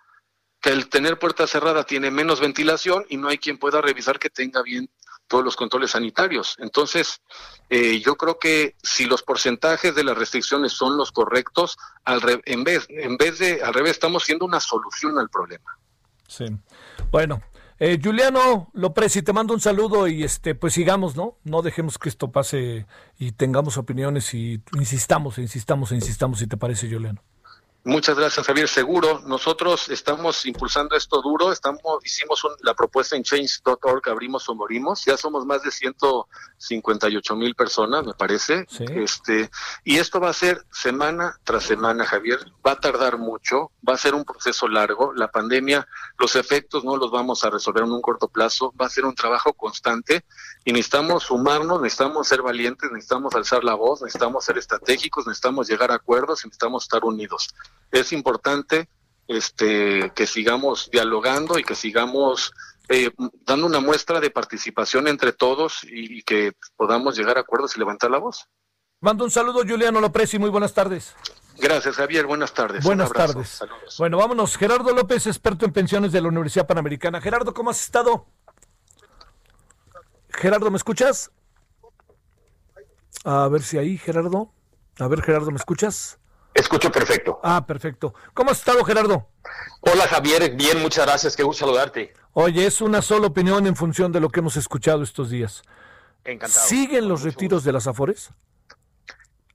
que 0.61 0.71
el 0.71 0.89
tener 0.89 1.19
puerta 1.19 1.47
cerrada 1.47 1.85
tiene 1.85 2.11
menos 2.11 2.41
ventilación 2.41 3.05
y 3.09 3.19
no 3.19 3.29
hay 3.29 3.39
quien 3.39 3.59
pueda 3.59 3.81
revisar 3.81 4.19
que 4.19 4.31
tenga 4.31 4.63
bien 4.63 4.91
todos 5.29 5.45
los 5.45 5.57
controles 5.57 5.91
sanitarios. 5.93 6.57
Entonces, 6.59 7.21
eh, 7.69 8.01
yo 8.01 8.17
creo 8.17 8.39
que 8.39 8.77
si 8.83 9.07
los 9.07 9.23
porcentajes 9.23 9.95
de 9.95 10.05
las 10.05 10.17
restricciones 10.17 10.73
son 10.73 10.97
los 10.97 11.13
correctos, 11.13 11.77
al 12.05 12.21
re- 12.21 12.43
en 12.45 12.65
vez 12.65 12.87
en 12.89 13.17
vez 13.17 13.39
de 13.39 13.63
al 13.63 13.75
revés 13.75 13.93
estamos 13.93 14.25
siendo 14.25 14.45
una 14.45 14.61
solución 14.61 15.19
al 15.19 15.29
problema. 15.29 15.79
Sí. 16.29 16.47
Bueno, 17.11 17.43
eh, 17.79 17.99
Juliano 18.03 18.71
Lopresti, 18.73 19.23
te 19.23 19.33
mando 19.33 19.53
un 19.55 19.61
saludo 19.61 20.09
y 20.09 20.25
este, 20.25 20.55
pues 20.55 20.73
sigamos, 20.75 21.15
¿no? 21.15 21.39
No 21.45 21.63
dejemos 21.63 21.99
que 21.99 22.09
esto 22.09 22.33
pase 22.33 22.87
y 23.19 23.33
tengamos 23.33 23.77
opiniones 23.77 24.33
y 24.35 24.63
insistamos, 24.75 25.39
insistamos, 25.39 25.93
insistamos, 25.93 26.39
si 26.39 26.47
te 26.47 26.57
parece, 26.57 26.89
Juliano. 26.91 27.23
Muchas 27.89 28.19
gracias, 28.19 28.45
Javier. 28.45 28.67
Seguro, 28.67 29.21
nosotros 29.27 29.89
estamos 29.91 30.45
impulsando 30.45 30.97
esto 30.97 31.23
duro. 31.23 31.53
Estamos, 31.53 31.81
hicimos 32.05 32.43
un- 32.43 32.51
la 32.63 32.75
propuesta 32.75 33.15
en 33.15 33.23
change.org, 33.23 34.09
abrimos 34.09 34.49
o 34.49 34.57
morimos. 34.57 35.05
Ya 35.05 35.17
somos 35.17 35.47
más 35.47 35.63
de 35.63 35.71
158 35.71 37.37
mil 37.37 37.55
personas, 37.55 38.05
me 38.05 38.13
parece. 38.15 38.67
Este, 39.05 39.51
y 39.85 39.99
esto 39.99 40.19
va 40.19 40.31
a 40.31 40.33
ser 40.33 40.65
semana 40.73 41.39
tras 41.45 41.63
semana, 41.63 42.05
Javier. 42.05 42.41
Va 42.67 42.73
a 42.73 42.81
tardar 42.81 43.19
mucho, 43.19 43.71
va 43.89 43.95
a 43.95 43.99
ser 43.99 44.15
un 44.17 44.25
proceso 44.25 44.67
largo. 44.67 45.13
La 45.15 45.31
pandemia, 45.31 45.87
los 46.19 46.35
efectos 46.35 46.83
no 46.83 46.97
los 46.97 47.13
vamos 47.13 47.45
a 47.45 47.51
resolver 47.51 47.85
en 47.85 47.93
un 47.93 48.03
corto 48.03 48.27
plazo. 48.27 48.75
Va 48.81 48.87
a 48.87 48.91
ser 48.91 49.05
un 49.05 49.15
trabajo 49.15 49.53
constante 49.53 50.25
y 50.65 50.73
necesitamos 50.73 51.23
sumarnos, 51.23 51.81
necesitamos 51.81 52.27
ser 52.27 52.43
valientes, 52.43 52.91
necesitamos 52.91 53.33
alzar 53.37 53.63
la 53.63 53.75
voz, 53.75 54.03
necesitamos 54.03 54.45
ser 54.45 54.59
estratégicos, 54.59 55.25
necesitamos 55.25 55.69
llegar 55.69 55.93
a 55.93 55.95
acuerdos 55.95 56.45
y 56.45 56.49
necesitamos 56.49 56.83
estar 56.83 57.05
unidos. 57.05 57.49
Es 57.91 58.13
importante 58.13 58.89
este, 59.29 60.13
que 60.15 60.27
sigamos 60.27 60.91
dialogando 60.91 61.59
y 61.59 61.65
que 61.65 61.75
sigamos 61.75 62.53
eh, 62.89 63.11
dando 63.45 63.67
una 63.67 63.81
muestra 63.81 64.21
de 64.21 64.31
participación 64.31 65.09
entre 65.09 65.33
todos 65.33 65.85
y, 65.85 66.19
y 66.19 66.23
que 66.23 66.53
podamos 66.77 67.17
llegar 67.17 67.39
a 67.39 67.41
acuerdos 67.41 67.77
y 67.77 67.79
levantar 67.79 68.11
la 68.11 68.19
voz. 68.19 68.49
Mando 69.01 69.25
un 69.25 69.31
saludo, 69.31 69.63
Juliano 69.67 70.01
Lopresti, 70.01 70.39
muy 70.39 70.51
buenas 70.51 70.73
tardes. 70.73 71.15
Gracias, 71.59 71.97
Javier. 71.97 72.27
Buenas 72.27 72.53
tardes. 72.53 72.85
Buenas 72.85 73.13
tardes. 73.13 73.49
Saludos. 73.49 73.97
Bueno, 73.99 74.19
vámonos. 74.19 74.57
Gerardo 74.57 74.93
López, 74.93 75.27
experto 75.27 75.65
en 75.65 75.73
pensiones 75.73 76.13
de 76.13 76.21
la 76.21 76.29
Universidad 76.29 76.67
Panamericana. 76.67 77.21
Gerardo, 77.21 77.55
¿cómo 77.55 77.71
has 77.71 77.81
estado? 77.81 78.27
Gerardo, 80.31 80.71
¿me 80.71 80.77
escuchas? 80.77 81.31
A 83.25 83.49
ver 83.49 83.63
si 83.63 83.79
ahí, 83.79 83.97
Gerardo. 83.97 84.53
A 84.99 85.09
ver, 85.09 85.23
Gerardo, 85.23 85.51
¿me 85.51 85.57
escuchas? 85.57 86.19
Escucho 86.57 86.91
perfecto. 86.91 87.39
Ah, 87.43 87.65
perfecto. 87.67 88.15
¿Cómo 88.35 88.51
has 88.51 88.59
estado, 88.59 88.83
Gerardo? 88.85 89.29
Hola 89.81 90.09
Javier, 90.09 90.55
bien, 90.57 90.81
muchas 90.81 91.05
gracias, 91.07 91.37
qué 91.37 91.43
gusto 91.43 91.67
saludarte. 91.67 92.15
Oye, 92.33 92.67
es 92.67 92.81
una 92.81 93.03
sola 93.03 93.27
opinión 93.29 93.67
en 93.67 93.77
función 93.77 94.11
de 94.11 94.21
lo 94.21 94.31
que 94.31 94.41
hemos 94.41 94.57
escuchado 94.57 95.03
estos 95.03 95.31
días. 95.31 95.63
Encantado. 96.25 96.67
¿Siguen 96.67 97.09
los 97.09 97.23
retiros 97.23 97.63
de 97.63 97.73
las 97.73 97.87
Afores? 97.87 98.31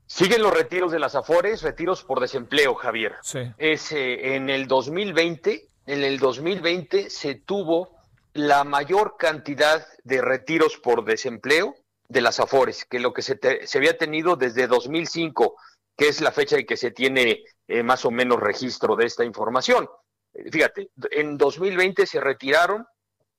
Siguen 0.06 0.42
los 0.44 0.54
retiros 0.54 0.92
de 0.92 1.00
las 1.00 1.16
Afores, 1.16 1.62
retiros 1.64 2.04
por 2.04 2.20
desempleo, 2.20 2.76
Javier. 2.76 3.16
Sí. 3.24 3.40
Es 3.58 3.92
eh, 3.92 4.36
en 4.36 4.50
el 4.50 4.68
2020, 4.68 5.70
en 5.88 6.04
el 6.04 6.20
2020 6.20 7.10
se 7.10 7.36
tuvo 7.36 7.98
la 8.34 8.64
mayor 8.64 9.16
cantidad 9.18 9.86
de 10.04 10.22
retiros 10.22 10.78
por 10.78 11.04
desempleo 11.04 11.76
de 12.10 12.22
las 12.22 12.40
Afores, 12.40 12.86
que 12.86 13.00
lo 13.00 13.14
que 13.14 13.22
se, 13.22 13.36
te- 13.36 13.66
se 13.68 13.78
había 13.78 13.98
tenido 13.98 14.36
desde 14.36 14.68
2005, 14.68 15.56
que 16.02 16.08
es 16.08 16.20
la 16.20 16.32
fecha 16.32 16.58
en 16.58 16.66
que 16.66 16.78
se 16.78 16.90
tiene 16.90 17.44
eh, 17.68 17.84
más 17.84 18.06
o 18.06 18.10
menos 18.10 18.40
registro 18.40 18.96
de 18.96 19.06
esta 19.06 19.24
información. 19.24 19.88
Eh, 20.34 20.50
Fíjate, 20.52 20.90
en 21.12 21.38
2020 21.38 22.08
se 22.08 22.20
retiraron 22.20 22.88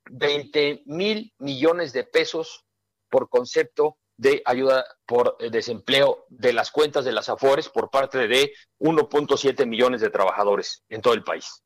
20 0.09 0.85
mil 0.87 1.35
millones 1.39 1.93
de 1.93 2.05
pesos 2.05 2.65
por 3.11 3.29
concepto 3.29 3.97
de 4.17 4.43
ayuda 4.45 4.85
por 5.07 5.35
eh, 5.41 5.51
desempleo 5.51 6.25
de 6.29 6.53
las 6.53 6.71
cuentas 6.71 7.05
de 7.05 7.11
las 7.11 7.29
Afores 7.29 7.69
por 7.69 7.91
parte 7.91 8.29
de 8.29 8.53
1.7 8.79 9.67
millones 9.67 10.01
de 10.01 10.11
trabajadores 10.11 10.85
en 10.89 11.03
todo 11.03 11.15
el 11.15 11.25
país. 11.25 11.65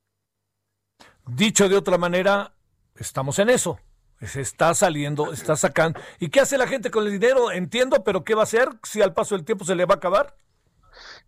Dicho 1.27 1.68
de 1.68 1.77
otra 1.77 1.98
manera, 1.98 2.55
estamos 2.94 3.39
en 3.39 3.51
eso. 3.51 3.78
Se 4.23 4.40
está 4.40 4.73
saliendo, 4.73 5.31
está 5.31 5.56
sacando. 5.56 6.01
¿Y 6.20 6.31
qué 6.31 6.40
hace 6.40 6.56
la 6.56 6.66
gente 6.66 6.90
con 6.90 7.05
el 7.05 7.12
dinero? 7.12 7.52
Entiendo, 7.52 8.02
pero 8.02 8.24
¿qué 8.24 8.35
va 8.35 8.40
a 8.40 8.44
hacer 8.44 8.70
si 8.82 9.02
al 9.02 9.12
paso 9.12 9.35
del 9.35 9.44
tiempo 9.44 9.66
se 9.66 9.74
le 9.74 9.85
va 9.85 9.97
a 9.97 9.98
acabar? 9.98 10.35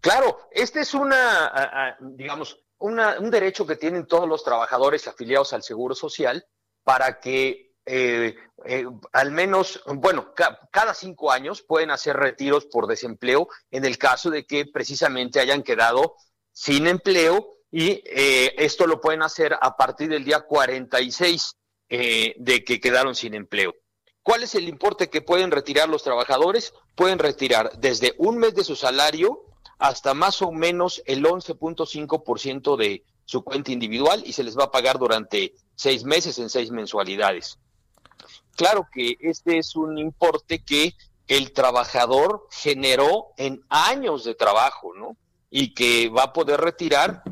Claro, 0.00 0.38
este 0.52 0.80
es 0.80 0.94
una, 0.94 1.96
digamos, 2.00 2.58
una- 2.78 3.18
un 3.18 3.30
derecho 3.30 3.66
que 3.66 3.76
tienen 3.76 4.06
todos 4.06 4.28
los 4.28 4.44
trabajadores 4.44 5.08
afiliados 5.08 5.52
al 5.52 5.62
Seguro 5.62 5.94
Social 5.94 6.44
para 6.84 7.18
que 7.20 7.66
eh, 7.90 8.36
eh, 8.66 8.84
al 9.14 9.30
menos, 9.30 9.82
bueno, 9.86 10.34
ca- 10.34 10.60
cada 10.70 10.92
cinco 10.92 11.32
años 11.32 11.62
pueden 11.62 11.90
hacer 11.90 12.14
retiros 12.18 12.66
por 12.66 12.86
desempleo 12.86 13.48
en 13.70 13.86
el 13.86 13.96
caso 13.96 14.28
de 14.28 14.44
que 14.44 14.66
precisamente 14.66 15.40
hayan 15.40 15.62
quedado 15.62 16.14
sin 16.52 16.86
empleo 16.86 17.54
y 17.70 18.02
eh, 18.04 18.54
esto 18.58 18.86
lo 18.86 19.00
pueden 19.00 19.22
hacer 19.22 19.56
a 19.58 19.74
partir 19.78 20.10
del 20.10 20.22
día 20.22 20.40
46 20.40 21.54
eh, 21.88 22.34
de 22.36 22.62
que 22.62 22.78
quedaron 22.78 23.14
sin 23.14 23.32
empleo. 23.32 23.74
¿Cuál 24.22 24.42
es 24.42 24.54
el 24.54 24.68
importe 24.68 25.08
que 25.08 25.22
pueden 25.22 25.50
retirar 25.50 25.88
los 25.88 26.02
trabajadores? 26.02 26.74
Pueden 26.94 27.18
retirar 27.18 27.72
desde 27.78 28.14
un 28.18 28.36
mes 28.36 28.54
de 28.54 28.64
su 28.64 28.76
salario 28.76 29.46
hasta 29.78 30.14
más 30.14 30.42
o 30.42 30.50
menos 30.50 31.02
el 31.06 31.24
11.5% 31.24 32.76
de 32.76 33.04
su 33.24 33.42
cuenta 33.42 33.72
individual 33.72 34.22
y 34.24 34.32
se 34.32 34.42
les 34.42 34.58
va 34.58 34.64
a 34.64 34.70
pagar 34.70 34.98
durante 34.98 35.54
seis 35.74 36.04
meses 36.04 36.38
en 36.38 36.50
seis 36.50 36.70
mensualidades. 36.70 37.58
Claro 38.56 38.88
que 38.92 39.16
este 39.20 39.58
es 39.58 39.76
un 39.76 39.98
importe 39.98 40.64
que 40.64 40.94
el 41.28 41.52
trabajador 41.52 42.48
generó 42.50 43.28
en 43.36 43.62
años 43.68 44.24
de 44.24 44.34
trabajo, 44.34 44.94
¿no? 44.94 45.16
Y 45.50 45.74
que 45.74 46.08
va 46.08 46.24
a 46.24 46.32
poder 46.32 46.60
retirar 46.60 47.22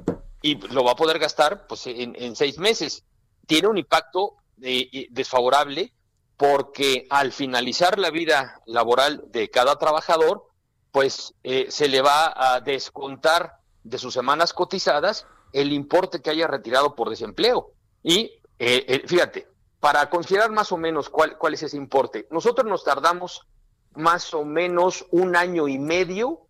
y 0.43 0.55
lo 0.69 0.85
va 0.85 0.93
a 0.93 0.97
poder 0.97 1.19
gastar 1.19 1.67
pues, 1.67 1.87
en, 1.87 2.37
seis 2.37 2.59
meses. 2.59 3.05
Tiene 3.47 3.69
un 3.69 3.79
impacto 3.79 4.37
eh, 4.63 5.09
desfavorable 5.11 5.93
porque 6.37 7.07
al 7.11 7.33
finalizar 7.33 7.99
la 7.99 8.11
vida 8.11 8.61
laboral 8.67 9.25
de 9.29 9.51
cada 9.51 9.79
trabajador, 9.79 10.47
pues 10.97 11.35
eh, 11.43 11.67
se 11.69 11.89
le 11.89 12.01
va 12.01 12.33
a 12.35 12.63
descontar 12.63 13.59
de 13.85 13.99
sus 13.99 14.15
semanas 14.15 14.55
cotizadas 14.55 15.27
el 15.53 15.75
importe 15.75 16.23
que 16.23 16.31
haya 16.31 16.47
retirado 16.47 16.95
por 16.95 17.11
desempleo. 17.11 17.73
Y 18.03 18.33
eh, 18.59 18.87
eh, 18.89 19.03
fíjate, 19.07 19.47
para 19.79 20.09
considerar 20.09 20.51
más 20.53 20.73
o 20.73 20.79
menos 20.79 21.11
cuál, 21.11 21.37
cuál 21.37 21.53
es 21.53 21.65
ese 21.65 21.77
importe, 21.77 22.27
nosotros 22.31 22.67
nos 22.67 22.83
tardamos 22.83 23.47
más 23.93 24.33
o 24.33 24.47
menos 24.47 25.05
un 25.11 25.37
año 25.37 25.69
y 25.69 25.79
medio 25.79 26.47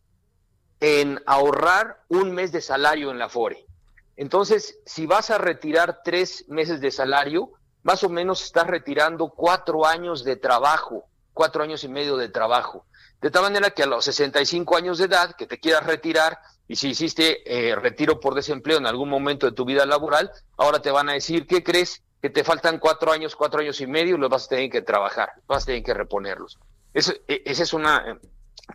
en 0.79 1.21
ahorrar 1.27 2.05
un 2.07 2.31
mes 2.31 2.53
de 2.53 2.61
salario 2.61 3.11
en 3.11 3.19
la 3.19 3.29
FORE. 3.29 3.67
Entonces, 4.15 4.79
si 4.87 5.07
vas 5.07 5.31
a 5.31 5.39
retirar 5.39 6.03
tres 6.05 6.45
meses 6.47 6.81
de 6.81 6.93
salario, 6.93 7.51
más 7.83 8.05
o 8.05 8.09
menos 8.09 8.45
estás 8.45 8.69
retirando 8.69 9.29
cuatro 9.29 9.85
años 9.85 10.23
de 10.23 10.37
trabajo, 10.37 11.09
cuatro 11.33 11.65
años 11.65 11.83
y 11.83 11.89
medio 11.89 12.17
de 12.17 12.29
trabajo. 12.29 12.87
De 13.21 13.31
tal 13.31 13.43
manera 13.43 13.71
que 13.71 13.83
a 13.83 13.87
los 13.87 14.05
65 14.05 14.77
años 14.77 14.99
de 14.99 15.07
edad, 15.07 15.35
que 15.37 15.47
te 15.47 15.59
quieras 15.59 15.87
retirar, 15.87 16.39
y 16.69 16.77
si 16.77 16.89
hiciste 16.91 17.43
eh, 17.71 17.75
retiro 17.77 18.21
por 18.21 18.35
desempleo 18.35 18.79
en 18.79 18.87
algún 18.87 19.09
momento 19.09 19.47
de 19.47 19.53
tu 19.53 19.65
vida 19.65 19.87
laboral, 19.87 20.31
ahora 20.57 20.81
te 20.81 20.91
van 20.91 21.09
a 21.09 21.13
decir, 21.15 21.47
¿qué 21.47 21.63
crees? 21.63 22.03
que 22.21 22.31
te 22.31 22.45
faltan 22.45 22.79
cuatro 22.79 23.13
años, 23.13 23.37
cuatro 23.37 23.61
años 23.61 23.81
y 23.81 23.87
medio 23.87 24.17
y 24.17 24.19
los 24.19 24.31
vas 24.31 24.47
a 24.47 24.49
tener 24.49 24.71
que 24.71 24.83
trabajar, 24.83 25.31
vas 25.47 25.63
a 25.63 25.67
tener 25.67 25.83
que 25.83 25.95
reponerlos. 25.95 26.59
Eso, 26.93 27.13
e- 27.29 27.43
esa 27.45 27.63
es 27.63 27.73
una 27.73 27.99
eh, 27.99 28.19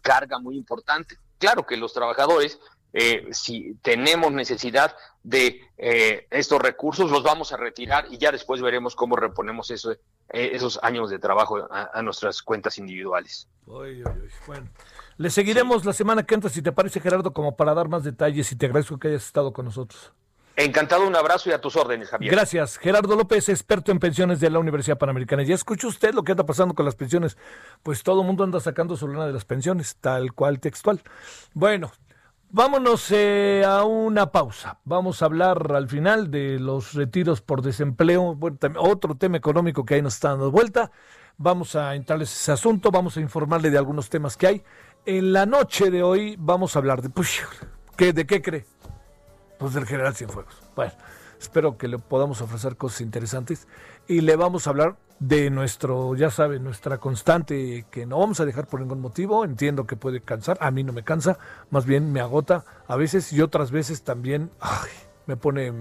carga 0.02 0.40
muy 0.40 0.56
importante. 0.56 1.18
Claro 1.38 1.66
que 1.66 1.76
los 1.76 1.92
trabajadores, 1.92 2.60
eh, 2.94 3.28
si 3.32 3.74
tenemos 3.82 4.32
necesidad 4.32 4.96
de 5.24 5.62
estos 6.30 6.62
recursos, 6.62 7.10
los 7.10 7.24
vamos 7.24 7.52
a 7.52 7.58
retirar 7.58 8.06
y 8.12 8.20
ya 8.20 8.32
después 8.32 8.62
veremos 8.62 8.96
cómo 8.96 9.16
reponemos 9.16 9.72
eso, 9.72 9.96
esos 10.34 10.80
años 10.84 11.10
de 11.10 11.20
trabajo 11.20 11.68
a, 11.72 11.92
a 11.94 12.02
nuestras 12.02 12.42
cuentas 12.42 12.78
individuales. 12.78 13.48
Uy, 13.66 14.04
uy, 14.04 14.22
uy. 14.24 14.30
Bueno, 14.48 14.70
le 15.18 15.30
seguiremos 15.30 15.86
la 15.86 15.94
semana 15.94 16.24
que 16.24 16.36
entra, 16.36 16.50
si 16.50 16.62
te 16.62 16.72
parece, 16.72 17.00
Gerardo, 17.00 17.34
como 17.34 17.56
para 17.56 17.74
dar 17.74 17.90
más 17.90 18.04
detalles 18.04 18.52
y 18.52 18.56
te 18.56 18.66
agradezco 18.66 18.98
que 18.98 19.10
hayas 19.10 19.26
estado 19.26 19.54
con 19.54 19.66
nosotros. 19.66 20.14
Encantado, 20.58 21.08
un 21.08 21.16
abrazo 21.16 21.50
y 21.50 21.54
a 21.54 21.62
tus 21.62 21.76
órdenes, 21.76 22.10
Javier. 22.10 22.32
Gracias. 22.32 22.78
Gerardo 22.78 23.16
López, 23.16 23.48
experto 23.50 23.92
en 23.92 24.00
pensiones 24.00 24.40
de 24.40 24.50
la 24.50 24.60
Universidad 24.60 24.98
Panamericana. 24.98 25.44
Ya 25.44 25.56
escucha 25.56 25.88
usted 25.88 26.14
lo 26.14 26.24
que 26.24 26.34
anda 26.34 26.46
pasando 26.46 26.76
con 26.76 26.86
las 26.86 26.96
pensiones. 26.96 27.38
Pues 27.84 28.04
todo 28.04 28.22
el 28.22 28.28
mundo 28.28 28.44
anda 28.44 28.60
sacando 28.60 28.98
su 28.98 29.08
lana 29.08 29.28
de 29.28 29.34
las 29.34 29.46
pensiones, 29.46 29.96
tal 29.96 30.34
cual 30.34 30.60
textual. 30.60 31.02
Bueno, 31.54 31.92
vámonos 32.52 33.12
eh, 33.12 33.64
a 33.66 33.84
una 33.84 34.32
pausa. 34.32 34.80
Vamos 34.84 35.22
a 35.22 35.26
hablar 35.26 35.72
al 35.74 35.88
final 35.88 36.30
de 36.30 36.60
los 36.60 36.94
retiros 36.94 37.42
por 37.42 37.62
desempleo, 37.62 38.38
otro 38.78 39.16
tema 39.16 39.38
económico 39.38 39.86
que 39.86 39.96
ahí 39.96 40.02
nos 40.02 40.16
está 40.16 40.30
dando 40.30 40.52
vuelta. 40.52 40.92
Vamos 41.38 41.76
a 41.76 41.96
entrarles 41.96 42.32
ese 42.32 42.52
asunto, 42.52 42.92
vamos 42.92 43.18
a 43.18 43.22
informarle 43.22 43.70
de 43.70 43.78
algunos 43.78 44.10
temas 44.10 44.38
que 44.38 44.48
hay. 44.48 44.64
En 45.06 45.34
la 45.34 45.46
noche 45.46 45.90
de 45.90 46.04
hoy 46.04 46.36
vamos 46.38 46.76
a 46.76 46.80
hablar 46.80 47.02
de... 47.02 47.10
Pues, 47.10 47.42
¿qué, 47.98 48.14
¿De 48.14 48.28
qué 48.28 48.42
cree? 48.42 48.66
Pues 49.58 49.74
del 49.74 49.86
general 49.86 50.16
Cienfuegos. 50.16 50.54
Bueno, 50.76 50.94
espero 51.40 51.78
que 51.78 51.88
le 51.88 51.98
podamos 51.98 52.42
ofrecer 52.42 52.78
cosas 52.78 53.02
interesantes 53.02 53.68
y 54.08 54.22
le 54.22 54.36
vamos 54.36 54.68
a 54.68 54.72
hablar 54.72 54.98
de 55.22 55.52
nuestro, 55.52 56.16
ya 56.16 56.32
sabe, 56.32 56.60
nuestra 56.60 56.98
constante 56.98 57.86
que 57.92 58.08
no 58.08 58.18
vamos 58.18 58.40
a 58.40 58.46
dejar 58.46 58.66
por 58.66 58.80
ningún 58.80 59.00
motivo. 59.00 59.46
Entiendo 59.46 59.86
que 59.86 59.96
puede 59.96 60.22
cansar, 60.22 60.58
a 60.60 60.72
mí 60.72 60.84
no 60.84 60.94
me 60.94 61.04
cansa, 61.04 61.38
más 61.70 61.86
bien 61.86 62.12
me 62.12 62.20
agota 62.20 62.66
a 62.88 62.96
veces 62.96 63.32
y 63.32 63.40
otras 63.40 63.70
veces 63.70 64.02
también 64.02 64.50
me 65.28 65.38
pone 65.38 65.74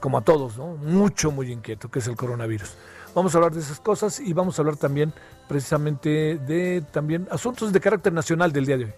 como 0.00 0.18
a 0.18 0.20
todos, 0.20 0.58
¿no? 0.58 0.76
Mucho, 0.76 1.30
muy 1.30 1.50
inquieto, 1.50 1.90
que 1.90 2.00
es 2.00 2.06
el 2.08 2.14
coronavirus. 2.14 2.74
Vamos 3.14 3.34
a 3.34 3.38
hablar 3.38 3.52
de 3.52 3.60
esas 3.60 3.80
cosas 3.80 4.20
y 4.20 4.34
vamos 4.34 4.58
a 4.58 4.62
hablar 4.62 4.76
también 4.76 5.14
precisamente 5.48 6.36
de 6.36 6.84
también 6.92 7.26
asuntos 7.30 7.72
de 7.72 7.80
carácter 7.80 8.12
nacional 8.12 8.52
del 8.52 8.66
día 8.66 8.76
de 8.76 8.84
hoy. 8.84 8.92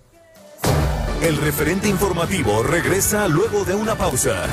El 1.22 1.36
referente 1.36 1.88
informativo 1.88 2.64
regresa 2.64 3.28
luego 3.28 3.64
de 3.64 3.74
una 3.74 3.94
pausa. 3.94 4.46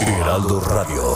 Heraldo 0.00 0.60
Radio. 0.60 1.15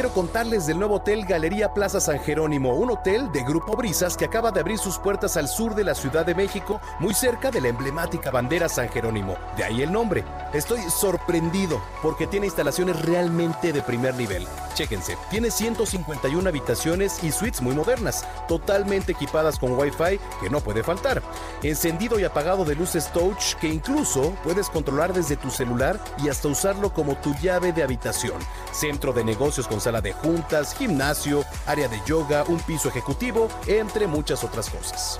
Quiero 0.00 0.14
contarles 0.14 0.64
del 0.64 0.78
nuevo 0.78 0.94
hotel 0.94 1.26
Galería 1.26 1.74
Plaza 1.74 2.00
San 2.00 2.20
Jerónimo, 2.20 2.72
un 2.72 2.90
hotel 2.90 3.30
de 3.32 3.42
Grupo 3.42 3.76
Brisas 3.76 4.16
que 4.16 4.24
acaba 4.24 4.50
de 4.50 4.60
abrir 4.60 4.78
sus 4.78 4.96
puertas 4.96 5.36
al 5.36 5.46
sur 5.46 5.74
de 5.74 5.84
la 5.84 5.94
Ciudad 5.94 6.24
de 6.24 6.34
México, 6.34 6.80
muy 7.00 7.12
cerca 7.12 7.50
de 7.50 7.60
la 7.60 7.68
emblemática 7.68 8.30
bandera 8.30 8.70
San 8.70 8.88
Jerónimo. 8.88 9.36
De 9.58 9.64
ahí 9.64 9.82
el 9.82 9.92
nombre. 9.92 10.24
Estoy 10.54 10.80
sorprendido 10.88 11.82
porque 12.00 12.26
tiene 12.26 12.46
instalaciones 12.46 12.98
realmente 13.02 13.74
de 13.74 13.82
primer 13.82 14.14
nivel. 14.14 14.46
Chéquense, 14.72 15.18
tiene 15.30 15.50
151 15.50 16.48
habitaciones 16.48 17.22
y 17.22 17.30
suites 17.30 17.60
muy 17.60 17.74
modernas, 17.74 18.26
totalmente 18.48 19.12
equipadas 19.12 19.58
con 19.58 19.78
Wi-Fi 19.78 20.18
que 20.40 20.48
no 20.48 20.60
puede 20.60 20.82
faltar. 20.82 21.22
Encendido 21.62 22.18
y 22.18 22.24
apagado 22.24 22.64
de 22.64 22.74
luces 22.74 23.12
touch 23.12 23.54
que 23.60 23.68
incluso 23.68 24.34
puedes 24.42 24.70
controlar 24.70 25.12
desde 25.12 25.36
tu 25.36 25.50
celular 25.50 26.00
y 26.24 26.30
hasta 26.30 26.48
usarlo 26.48 26.94
como 26.94 27.16
tu 27.16 27.34
llave 27.34 27.74
de 27.74 27.82
habitación. 27.82 28.40
Centro 28.72 29.12
de 29.12 29.24
negocios 29.24 29.68
con 29.68 29.80
sala 29.90 30.00
de 30.00 30.12
juntas, 30.12 30.72
gimnasio, 30.78 31.44
área 31.66 31.88
de 31.88 32.00
yoga, 32.06 32.44
un 32.46 32.60
piso 32.60 32.88
ejecutivo, 32.88 33.48
entre 33.66 34.06
muchas 34.06 34.44
otras 34.44 34.70
cosas. 34.70 35.18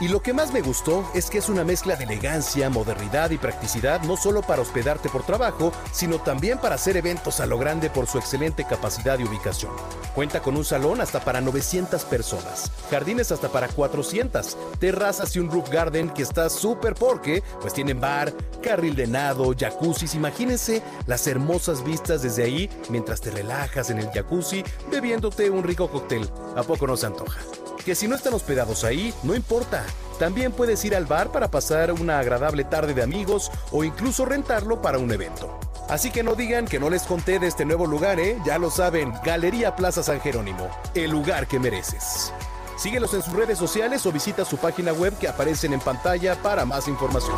Y 0.00 0.06
lo 0.06 0.22
que 0.22 0.32
más 0.32 0.52
me 0.52 0.60
gustó 0.60 1.10
es 1.12 1.28
que 1.28 1.38
es 1.38 1.48
una 1.48 1.64
mezcla 1.64 1.96
de 1.96 2.04
elegancia, 2.04 2.70
modernidad 2.70 3.30
y 3.30 3.38
practicidad, 3.38 4.00
no 4.02 4.16
solo 4.16 4.42
para 4.42 4.62
hospedarte 4.62 5.08
por 5.08 5.24
trabajo, 5.24 5.72
sino 5.90 6.20
también 6.20 6.58
para 6.58 6.76
hacer 6.76 6.96
eventos 6.96 7.40
a 7.40 7.46
lo 7.46 7.58
grande 7.58 7.90
por 7.90 8.06
su 8.06 8.18
excelente 8.18 8.64
capacidad 8.64 9.18
y 9.18 9.24
ubicación. 9.24 9.72
Cuenta 10.14 10.40
con 10.40 10.56
un 10.56 10.64
salón 10.64 11.00
hasta 11.00 11.18
para 11.20 11.40
900 11.40 12.04
personas, 12.04 12.70
jardines 12.90 13.32
hasta 13.32 13.48
para 13.48 13.66
400, 13.66 14.56
terrazas 14.78 15.34
y 15.34 15.40
un 15.40 15.50
roof 15.50 15.68
garden 15.68 16.10
que 16.10 16.22
está 16.22 16.48
súper 16.48 16.94
porque 16.94 17.42
pues 17.60 17.74
tienen 17.74 18.00
bar, 18.00 18.32
carril 18.62 18.94
de 18.94 19.08
nado, 19.08 19.52
jacuzzis, 19.58 20.14
imagínense 20.14 20.80
las 21.06 21.26
hermosas 21.26 21.82
vistas 21.82 22.22
desde 22.22 22.44
ahí 22.44 22.70
mientras 22.88 23.20
te 23.20 23.32
relajas 23.32 23.90
en 23.90 23.98
el 23.98 24.10
jacuzzi 24.12 24.62
bebiéndote 24.92 25.50
un 25.50 25.64
rico 25.64 25.88
cóctel. 25.88 26.28
¿A 26.56 26.62
poco 26.62 26.86
no 26.86 26.96
se 26.96 27.06
antoja? 27.06 27.40
Que 27.84 27.94
si 27.94 28.08
no 28.08 28.16
están 28.16 28.34
hospedados 28.34 28.84
ahí, 28.84 29.14
no 29.22 29.34
importa. 29.34 29.84
También 30.18 30.52
puedes 30.52 30.84
ir 30.84 30.96
al 30.96 31.06
bar 31.06 31.30
para 31.30 31.50
pasar 31.50 31.92
una 31.92 32.18
agradable 32.18 32.64
tarde 32.64 32.94
de 32.94 33.02
amigos 33.02 33.50
o 33.70 33.84
incluso 33.84 34.24
rentarlo 34.24 34.82
para 34.82 34.98
un 34.98 35.12
evento. 35.12 35.58
Así 35.88 36.10
que 36.10 36.22
no 36.22 36.34
digan 36.34 36.66
que 36.66 36.78
no 36.78 36.90
les 36.90 37.04
conté 37.04 37.38
de 37.38 37.46
este 37.46 37.64
nuevo 37.64 37.86
lugar, 37.86 38.20
¿eh? 38.20 38.36
Ya 38.44 38.58
lo 38.58 38.70
saben, 38.70 39.12
Galería 39.24 39.74
Plaza 39.74 40.02
San 40.02 40.20
Jerónimo, 40.20 40.68
el 40.94 41.10
lugar 41.10 41.46
que 41.46 41.58
mereces. 41.58 42.32
Síguelos 42.76 43.14
en 43.14 43.22
sus 43.22 43.32
redes 43.32 43.58
sociales 43.58 44.04
o 44.06 44.12
visita 44.12 44.44
su 44.44 44.58
página 44.58 44.92
web 44.92 45.16
que 45.18 45.28
aparecen 45.28 45.72
en 45.72 45.80
pantalla 45.80 46.36
para 46.42 46.64
más 46.64 46.88
información. 46.88 47.36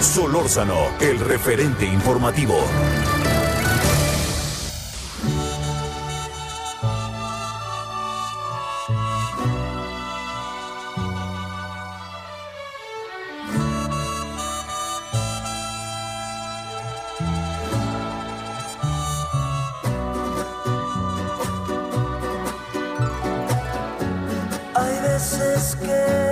Solórzano, 0.00 0.88
el 1.00 1.20
referente 1.20 1.86
informativo. 1.86 2.56
Veces 25.60 26.29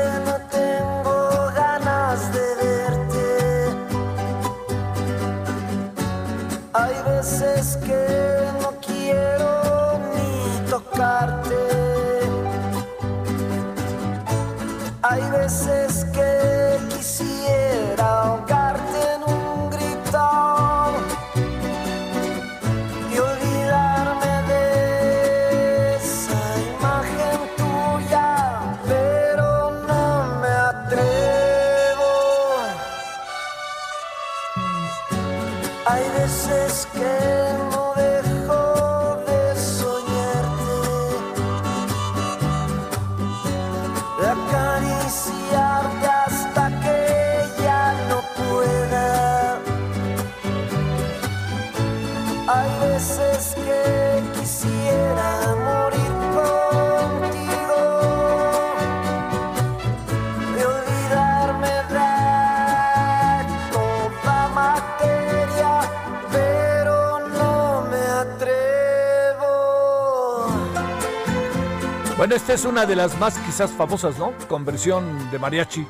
esta 72.38 72.52
es 72.52 72.64
una 72.64 72.86
de 72.86 72.94
las 72.94 73.18
más 73.18 73.36
quizás 73.40 73.72
famosas, 73.72 74.16
¿no? 74.16 74.32
Con 74.46 74.64
versión 74.64 75.28
de 75.32 75.40
mariachi. 75.40 75.84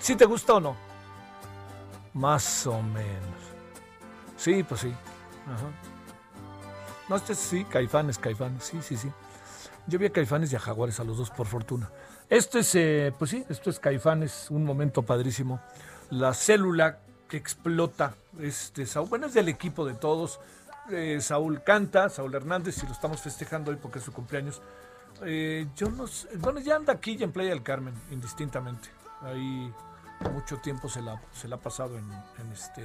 ¿Sí 0.00 0.16
te 0.16 0.24
gusta 0.24 0.54
o 0.54 0.60
no? 0.60 0.74
Más 2.14 2.66
o 2.66 2.80
menos. 2.80 3.38
Sí, 4.38 4.62
pues 4.62 4.80
sí. 4.80 4.94
Ajá. 5.44 5.66
No, 7.10 7.16
este 7.16 7.34
sí, 7.34 7.64
Caifanes, 7.64 8.16
Caifanes, 8.16 8.64
sí, 8.64 8.78
sí, 8.80 8.96
sí. 8.96 9.12
Yo 9.86 9.98
vi 9.98 10.06
a 10.06 10.10
Caifanes 10.10 10.50
y 10.50 10.56
a 10.56 10.60
Jaguares, 10.60 10.98
a 10.98 11.04
los 11.04 11.18
dos, 11.18 11.28
por 11.28 11.46
fortuna. 11.46 11.90
Esto 12.30 12.58
es, 12.58 12.74
eh, 12.74 13.12
pues 13.18 13.30
sí, 13.30 13.44
esto 13.50 13.68
es 13.68 13.78
Caifanes, 13.78 14.46
un 14.48 14.64
momento 14.64 15.02
padrísimo. 15.02 15.60
La 16.08 16.32
célula 16.32 17.00
que 17.28 17.36
explota, 17.36 18.14
este, 18.40 18.86
Saúl, 18.86 19.10
bueno, 19.10 19.26
es 19.26 19.34
del 19.34 19.50
equipo 19.50 19.84
de 19.84 19.92
todos. 19.92 20.40
Eh, 20.90 21.18
Saúl 21.20 21.62
canta, 21.62 22.08
Saúl 22.08 22.34
Hernández, 22.34 22.82
y 22.82 22.86
lo 22.86 22.92
estamos 22.92 23.20
festejando 23.20 23.70
hoy 23.70 23.76
porque 23.76 23.98
es 23.98 24.04
su 24.06 24.12
cumpleaños. 24.14 24.62
Eh, 25.24 25.66
yo 25.74 25.90
no 25.90 26.06
sé, 26.06 26.28
bueno, 26.36 26.60
ya 26.60 26.76
anda 26.76 26.92
aquí 26.92 27.16
y 27.18 27.22
en 27.22 27.32
Playa 27.32 27.50
del 27.50 27.62
Carmen, 27.62 27.94
indistintamente. 28.10 28.88
Ahí 29.22 29.72
mucho 30.32 30.58
tiempo 30.58 30.88
se 30.88 31.02
la, 31.02 31.20
se 31.32 31.48
la 31.48 31.56
ha 31.56 31.60
pasado 31.60 31.96
en, 31.98 32.10
este, 32.52 32.84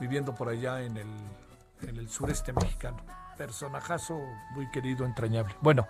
viviendo 0.00 0.34
por 0.34 0.48
allá 0.48 0.82
en 0.82 0.96
el, 0.96 1.08
en 1.82 1.96
el 1.96 2.08
sureste 2.08 2.52
mexicano. 2.52 2.98
Personajazo 3.36 4.18
muy 4.54 4.70
querido, 4.70 5.04
entrañable. 5.04 5.54
Bueno, 5.60 5.86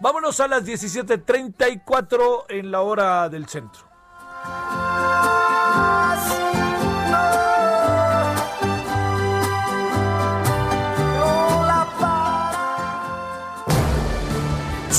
vámonos 0.00 0.38
a 0.40 0.48
las 0.48 0.64
17:34 0.64 2.44
en 2.50 2.70
la 2.70 2.82
hora 2.82 3.28
del 3.30 3.48
centro. 3.48 3.90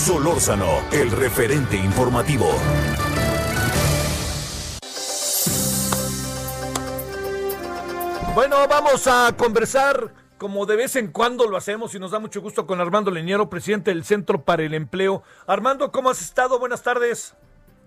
Solórzano, 0.03 0.81
el 0.91 1.09
referente 1.11 1.77
informativo. 1.77 2.49
Bueno, 8.35 8.67
vamos 8.67 9.07
a 9.07 9.33
conversar 9.37 10.13
como 10.37 10.65
de 10.65 10.75
vez 10.75 10.97
en 10.97 11.07
cuando 11.07 11.47
lo 11.47 11.55
hacemos 11.55 11.95
y 11.95 11.99
nos 11.99 12.11
da 12.11 12.19
mucho 12.19 12.41
gusto 12.41 12.67
con 12.67 12.81
Armando 12.81 13.11
Leñero, 13.11 13.49
presidente 13.49 13.91
del 13.91 14.03
Centro 14.03 14.43
para 14.43 14.63
el 14.63 14.73
Empleo. 14.73 15.23
Armando, 15.47 15.93
¿cómo 15.93 16.09
has 16.09 16.21
estado? 16.21 16.59
Buenas 16.59 16.83
tardes. 16.83 17.33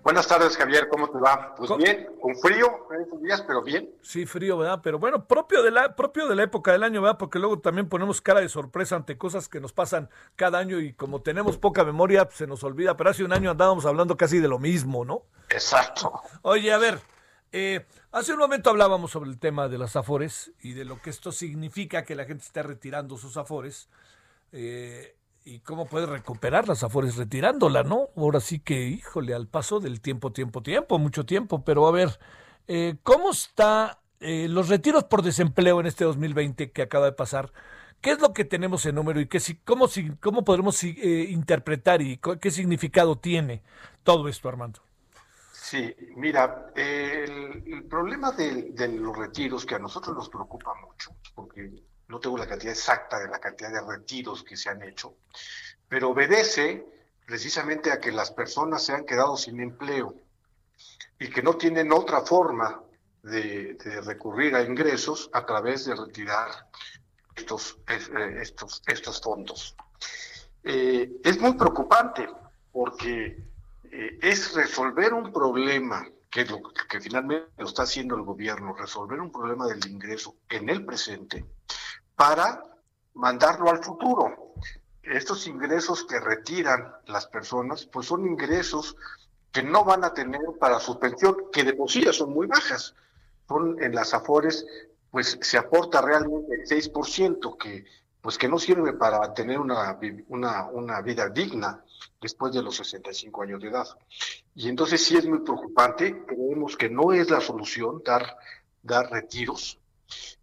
Buenas 0.07 0.25
tardes, 0.25 0.55
Javier, 0.55 0.87
¿cómo 0.87 1.09
te 1.09 1.17
va? 1.17 1.53
Pues 1.53 1.69
bien, 1.75 2.07
con 2.21 2.33
frío 2.37 2.87
en 2.95 3.01
estos 3.01 3.21
días, 3.21 3.43
pero 3.45 3.61
bien. 3.61 3.93
Sí, 4.01 4.25
frío, 4.25 4.57
¿verdad? 4.57 4.79
Pero 4.81 4.99
bueno, 4.99 5.27
propio 5.27 5.61
de 5.61 5.69
la 5.69 5.97
propio 5.97 6.29
de 6.29 6.35
la 6.37 6.43
época 6.43 6.71
del 6.71 6.83
año, 6.83 7.01
¿verdad? 7.01 7.17
Porque 7.17 7.39
luego 7.39 7.59
también 7.59 7.89
ponemos 7.89 8.21
cara 8.21 8.39
de 8.39 8.47
sorpresa 8.47 8.95
ante 8.95 9.17
cosas 9.17 9.49
que 9.49 9.59
nos 9.59 9.73
pasan 9.73 10.09
cada 10.37 10.59
año 10.59 10.79
y 10.79 10.93
como 10.93 11.21
tenemos 11.21 11.57
poca 11.57 11.83
memoria, 11.83 12.23
pues, 12.23 12.37
se 12.37 12.47
nos 12.47 12.63
olvida, 12.63 12.95
pero 12.95 13.09
hace 13.09 13.25
un 13.25 13.33
año 13.33 13.51
andábamos 13.51 13.85
hablando 13.85 14.15
casi 14.15 14.39
de 14.39 14.47
lo 14.47 14.59
mismo, 14.59 15.03
¿no? 15.03 15.23
Exacto. 15.49 16.13
Oye, 16.41 16.71
a 16.71 16.77
ver, 16.77 17.01
eh, 17.51 17.85
hace 18.13 18.31
un 18.31 18.39
momento 18.39 18.69
hablábamos 18.69 19.11
sobre 19.11 19.29
el 19.29 19.39
tema 19.39 19.67
de 19.67 19.77
las 19.77 19.97
afores 19.97 20.53
y 20.61 20.71
de 20.71 20.85
lo 20.85 21.01
que 21.01 21.09
esto 21.09 21.33
significa 21.33 22.05
que 22.05 22.15
la 22.15 22.23
gente 22.23 22.45
esté 22.45 22.63
retirando 22.63 23.17
sus 23.17 23.35
afores 23.35 23.89
eh, 24.53 25.16
y 25.47 25.61
cómo 25.61 25.85
puede 25.85 26.05
recuperar 26.05 26.67
las 26.67 26.83
afores 26.83 27.15
retirándola, 27.15 27.83
¿no? 27.83 28.09
Ahora 28.17 28.41
sí 28.41 28.59
que, 28.59 28.87
híjole, 28.87 29.33
al 29.33 29.47
paso 29.47 29.79
del 29.79 30.01
tiempo, 30.01 30.33
tiempo, 30.33 30.61
tiempo, 30.61 30.99
mucho 30.99 31.25
tiempo, 31.25 31.63
pero 31.63 31.87
a 31.87 31.91
ver, 31.91 32.19
eh, 32.67 32.97
¿cómo 33.01 33.31
está 33.31 34.01
eh, 34.19 34.47
los 34.49 34.67
retiros 34.67 35.05
por 35.05 35.21
desempleo 35.21 35.79
en 35.79 35.85
este 35.85 36.03
2020 36.03 36.71
que 36.71 36.81
acaba 36.81 37.05
de 37.05 37.13
pasar? 37.13 37.53
¿Qué 38.01 38.11
es 38.11 38.19
lo 38.19 38.33
que 38.33 38.43
tenemos 38.43 38.85
en 38.85 38.95
número 38.95 39.21
y 39.21 39.27
qué, 39.27 39.39
cómo, 39.63 39.87
cómo 40.19 40.43
podremos 40.43 40.83
eh, 40.83 41.27
interpretar 41.29 42.01
y 42.01 42.19
qué 42.41 42.51
significado 42.51 43.17
tiene 43.17 43.63
todo 44.03 44.27
esto, 44.27 44.49
Armando? 44.49 44.81
Sí, 45.53 45.95
mira, 46.17 46.71
el, 46.75 47.85
problema 47.89 48.33
de 48.33 48.89
los 48.99 49.17
retiros 49.17 49.65
que 49.65 49.75
a 49.75 49.79
nosotros 49.79 50.15
nos 50.15 50.29
preocupa 50.29 50.73
mucho, 50.85 51.15
porque 51.33 51.71
no 52.07 52.19
tengo 52.19 52.37
la 52.37 52.47
cantidad 52.47 52.73
exacta 52.73 53.19
de 53.19 53.27
la 53.27 53.39
cantidad 53.39 53.71
de 53.71 53.81
retiros 53.81 54.43
que 54.43 54.55
se 54.57 54.69
han 54.69 54.81
hecho, 54.81 55.17
pero 55.87 56.09
obedece 56.09 56.85
precisamente 57.25 57.91
a 57.91 57.99
que 57.99 58.11
las 58.11 58.31
personas 58.31 58.83
se 58.83 58.93
han 58.93 59.05
quedado 59.05 59.35
sin 59.37 59.59
empleo 59.59 60.15
y 61.19 61.29
que 61.29 61.41
no 61.41 61.55
tienen 61.55 61.91
otra 61.91 62.21
forma 62.21 62.81
de, 63.23 63.77
recurrir 64.05 64.55
a 64.55 64.63
ingresos 64.63 65.29
a 65.33 65.45
través 65.45 65.85
de 65.85 65.95
retirar 65.95 66.49
estos, 67.35 67.77
es- 67.87 68.09
eh, 68.09 68.37
estos, 68.41 68.81
estos 68.87 69.21
fondos. 69.21 69.75
Eh, 70.63 71.19
es 71.23 71.39
muy 71.39 71.53
preocupante 71.53 72.29
porque 72.71 73.37
eh, 73.91 74.19
es 74.21 74.53
resolver 74.53 75.13
un 75.13 75.31
problema, 75.33 76.07
que 76.29 76.45
lo 76.45 76.61
que 76.89 77.01
finalmente 77.01 77.49
lo 77.57 77.67
está 77.67 77.83
haciendo 77.83 78.15
el 78.15 78.21
gobierno, 78.21 78.75
resolver 78.75 79.19
un 79.19 79.31
problema 79.31 79.67
del 79.67 79.85
ingreso 79.87 80.35
en 80.49 80.69
el 80.69 80.85
presente 80.85 81.45
para 82.17 82.63
mandarlo 83.13 83.69
al 83.69 83.81
futuro. 83.81 84.53
Estos 85.03 85.47
ingresos 85.47 86.03
que 86.03 86.19
retiran 86.19 86.91
las 87.05 87.27
personas, 87.27 87.85
pues 87.85 88.07
son 88.07 88.25
ingresos 88.25 88.97
que 89.53 89.63
no 89.63 89.85
van 89.85 90.03
a 90.03 90.13
tener 90.13 90.41
para 90.59 90.79
su 90.79 90.99
pensión, 90.99 91.37
que 91.53 91.63
de 91.63 91.73
por 91.73 91.89
sí 91.89 92.03
ya 92.03 92.11
son 92.11 92.33
muy 92.33 92.47
bajas. 92.47 92.95
Son 93.47 93.81
en 93.81 93.95
las 93.95 94.13
afores, 94.13 94.65
pues 95.09 95.37
se 95.41 95.57
aporta 95.57 96.01
realmente 96.01 96.55
el 96.55 96.67
6%, 96.67 97.57
que 97.57 97.85
pues 98.19 98.37
que 98.37 98.49
no 98.49 98.59
sirve 98.59 98.91
para 98.91 99.33
tener 99.33 99.57
una, 99.57 99.97
una, 100.27 100.65
una 100.65 101.01
vida 101.01 101.29
digna 101.29 101.81
después 102.19 102.51
de 102.51 102.61
los 102.61 102.75
65 102.75 103.43
años 103.43 103.61
de 103.61 103.69
edad. 103.69 103.87
Y 104.53 104.67
entonces 104.67 105.01
sí 105.05 105.15
es 105.15 105.25
muy 105.25 105.39
preocupante, 105.39 106.25
creemos 106.25 106.75
que 106.75 106.89
no 106.89 107.13
es 107.13 107.29
la 107.29 107.39
solución 107.39 108.01
dar, 108.03 108.37
dar 108.81 109.09
retiros. 109.09 109.79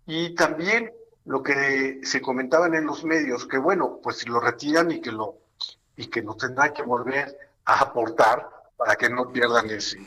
Y 0.06 0.34
también 0.34 0.92
lo 1.26 1.42
que 1.42 2.00
se 2.02 2.20
comentaban 2.20 2.74
en 2.74 2.86
los 2.86 3.04
medios, 3.04 3.46
que 3.46 3.58
bueno, 3.58 3.98
pues 4.02 4.18
si 4.18 4.26
lo 4.28 4.40
retiran 4.40 4.90
y 4.90 5.00
que 5.00 5.10
lo, 5.12 5.38
y 5.96 6.06
que 6.08 6.22
lo 6.22 6.34
tendrán 6.36 6.72
que 6.74 6.82
volver 6.82 7.36
a 7.64 7.80
aportar 7.80 8.48
para 8.76 8.96
que 8.96 9.08
no 9.08 9.30
pierdan 9.32 9.70
ese, 9.70 10.06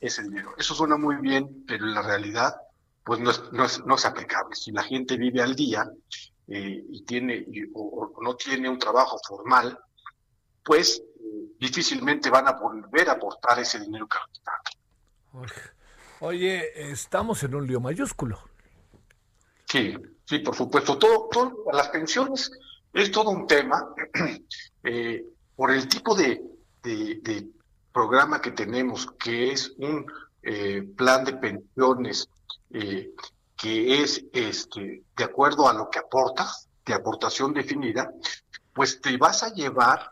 ese 0.00 0.22
dinero. 0.22 0.54
Eso 0.56 0.74
suena 0.74 0.96
muy 0.96 1.16
bien, 1.16 1.64
pero 1.66 1.84
en 1.84 1.94
la 1.94 2.02
realidad, 2.02 2.56
pues 3.04 3.20
no 3.20 3.30
es, 3.30 3.42
no 3.52 3.64
es, 3.64 3.84
no 3.84 3.96
es 3.96 4.04
aplicable. 4.06 4.56
Si 4.56 4.72
la 4.72 4.82
gente 4.82 5.16
vive 5.18 5.42
al 5.42 5.54
día 5.54 5.90
eh, 6.48 6.84
y 6.88 7.04
tiene 7.04 7.34
y- 7.46 7.64
o, 7.74 8.12
o 8.16 8.22
no 8.22 8.34
tiene 8.36 8.68
un 8.68 8.78
trabajo 8.78 9.18
formal, 9.28 9.78
pues 10.64 11.02
eh, 11.20 11.46
difícilmente 11.60 12.30
van 12.30 12.48
a 12.48 12.52
volver 12.52 13.10
a 13.10 13.12
aportar 13.12 13.58
ese 13.58 13.78
dinero 13.80 14.06
que 14.08 14.16
retiraron. 14.26 15.50
Oye, 16.20 16.90
estamos 16.90 17.42
en 17.42 17.54
un 17.54 17.66
lío 17.66 17.80
mayúsculo. 17.80 18.38
Sí, 19.66 19.94
sí, 20.24 20.38
por 20.40 20.54
supuesto. 20.54 20.98
Todo, 20.98 21.28
todo, 21.30 21.64
las 21.72 21.88
pensiones 21.88 22.50
es 22.92 23.10
todo 23.10 23.30
un 23.30 23.46
tema 23.46 23.88
eh, 24.84 25.24
por 25.56 25.70
el 25.70 25.88
tipo 25.88 26.14
de, 26.14 26.42
de- 26.82 27.20
de 27.22 27.46
programa 27.92 28.40
que 28.40 28.50
tenemos, 28.52 29.06
que 29.18 29.52
es 29.52 29.72
un 29.78 30.04
eh, 30.42 30.82
plan 30.96 31.24
de 31.24 31.34
pensiones 31.34 32.28
eh, 32.70 33.10
que 33.56 34.02
es 34.02 34.24
este 34.32 35.02
de 35.16 35.24
acuerdo 35.24 35.68
a 35.68 35.72
lo 35.72 35.88
que 35.88 36.00
aportas, 36.00 36.68
de 36.84 36.92
aportación 36.92 37.54
definida, 37.54 38.12
pues 38.74 39.00
te 39.00 39.16
vas 39.16 39.42
a 39.44 39.54
llevar 39.54 40.10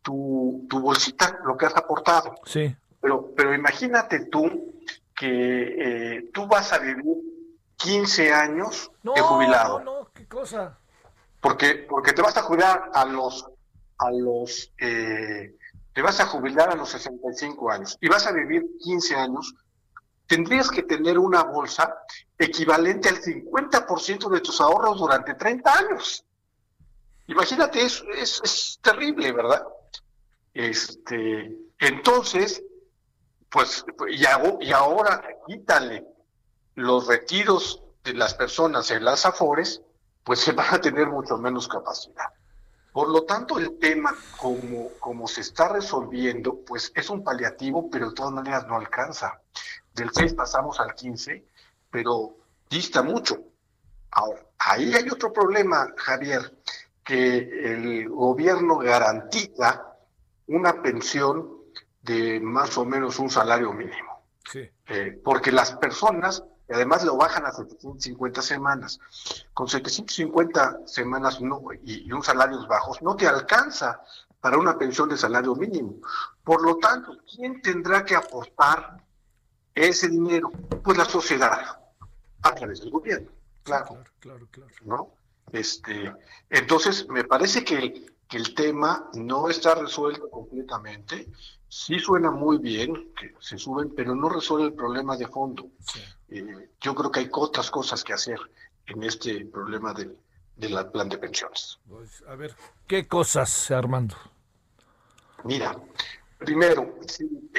tu, 0.00 0.64
tu 0.70 0.80
bolsita, 0.80 1.38
lo 1.44 1.56
que 1.56 1.66
has 1.66 1.76
aportado. 1.76 2.34
Sí. 2.46 2.74
Pero, 3.00 3.32
pero 3.36 3.52
imagínate 3.54 4.26
tú 4.26 4.74
que 5.14 6.30
tú 6.32 6.46
vas 6.46 6.72
a 6.72 6.78
vivir 6.78 7.04
15 7.78 8.32
años 8.32 8.90
de 9.02 9.20
jubilado. 9.20 9.80
No, 9.80 10.00
no, 10.00 10.10
qué 10.12 10.26
cosa. 10.26 10.78
Porque, 11.40 11.86
porque 11.88 12.12
te 12.12 12.22
vas 12.22 12.36
a 12.36 12.42
jubilar 12.42 12.90
a 12.92 13.04
los, 13.04 13.48
a 13.98 14.10
los, 14.10 14.72
eh, 14.78 15.56
te 15.92 16.02
vas 16.02 16.20
a 16.20 16.26
jubilar 16.26 16.70
a 16.70 16.74
los 16.74 16.90
65 16.90 17.70
años 17.70 17.96
y 18.00 18.08
vas 18.08 18.26
a 18.26 18.32
vivir 18.32 18.64
15 18.80 19.14
años, 19.14 19.54
tendrías 20.26 20.70
que 20.70 20.82
tener 20.82 21.18
una 21.18 21.44
bolsa 21.44 21.94
equivalente 22.36 23.08
al 23.08 23.20
50% 23.20 24.28
de 24.28 24.40
tus 24.40 24.60
ahorros 24.60 24.98
durante 24.98 25.34
30 25.34 25.72
años. 25.72 26.24
Imagínate, 27.28 27.82
es, 27.82 28.02
es, 28.16 28.40
es 28.42 28.78
terrible, 28.82 29.30
¿verdad? 29.32 29.64
Este, 30.52 31.56
entonces, 31.78 32.62
pues, 33.48 33.84
y 34.08 34.72
ahora 34.72 35.22
quítale 35.46 36.17
los 36.78 37.08
retiros 37.08 37.82
de 38.04 38.14
las 38.14 38.34
personas 38.34 38.90
en 38.90 39.04
las 39.04 39.26
afores, 39.26 39.82
pues 40.22 40.40
se 40.40 40.52
van 40.52 40.74
a 40.74 40.80
tener 40.80 41.08
mucho 41.08 41.36
menos 41.36 41.66
capacidad. 41.66 42.26
Por 42.92 43.08
lo 43.08 43.24
tanto, 43.24 43.58
el 43.58 43.78
tema, 43.78 44.14
como, 44.36 44.90
como 45.00 45.26
se 45.26 45.40
está 45.40 45.68
resolviendo, 45.68 46.60
pues 46.64 46.92
es 46.94 47.10
un 47.10 47.24
paliativo, 47.24 47.90
pero 47.90 48.08
de 48.08 48.14
todas 48.14 48.32
maneras 48.32 48.66
no 48.66 48.76
alcanza. 48.76 49.40
Del 49.92 50.10
6 50.12 50.34
pasamos 50.34 50.78
al 50.80 50.94
15, 50.94 51.44
pero 51.90 52.36
dista 52.70 53.02
mucho. 53.02 53.42
Ahora, 54.12 54.46
ahí 54.58 54.94
hay 54.94 55.08
otro 55.10 55.32
problema, 55.32 55.92
Javier, 55.96 56.58
que 57.04 57.38
el 57.38 58.08
gobierno 58.08 58.78
garantiza 58.78 59.96
una 60.46 60.80
pensión 60.80 61.50
de 62.02 62.40
más 62.40 62.78
o 62.78 62.84
menos 62.84 63.18
un 63.18 63.30
salario 63.30 63.72
mínimo. 63.72 64.22
Sí. 64.50 64.68
Eh, 64.86 65.20
porque 65.22 65.52
las 65.52 65.72
personas, 65.72 66.42
además 66.72 67.04
lo 67.04 67.16
bajan 67.16 67.46
a 67.46 67.52
750 67.52 68.42
semanas, 68.42 69.00
con 69.54 69.68
750 69.68 70.86
semanas 70.86 71.40
no, 71.40 71.62
y, 71.82 72.06
y 72.06 72.12
un 72.12 72.22
salarios 72.22 72.66
bajos, 72.68 73.02
no 73.02 73.16
te 73.16 73.26
alcanza 73.26 74.02
para 74.40 74.58
una 74.58 74.78
pensión 74.78 75.08
de 75.08 75.16
salario 75.16 75.54
mínimo. 75.54 75.96
Por 76.44 76.62
lo 76.62 76.76
tanto, 76.76 77.16
¿quién 77.34 77.60
tendrá 77.60 78.04
que 78.04 78.14
aportar 78.14 79.04
ese 79.74 80.08
dinero? 80.08 80.50
Pues 80.82 80.96
la 80.96 81.04
sociedad, 81.04 81.80
a 82.42 82.54
través 82.54 82.80
del 82.80 82.90
gobierno, 82.90 83.30
claro. 83.62 84.04
Claro, 84.20 84.46
claro. 84.50 84.70
¿no? 84.84 85.14
Este, 85.52 86.14
entonces, 86.50 87.08
me 87.08 87.24
parece 87.24 87.64
que 87.64 88.06
el 88.30 88.54
tema 88.54 89.10
no 89.14 89.48
está 89.48 89.74
resuelto 89.74 90.28
completamente. 90.30 91.28
Sí 91.68 91.98
suena 91.98 92.30
muy 92.30 92.58
bien 92.58 93.12
que 93.14 93.34
se 93.40 93.58
suben, 93.58 93.92
pero 93.94 94.14
no 94.14 94.28
resuelve 94.28 94.68
el 94.68 94.74
problema 94.74 95.16
de 95.16 95.26
fondo. 95.26 95.68
Eh, 96.28 96.70
yo 96.80 96.94
creo 96.94 97.10
que 97.10 97.20
hay 97.20 97.28
otras 97.32 97.70
cosas 97.70 98.02
que 98.02 98.14
hacer 98.14 98.38
en 98.86 99.02
este 99.02 99.44
problema 99.46 99.92
del, 99.92 100.16
del 100.56 100.90
plan 100.90 101.08
de 101.08 101.18
pensiones. 101.18 101.78
Pues, 101.88 102.22
a 102.26 102.34
ver, 102.36 102.54
¿qué 102.86 103.06
cosas, 103.06 103.70
Armando? 103.70 104.16
Mira, 105.44 105.78
primero, 106.38 106.98
si, 107.06 107.50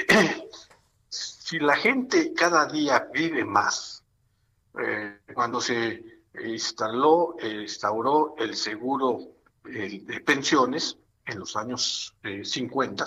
si 1.08 1.58
la 1.60 1.76
gente 1.76 2.32
cada 2.34 2.66
día 2.66 3.08
vive 3.12 3.44
más, 3.44 4.04
eh, 4.78 5.20
cuando 5.34 5.60
se 5.60 6.20
instaló, 6.44 7.36
eh, 7.40 7.62
instauró 7.62 8.34
el 8.38 8.54
seguro 8.54 9.20
eh, 9.64 10.00
de 10.02 10.20
pensiones 10.20 10.96
en 11.26 11.38
los 11.38 11.56
años 11.56 12.14
eh, 12.22 12.44
50, 12.44 13.04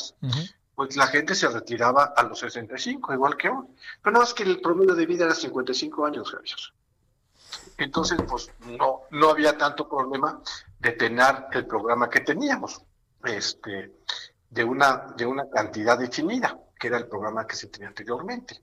pues 0.76 0.95
la 0.95 1.08
gente 1.08 1.36
se 1.36 1.48
retiraba 1.48 2.14
a 2.16 2.24
los 2.24 2.40
65, 2.40 3.14
igual 3.14 3.38
que 3.38 3.50
hoy. 3.50 3.66
Pero 4.02 4.14
nada 4.14 4.26
más 4.26 4.34
que 4.34 4.44
el 4.44 4.60
promedio 4.60 4.95
de 4.95 5.06
vida 5.06 5.26
era 5.26 5.36
55 5.36 6.06
años, 6.06 6.32
Javier. 6.32 6.58
Entonces, 7.78 8.20
pues 8.28 8.52
no, 8.66 9.02
no 9.12 9.30
había 9.30 9.58
tanto 9.58 9.88
problema 9.88 10.41
de 10.80 10.91
tener 10.91 11.45
el 11.52 11.66
programa 11.68 12.10
que 12.10 12.22
teníamos, 12.22 12.82
este, 13.24 14.00
de 14.50 14.64
una, 14.64 15.14
de 15.16 15.26
una 15.26 15.50
cantidad 15.50 15.98
definida, 15.98 16.60
que 16.80 16.88
era 16.88 16.98
el 16.98 17.08
programa 17.08 17.48
que 17.48 17.56
se 17.56 17.68
tenía 17.68 17.88
anteriormente. 17.88 18.62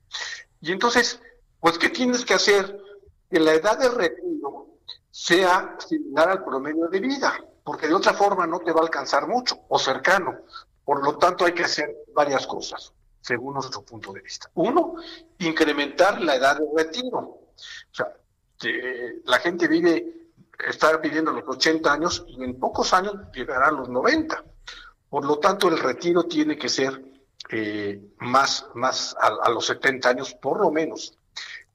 Y 0.60 0.72
entonces, 0.72 1.20
pues, 1.58 1.78
¿qué 1.78 1.88
tienes 1.90 2.24
que 2.24 2.34
hacer? 2.34 2.78
Que 3.30 3.40
la 3.40 3.54
edad 3.54 3.78
de 3.78 3.88
retiro 3.88 4.78
sea 5.10 5.76
similar 5.78 6.28
al 6.28 6.44
promedio 6.44 6.88
de 6.88 7.00
vida, 7.00 7.34
porque 7.64 7.86
de 7.86 7.94
otra 7.94 8.14
forma 8.14 8.46
no 8.46 8.60
te 8.60 8.72
va 8.72 8.80
a 8.80 8.84
alcanzar 8.84 9.26
mucho 9.26 9.60
o 9.68 9.78
cercano. 9.78 10.40
Por 10.84 11.04
lo 11.04 11.16
tanto, 11.18 11.44
hay 11.44 11.52
que 11.52 11.64
hacer 11.64 11.94
varias 12.14 12.46
cosas, 12.46 12.92
según 13.20 13.54
nuestro 13.54 13.82
punto 13.82 14.12
de 14.12 14.22
vista. 14.22 14.50
Uno, 14.54 14.94
incrementar 15.38 16.20
la 16.20 16.36
edad 16.36 16.58
de 16.58 16.66
retiro. 16.76 17.18
O 17.18 17.48
sea, 17.92 18.12
la 19.24 19.38
gente 19.38 19.68
vive, 19.68 20.28
está 20.66 20.96
viviendo 20.96 21.32
los 21.32 21.44
80 21.46 21.92
años 21.92 22.24
y 22.26 22.42
en 22.42 22.58
pocos 22.58 22.92
años 22.92 23.14
llegará 23.32 23.68
a 23.68 23.72
los 23.72 23.88
90. 23.88 24.44
Por 25.08 25.24
lo 25.24 25.38
tanto, 25.38 25.68
el 25.68 25.78
retiro 25.78 26.24
tiene 26.24 26.56
que 26.56 26.68
ser 26.68 27.04
eh, 27.50 28.00
más, 28.18 28.66
más 28.74 29.16
a, 29.20 29.28
a 29.42 29.50
los 29.50 29.66
70 29.66 30.08
años, 30.08 30.34
por 30.34 30.60
lo 30.60 30.70
menos. 30.70 31.16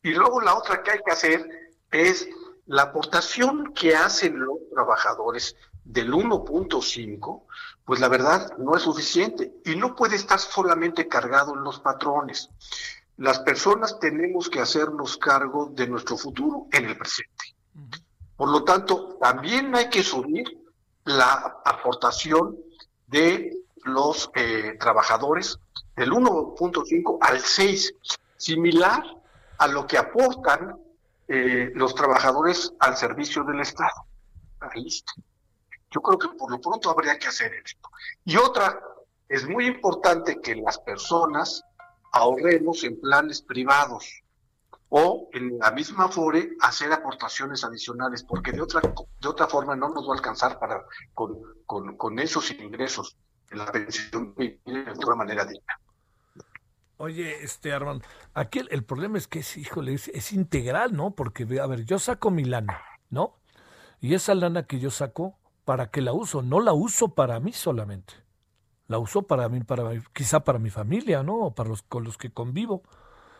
Y 0.01 0.11
luego 0.11 0.41
la 0.41 0.55
otra 0.55 0.83
que 0.83 0.91
hay 0.91 0.99
que 1.05 1.11
hacer 1.11 1.49
es 1.91 2.27
la 2.67 2.83
aportación 2.83 3.73
que 3.73 3.95
hacen 3.95 4.39
los 4.39 4.57
trabajadores 4.73 5.55
del 5.83 6.13
1.5, 6.13 7.43
pues 7.85 7.99
la 7.99 8.09
verdad 8.09 8.57
no 8.57 8.75
es 8.75 8.83
suficiente 8.83 9.53
y 9.63 9.75
no 9.75 9.95
puede 9.95 10.15
estar 10.15 10.39
solamente 10.39 11.07
cargado 11.07 11.53
en 11.53 11.63
los 11.63 11.79
patrones. 11.79 12.49
Las 13.17 13.39
personas 13.39 13.99
tenemos 13.99 14.49
que 14.49 14.59
hacernos 14.59 15.17
cargo 15.17 15.67
de 15.71 15.87
nuestro 15.87 16.17
futuro 16.17 16.67
en 16.71 16.85
el 16.85 16.97
presente. 16.97 17.55
Por 18.35 18.49
lo 18.49 18.63
tanto, 18.63 19.17
también 19.21 19.73
hay 19.75 19.89
que 19.89 20.03
subir 20.03 20.45
la 21.05 21.61
aportación 21.63 22.57
de 23.07 23.55
los 23.83 24.31
eh, 24.35 24.75
trabajadores 24.79 25.59
del 25.95 26.11
1.5 26.11 27.19
al 27.21 27.39
6, 27.39 27.93
similar 28.35 29.03
a 29.59 29.67
lo 29.67 29.85
que 29.87 29.97
aportan 29.97 30.75
eh, 31.27 31.71
los 31.75 31.95
trabajadores 31.95 32.73
al 32.79 32.97
servicio 32.97 33.43
del 33.43 33.61
Estado. 33.61 34.05
Ahí 34.59 34.87
está. 34.87 35.13
Yo 35.95 36.01
creo 36.01 36.19
que 36.19 36.27
por 36.37 36.51
lo 36.51 36.59
pronto 36.59 36.89
habría 36.89 37.17
que 37.17 37.27
hacer 37.27 37.53
esto. 37.53 37.89
Y 38.25 38.35
otra, 38.35 38.81
es 39.29 39.47
muy 39.47 39.65
importante 39.65 40.41
que 40.41 40.55
las 40.55 40.77
personas 40.79 41.63
ahorremos 42.11 42.83
en 42.83 42.99
planes 42.99 43.41
privados 43.41 44.21
o 44.89 45.29
en 45.31 45.57
la 45.57 45.71
misma 45.71 46.09
FORE 46.09 46.57
hacer 46.59 46.91
aportaciones 46.91 47.63
adicionales, 47.63 48.23
porque 48.23 48.51
de 48.51 48.61
otra, 48.61 48.81
de 48.81 49.27
otra 49.27 49.47
forma 49.47 49.73
no 49.77 49.87
nos 49.87 50.05
va 50.05 50.13
a 50.13 50.17
alcanzar 50.17 50.59
para 50.59 50.83
con, 51.13 51.39
con, 51.65 51.95
con 51.95 52.19
esos 52.19 52.51
ingresos 52.51 53.17
en 53.51 53.59
la 53.59 53.71
pensión 53.71 54.35
de 54.35 54.59
otra 54.91 55.15
manera 55.15 55.45
digna. 55.45 55.79
Oye, 56.97 57.41
este 57.41 57.71
Armando, 57.71 58.05
aquí 58.33 58.59
el, 58.69 58.83
problema 58.83 59.17
es 59.17 59.27
que 59.27 59.39
es, 59.39 59.55
híjole, 59.55 59.93
es, 59.93 60.09
es 60.09 60.33
integral, 60.33 60.93
¿no? 60.93 61.11
Porque, 61.11 61.47
a 61.61 61.67
ver, 61.67 61.85
yo 61.85 61.99
saco 61.99 62.31
mi 62.31 62.43
lana, 62.43 62.81
¿no? 63.09 63.37
Y 64.01 64.13
esa 64.13 64.35
lana 64.35 64.63
que 64.63 64.79
yo 64.79 64.91
saco, 64.91 65.37
¿para 65.65 65.89
qué 65.89 66.01
la 66.01 66.13
uso? 66.13 66.41
No 66.41 66.61
la 66.61 66.73
uso 66.73 67.09
para 67.09 67.39
mí 67.39 67.51
solamente. 67.51 68.13
La 68.87 68.99
uso 68.99 69.23
para 69.23 69.49
mí, 69.49 69.61
para 69.61 69.91
quizá 70.13 70.41
para 70.41 70.59
mi 70.59 70.69
familia, 70.69 71.23
¿no? 71.23 71.37
O 71.37 71.55
para 71.55 71.69
los 71.69 71.81
con 71.81 72.03
los 72.03 72.17
que 72.17 72.31
convivo. 72.31 72.83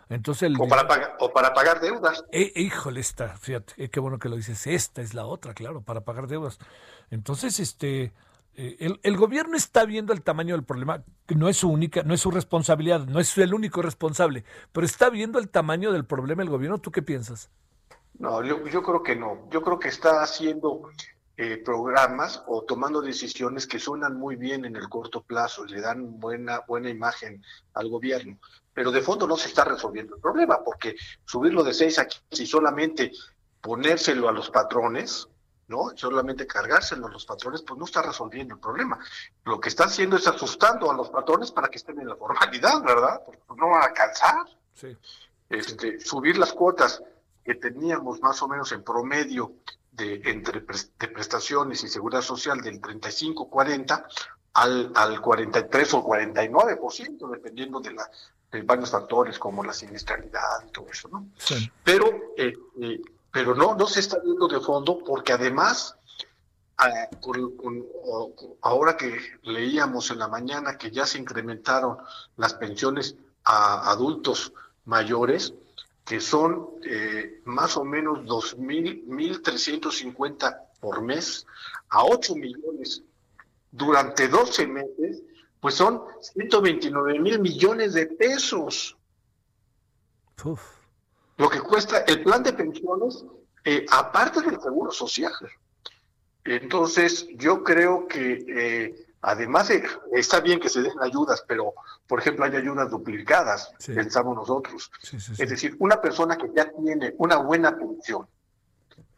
Entonces 0.10 0.44
el, 0.44 0.60
O 0.60 0.68
para, 0.68 0.88
pagar, 0.88 1.16
o 1.20 1.32
para 1.32 1.54
pagar 1.54 1.80
deudas. 1.80 2.24
Eh, 2.32 2.52
híjole, 2.56 3.00
esta, 3.00 3.38
fíjate, 3.38 3.74
eh, 3.78 3.90
qué 3.90 4.00
bueno 4.00 4.20
que 4.20 4.30
lo 4.30 4.36
dices. 4.36 4.68
Esta 4.68 5.02
es 5.02 5.14
la 5.14 5.26
otra, 5.26 5.54
claro, 5.54 5.82
para 5.82 6.02
pagar 6.02 6.28
deudas. 6.28 6.60
Entonces, 7.10 7.60
este, 7.60 8.14
eh, 8.56 8.76
el, 8.80 9.00
el 9.04 9.18
gobierno 9.18 9.56
está 9.58 9.86
viendo 9.86 10.14
el 10.14 10.22
tamaño 10.22 10.56
del 10.56 10.64
problema, 10.64 11.04
no 11.36 11.50
es 11.50 11.58
su 11.58 11.70
única, 11.70 12.04
no 12.04 12.14
es 12.14 12.22
su 12.22 12.32
responsabilidad, 12.32 13.06
no 13.06 13.20
es 13.20 13.38
el 13.38 13.54
único 13.54 13.82
responsable, 13.82 14.46
pero 14.72 14.86
está 14.86 15.10
viendo 15.10 15.40
el 15.40 15.50
tamaño 15.50 15.92
del 15.92 16.06
problema 16.06 16.44
el 16.44 16.50
gobierno. 16.50 16.78
¿Tú 16.80 16.92
qué 16.92 17.02
piensas? 17.02 17.50
No, 18.18 18.44
yo, 18.44 18.66
yo 18.68 18.82
creo 18.82 19.04
que 19.04 19.16
no. 19.16 19.50
Yo 19.50 19.62
creo 19.62 19.80
que 19.80 19.90
está 19.90 20.22
haciendo 20.22 20.90
eh, 21.38 21.58
programas 21.58 22.44
o 22.48 22.64
tomando 22.64 23.02
decisiones 23.02 23.68
que 23.68 23.78
suenan 23.78 24.16
muy 24.16 24.38
bien 24.38 24.64
en 24.64 24.78
el 24.78 24.88
corto 24.88 25.22
plazo 25.22 25.66
y 25.66 25.72
le 25.72 25.82
dan 25.82 26.18
buena, 26.18 26.62
buena 26.66 26.90
imagen 26.90 27.44
al 27.74 27.90
gobierno. 27.90 28.40
Pero 28.74 28.90
de 28.90 29.02
fondo 29.02 29.28
no 29.28 29.36
se 29.36 29.50
está 29.50 29.66
resolviendo 29.66 30.16
el 30.16 30.22
problema, 30.22 30.64
porque 30.64 30.96
subirlo 31.26 31.62
de 31.64 31.74
6 31.74 32.00
a 32.00 32.08
15 32.08 32.44
y 32.44 32.48
solamente 32.48 33.12
ponérselo 33.60 34.30
a 34.30 34.32
los 34.32 34.50
patrones, 34.50 35.28
¿no? 35.68 35.92
Solamente 35.96 36.48
cargárselo 36.48 37.08
a 37.08 37.12
los 37.12 37.26
patrones, 37.26 37.64
pues 37.64 37.78
no 37.78 37.84
está 37.84 38.02
resolviendo 38.02 38.54
el 38.56 38.62
problema. 38.62 38.98
Lo 39.44 39.60
que 39.60 39.68
está 39.68 39.86
haciendo 39.86 40.16
es 40.16 40.28
asustando 40.28 40.90
a 40.90 40.94
los 40.94 41.10
patrones 41.10 41.52
para 41.52 41.68
que 41.68 41.80
estén 41.80 42.00
en 42.00 42.08
la 42.08 42.16
formalidad, 42.16 42.82
¿verdad? 42.82 43.22
Porque 43.26 43.42
no 43.58 43.70
van 43.70 43.82
a 43.82 43.86
alcanzar. 43.88 44.46
Sí. 44.74 44.96
Este, 45.50 46.00
subir 46.00 46.38
las 46.38 46.54
cuotas 46.54 47.04
que 47.44 47.56
teníamos 47.56 48.22
más 48.22 48.42
o 48.42 48.48
menos 48.48 48.72
en 48.72 48.84
promedio 48.84 49.52
de 49.96 50.22
entre 50.26 50.62
de 50.62 51.08
prestaciones 51.08 51.84
y 51.84 51.88
seguridad 51.88 52.22
social 52.22 52.60
del 52.62 52.82
35-40 52.82 54.06
al, 54.54 54.92
al 54.96 55.22
43 55.22 55.94
o 55.94 56.04
49%, 56.06 57.30
dependiendo 57.32 57.80
de, 57.80 57.94
la, 57.94 58.10
de 58.52 58.62
varios 58.62 58.92
factores 58.92 59.38
como 59.40 59.64
la 59.64 59.74
siniestralidad 59.74 60.66
y 60.68 60.72
todo 60.72 60.88
eso, 60.92 61.08
¿no? 61.10 61.28
Sí. 61.38 61.70
Pero, 61.84 62.08
eh, 62.38 62.54
eh, 62.82 63.02
pero 63.32 63.54
no, 63.56 63.76
no 63.76 63.88
se 63.88 64.00
está 64.00 64.20
viendo 64.20 64.48
de 64.48 64.60
fondo 64.62 65.00
porque 65.00 65.34
además, 65.34 65.96
ah, 66.78 67.08
con- 67.22 67.54
ahora 68.62 68.96
que 68.98 69.18
leíamos 69.44 70.10
en 70.12 70.20
la 70.20 70.28
mañana 70.28 70.78
que 70.78 70.92
ya 70.92 71.06
se 71.06 71.18
incrementaron 71.20 71.98
las 72.38 72.54
pensiones 72.54 73.16
a 73.44 73.92
adultos 73.92 74.54
mayores, 74.86 75.54
que 76.06 76.22
son 76.22 76.70
eh, 76.84 77.42
más 77.46 77.76
o 77.78 77.84
menos 77.84 78.20
2.000, 78.20 79.06
1.350 79.08 80.62
por 80.80 81.02
mes, 81.02 81.46
a 81.90 82.06
8 82.06 82.36
millones 82.36 83.04
durante 83.72 84.28
12 84.28 84.68
meses, 84.68 85.24
pues 85.60 85.76
son 85.76 86.04
129 86.22 87.20
mil 87.20 87.40
millones 87.40 87.94
de 87.94 88.06
pesos. 88.06 88.96
Uf. 90.44 90.62
Lo 91.38 91.50
que 91.50 91.60
cuesta 91.60 92.00
el 92.02 92.24
plan 92.24 92.44
de 92.44 92.54
pensiones, 92.54 93.26
eh, 93.64 93.86
aparte 93.90 94.42
del 94.42 94.62
seguro 94.62 94.92
social. 94.92 95.34
Entonces, 96.44 97.28
yo 97.36 97.64
creo 97.64 98.08
que 98.08 98.46
eh, 98.48 99.05
además 99.26 99.68
de, 99.68 99.84
está 100.14 100.40
bien 100.40 100.60
que 100.60 100.70
se 100.70 100.82
den 100.82 100.94
ayudas, 101.02 101.44
pero, 101.48 101.74
por 102.08 102.20
ejemplo, 102.20 102.46
hay 102.46 102.56
ayudas 102.56 102.90
duplicadas, 102.90 103.72
Sí. 103.80 103.94
pensamos 103.94 104.36
nosotros. 104.36 104.92
Sí, 105.02 105.20
sí, 105.20 105.36
sí. 105.36 105.44
Es 105.44 105.50
decir, 105.50 105.76
una 105.80 106.00
persona 106.02 106.38
que 106.38 106.52
ya 106.56 106.70
tiene 106.72 107.14
una 107.18 107.38
buena 107.38 107.76
pensión 107.78 108.28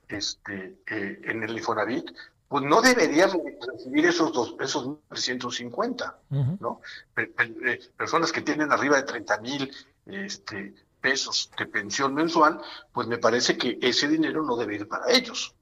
este, 0.07 0.77
eh, 0.87 1.21
en 1.25 1.43
el 1.43 1.57
Infonavit, 1.57 2.09
pues 2.47 2.63
no 2.63 2.81
deberían 2.81 3.29
recibir 3.73 4.05
esos 4.05 4.31
dos, 4.31 4.55
esos 4.61 4.99
350, 5.09 6.17
¿no? 6.61 6.79
Pe- 7.13 7.27
pe- 7.27 7.55
eh, 7.65 7.79
Personas 7.97 8.31
que 8.31 8.41
tienen 8.41 8.71
arriba 8.71 8.95
de 8.95 9.03
30 9.03 9.39
mil 9.41 9.69
este, 10.05 10.73
pesos 11.01 11.51
de 11.59 11.65
pensión 11.65 12.13
mensual, 12.13 12.61
pues 12.93 13.05
me 13.07 13.17
parece 13.17 13.57
que 13.57 13.77
ese 13.81 14.07
dinero 14.07 14.43
no 14.43 14.55
debe 14.55 14.75
ir 14.75 14.87
para 14.87 15.11
ellos. 15.11 15.53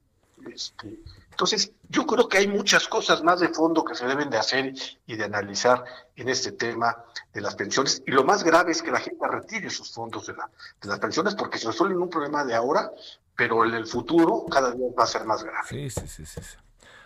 Este, 0.48 1.00
entonces, 1.36 1.70
yo 1.90 2.06
creo 2.06 2.30
que 2.30 2.38
hay 2.38 2.48
muchas 2.48 2.88
cosas 2.88 3.22
más 3.22 3.40
de 3.40 3.50
fondo 3.50 3.84
que 3.84 3.94
se 3.94 4.06
deben 4.06 4.30
de 4.30 4.38
hacer 4.38 4.72
y 5.06 5.16
de 5.16 5.24
analizar 5.24 5.84
en 6.16 6.30
este 6.30 6.52
tema 6.52 6.96
de 7.34 7.42
las 7.42 7.54
pensiones. 7.54 8.02
Y 8.06 8.12
lo 8.12 8.24
más 8.24 8.42
grave 8.42 8.72
es 8.72 8.80
que 8.80 8.90
la 8.90 9.00
gente 9.00 9.28
retire 9.28 9.68
sus 9.68 9.92
fondos 9.92 10.28
de, 10.28 10.32
la, 10.32 10.48
de 10.80 10.88
las 10.88 10.98
pensiones 10.98 11.34
porque 11.34 11.58
se 11.58 11.66
resuelven 11.66 12.00
un 12.00 12.08
problema 12.08 12.42
de 12.42 12.54
ahora, 12.54 12.90
pero 13.36 13.66
en 13.66 13.74
el 13.74 13.86
futuro 13.86 14.46
cada 14.50 14.70
día 14.70 14.86
va 14.98 15.04
a 15.04 15.06
ser 15.06 15.26
más 15.26 15.44
grave. 15.44 15.68
Sí, 15.68 15.90
sí, 15.90 16.08
sí. 16.08 16.24
sí. 16.24 16.40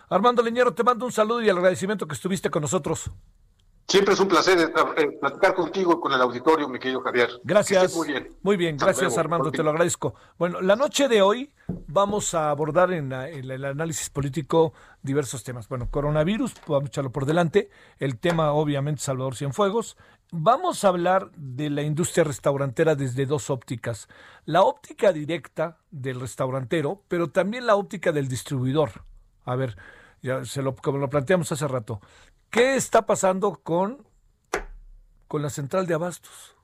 Armando 0.08 0.44
Leñero, 0.44 0.72
te 0.74 0.84
mando 0.84 1.06
un 1.06 1.12
saludo 1.12 1.42
y 1.42 1.48
el 1.48 1.56
agradecimiento 1.56 2.06
que 2.06 2.14
estuviste 2.14 2.50
con 2.50 2.62
nosotros. 2.62 3.10
Siempre 3.88 4.14
es 4.14 4.20
un 4.20 4.28
placer 4.28 4.72
eh, 4.96 5.18
platicar 5.20 5.52
contigo 5.54 5.94
y 5.94 6.00
con 6.00 6.12
el 6.12 6.20
auditorio, 6.20 6.68
mi 6.68 6.78
querido 6.78 7.00
Javier. 7.00 7.28
Gracias. 7.42 7.96
Muy 7.96 8.06
bien. 8.06 8.28
Muy 8.42 8.56
bien, 8.56 8.76
gracias. 8.76 9.18
Armando, 9.18 9.50
te 9.50 9.64
lo 9.64 9.70
agradezco. 9.70 10.14
Bueno, 10.38 10.60
la 10.60 10.76
noche 10.76 11.08
de 11.08 11.22
hoy 11.22 11.52
vamos 11.88 12.32
a 12.34 12.50
abordar 12.50 12.92
en, 12.92 13.08
la- 13.08 13.28
en 13.28 13.50
el 13.50 13.64
análisis 13.64 14.08
político 14.08 14.72
diversos 15.02 15.42
temas. 15.42 15.68
Bueno, 15.68 15.88
coronavirus, 15.90 16.54
vamos 16.68 16.84
a 16.84 16.86
echarlo 16.86 17.10
por 17.10 17.26
delante. 17.26 17.68
El 17.98 18.18
tema, 18.20 18.52
obviamente, 18.52 19.02
Salvador 19.02 19.34
Cienfuegos. 19.34 19.96
Vamos 20.30 20.84
a 20.84 20.88
hablar 20.88 21.32
de 21.34 21.68
la 21.70 21.82
industria 21.82 22.22
restaurantera 22.22 22.94
desde 22.94 23.26
dos 23.26 23.50
ópticas. 23.50 24.06
La 24.44 24.62
óptica 24.62 25.12
directa 25.12 25.78
del 25.90 26.20
restaurantero, 26.20 27.02
pero 27.08 27.30
también 27.30 27.66
la 27.66 27.74
óptica 27.74 28.12
del 28.12 28.28
distribuidor. 28.28 29.02
A 29.44 29.56
ver, 29.56 29.76
ya 30.22 30.44
se 30.44 30.62
lo, 30.62 30.76
como 30.76 30.98
lo 30.98 31.10
planteamos 31.10 31.50
hace 31.50 31.66
rato. 31.66 32.00
¿Qué 32.50 32.76
está 32.76 33.06
pasando 33.06 33.60
con, 33.62 34.06
con 35.28 35.42
la 35.42 35.50
central 35.50 35.86
de 35.86 35.94
abastos? 35.94 36.56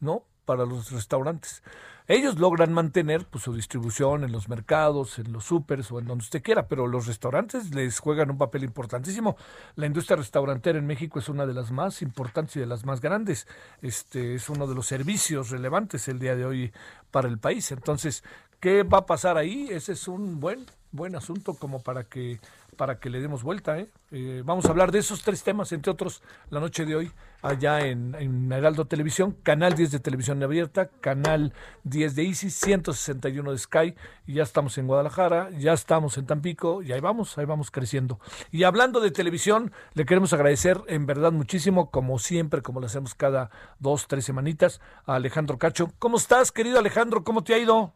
¿no? 0.00 0.24
Para 0.44 0.64
los 0.64 0.90
restaurantes. 0.90 1.62
Ellos 2.06 2.38
logran 2.38 2.72
mantener 2.72 3.26
pues, 3.26 3.44
su 3.44 3.52
distribución 3.52 4.24
en 4.24 4.32
los 4.32 4.48
mercados, 4.48 5.18
en 5.18 5.30
los 5.30 5.44
supers 5.44 5.92
o 5.92 5.98
en 5.98 6.06
donde 6.06 6.22
usted 6.22 6.42
quiera, 6.42 6.66
pero 6.66 6.86
los 6.86 7.06
restaurantes 7.06 7.74
les 7.74 8.00
juegan 8.00 8.30
un 8.30 8.38
papel 8.38 8.64
importantísimo. 8.64 9.36
La 9.76 9.86
industria 9.86 10.16
restaurantera 10.16 10.78
en 10.78 10.86
México 10.86 11.18
es 11.18 11.28
una 11.28 11.44
de 11.44 11.52
las 11.52 11.70
más 11.70 12.00
importantes 12.00 12.56
y 12.56 12.60
de 12.60 12.66
las 12.66 12.86
más 12.86 13.02
grandes. 13.02 13.46
Este 13.82 14.34
es 14.34 14.48
uno 14.48 14.66
de 14.66 14.74
los 14.74 14.86
servicios 14.86 15.50
relevantes 15.50 16.08
el 16.08 16.18
día 16.18 16.34
de 16.34 16.46
hoy 16.46 16.72
para 17.10 17.28
el 17.28 17.38
país. 17.38 17.70
Entonces, 17.72 18.24
¿qué 18.58 18.84
va 18.84 18.98
a 18.98 19.06
pasar 19.06 19.36
ahí? 19.36 19.68
Ese 19.70 19.92
es 19.92 20.08
un 20.08 20.40
buen 20.40 20.64
buen 20.92 21.16
asunto 21.16 21.54
como 21.54 21.82
para 21.82 22.04
que 22.04 22.40
para 22.78 22.98
que 22.98 23.10
le 23.10 23.20
demos 23.20 23.42
vuelta. 23.42 23.78
¿eh? 23.78 23.90
Eh, 24.10 24.42
vamos 24.46 24.64
a 24.64 24.70
hablar 24.70 24.90
de 24.90 25.00
esos 25.00 25.22
tres 25.22 25.42
temas, 25.42 25.72
entre 25.72 25.92
otros, 25.92 26.22
la 26.48 26.60
noche 26.60 26.86
de 26.86 26.96
hoy, 26.96 27.10
allá 27.42 27.80
en, 27.80 28.14
en 28.14 28.50
Heraldo 28.50 28.86
Televisión, 28.86 29.36
Canal 29.42 29.74
10 29.74 29.90
de 29.90 29.98
Televisión 29.98 30.42
Abierta, 30.42 30.88
Canal 31.00 31.52
10 31.84 32.14
de 32.14 32.22
Isis, 32.22 32.54
161 32.54 33.50
de 33.50 33.58
Sky, 33.58 33.94
y 34.26 34.34
ya 34.34 34.44
estamos 34.44 34.78
en 34.78 34.86
Guadalajara, 34.86 35.50
ya 35.58 35.74
estamos 35.74 36.16
en 36.16 36.26
Tampico, 36.26 36.82
y 36.82 36.92
ahí 36.92 37.00
vamos, 37.00 37.36
ahí 37.36 37.44
vamos 37.44 37.70
creciendo. 37.70 38.20
Y 38.50 38.62
hablando 38.62 39.00
de 39.00 39.10
televisión, 39.10 39.72
le 39.94 40.06
queremos 40.06 40.32
agradecer 40.32 40.80
en 40.86 41.04
verdad 41.04 41.32
muchísimo, 41.32 41.90
como 41.90 42.18
siempre, 42.18 42.62
como 42.62 42.80
lo 42.80 42.86
hacemos 42.86 43.14
cada 43.14 43.50
dos, 43.80 44.06
tres 44.06 44.24
semanitas, 44.24 44.80
a 45.04 45.16
Alejandro 45.16 45.58
Cacho. 45.58 45.92
¿Cómo 45.98 46.16
estás, 46.16 46.52
querido 46.52 46.78
Alejandro? 46.78 47.24
¿Cómo 47.24 47.42
te 47.42 47.54
ha 47.54 47.58
ido? 47.58 47.92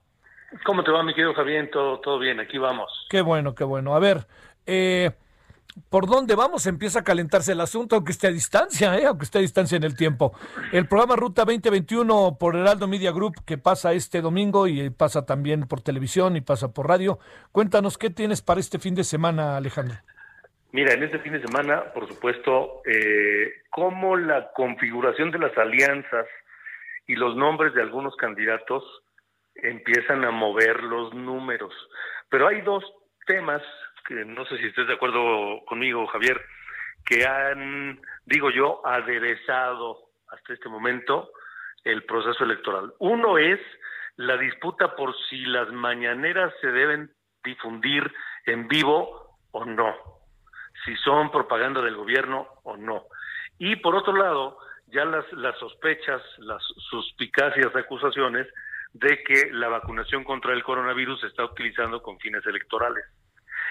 ¿Cómo 0.64 0.84
te 0.84 0.90
va, 0.90 1.02
mi 1.02 1.14
querido 1.14 1.34
Javier? 1.34 1.70
Todo, 1.70 2.00
todo 2.00 2.18
bien, 2.18 2.40
aquí 2.40 2.58
vamos. 2.58 3.06
Qué 3.08 3.20
bueno, 3.20 3.54
qué 3.54 3.64
bueno. 3.64 3.94
A 3.94 3.98
ver, 3.98 4.26
eh, 4.66 5.10
¿por 5.88 6.06
dónde 6.06 6.34
vamos? 6.34 6.66
Empieza 6.66 7.00
a 7.00 7.04
calentarse 7.04 7.52
el 7.52 7.60
asunto, 7.60 7.96
aunque 7.96 8.12
esté 8.12 8.28
a 8.28 8.30
distancia, 8.30 8.96
¿eh? 8.98 9.06
aunque 9.06 9.24
esté 9.24 9.38
a 9.38 9.40
distancia 9.40 9.76
en 9.76 9.84
el 9.84 9.96
tiempo. 9.96 10.32
El 10.72 10.86
programa 10.86 11.16
Ruta 11.16 11.44
2021 11.44 12.36
por 12.38 12.56
Heraldo 12.56 12.86
Media 12.86 13.12
Group, 13.12 13.44
que 13.46 13.58
pasa 13.58 13.92
este 13.92 14.20
domingo 14.20 14.66
y 14.66 14.90
pasa 14.90 15.24
también 15.24 15.66
por 15.66 15.80
televisión 15.80 16.36
y 16.36 16.42
pasa 16.42 16.72
por 16.72 16.88
radio. 16.88 17.18
Cuéntanos, 17.50 17.98
¿qué 17.98 18.10
tienes 18.10 18.42
para 18.42 18.60
este 18.60 18.78
fin 18.78 18.94
de 18.94 19.04
semana, 19.04 19.56
Alejandro? 19.56 19.96
Mira, 20.72 20.94
en 20.94 21.02
este 21.02 21.18
fin 21.18 21.32
de 21.32 21.42
semana, 21.42 21.92
por 21.92 22.08
supuesto, 22.08 22.82
eh, 22.86 23.52
cómo 23.70 24.16
la 24.16 24.52
configuración 24.52 25.30
de 25.30 25.38
las 25.38 25.56
alianzas 25.58 26.26
y 27.06 27.14
los 27.14 27.36
nombres 27.36 27.74
de 27.74 27.82
algunos 27.82 28.16
candidatos 28.16 28.82
empiezan 29.62 30.24
a 30.24 30.30
mover 30.30 30.82
los 30.82 31.14
números. 31.14 31.72
Pero 32.28 32.48
hay 32.48 32.60
dos 32.62 32.84
temas 33.26 33.62
que 34.06 34.24
no 34.24 34.44
sé 34.46 34.58
si 34.58 34.66
estés 34.66 34.86
de 34.88 34.94
acuerdo 34.94 35.64
conmigo, 35.66 36.06
Javier, 36.08 36.40
que 37.04 37.26
han, 37.26 38.00
digo 38.26 38.50
yo, 38.50 38.84
aderezado 38.86 40.10
hasta 40.28 40.52
este 40.52 40.68
momento 40.68 41.30
el 41.84 42.04
proceso 42.04 42.44
electoral. 42.44 42.92
Uno 42.98 43.38
es 43.38 43.60
la 44.16 44.36
disputa 44.36 44.94
por 44.94 45.14
si 45.28 45.44
las 45.46 45.70
mañaneras 45.72 46.52
se 46.60 46.68
deben 46.68 47.10
difundir 47.44 48.12
en 48.46 48.68
vivo 48.68 49.38
o 49.52 49.64
no, 49.64 49.94
si 50.84 50.96
son 50.96 51.30
propaganda 51.30 51.80
del 51.80 51.96
gobierno 51.96 52.48
o 52.64 52.76
no. 52.76 53.04
Y 53.58 53.76
por 53.76 53.94
otro 53.94 54.14
lado, 54.14 54.58
ya 54.88 55.04
las, 55.04 55.30
las 55.32 55.58
sospechas, 55.58 56.22
las 56.38 56.62
suspicacias 56.90 57.74
acusaciones 57.74 58.46
de 58.92 59.22
que 59.22 59.50
la 59.52 59.68
vacunación 59.68 60.24
contra 60.24 60.52
el 60.52 60.62
coronavirus 60.62 61.20
se 61.20 61.26
está 61.28 61.44
utilizando 61.44 62.02
con 62.02 62.18
fines 62.18 62.44
electorales. 62.46 63.04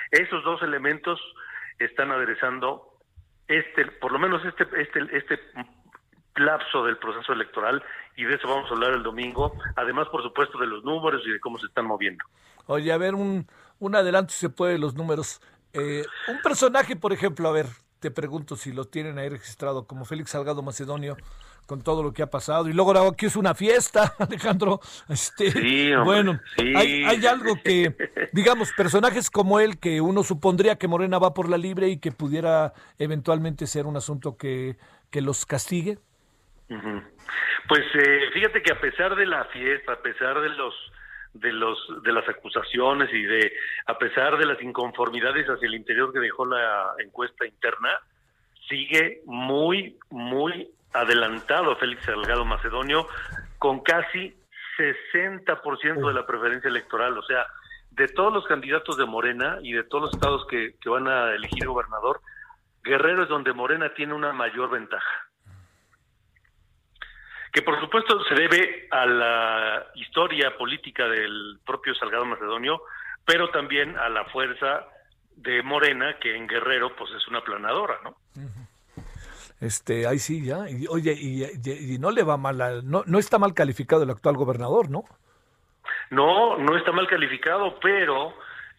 Esos 0.09 0.43
dos 0.43 0.61
elementos 0.63 1.19
están 1.79 2.11
aderezando 2.11 2.97
este, 3.47 3.85
por 3.85 4.11
lo 4.11 4.19
menos 4.19 4.43
este, 4.45 4.67
este, 4.81 5.17
este 5.17 5.39
lapso 6.35 6.85
del 6.85 6.97
proceso 6.97 7.33
electoral 7.33 7.83
y 8.15 8.23
de 8.23 8.35
eso 8.35 8.47
vamos 8.47 8.69
a 8.69 8.73
hablar 8.73 8.93
el 8.93 9.03
domingo, 9.03 9.53
además 9.75 10.07
por 10.09 10.23
supuesto 10.23 10.57
de 10.57 10.67
los 10.67 10.83
números 10.83 11.21
y 11.25 11.31
de 11.31 11.39
cómo 11.39 11.59
se 11.59 11.67
están 11.67 11.85
moviendo. 11.85 12.23
Oye, 12.67 12.91
a 12.91 12.97
ver, 12.97 13.15
un, 13.15 13.47
un 13.79 13.95
adelanto 13.95 14.31
si 14.31 14.39
se 14.39 14.49
puede 14.49 14.73
de 14.73 14.79
los 14.79 14.95
números. 14.95 15.41
Eh, 15.73 16.05
un 16.27 16.41
personaje, 16.41 16.95
por 16.95 17.13
ejemplo, 17.13 17.47
a 17.47 17.51
ver, 17.51 17.67
te 17.99 18.11
pregunto 18.11 18.55
si 18.55 18.71
lo 18.71 18.85
tienen 18.85 19.17
ahí 19.17 19.29
registrado, 19.29 19.85
como 19.85 20.05
Félix 20.05 20.31
Salgado 20.31 20.61
Macedonio, 20.61 21.17
con 21.71 21.81
todo 21.85 22.03
lo 22.03 22.11
que 22.11 22.21
ha 22.21 22.29
pasado. 22.29 22.67
Y 22.67 22.73
luego 22.73 22.91
aquí 23.07 23.27
es 23.27 23.37
una 23.37 23.55
fiesta, 23.55 24.13
Alejandro. 24.19 24.81
Este, 25.07 25.51
Sí, 25.51 25.93
hombre, 25.93 26.03
bueno, 26.03 26.39
sí. 26.57 26.73
hay, 26.75 27.05
hay 27.05 27.25
algo 27.25 27.55
que, 27.63 27.95
digamos, 28.33 28.73
personajes 28.73 29.29
como 29.29 29.57
él, 29.61 29.79
que 29.79 30.01
uno 30.01 30.21
supondría 30.23 30.75
que 30.75 30.89
Morena 30.89 31.17
va 31.17 31.33
por 31.33 31.47
la 31.47 31.57
libre 31.57 31.87
y 31.87 31.97
que 31.97 32.11
pudiera 32.11 32.73
eventualmente 32.99 33.67
ser 33.67 33.85
un 33.85 33.95
asunto 33.95 34.35
que, 34.35 34.75
que 35.09 35.21
los 35.21 35.45
castigue. 35.45 35.97
Pues 36.67 37.85
eh, 37.93 38.19
fíjate 38.33 38.61
que 38.61 38.73
a 38.73 38.81
pesar 38.81 39.15
de 39.15 39.25
la 39.25 39.45
fiesta, 39.45 39.93
a 39.93 40.01
pesar 40.01 40.41
de 40.41 40.49
los 40.49 40.75
de 41.35 41.53
los 41.53 41.77
de 42.03 42.11
las 42.11 42.27
acusaciones 42.27 43.07
y 43.13 43.23
de 43.23 43.53
a 43.85 43.97
pesar 43.97 44.37
de 44.37 44.45
las 44.45 44.61
inconformidades 44.61 45.47
hacia 45.47 45.67
el 45.69 45.75
interior 45.75 46.11
que 46.11 46.19
dejó 46.19 46.45
la 46.45 46.95
encuesta 46.99 47.45
interna, 47.45 47.97
sigue 48.67 49.21
muy 49.25 49.97
muy 50.09 50.69
adelantado 50.93 51.75
Félix 51.75 52.03
Salgado 52.05 52.45
Macedonio 52.45 53.07
con 53.57 53.81
casi 53.81 54.35
60% 54.77 56.07
de 56.07 56.13
la 56.13 56.25
preferencia 56.25 56.69
electoral, 56.69 57.17
o 57.17 57.23
sea, 57.23 57.45
de 57.91 58.07
todos 58.07 58.33
los 58.33 58.45
candidatos 58.45 58.97
de 58.97 59.05
Morena 59.05 59.59
y 59.61 59.73
de 59.73 59.83
todos 59.83 60.05
los 60.05 60.13
estados 60.13 60.45
que, 60.47 60.75
que 60.79 60.89
van 60.89 61.07
a 61.07 61.31
elegir 61.33 61.67
gobernador, 61.67 62.21
Guerrero 62.83 63.23
es 63.23 63.29
donde 63.29 63.53
Morena 63.53 63.93
tiene 63.93 64.13
una 64.13 64.33
mayor 64.33 64.69
ventaja. 64.71 65.27
Que 67.51 67.61
por 67.61 67.79
supuesto 67.81 68.23
se 68.23 68.35
debe 68.35 68.87
a 68.91 69.05
la 69.05 69.87
historia 69.95 70.57
política 70.57 71.07
del 71.07 71.59
propio 71.65 71.93
Salgado 71.95 72.25
Macedonio, 72.25 72.81
pero 73.25 73.49
también 73.49 73.97
a 73.97 74.09
la 74.09 74.25
fuerza 74.25 74.85
de 75.35 75.61
Morena, 75.61 76.17
que 76.19 76.35
en 76.35 76.47
Guerrero 76.47 76.95
pues 76.95 77.11
es 77.11 77.27
una 77.27 77.41
planadora, 77.43 77.99
¿no? 78.03 78.15
Este, 79.61 80.07
ahí 80.07 80.19
sí, 80.19 80.43
ya. 80.43 80.69
Y, 80.69 80.87
oye, 80.87 81.13
y, 81.13 81.43
y- 81.45 81.93
y 81.95 81.97
no 81.99 82.11
le 82.11 82.23
va 82.23 82.35
mal, 82.35 82.59
al- 82.59 82.89
no, 82.89 83.03
no 83.05 83.19
está 83.19 83.37
mal 83.39 83.53
calificado 83.53 84.03
el 84.03 84.09
actual 84.09 84.35
gobernador, 84.35 84.89
¿no? 84.89 85.05
No, 86.09 86.57
no 86.57 86.75
está 86.77 86.91
mal 86.91 87.07
calificado, 87.07 87.79
pero 87.79 88.33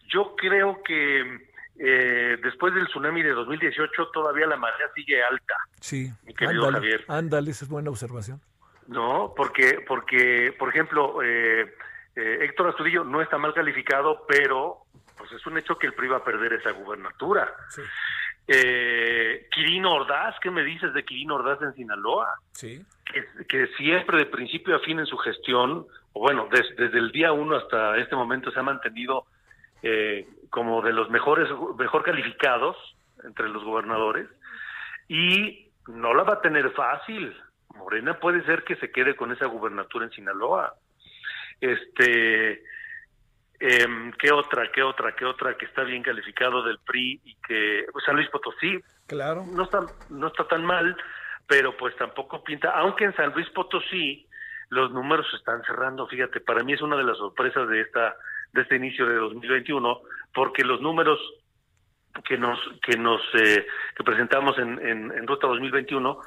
yo 0.07 0.35
creo 0.35 0.81
que 0.83 1.47
eh, 1.79 2.37
después 2.43 2.73
del 2.75 2.85
tsunami 2.87 3.23
de 3.23 3.31
2018 3.31 4.07
todavía 4.13 4.45
la 4.45 4.57
marea 4.57 4.87
sigue 4.93 5.23
alta, 5.23 5.55
Sí. 5.79 6.11
mi 6.25 6.33
querido 6.35 6.67
ándale, 6.67 6.91
Javier. 6.91 7.05
ándale, 7.07 7.51
esa 7.51 7.65
es 7.65 7.69
buena 7.71 7.89
observación. 7.89 8.39
No, 8.87 9.33
porque, 9.35 9.83
porque 9.87 10.53
por 10.59 10.69
ejemplo, 10.69 11.23
eh, 11.23 11.73
eh, 12.15 12.37
Héctor 12.41 12.69
Astudillo 12.69 13.03
no 13.03 13.21
está 13.21 13.37
mal 13.37 13.53
calificado, 13.53 14.25
pero 14.27 14.79
pues 15.17 15.31
es 15.31 15.45
un 15.47 15.57
hecho 15.57 15.77
que 15.79 15.87
el 15.87 15.93
PRI 15.93 16.09
va 16.09 16.17
a 16.17 16.23
perder 16.23 16.53
esa 16.53 16.71
gubernatura. 16.71 17.53
Eh, 18.47 19.47
Quirino 19.51 19.93
Ordaz, 19.93 20.35
¿qué 20.41 20.51
me 20.51 20.63
dices 20.63 20.93
de 20.93 21.03
Quirino 21.05 21.35
Ordaz 21.35 21.61
en 21.61 21.73
Sinaloa? 21.73 22.27
Sí. 22.51 22.83
Que, 23.05 23.23
que 23.47 23.67
siempre 23.77 24.17
de 24.17 24.25
principio 24.25 24.75
a 24.75 24.79
fin 24.79 24.99
en 24.99 25.05
su 25.05 25.17
gestión, 25.17 25.85
o 26.13 26.19
bueno, 26.19 26.47
des- 26.51 26.75
desde 26.75 26.97
el 26.99 27.11
día 27.11 27.31
uno 27.31 27.55
hasta 27.55 27.97
este 27.97 28.15
momento 28.15 28.51
se 28.51 28.59
ha 28.59 28.63
mantenido 28.63 29.25
eh, 29.81 30.27
como 30.49 30.81
de 30.81 30.93
los 30.93 31.09
mejores, 31.09 31.47
mejor 31.77 32.03
calificados 32.03 32.75
entre 33.23 33.49
los 33.49 33.63
gobernadores 33.63 34.27
y 35.07 35.69
no 35.87 36.13
la 36.13 36.23
va 36.23 36.33
a 36.33 36.41
tener 36.41 36.69
fácil. 36.71 37.35
Morena 37.75 38.19
puede 38.19 38.43
ser 38.45 38.63
que 38.63 38.75
se 38.75 38.91
quede 38.91 39.15
con 39.15 39.31
esa 39.31 39.45
gubernatura 39.47 40.05
en 40.05 40.11
Sinaloa. 40.11 40.73
Este, 41.59 42.63
em, 43.63 44.11
¿qué 44.13 44.31
otra, 44.31 44.69
qué 44.71 44.83
otra, 44.83 45.15
qué 45.15 45.25
otra 45.25 45.55
que 45.57 45.65
está 45.65 45.83
bien 45.83 46.03
calificado 46.03 46.63
del 46.63 46.79
PRI 46.79 47.21
y 47.23 47.35
que 47.47 47.85
San 48.05 48.15
Luis 48.15 48.29
Potosí? 48.29 48.79
Claro. 49.07 49.45
No 49.51 49.63
está, 49.63 49.79
no 50.09 50.27
está 50.27 50.47
tan 50.47 50.65
mal, 50.65 50.97
pero 51.47 51.75
pues 51.77 51.95
tampoco 51.95 52.43
pinta, 52.43 52.71
aunque 52.71 53.05
en 53.05 53.15
San 53.15 53.31
Luis 53.33 53.49
Potosí 53.51 54.27
los 54.69 54.91
números 54.91 55.27
se 55.29 55.37
están 55.37 55.63
cerrando. 55.63 56.07
Fíjate, 56.07 56.41
para 56.41 56.63
mí 56.63 56.73
es 56.73 56.81
una 56.81 56.97
de 56.97 57.03
las 57.03 57.17
sorpresas 57.17 57.67
de 57.69 57.81
esta 57.81 58.15
de 58.53 58.61
este 58.61 58.75
inicio 58.75 59.07
de 59.07 59.15
2021, 59.15 60.01
porque 60.33 60.63
los 60.63 60.81
números 60.81 61.19
que 62.25 62.37
nos 62.37 62.59
que 62.81 62.97
nos 62.97 63.21
eh, 63.33 63.65
que 63.95 64.03
presentamos 64.03 64.57
en, 64.59 64.79
en, 64.85 65.11
en 65.11 65.27
Ruta 65.27 65.47
2021 65.47 66.19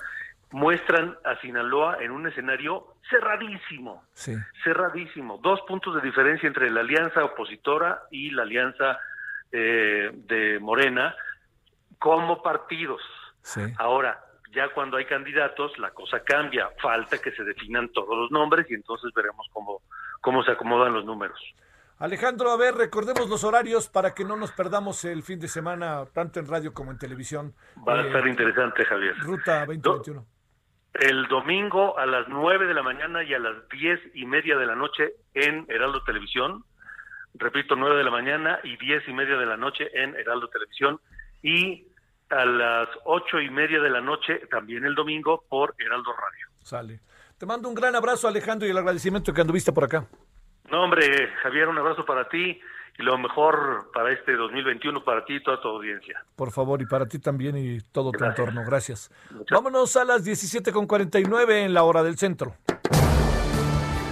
muestran 0.53 1.17
a 1.25 1.37
Sinaloa 1.41 1.99
en 2.01 2.11
un 2.13 2.27
escenario 2.27 2.95
cerradísimo, 3.11 4.05
Sí. 4.13 4.35
cerradísimo. 4.65 5.39
Dos 5.43 5.61
puntos 5.63 5.95
de 5.97 6.01
diferencia 6.01 6.47
entre 6.47 6.71
la 6.71 6.81
alianza 6.81 7.25
opositora 7.25 8.03
y 8.11 8.31
la 8.31 8.43
alianza 8.43 8.99
eh, 9.53 10.11
de 10.13 10.59
Morena 10.61 11.15
como 11.99 12.43
partidos. 12.43 13.01
Sí. 13.43 13.61
Ahora, 13.79 14.21
ya 14.53 14.69
cuando 14.75 14.97
hay 14.97 15.05
candidatos, 15.05 15.77
la 15.79 15.91
cosa 15.91 16.21
cambia. 16.21 16.69
Falta 16.81 17.19
que 17.19 17.31
se 17.33 17.45
definan 17.45 17.89
todos 17.91 18.17
los 18.17 18.31
nombres 18.31 18.67
y 18.71 18.75
entonces 18.75 19.13
veremos 19.15 19.47
cómo, 19.53 19.83
cómo 20.21 20.43
se 20.43 20.53
acomodan 20.53 20.93
los 20.93 21.05
números. 21.05 21.39
Alejandro, 21.99 22.51
a 22.51 22.57
ver, 22.59 22.75
recordemos 22.75 23.29
los 23.31 23.43
horarios 23.45 23.89
para 23.89 24.13
que 24.15 24.25
no 24.25 24.37
nos 24.37 24.53
perdamos 24.53 25.05
el 25.07 25.23
fin 25.23 25.39
de 25.41 25.49
semana, 25.49 26.05
tanto 26.13 26.41
en 26.41 26.47
radio 26.47 26.75
como 26.75 26.91
en 26.91 26.99
televisión. 26.99 27.55
Va 27.89 27.95
a 27.95 28.03
Eh, 28.03 28.07
estar 28.09 28.27
interesante, 28.27 28.85
Javier. 28.85 29.17
Ruta 29.19 29.65
2021. 29.65 30.27
El 31.01 31.27
domingo 31.29 31.99
a 31.99 32.07
las 32.07 32.29
9 32.29 32.67
de 32.67 32.75
la 32.75 32.83
mañana 32.83 33.23
y 33.23 33.35
a 33.35 33.39
las 33.39 33.69
diez 33.69 34.01
y 34.15 34.25
media 34.25 34.57
de 34.57 34.67
la 34.67 34.75
noche 34.75 35.15
en 35.35 35.67
Heraldo 35.69 36.03
Televisión. 36.05 36.65
Repito, 37.35 37.77
9 37.77 37.97
de 37.97 38.05
la 38.05 38.11
mañana 38.11 38.59
y 38.63 38.77
diez 38.79 39.07
y 39.07 39.13
media 39.13 39.37
de 39.37 39.47
la 39.47 39.57
noche 39.57 39.89
en 39.93 40.15
Heraldo 40.17 40.49
Televisión. 40.49 41.01
Y 41.43 41.87
a 42.31 42.45
las 42.45 42.89
ocho 43.05 43.41
y 43.41 43.51
media 43.51 43.81
de 43.81 43.91
la 43.91 44.01
noche 44.01 44.41
también 44.51 44.85
el 44.85 44.95
domingo 44.95 45.45
por 45.49 45.75
Heraldo 45.79 46.13
Radio. 46.13 46.47
Sale. 46.63 47.01
Te 47.39 47.47
mando 47.47 47.69
un 47.69 47.75
gran 47.75 47.95
abrazo, 47.95 48.27
Alejandro, 48.27 48.67
y 48.67 48.71
el 48.71 48.79
agradecimiento 48.79 49.33
que 49.33 49.43
anduviste 49.43 49.73
por 49.73 49.85
acá. 49.85 50.07
No, 50.71 50.83
hombre, 50.83 51.29
Javier, 51.43 51.69
un 51.69 51.79
abrazo 51.79 52.05
para 52.05 52.29
ti 52.29 52.61
y 52.99 53.03
lo 53.03 53.19
mejor 53.19 53.91
para 53.93 54.13
este 54.13 54.35
2021 54.35 55.05
para 55.05 55.25
ti 55.25 55.37
y 55.37 55.43
toda 55.43 55.61
tu 55.61 55.69
audiencia. 55.69 56.25
Por 56.35 56.51
favor, 56.51 56.81
y 56.81 56.87
para 56.87 57.07
ti 57.07 57.19
también 57.19 57.57
y 57.57 57.81
todo 57.93 58.13
tu 58.13 58.25
entorno. 58.25 58.63
Gracias. 58.65 59.11
Vámonos 59.51 59.97
a 59.97 60.05
las 60.05 60.25
17.49 60.27 61.65
en 61.65 61.75
la 61.75 61.83
hora 61.83 62.03
del 62.03 62.17
centro. 62.17 62.55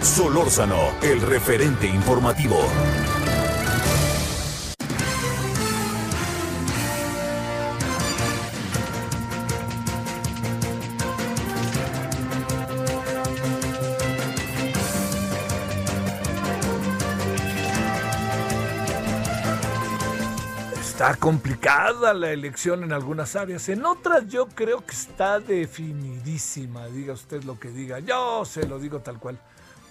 Solórzano, 0.00 0.92
el 1.02 1.20
referente 1.22 1.86
informativo. 1.86 2.58
Está 21.04 21.16
complicada 21.16 22.14
la 22.14 22.32
elección 22.32 22.82
en 22.82 22.90
algunas 22.90 23.36
áreas. 23.36 23.68
En 23.68 23.84
otras 23.84 24.26
yo 24.26 24.48
creo 24.48 24.86
que 24.86 24.92
está 24.92 25.38
definidísima. 25.38 26.86
Diga 26.86 27.12
usted 27.12 27.44
lo 27.44 27.60
que 27.60 27.68
diga. 27.68 27.98
Yo 27.98 28.46
se 28.46 28.66
lo 28.66 28.78
digo 28.78 29.00
tal 29.00 29.18
cual. 29.18 29.38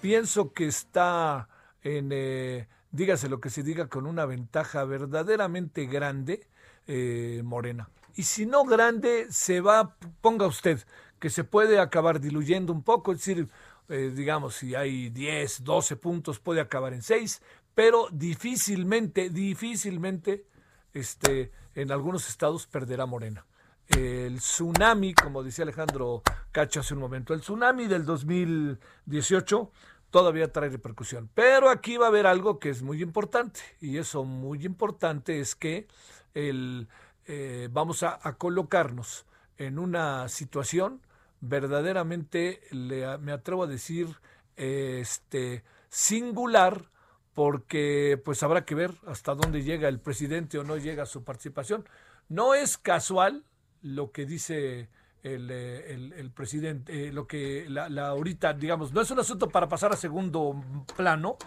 Pienso 0.01 0.53
que 0.53 0.65
está 0.65 1.47
en, 1.83 2.09
eh, 2.11 2.67
dígase 2.89 3.29
lo 3.29 3.39
que 3.39 3.51
se 3.51 3.61
diga, 3.61 3.89
con 3.89 4.07
una 4.07 4.25
ventaja 4.25 4.85
verdaderamente 4.85 5.85
grande, 5.85 6.47
eh, 6.87 7.41
Morena. 7.43 7.91
Y 8.15 8.23
si 8.23 8.47
no 8.47 8.63
grande, 8.63 9.27
se 9.29 9.61
va, 9.61 9.95
ponga 10.19 10.47
usted, 10.47 10.83
que 11.19 11.29
se 11.29 11.43
puede 11.43 11.77
acabar 11.77 12.21
diluyendo 12.21 12.73
un 12.73 12.81
poco, 12.81 13.11
es 13.11 13.19
decir, 13.19 13.47
eh, 13.87 14.11
digamos, 14.15 14.55
si 14.55 14.73
hay 14.73 15.11
10, 15.11 15.63
12 15.63 15.95
puntos, 15.95 16.39
puede 16.39 16.59
acabar 16.59 16.91
en 16.91 17.03
6, 17.03 17.39
pero 17.75 18.07
difícilmente, 18.11 19.29
difícilmente, 19.29 20.47
este, 20.93 21.51
en 21.75 21.91
algunos 21.91 22.29
estados 22.29 22.67
perderá 22.67 23.05
Morena. 23.05 23.45
El 23.87 24.37
tsunami, 24.39 25.13
como 25.13 25.43
decía 25.43 25.63
Alejandro 25.63 26.23
Cacho 26.51 26.79
hace 26.79 26.93
un 26.93 27.01
momento, 27.01 27.33
el 27.33 27.41
tsunami 27.41 27.87
del 27.87 28.05
2018 28.05 29.71
todavía 30.09 30.51
trae 30.51 30.69
repercusión. 30.69 31.29
Pero 31.33 31.69
aquí 31.69 31.97
va 31.97 32.05
a 32.05 32.09
haber 32.09 32.27
algo 32.27 32.59
que 32.59 32.69
es 32.69 32.81
muy 32.81 33.01
importante, 33.01 33.59
y 33.81 33.97
eso 33.97 34.23
muy 34.23 34.65
importante 34.65 35.39
es 35.39 35.55
que 35.55 35.87
el, 36.33 36.87
eh, 37.25 37.67
vamos 37.71 38.03
a, 38.03 38.19
a 38.21 38.33
colocarnos 38.37 39.25
en 39.57 39.79
una 39.79 40.29
situación 40.29 41.01
verdaderamente, 41.41 42.61
le- 42.71 43.17
me 43.17 43.31
atrevo 43.33 43.63
a 43.63 43.67
decir, 43.67 44.07
este, 44.55 45.63
singular, 45.89 46.89
porque 47.33 48.21
pues 48.23 48.43
habrá 48.43 48.65
que 48.65 48.75
ver 48.75 48.91
hasta 49.07 49.35
dónde 49.35 49.63
llega 49.63 49.87
el 49.89 49.99
presidente 49.99 50.59
o 50.59 50.63
no 50.63 50.77
llega 50.77 51.05
su 51.05 51.23
participación. 51.23 51.85
No 52.29 52.53
es 52.53 52.77
casual 52.77 53.43
lo 53.81 54.11
que 54.11 54.25
dice 54.25 54.89
el, 55.23 55.49
eh, 55.51 55.93
el- 55.93 56.31
presidente, 56.31 57.07
eh, 57.07 57.13
lo 57.13 57.27
que 57.27 57.65
la, 57.69 57.87
la 57.89 58.07
ahorita, 58.09 58.53
digamos, 58.53 58.91
no 58.91 59.01
es 59.01 59.09
un 59.11 59.19
asunto 59.19 59.49
para 59.49 59.69
pasar 59.69 59.93
a 59.93 59.95
segundo 59.95 60.61
plano, 60.97 61.37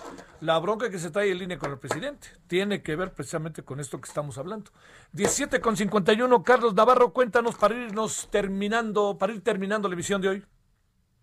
la 0.41 0.59
bronca 0.59 0.91
que 0.91 0.99
se 0.99 1.11
trae 1.11 1.31
en 1.31 1.39
línea 1.39 1.59
con 1.59 1.71
el 1.73 1.79
presidente. 1.79 2.29
Tiene 2.47 2.83
que 2.83 2.97
ver 2.97 3.13
precisamente 3.13 3.63
con 3.63 3.79
esto 3.81 4.01
que 4.01 4.09
estamos 4.09 4.39
hablando. 4.39 4.71
17 5.13 5.61
con 5.61 5.77
51, 5.77 6.43
Carlos 6.43 6.75
Navarro, 6.75 7.13
cuéntanos 7.13 7.57
para 7.57 7.75
irnos 7.75 8.29
terminando, 8.31 9.19
para 9.19 9.33
ir 9.35 9.43
terminando 9.43 9.89
la 9.89 9.95
emisión 9.95 10.21
de 10.23 10.29
hoy. 10.29 10.45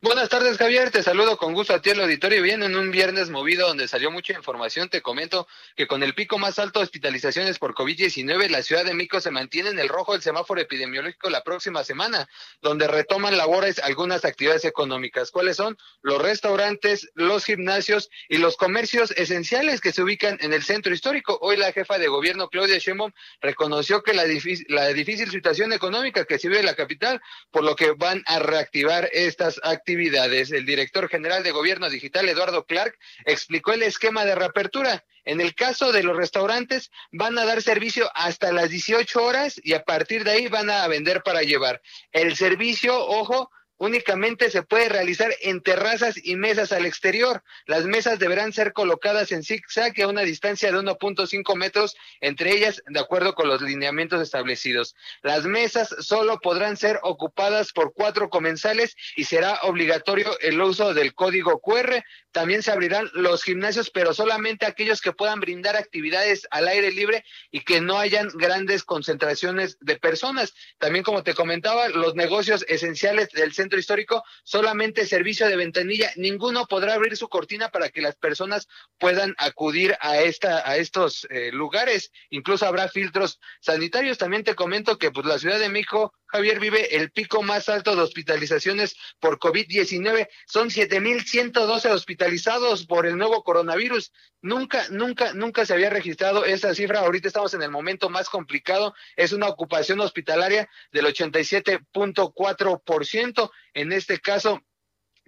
Buenas 0.04 0.28
tardes, 0.28 0.58
Javier. 0.58 0.92
Te 0.92 1.02
saludo 1.02 1.38
con 1.38 1.54
gusto 1.54 1.74
a 1.74 1.82
ti 1.82 1.92
el 1.92 2.02
auditorio. 2.02 2.44
Bien, 2.44 2.62
en 2.62 2.76
un 2.76 2.92
viernes 2.92 3.30
movido 3.30 3.70
donde 3.70 3.88
salió 3.88 4.12
mucha 4.12 4.34
información, 4.34 4.90
te 4.90 5.02
comento 5.02 5.48
que 5.78 5.88
con 5.88 6.04
el 6.04 6.14
pico 6.14 6.38
más 6.38 6.60
alto 6.60 6.82
de 6.82 6.84
hospitalizaciones 6.84 7.58
por 7.58 7.74
COVID-19, 7.74 8.50
la 8.50 8.64
Ciudad 8.64 8.84
de 8.84 8.94
México 8.94 9.22
se 9.22 9.32
mantiene 9.32 9.70
en 9.70 9.80
el 9.80 9.88
rojo 9.88 10.12
del 10.12 10.22
semáforo 10.22 10.60
epidemiológico 10.60 11.30
la 11.30 11.42
próxima 11.46 11.86
semana, 11.86 12.28
donde 12.62 12.90
retoman 12.90 13.38
labores 13.38 13.80
algunas 13.80 14.26
actividades 14.26 14.66
económicas. 14.66 15.32
¿Cuáles 15.32 15.56
son? 15.56 15.78
Los 16.02 16.22
restaurantes, 16.22 17.10
los 17.14 17.46
gimnasios 17.46 18.10
y 18.28 18.40
los 18.40 18.58
comercios 18.58 19.12
esenciales 19.12 19.80
que 19.80 19.94
se 19.94 20.04
ubican 20.04 20.38
en 20.42 20.52
el 20.52 20.64
centro 20.64 20.94
histórico. 20.94 21.40
Hoy 21.42 21.56
la 21.56 21.72
jefa 21.72 21.98
de 21.98 22.10
gobierno, 22.10 22.50
Claudia 22.50 22.78
Sheinbaum, 22.78 23.14
reconoció 23.40 24.04
que 24.04 24.14
la, 24.14 24.26
difícil, 24.26 24.66
la 24.68 24.90
difícil 24.90 25.32
situación 25.32 25.72
económica 25.72 26.26
que 26.26 26.40
se 26.40 26.50
vive 26.50 26.62
la 26.62 26.76
capital, 26.76 27.22
por 27.52 27.64
lo 27.64 27.78
que 27.78 27.92
van 27.92 28.22
a 28.26 28.40
reactivar 28.40 29.10
estas 29.14 29.62
actividades. 29.64 29.93
El 29.94 30.66
director 30.66 31.08
general 31.08 31.44
de 31.44 31.52
Gobierno 31.52 31.90
Digital, 31.90 32.28
Eduardo 32.28 32.66
Clark, 32.66 32.98
explicó 33.26 33.74
el 33.74 33.84
esquema 33.84 34.26
de 34.26 34.36
reapertura. 34.36 35.06
En 35.26 35.40
el 35.40 35.56
caso 35.56 35.92
de 35.92 36.04
los 36.04 36.18
restaurantes, 36.18 36.92
van 37.12 37.38
a 37.38 37.46
dar 37.46 37.62
servicio 37.62 38.12
hasta 38.14 38.52
las 38.52 38.70
18 38.70 39.24
horas 39.24 39.62
y 39.64 39.74
a 39.74 39.84
partir 39.84 40.24
de 40.24 40.32
ahí 40.32 40.48
van 40.48 40.70
a 40.70 40.88
vender 40.88 41.24
para 41.24 41.44
llevar. 41.44 41.82
El 42.12 42.36
servicio, 42.36 43.00
ojo, 43.06 43.50
únicamente 43.84 44.50
se 44.50 44.64
puede 44.64 44.88
realizar 44.88 45.32
en 45.42 45.62
terrazas 45.62 46.16
y 46.24 46.38
mesas 46.38 46.72
al 46.72 46.86
exterior. 46.86 47.44
Las 47.66 47.84
mesas 47.84 48.18
deberán 48.18 48.54
ser 48.54 48.72
colocadas 48.72 49.32
en 49.34 49.44
zigzag 49.44 50.02
a 50.02 50.08
una 50.08 50.22
distancia 50.22 50.72
de 50.72 50.78
1.5 50.78 51.56
metros 51.58 51.96
entre 52.22 52.54
ellas, 52.54 52.82
de 52.88 53.00
acuerdo 53.00 53.36
con 53.36 53.50
los 53.50 53.62
lineamientos 53.62 54.22
establecidos. 54.22 54.96
Las 55.22 55.44
mesas 55.44 55.94
solo 56.00 56.40
podrán 56.40 56.78
ser 56.78 57.00
ocupadas 57.04 57.74
por 57.74 57.94
cuatro 57.94 58.30
comensales 58.30 58.96
y 59.18 59.26
será 59.26 59.60
obligatorio 59.64 60.40
el 60.40 60.62
uso 60.62 60.94
del 60.94 61.14
código 61.14 61.60
QR. 61.60 62.04
También 62.32 62.64
se 62.64 62.72
abrirán 62.72 63.10
los 63.14 63.44
gimnasios, 63.44 63.90
pero 63.90 64.14
solamente 64.14 64.66
aquellos 64.66 65.02
que 65.02 65.12
puedan 65.12 65.42
brindar 65.42 65.76
actividades 65.76 66.48
al 66.52 66.70
aire 66.70 66.92
libre 66.92 67.26
y 67.52 67.62
que 67.62 67.82
no 67.82 68.00
hayan 68.00 68.30
grandes 68.34 68.84
concentraciones 68.84 69.78
de 69.82 69.98
personas. 69.98 70.54
También, 70.78 71.04
como 71.04 71.24
te 71.24 71.34
comentaba, 71.34 71.90
los 71.90 72.16
negocios 72.16 72.66
esenciales 72.70 73.30
del 73.30 73.54
centro 73.54 73.73
histórico, 73.80 74.24
solamente 74.44 75.06
servicio 75.06 75.48
de 75.48 75.56
ventanilla, 75.56 76.12
ninguno 76.16 76.66
podrá 76.66 76.94
abrir 76.94 77.18
su 77.18 77.30
cortina 77.30 77.70
para 77.70 77.90
que 77.90 78.02
las 78.02 78.16
personas 78.16 78.68
puedan 78.98 79.36
acudir 79.38 79.96
a 80.00 80.20
esta 80.20 80.68
a 80.70 80.78
estos 80.78 81.28
eh, 81.30 81.52
lugares. 81.52 82.12
Incluso 82.30 82.66
habrá 82.66 82.88
filtros 82.88 83.40
sanitarios. 83.60 84.18
También 84.18 84.44
te 84.44 84.56
comento 84.56 84.98
que 84.98 85.12
pues 85.12 85.26
la 85.26 85.40
Ciudad 85.40 85.60
de 85.60 85.70
México 85.70 86.14
Javier 86.34 86.60
vive 86.60 86.96
el 86.96 87.12
pico 87.12 87.44
más 87.44 87.70
alto 87.70 87.96
de 87.96 88.02
hospitalizaciones 88.02 88.96
por 89.20 89.38
COVID-19. 89.38 90.28
Son 90.48 90.72
7.112 90.72 91.92
hospitalizados 91.92 92.88
por 92.88 93.06
el 93.06 93.18
nuevo 93.18 93.44
coronavirus. 93.44 94.12
Nunca, 94.42 94.84
nunca, 94.90 95.34
nunca 95.34 95.64
se 95.64 95.74
había 95.74 95.92
registrado 95.92 96.44
esa 96.44 96.74
cifra. 96.74 97.02
Ahorita 97.02 97.28
estamos 97.28 97.54
en 97.54 97.62
el 97.62 97.70
momento 97.70 98.10
más 98.10 98.30
complicado. 98.30 98.96
Es 99.16 99.32
una 99.32 99.48
ocupación 99.48 100.00
hospitalaria 100.00 100.68
del 100.92 101.06
87.4%. 101.06 103.52
En 103.74 103.92
este 103.92 104.20
caso, 104.20 104.62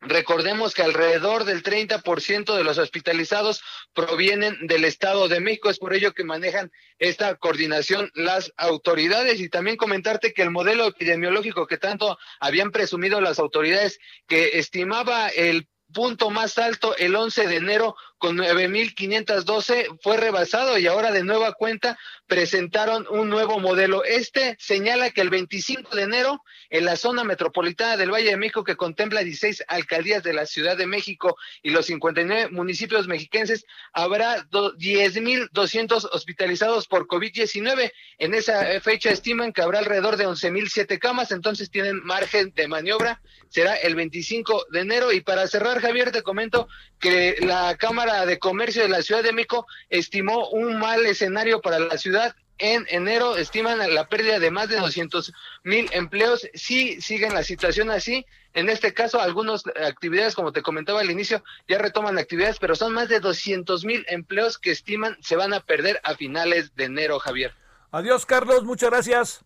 Recordemos 0.02 0.74
que 0.74 0.84
alrededor 0.84 1.45
del 1.45 1.64
30% 1.64 2.56
de 2.56 2.64
los 2.64 2.78
hospitalizados 2.78 3.64
provienen 3.94 4.68
del 4.68 4.86
Estado 4.86 5.28
de 5.28 5.40
México, 5.40 5.70
es 5.70 5.80
por 5.80 5.94
ello 5.94 6.14
que 6.14 6.24
manejan 6.24 6.72
esta 6.99 7.36
coordinación 7.36 8.12
las 8.14 8.53
autoridades. 8.57 9.40
Y 9.40 9.49
también 9.49 9.78
comentarte 9.78 10.34
que 10.34 10.44
el 10.44 10.52
modelo 10.52 10.86
epidemiológico 10.86 11.66
que 11.66 11.78
tanto 11.78 12.20
habían 12.40 12.72
presumido 12.72 13.22
las 13.22 13.40
autoridades 13.40 13.99
que 14.28 14.60
estimaba 14.60 15.30
el 15.30 15.68
punto 15.94 16.30
más 16.30 16.57
alto 16.57 16.95
el 16.98 17.16
11 17.16 17.48
de 17.48 17.56
enero 17.56 17.95
con 18.18 18.38
9.512 18.38 20.00
fue 20.02 20.18
rebasado 20.18 20.78
y 20.78 20.88
ahora 20.88 21.12
de 21.12 21.24
nueva 21.24 21.54
cuenta 21.54 21.98
presentaron 22.28 23.06
un 23.10 23.30
nuevo 23.30 23.60
modelo. 23.60 24.04
Este 24.04 24.56
señala 24.60 25.12
que 25.12 25.22
el 25.22 25.30
25 25.30 25.96
de 25.96 26.04
enero 26.04 26.42
en 26.70 26.86
la 26.86 26.96
zona 26.96 27.24
metropolitana 27.24 27.98
del 27.98 28.12
Valle 28.12 28.30
de 28.30 28.38
México 28.38 28.64
que 28.64 28.76
contempla 28.76 29.24
16 29.24 29.66
alcaldías 29.68 30.24
de 30.24 30.34
la 30.34 30.46
Ciudad 30.46 30.78
de 30.78 30.88
México 30.88 31.38
y 31.62 31.70
los 31.72 31.86
59 31.88 32.50
municipios 32.52 33.08
mexiquenses 33.08 33.66
habrá 33.94 34.46
10.200 34.48 36.10
hospitalizados 36.12 36.88
por 36.88 37.08
COVID-19. 37.08 37.92
En 38.18 38.34
esa 38.34 38.80
fecha 38.82 39.12
estiman 39.12 39.54
que 39.54 39.62
habrá 39.62 39.80
alrededor 39.80 40.18
de 40.18 40.28
11.007 40.28 41.00
camas, 41.00 41.32
entonces 41.32 41.70
tienen 41.70 42.04
margen 42.04 42.54
de 42.56 42.68
maniobra. 42.68 43.22
Será 43.50 43.76
el 43.76 43.96
25 43.96 44.66
de 44.72 44.80
enero 44.80 45.12
y 45.12 45.22
para 45.22 45.48
cerrar 45.48 45.80
Javier 45.80 46.12
te 46.12 46.24
comento 46.24 46.68
que 47.00 47.38
la 47.40 47.78
Cámara 47.78 48.05
de 48.06 48.40
Comercio 48.40 48.84
de 48.84 48.90
la 48.90 49.02
Ciudad 49.02 49.23
de 49.23 49.34
México 49.34 49.65
estimó 49.90 50.49
un 50.49 50.77
mal 50.80 51.06
escenario 51.06 51.61
para 51.61 51.80
la 51.80 51.98
ciudad. 51.98 52.36
En 52.57 52.86
enero 52.90 53.36
estiman 53.36 53.80
la 53.94 54.07
pérdida 54.07 54.40
de 54.40 54.52
más 54.52 54.69
de 54.69 54.77
200 54.77 55.34
mil 55.64 55.90
empleos. 55.91 56.48
Si 56.53 57.02
siguen 57.02 57.34
la 57.34 57.44
situación 57.44 57.90
así, 57.90 58.26
en 58.53 58.69
este 58.69 58.94
caso, 58.94 59.19
algunas 59.19 59.64
actividades, 59.86 60.36
como 60.36 60.53
te 60.53 60.61
comentaba 60.61 61.02
al 61.02 61.11
inicio, 61.11 61.44
ya 61.68 61.77
retoman 61.77 62.18
actividades, 62.18 62.60
pero 62.60 62.76
son 62.76 62.94
más 62.94 63.10
de 63.10 63.19
200 63.19 63.84
mil 63.84 64.06
empleos 64.07 64.57
que 64.57 64.72
estiman 64.72 65.18
se 65.22 65.36
van 65.36 65.53
a 65.53 65.60
perder 65.60 65.99
a 66.03 66.15
finales 66.15 66.73
de 66.76 66.86
enero, 66.86 67.19
Javier. 67.19 67.53
Adiós, 67.91 68.26
Carlos, 68.26 68.64
muchas 68.64 68.90
gracias. 68.90 69.45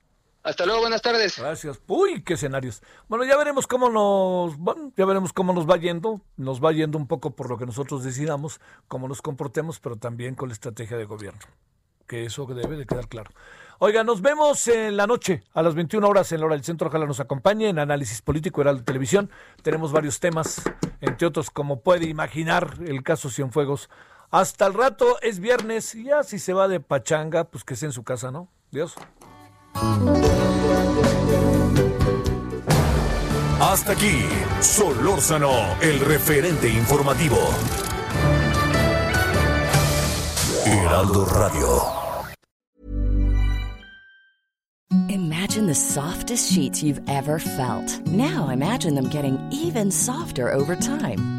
Hasta 0.49 0.65
luego, 0.65 0.81
buenas 0.81 1.03
tardes. 1.03 1.37
Gracias. 1.37 1.79
Uy, 1.85 2.23
qué 2.23 2.33
escenarios. 2.33 2.81
Bueno, 3.07 3.23
ya 3.23 3.37
veremos 3.37 3.67
cómo 3.67 3.87
nos, 3.87 4.57
bueno, 4.57 4.91
ya 4.97 5.05
veremos 5.05 5.31
cómo 5.31 5.53
nos 5.53 5.69
va 5.69 5.77
yendo. 5.77 6.21
Nos 6.37 6.59
va 6.59 6.71
yendo 6.71 6.97
un 6.97 7.05
poco 7.05 7.35
por 7.35 7.51
lo 7.51 7.57
que 7.59 7.67
nosotros 7.67 8.03
decidamos, 8.03 8.59
cómo 8.87 9.07
nos 9.07 9.21
comportemos, 9.21 9.79
pero 9.79 9.97
también 9.97 10.33
con 10.33 10.49
la 10.49 10.53
estrategia 10.53 10.97
de 10.97 11.05
gobierno. 11.05 11.39
Que 12.07 12.25
eso 12.25 12.47
debe 12.47 12.77
de 12.77 12.87
quedar 12.87 13.07
claro. 13.07 13.29
Oiga, 13.77 14.03
nos 14.03 14.23
vemos 14.23 14.67
en 14.67 14.97
la 14.97 15.05
noche, 15.05 15.43
a 15.53 15.61
las 15.61 15.75
21 15.75 16.07
horas 16.07 16.31
en 16.31 16.39
la 16.39 16.47
hora 16.47 16.55
del 16.55 16.63
centro. 16.63 16.87
Ojalá 16.87 17.05
nos 17.05 17.19
acompañe 17.19 17.69
en 17.69 17.77
Análisis 17.77 18.23
Político 18.23 18.61
Heraldo 18.61 18.83
Televisión. 18.83 19.29
Tenemos 19.61 19.91
varios 19.91 20.19
temas, 20.19 20.63
entre 20.99 21.27
otros, 21.27 21.51
como 21.51 21.81
puede 21.81 22.07
imaginar, 22.07 22.73
el 22.83 23.03
caso 23.03 23.29
Cienfuegos. 23.29 23.91
Hasta 24.31 24.65
el 24.65 24.73
rato, 24.73 25.21
es 25.21 25.39
viernes, 25.39 25.93
y 25.93 26.05
ya 26.05 26.23
si 26.23 26.39
se 26.39 26.53
va 26.53 26.67
de 26.67 26.79
pachanga, 26.79 27.43
pues 27.43 27.63
que 27.63 27.75
sea 27.75 27.89
en 27.89 27.93
su 27.93 28.03
casa, 28.03 28.31
¿no? 28.31 28.49
Dios. 28.71 28.95
Hasta 33.59 33.91
aquí, 33.91 34.23
Solórzano, 34.61 35.51
el 35.81 35.99
referente 35.99 36.67
informativo. 36.69 37.37
Heraldo 40.65 41.25
Radio. 41.25 41.99
Imagine 45.09 45.67
the 45.67 45.75
softest 45.75 46.51
sheets 46.51 46.81
you've 46.81 47.01
ever 47.07 47.39
felt. 47.39 48.07
Now 48.07 48.49
imagine 48.49 48.95
them 48.95 49.09
getting 49.09 49.37
even 49.51 49.91
softer 49.91 50.51
over 50.51 50.75
time. 50.75 51.38